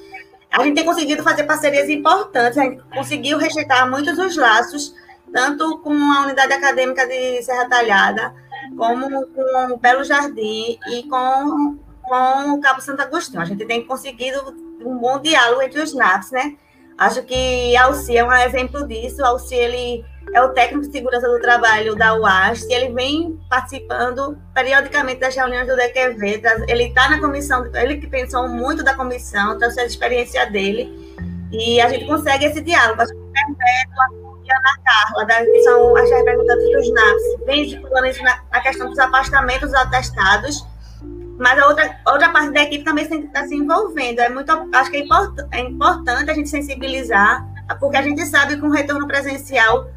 A 0.52 0.64
gente 0.64 0.76
tem 0.76 0.86
conseguido 0.86 1.24
fazer 1.24 1.44
parcerias 1.44 1.90
importantes, 1.90 2.58
a 2.58 2.64
gente 2.64 2.84
conseguiu 2.94 3.38
rejeitar 3.38 3.90
muitos 3.90 4.18
dos 4.18 4.36
laços, 4.36 4.94
tanto 5.32 5.80
com 5.80 5.94
a 5.94 6.24
unidade 6.24 6.52
acadêmica 6.52 7.08
de 7.08 7.42
Serra 7.44 7.70
Talhada, 7.70 8.34
como 8.76 9.28
com 9.28 9.74
o 9.74 9.78
Belo 9.78 10.04
Jardim 10.04 10.78
e 10.92 11.04
com, 11.04 11.78
com 12.02 12.52
o 12.54 12.60
Cabo 12.60 12.82
Santo 12.82 13.02
Agostinho. 13.02 13.42
A 13.42 13.46
gente 13.46 13.66
tem 13.66 13.86
conseguido 13.86 14.54
um 14.84 14.98
bom 14.98 15.20
diálogo 15.20 15.62
entre 15.62 15.82
os 15.82 15.94
NAPs, 15.94 16.32
né? 16.32 16.58
Acho 16.98 17.24
que 17.24 17.78
Alci 17.78 18.18
é 18.18 18.26
um 18.26 18.34
exemplo 18.34 18.86
disso. 18.86 19.24
Alci, 19.24 19.56
ele 19.56 20.04
é 20.34 20.42
o 20.42 20.50
técnico 20.50 20.86
de 20.86 20.92
segurança 20.92 21.28
do 21.28 21.40
trabalho 21.40 21.96
da 21.96 22.16
UAST, 22.16 22.68
e 22.70 22.74
ele 22.74 22.94
vem 22.94 23.40
participando 23.50 24.38
periodicamente 24.54 25.20
das 25.20 25.36
reuniões 25.36 25.68
do 25.68 25.76
DQV, 25.76 26.42
ele 26.68 26.86
está 26.86 27.10
na 27.10 27.20
comissão, 27.20 27.66
ele 27.76 27.98
que 27.98 28.08
pensou 28.08 28.48
muito 28.48 28.84
da 28.84 28.94
comissão, 28.94 29.58
trouxe 29.58 29.80
a 29.80 29.86
experiência 29.86 30.46
dele, 30.50 31.16
e 31.52 31.82
a 31.82 31.90
gente 31.90 32.06
consegue 32.06 32.46
esse 32.46 32.62
diálogo. 32.62 33.02
A 33.02 33.06
Ana 33.06 34.74
Carla, 34.84 35.26
da, 35.26 35.46
que 35.46 35.64
são 35.64 35.96
as 35.96 36.10
representantes 36.10 36.72
dos 36.72 36.92
NAPS, 36.92 37.46
vem 37.46 37.64
estipulando 37.64 38.08
isso 38.08 38.24
na, 38.24 38.62
questão 38.62 38.90
dos 38.90 39.00
afastamentos 39.00 39.74
atestados, 39.74 40.66
mas 41.38 41.58
a 41.58 41.68
outra, 41.68 42.00
outra 42.08 42.30
parte 42.30 42.52
da 42.52 42.64
equipe 42.64 42.84
também 42.84 43.06
está 43.06 43.48
se 43.48 43.56
envolvendo. 43.56 44.20
É 44.20 44.30
muito, 44.30 44.52
acho 44.74 44.92
que 44.92 44.98
é, 44.98 45.00
import, 45.02 45.38
é 45.52 45.60
importante 45.62 46.32
a 46.32 46.34
gente 46.34 46.50
sensibilizar, 46.50 47.46
porque 47.80 47.98
a 47.98 48.02
gente 48.02 48.26
sabe 48.26 48.58
que 48.58 48.66
um 48.66 48.72
retorno 48.72 49.08
presencial 49.08 49.88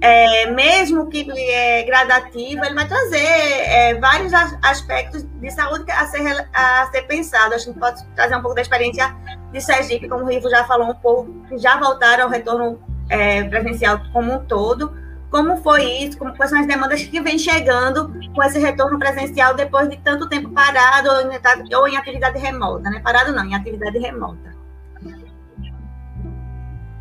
é, 0.00 0.50
mesmo 0.50 1.08
que 1.08 1.26
é 1.50 1.82
gradativo, 1.82 2.64
ele 2.64 2.74
vai 2.74 2.86
trazer 2.86 3.18
é, 3.18 3.94
vários 3.94 4.32
aspectos 4.62 5.24
de 5.24 5.50
saúde 5.50 5.90
a 5.90 6.06
ser, 6.06 6.48
a 6.54 6.88
ser 6.92 7.02
pensado. 7.02 7.54
A 7.54 7.58
gente 7.58 7.78
pode 7.78 8.04
trazer 8.14 8.36
um 8.36 8.40
pouco 8.40 8.54
da 8.54 8.62
experiência 8.62 9.14
de 9.52 9.60
Sergipe, 9.60 10.08
como 10.08 10.24
o 10.24 10.28
Rivo 10.28 10.48
já 10.48 10.64
falou 10.64 10.88
um 10.88 10.94
pouco, 10.94 11.32
que 11.48 11.58
já 11.58 11.78
voltaram 11.78 12.24
ao 12.24 12.30
retorno 12.30 12.78
é, 13.10 13.42
presencial 13.44 14.00
como 14.12 14.34
um 14.34 14.44
todo. 14.44 14.96
Como 15.30 15.58
foi 15.58 15.84
isso? 15.84 16.16
Como, 16.16 16.34
quais 16.36 16.50
são 16.50 16.60
as 16.60 16.66
demandas 16.66 17.02
que 17.02 17.20
vem 17.20 17.38
chegando 17.38 18.10
com 18.34 18.42
esse 18.42 18.58
retorno 18.58 18.98
presencial 18.98 19.54
depois 19.54 19.88
de 19.90 19.98
tanto 19.98 20.28
tempo 20.28 20.50
parado 20.50 21.10
ou 21.10 21.20
em, 21.20 21.76
ou 21.76 21.88
em 21.88 21.96
atividade 21.96 22.38
remota? 22.38 22.88
Né? 22.88 23.00
Parado 23.00 23.32
não, 23.32 23.44
em 23.44 23.54
atividade 23.54 23.98
remota. 23.98 24.57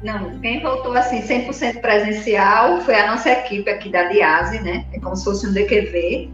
Não, 0.03 0.39
quem 0.39 0.61
voltou 0.61 0.93
assim 0.93 1.21
100% 1.21 1.81
presencial 1.81 2.81
foi 2.81 2.95
a 2.95 3.11
nossa 3.11 3.31
equipe 3.31 3.69
aqui 3.69 3.89
da 3.89 4.03
Diase, 4.03 4.61
né? 4.61 4.85
É 4.93 4.99
como 4.99 5.15
se 5.15 5.23
fosse 5.23 5.47
um 5.47 5.53
DQV 5.53 6.29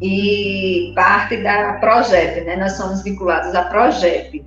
e 0.00 0.92
parte 0.94 1.36
da 1.36 1.74
Progep, 1.74 2.40
né? 2.40 2.56
Nós 2.56 2.72
somos 2.72 3.02
vinculados 3.02 3.54
à 3.54 3.64
Progep. 3.64 4.44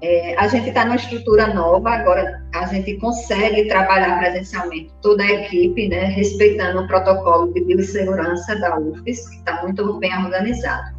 É, 0.00 0.36
a 0.38 0.46
gente 0.46 0.68
está 0.68 0.84
numa 0.84 0.96
estrutura 0.96 1.52
nova, 1.52 1.90
agora 1.90 2.42
a 2.54 2.66
gente 2.66 2.94
consegue 2.98 3.66
trabalhar 3.66 4.18
presencialmente 4.18 4.92
toda 5.02 5.22
a 5.24 5.32
equipe, 5.32 5.88
né? 5.88 6.04
Respeitando 6.04 6.82
o 6.82 6.86
protocolo 6.86 7.52
de 7.52 7.64
biossegurança 7.64 8.54
da 8.60 8.78
UFES, 8.78 9.28
que 9.28 9.36
está 9.36 9.62
muito 9.62 9.98
bem 9.98 10.16
organizado. 10.16 10.94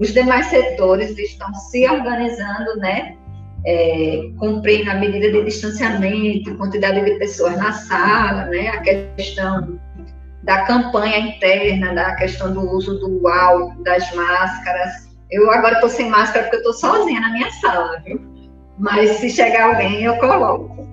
Os 0.00 0.12
demais 0.12 0.46
setores 0.46 1.16
estão 1.18 1.52
se 1.54 1.86
organizando, 1.88 2.76
né? 2.78 3.16
É, 3.66 4.30
cumprindo 4.38 4.90
a 4.90 4.94
medida 4.94 5.30
de 5.30 5.44
distanciamento, 5.44 6.56
quantidade 6.56 7.04
de 7.04 7.18
pessoas 7.18 7.56
na 7.56 7.72
sala, 7.72 8.46
né, 8.46 8.68
a 8.68 8.80
questão 8.80 9.78
da 10.42 10.62
campanha 10.62 11.18
interna, 11.18 11.94
da 11.94 12.14
questão 12.14 12.52
do 12.52 12.60
uso 12.60 12.98
do 12.98 13.28
álcool, 13.28 13.82
das 13.82 14.10
máscaras. 14.14 15.10
Eu 15.30 15.50
agora 15.50 15.74
estou 15.74 15.90
sem 15.90 16.08
máscara 16.08 16.44
porque 16.44 16.56
eu 16.56 16.70
estou 16.70 16.72
sozinha 16.72 17.20
na 17.20 17.32
minha 17.32 17.50
sala, 17.52 18.00
viu? 18.04 18.20
Mas 18.78 19.10
se 19.18 19.28
chegar 19.28 19.68
alguém, 19.68 20.02
eu 20.02 20.16
coloco. 20.16 20.88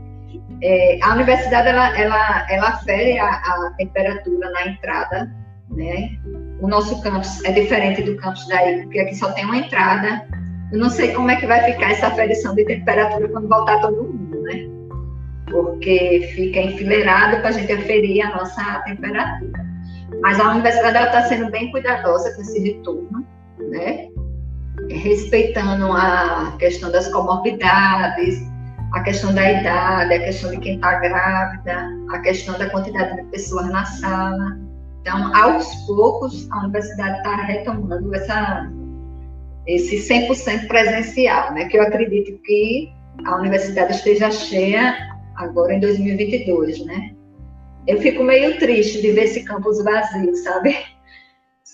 É, 0.61 0.99
a 1.01 1.13
universidade, 1.13 1.69
ela, 1.69 1.97
ela, 1.97 2.45
ela 2.49 2.71
fere 2.79 3.17
a, 3.17 3.29
a 3.29 3.73
temperatura 3.77 4.51
na 4.51 4.67
entrada, 4.67 5.31
né? 5.69 6.09
o 6.59 6.67
nosso 6.67 7.01
campus 7.01 7.43
é 7.43 7.51
diferente 7.51 8.01
do 8.03 8.15
campus 8.17 8.47
daí, 8.47 8.81
porque 8.83 8.99
aqui 8.99 9.15
só 9.15 9.31
tem 9.31 9.45
uma 9.45 9.57
entrada. 9.57 10.27
Eu 10.71 10.79
não 10.79 10.89
sei 10.89 11.13
como 11.13 11.31
é 11.31 11.37
que 11.37 11.47
vai 11.47 11.63
ficar 11.63 11.91
essa 11.91 12.07
aferição 12.07 12.53
de 12.55 12.65
temperatura 12.65 13.29
quando 13.29 13.47
voltar 13.47 13.79
todo 13.79 14.03
mundo, 14.03 14.41
né? 14.41 14.67
Porque 15.49 16.29
fica 16.35 16.59
enfileirado 16.59 17.37
para 17.37 17.49
a 17.49 17.51
gente 17.51 17.71
aferir 17.71 18.25
a 18.25 18.35
nossa 18.35 18.81
temperatura. 18.85 19.65
Mas 20.21 20.39
a 20.39 20.51
universidade 20.51 21.05
está 21.05 21.23
sendo 21.23 21.49
bem 21.51 21.71
cuidadosa 21.71 22.33
com 22.35 22.41
esse 22.41 22.59
retorno, 22.59 23.25
né? 23.69 24.09
Respeitando 24.89 25.91
a 25.91 26.55
questão 26.59 26.91
das 26.91 27.07
comorbidades, 27.11 28.41
a 28.93 29.01
questão 29.01 29.33
da 29.33 29.51
idade, 29.51 30.13
a 30.13 30.19
questão 30.19 30.51
de 30.51 30.57
quem 30.57 30.75
está 30.75 30.99
grávida, 30.99 31.89
a 32.11 32.19
questão 32.19 32.57
da 32.57 32.69
quantidade 32.69 33.15
de 33.15 33.23
pessoas 33.29 33.69
na 33.69 33.85
sala. 33.85 34.57
Então, 35.01 35.35
aos 35.35 35.73
poucos, 35.85 36.49
a 36.51 36.59
universidade 36.59 37.17
está 37.17 37.35
retomando 37.35 38.13
essa, 38.15 38.69
esse 39.67 39.97
100% 39.97 40.67
presencial, 40.67 41.53
né? 41.53 41.65
que 41.65 41.77
eu 41.77 41.81
acredito 41.81 42.37
que 42.43 42.89
a 43.25 43.35
universidade 43.35 43.93
esteja 43.93 44.31
cheia 44.31 44.95
agora 45.35 45.73
em 45.73 45.79
2022, 45.79 46.85
né? 46.85 47.13
Eu 47.85 48.01
fico 48.01 48.23
meio 48.23 48.57
triste 48.57 49.01
de 49.01 49.11
ver 49.11 49.25
esse 49.25 49.43
campus 49.43 49.83
vazio, 49.83 50.35
sabe? 50.35 50.77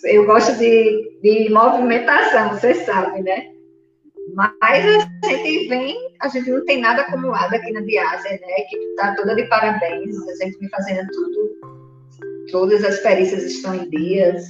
Eu 0.06 0.26
gosto 0.26 0.58
de, 0.58 1.20
de 1.22 1.50
movimentação, 1.50 2.50
você 2.50 2.74
sabe, 2.76 3.22
né? 3.22 3.48
Mas 4.36 4.86
a 5.24 5.28
gente 5.28 5.68
vem, 5.68 5.96
a 6.20 6.28
gente 6.28 6.50
não 6.50 6.64
tem 6.66 6.82
nada 6.82 7.02
acumulado 7.02 7.54
aqui 7.54 7.72
na 7.72 7.82
Diásia, 7.82 8.32
né? 8.32 8.54
A 8.58 8.62
equipe 8.62 8.84
está 8.86 9.16
toda 9.16 9.36
de 9.36 9.44
parabéns, 9.48 10.16
a 10.28 10.46
gente 10.46 10.60
vem 10.60 10.70
fazendo 10.70 11.08
tudo, 11.12 11.52
todas 12.52 12.84
as 12.84 13.00
perícias 13.00 13.44
estão 13.44 13.76
em 13.76 13.90
dias, 13.90 14.48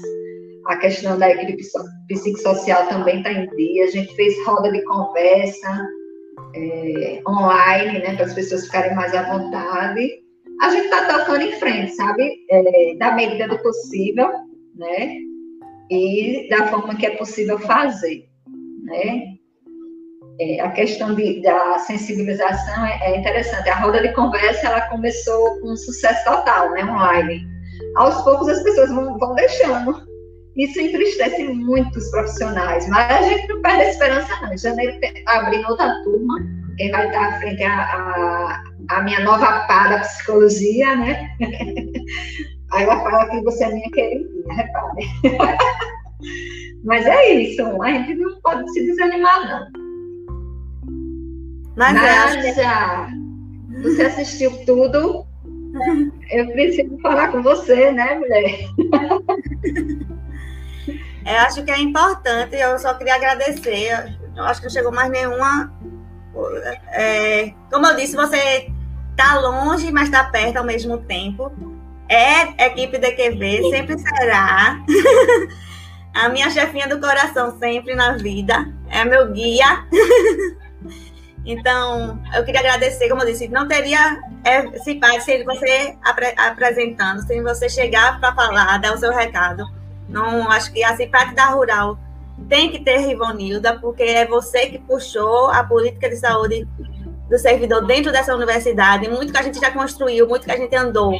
a 0.67 0.77
questão 0.77 1.17
da 1.17 1.29
equipe 1.29 1.63
psicossocial 2.07 2.87
também 2.87 3.17
está 3.17 3.31
em 3.31 3.47
dia, 3.55 3.85
a 3.85 3.91
gente 3.91 4.15
fez 4.15 4.33
roda 4.45 4.71
de 4.71 4.81
conversa 4.83 5.87
é, 6.55 7.21
online, 7.27 7.99
né, 7.99 8.15
para 8.15 8.25
as 8.25 8.33
pessoas 8.33 8.65
ficarem 8.65 8.95
mais 8.95 9.13
à 9.13 9.23
vontade. 9.23 10.23
A 10.61 10.69
gente 10.69 10.85
está 10.85 11.19
tocando 11.19 11.41
em 11.41 11.53
frente, 11.53 11.95
sabe? 11.95 12.45
É, 12.49 12.95
da 12.95 13.13
medida 13.13 13.47
do 13.47 13.57
possível, 13.59 14.29
né? 14.75 15.17
E 15.89 16.47
da 16.49 16.67
forma 16.67 16.95
que 16.95 17.05
é 17.05 17.17
possível 17.17 17.59
fazer, 17.59 18.25
né? 18.83 19.33
É, 20.39 20.61
a 20.61 20.71
questão 20.71 21.13
de, 21.15 21.41
da 21.41 21.77
sensibilização 21.79 22.85
é, 22.85 22.99
é, 23.03 23.19
interessante. 23.19 23.69
A 23.69 23.79
roda 23.79 24.01
de 24.01 24.13
conversa 24.13 24.67
ela 24.67 24.81
começou 24.89 25.59
com 25.59 25.71
um 25.71 25.75
sucesso 25.75 26.23
total, 26.23 26.71
né, 26.71 26.83
online. 26.85 27.45
Aos 27.95 28.21
poucos 28.23 28.47
as 28.47 28.63
pessoas 28.63 28.89
vão, 28.91 29.17
vão 29.19 29.35
deixando. 29.35 30.12
Isso 30.55 30.79
entristece 30.79 31.43
muito 31.45 31.97
os 31.97 32.09
profissionais, 32.11 32.87
mas 32.87 33.11
a 33.11 33.21
gente 33.23 33.47
não 33.47 33.61
perde 33.61 33.81
a 33.81 33.89
esperança, 33.89 34.41
não. 34.41 34.53
Em 34.53 34.57
janeiro 34.57 34.99
abrindo 35.25 35.67
outra 35.67 36.03
turma, 36.03 36.35
quem 36.77 36.91
vai 36.91 37.07
estar 37.07 37.27
à 37.27 37.39
frente 37.39 37.63
é 37.63 37.67
a, 37.67 37.81
a, 37.81 38.63
a 38.89 39.01
minha 39.01 39.19
nova 39.21 39.61
pá 39.67 39.87
da 39.87 39.99
psicologia, 39.99 40.95
né? 40.95 41.27
Aí 42.71 42.83
ela 42.83 43.01
fala 43.01 43.29
que 43.29 43.41
você 43.41 43.63
é 43.63 43.73
minha 43.73 43.91
queridinha, 43.91 44.53
repare. 44.53 45.07
Mas 46.83 47.05
é 47.05 47.33
isso, 47.33 47.81
a 47.81 47.91
gente 47.91 48.15
não 48.15 48.39
pode 48.41 48.71
se 48.73 48.85
desanimar, 48.85 49.47
não. 49.47 49.83
Mas 51.75 51.95
é... 52.57 53.07
você 53.81 54.01
assistiu 54.03 54.51
tudo? 54.65 55.25
Eu 56.29 56.47
preciso 56.51 56.97
falar 56.99 57.31
com 57.31 57.41
você, 57.41 57.91
né, 57.91 58.15
mulher? 58.15 58.67
Eu 61.25 61.39
acho 61.39 61.63
que 61.63 61.71
é 61.71 61.79
importante, 61.79 62.55
eu 62.55 62.77
só 62.77 62.93
queria 62.93 63.15
agradecer. 63.15 64.17
Eu 64.35 64.43
acho 64.43 64.59
que 64.59 64.67
não 64.67 64.73
chegou 64.73 64.91
mais 64.91 65.09
nenhuma. 65.09 65.73
É, 66.91 67.53
como 67.71 67.87
eu 67.87 67.95
disse, 67.95 68.15
você 68.15 68.69
está 69.11 69.39
longe, 69.39 69.91
mas 69.91 70.05
está 70.05 70.23
perto 70.25 70.57
ao 70.57 70.65
mesmo 70.65 70.97
tempo. 70.99 71.51
É 72.09 72.65
equipe 72.67 72.97
da 72.97 73.11
QV, 73.11 73.69
sempre 73.69 73.97
será. 73.97 74.77
A 76.13 76.29
minha 76.29 76.49
chefinha 76.49 76.87
do 76.87 76.99
coração, 76.99 77.57
sempre 77.57 77.95
na 77.95 78.17
vida. 78.17 78.71
É 78.89 79.03
meu 79.03 79.31
guia. 79.31 79.85
Então, 81.45 82.21
eu 82.33 82.45
queria 82.45 82.61
agradecer, 82.61 83.09
como 83.09 83.21
eu 83.21 83.25
disse, 83.25 83.49
não 83.49 83.67
teria 83.67 84.17
esse 84.73 84.95
pai 84.95 85.19
se 85.19 85.43
você 85.43 85.93
apre 86.01 86.33
apresentando, 86.37 87.21
sem 87.27 87.43
você 87.43 87.67
chegar 87.67 88.17
para 88.19 88.33
falar, 88.33 88.77
dar 88.77 88.93
o 88.93 88.97
seu 88.97 89.11
recado. 89.11 89.65
Não, 90.07 90.49
acho 90.51 90.71
que 90.71 90.83
a 90.83 90.95
CIPAC 90.95 91.33
da 91.35 91.45
Rural 91.45 91.97
tem 92.49 92.69
que 92.69 92.79
ter 92.79 92.97
Rivonilda, 92.97 93.79
porque 93.79 94.03
é 94.03 94.25
você 94.25 94.67
que 94.67 94.79
puxou 94.79 95.49
a 95.49 95.63
política 95.63 96.09
de 96.09 96.17
saúde 96.17 96.67
do 97.29 97.37
servidor 97.37 97.85
dentro 97.85 98.11
dessa 98.11 98.35
universidade, 98.35 99.09
muito 99.09 99.31
que 99.31 99.39
a 99.39 99.43
gente 99.43 99.59
já 99.59 99.71
construiu, 99.71 100.27
muito 100.27 100.45
que 100.45 100.51
a 100.51 100.57
gente 100.57 100.75
andou. 100.75 101.13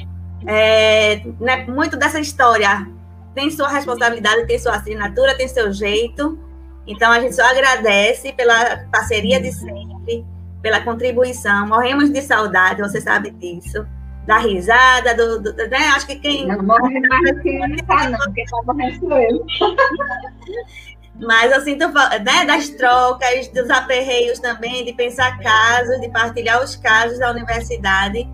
É, 0.46 1.22
né, 1.40 1.66
muito 1.66 1.96
dessa 1.96 2.20
história 2.20 2.86
tem 3.34 3.50
sua 3.50 3.70
responsabilidade, 3.70 4.46
tem 4.46 4.60
sua 4.60 4.76
assinatura, 4.76 5.36
tem 5.36 5.48
seu 5.48 5.72
jeito. 5.72 6.38
Então, 6.86 7.12
a 7.12 7.20
gente 7.20 7.36
só 7.36 7.44
agradece 7.44 8.34
pela 8.34 8.86
parceria 8.92 9.42
de 9.42 9.52
sempre, 9.52 10.26
pela 10.62 10.82
contribuição. 10.82 11.68
Morremos 11.68 12.12
de 12.12 12.22
saudade, 12.22 12.82
você 12.82 13.02
sabe 13.02 13.32
disso. 13.32 13.86
Da 14.26 14.38
risada, 14.38 15.14
do, 15.16 15.42
do, 15.42 15.54
né? 15.54 15.88
Acho 15.96 16.08
que 16.08 16.16
quem. 16.16 16.48
Não 16.48 16.64
morre 16.64 17.00
mais 17.08 17.42
que 17.42 17.84
tá, 17.86 18.10
não, 18.10 18.34
quem 18.34 18.46
tá 18.46 18.58
morrendo 18.66 19.00
sou 19.00 19.18
eu. 19.18 19.46
Mas 21.20 21.52
eu 21.52 21.62
sinto 21.62 21.88
né, 21.90 22.46
das 22.46 22.70
trocas, 22.70 23.48
dos 23.50 23.70
aperreios 23.70 24.40
também, 24.40 24.84
de 24.84 24.94
pensar 24.94 25.38
casos, 25.40 26.02
de 26.02 26.10
partilhar 26.10 26.64
os 26.64 26.76
casos 26.76 27.20
da 27.20 27.30
universidade 27.30 28.28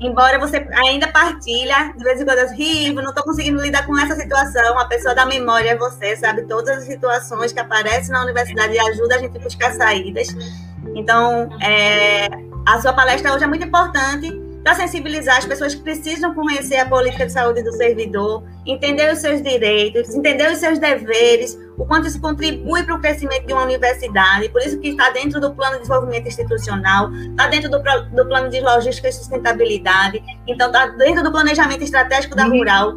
embora 0.00 0.38
você 0.38 0.66
ainda 0.86 1.08
partilha, 1.08 1.92
de 1.96 2.04
vez 2.04 2.20
em 2.20 2.24
quando 2.24 2.38
eu 2.38 2.50
rivo, 2.52 3.00
não 3.00 3.10
estou 3.10 3.24
conseguindo 3.24 3.60
lidar 3.60 3.86
com 3.86 3.98
essa 3.98 4.14
situação, 4.14 4.78
a 4.78 4.84
pessoa 4.86 5.14
da 5.14 5.24
memória 5.24 5.70
é 5.70 5.76
você, 5.76 6.16
sabe? 6.16 6.42
Todas 6.42 6.78
as 6.78 6.84
situações 6.84 7.52
que 7.52 7.60
aparecem 7.60 8.12
na 8.12 8.22
universidade 8.22 8.74
e 8.74 8.78
ajuda 8.78 9.16
a 9.16 9.18
gente 9.18 9.36
a 9.36 9.40
buscar 9.40 9.72
saídas. 9.72 10.28
Então, 10.94 11.48
é, 11.62 12.28
a 12.66 12.80
sua 12.80 12.92
palestra 12.92 13.32
hoje 13.34 13.44
é 13.44 13.46
muito 13.46 13.66
importante 13.66 14.43
para 14.64 14.74
sensibilizar 14.74 15.36
as 15.36 15.44
pessoas 15.44 15.74
que 15.74 15.82
precisam 15.82 16.34
conhecer 16.34 16.76
a 16.76 16.86
política 16.86 17.26
de 17.26 17.32
saúde 17.32 17.62
do 17.62 17.70
servidor, 17.72 18.42
entender 18.64 19.12
os 19.12 19.18
seus 19.18 19.42
direitos, 19.42 20.14
entender 20.14 20.50
os 20.50 20.56
seus 20.56 20.78
deveres, 20.78 21.58
o 21.76 21.84
quanto 21.84 22.08
isso 22.08 22.18
contribui 22.18 22.82
para 22.82 22.94
o 22.94 23.00
crescimento 23.00 23.46
de 23.46 23.52
uma 23.52 23.64
universidade, 23.64 24.48
por 24.48 24.62
isso 24.62 24.80
que 24.80 24.88
está 24.88 25.10
dentro 25.10 25.38
do 25.38 25.54
plano 25.54 25.74
de 25.74 25.82
desenvolvimento 25.82 26.28
institucional, 26.28 27.12
está 27.12 27.46
dentro 27.48 27.70
do, 27.70 27.78
do 27.78 28.26
plano 28.26 28.48
de 28.48 28.58
logística 28.60 29.06
e 29.06 29.12
sustentabilidade, 29.12 30.24
então 30.46 30.68
está 30.68 30.86
dentro 30.86 31.22
do 31.22 31.30
planejamento 31.30 31.84
estratégico 31.84 32.34
da 32.34 32.46
Rural, 32.46 32.94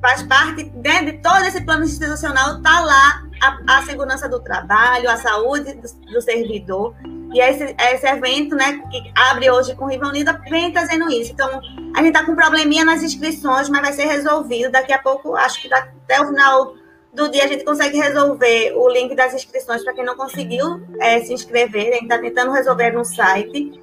faz 0.00 0.22
parte 0.22 0.72
né, 0.82 1.02
de 1.04 1.12
todo 1.18 1.44
esse 1.44 1.60
plano 1.60 1.84
institucional, 1.84 2.56
está 2.56 2.80
lá 2.80 3.22
a, 3.42 3.78
a, 3.78 3.82
segurança 3.82 4.26
do 4.26 4.40
trabalho, 4.40 5.10
a 5.10 5.16
saúde 5.16 5.74
do, 5.74 6.12
do 6.12 6.22
servidor, 6.22 6.94
e 7.32 7.40
esse, 7.40 7.74
esse 7.78 8.06
evento, 8.06 8.56
né, 8.56 8.80
que 8.90 9.12
abre 9.14 9.50
hoje 9.50 9.74
com 9.74 9.86
Riva 9.86 10.06
Unida, 10.06 10.40
vem 10.48 10.72
trazendo 10.72 11.10
isso. 11.10 11.32
Então, 11.32 11.60
a 11.94 11.98
gente 11.98 12.08
está 12.08 12.24
com 12.24 12.32
um 12.32 12.36
probleminha 12.36 12.84
nas 12.84 13.02
inscrições, 13.02 13.68
mas 13.68 13.82
vai 13.82 13.92
ser 13.92 14.06
resolvido. 14.06 14.70
Daqui 14.70 14.92
a 14.92 14.98
pouco, 14.98 15.36
acho 15.36 15.60
que 15.60 15.72
até 15.72 16.20
o 16.20 16.28
final 16.28 16.74
do 17.12 17.28
dia 17.28 17.44
a 17.44 17.48
gente 17.48 17.64
consegue 17.64 17.98
resolver 17.98 18.72
o 18.76 18.88
link 18.88 19.14
das 19.14 19.34
inscrições 19.34 19.82
para 19.84 19.92
quem 19.92 20.04
não 20.04 20.16
conseguiu 20.16 20.80
é, 21.00 21.20
se 21.20 21.32
inscrever. 21.32 21.88
A 21.88 21.94
gente 21.94 22.02
está 22.04 22.18
tentando 22.18 22.52
resolver 22.52 22.92
no 22.92 23.04
site. 23.04 23.78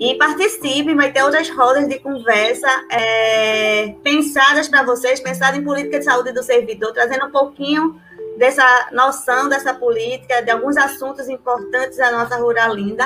E 0.00 0.14
participe, 0.14 0.94
vai 0.94 1.10
ter 1.10 1.24
outras 1.24 1.50
rodas 1.50 1.88
de 1.88 1.98
conversa 1.98 2.68
é, 2.88 3.96
pensadas 4.04 4.68
para 4.68 4.84
vocês, 4.84 5.18
pensadas 5.18 5.58
em 5.58 5.64
política 5.64 5.98
de 5.98 6.04
saúde 6.04 6.30
do 6.32 6.42
servidor, 6.42 6.92
trazendo 6.92 7.26
um 7.26 7.32
pouquinho 7.32 8.00
dessa 8.38 8.88
noção 8.92 9.48
dessa 9.48 9.74
política, 9.74 10.40
de 10.40 10.50
alguns 10.50 10.76
assuntos 10.76 11.28
importantes 11.28 11.98
da 11.98 12.12
nossa 12.12 12.36
Ruralinda. 12.36 13.04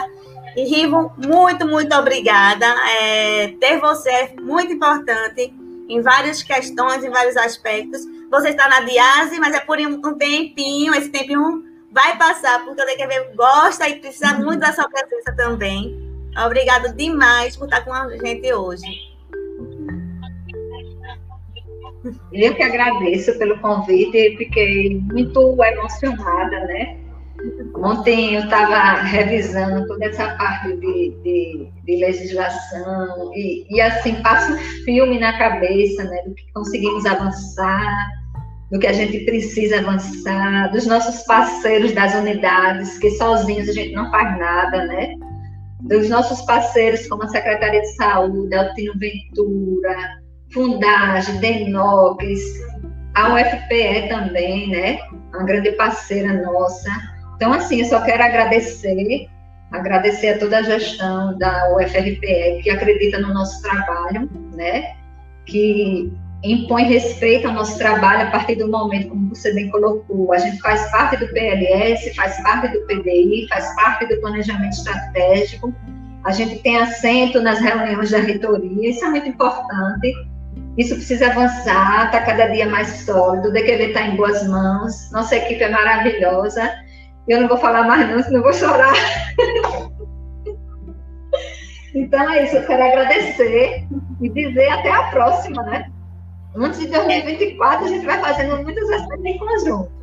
E 0.55 0.65
Rivo, 0.65 1.11
muito, 1.17 1.67
muito 1.67 1.95
obrigada. 1.97 2.67
É, 3.01 3.49
ter 3.59 3.81
você 3.81 4.11
é 4.11 4.35
muito 4.39 4.73
importante 4.75 5.53
em 5.89 6.01
várias 6.03 6.43
questões, 6.43 7.03
em 7.03 7.11
vários 7.11 7.37
aspectos. 7.37 8.03
Você 8.31 8.51
está 8.51 8.69
na 8.69 8.81
Diase, 8.81 9.41
mas 9.41 9.55
é 9.55 9.61
por 9.61 9.79
um 9.79 10.15
tempinho, 10.15 10.95
esse 10.95 11.09
tempinho 11.09 11.65
vai 11.91 12.17
passar, 12.17 12.65
porque 12.65 12.83
o 12.83 12.87
DQV 12.87 13.35
gosta 13.35 13.89
e 13.89 13.99
precisa 13.99 14.35
muito 14.35 14.61
da 14.61 14.73
sua 14.73 14.89
presença 14.89 15.35
também. 15.35 15.99
Obrigado 16.47 16.95
demais 16.95 17.57
por 17.57 17.65
estar 17.65 17.83
com 17.83 17.93
a 17.93 18.09
gente 18.17 18.53
hoje. 18.53 19.12
Eu 22.33 22.55
que 22.55 22.63
agradeço 22.63 23.39
pelo 23.39 23.59
convite, 23.61 24.37
fiquei 24.37 25.01
muito 25.01 25.57
emocionada, 25.63 26.61
né? 26.67 26.99
Ontem 27.75 28.35
eu 28.35 28.45
estava 28.45 29.03
revisando 29.03 29.87
toda 29.87 30.05
essa 30.05 30.29
parte 30.37 30.77
de, 30.77 31.11
de, 31.23 31.69
de 31.85 31.97
legislação 31.97 33.33
e, 33.35 33.67
e, 33.75 33.81
assim, 33.81 34.15
passa 34.23 34.53
um 34.53 34.59
filme 34.85 35.19
na 35.19 35.37
cabeça, 35.39 36.05
né, 36.05 36.23
do 36.25 36.35
que 36.35 36.53
conseguimos 36.53 37.05
avançar, 37.05 38.09
do 38.71 38.79
que 38.79 38.87
a 38.87 38.93
gente 38.93 39.25
precisa 39.25 39.79
avançar, 39.79 40.71
dos 40.71 40.87
nossos 40.87 41.23
parceiros 41.25 41.93
das 41.93 42.15
unidades, 42.15 42.99
que 42.99 43.11
sozinhos 43.11 43.69
a 43.69 43.73
gente 43.73 43.93
não 43.93 44.11
faz 44.11 44.39
nada, 44.39 44.87
né? 44.87 45.15
Dos 45.83 46.09
nossos 46.09 46.43
parceiros, 46.43 47.07
como 47.09 47.25
a 47.25 47.29
Secretaria 47.29 47.81
de 47.81 47.95
Saúde, 47.97 48.55
Altino 48.55 48.95
Ventura, 48.99 50.22
Fundage, 50.53 51.33
Denox, 51.39 52.19
a 53.15 53.35
UFPE 53.35 54.09
também, 54.09 54.69
né? 54.71 54.99
Uma 55.31 55.45
grande 55.45 55.73
parceira 55.73 56.43
nossa. 56.43 56.91
Então, 57.37 57.53
assim, 57.53 57.81
eu 57.81 57.87
só 57.87 58.01
quero 58.03 58.23
agradecer, 58.23 59.29
agradecer 59.71 60.29
a 60.31 60.39
toda 60.39 60.59
a 60.59 60.63
gestão 60.63 61.37
da 61.39 61.75
UFRPE 61.75 62.61
que 62.63 62.71
acredita 62.71 63.19
no 63.19 63.33
nosso 63.33 63.61
trabalho, 63.63 64.31
né? 64.55 64.95
Que 65.47 66.13
impõe 66.45 66.85
respeito 66.85 67.47
ao 67.47 67.55
nosso 67.55 67.79
trabalho 67.79 68.29
a 68.29 68.31
partir 68.31 68.57
do 68.57 68.69
momento, 68.69 69.11
como 69.11 69.29
você 69.29 69.53
bem 69.55 69.71
colocou, 69.71 70.33
a 70.33 70.39
gente 70.39 70.61
faz 70.61 70.91
parte 70.91 71.17
do 71.17 71.29
PLS, 71.29 72.15
faz 72.15 72.43
parte 72.43 72.69
do 72.69 72.85
PDI, 72.87 73.47
faz 73.49 73.75
parte 73.77 74.07
do 74.07 74.21
planejamento 74.21 74.73
estratégico, 74.73 75.73
a 76.25 76.33
gente 76.33 76.59
tem 76.61 76.79
assento 76.79 77.41
nas 77.41 77.61
reuniões 77.61 78.11
da 78.11 78.19
reitoria, 78.19 78.91
isso 78.91 79.05
é 79.05 79.11
muito 79.11 79.29
importante, 79.29 80.13
isso 80.77 80.95
precisa 80.95 81.27
avançar, 81.27 82.07
está 82.07 82.23
cada 82.23 82.47
dia 82.47 82.67
mais 82.67 82.89
sólido, 83.05 83.49
o 83.49 83.53
DQV 83.53 83.89
está 83.89 84.03
em 84.03 84.17
boas 84.17 84.47
mãos, 84.49 85.11
nossa 85.13 85.37
equipe 85.37 85.63
é 85.63 85.69
maravilhosa, 85.69 86.73
eu 87.29 87.41
não 87.41 87.49
vou 87.49 87.59
falar 87.59 87.85
mais 87.85 88.09
não, 88.09 88.23
senão 88.23 88.43
vou 88.43 88.53
chorar. 88.53 88.93
então 91.95 92.31
é 92.31 92.45
isso, 92.45 92.57
eu 92.57 92.67
quero 92.67 92.83
agradecer 92.85 93.87
e 94.21 94.29
dizer 94.31 94.69
até 94.71 94.91
a 94.91 95.05
próxima, 95.05 95.63
né? 95.65 95.91
Antes 96.55 96.81
de 96.81 96.87
2024, 96.89 97.85
a 97.85 97.89
gente 97.89 98.07
vai 98.07 98.21
fazendo 98.21 98.63
muitas 98.63 98.91
ações 98.91 99.25
em 99.25 99.39
conjunto. 99.39 100.02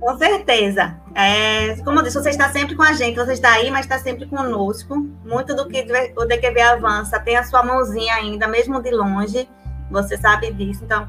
Com 0.00 0.18
certeza. 0.18 0.96
É, 1.14 1.76
como 1.84 1.98
eu 1.98 2.02
disse, 2.02 2.18
você 2.18 2.30
está 2.30 2.48
sempre 2.50 2.74
com 2.74 2.82
a 2.82 2.92
gente, 2.92 3.16
você 3.16 3.34
está 3.34 3.52
aí, 3.52 3.70
mas 3.70 3.80
está 3.80 3.98
sempre 3.98 4.26
conosco. 4.26 4.96
Muito 5.24 5.54
do 5.54 5.68
que 5.68 5.86
o 6.16 6.24
DQB 6.24 6.60
avança 6.60 7.20
tem 7.20 7.36
a 7.36 7.44
sua 7.44 7.62
mãozinha 7.62 8.14
ainda, 8.14 8.48
mesmo 8.48 8.82
de 8.82 8.90
longe. 8.90 9.48
Você 9.90 10.16
sabe 10.16 10.52
disso. 10.52 10.84
Então, 10.84 11.08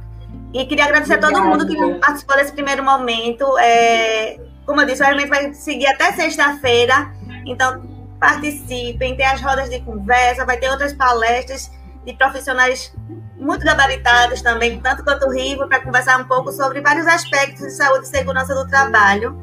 e 0.53 0.65
queria 0.65 0.85
agradecer 0.85 1.15
Obrigada. 1.15 1.37
a 1.37 1.41
todo 1.41 1.49
mundo 1.49 1.67
que 1.67 1.99
participou 1.99 2.35
desse 2.35 2.51
primeiro 2.51 2.83
momento. 2.83 3.57
É, 3.57 4.39
como 4.65 4.81
eu 4.81 4.85
disse, 4.85 5.01
o 5.01 5.05
evento 5.05 5.29
vai 5.29 5.53
seguir 5.53 5.87
até 5.87 6.11
sexta-feira. 6.11 7.11
Então, 7.45 7.81
participem, 8.19 9.15
tem 9.15 9.25
as 9.25 9.41
rodas 9.41 9.69
de 9.69 9.79
conversa, 9.81 10.45
vai 10.45 10.57
ter 10.57 10.69
outras 10.69 10.93
palestras 10.93 11.71
de 12.05 12.13
profissionais 12.13 12.93
muito 13.37 13.65
gabaritados 13.65 14.41
também, 14.41 14.79
tanto 14.79 15.03
quanto 15.03 15.27
o 15.27 15.31
Rivo, 15.31 15.67
para 15.67 15.81
conversar 15.81 16.19
um 16.19 16.25
pouco 16.25 16.51
sobre 16.51 16.81
vários 16.81 17.05
aspectos 17.07 17.65
de 17.65 17.71
saúde 17.71 18.05
e 18.05 18.09
segurança 18.09 18.53
do 18.55 18.67
trabalho. 18.67 19.37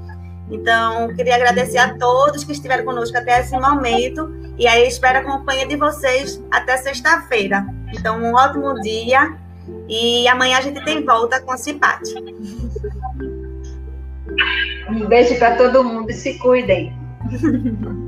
Então, 0.50 1.14
queria 1.14 1.36
agradecer 1.36 1.78
a 1.78 1.96
todos 1.96 2.42
que 2.42 2.52
estiveram 2.52 2.84
conosco 2.84 3.16
até 3.16 3.40
esse 3.40 3.56
momento 3.58 4.34
e 4.58 4.66
aí 4.66 4.86
espero 4.86 5.20
a 5.20 5.22
companhia 5.22 5.66
de 5.66 5.76
vocês 5.76 6.42
até 6.50 6.76
sexta-feira. 6.76 7.64
Então, 7.92 8.20
um 8.20 8.34
ótimo 8.34 8.74
dia 8.80 9.36
e 9.88 10.26
amanhã 10.28 10.58
a 10.58 10.60
gente 10.60 10.82
tem 10.84 11.04
volta 11.04 11.40
com 11.40 11.52
a 11.52 11.56
CIPAT. 11.56 12.02
Um 14.88 15.06
beijo 15.06 15.38
para 15.38 15.56
todo 15.56 15.84
mundo 15.84 16.10
e 16.10 16.14
se 16.14 16.38
cuidem. 16.38 16.98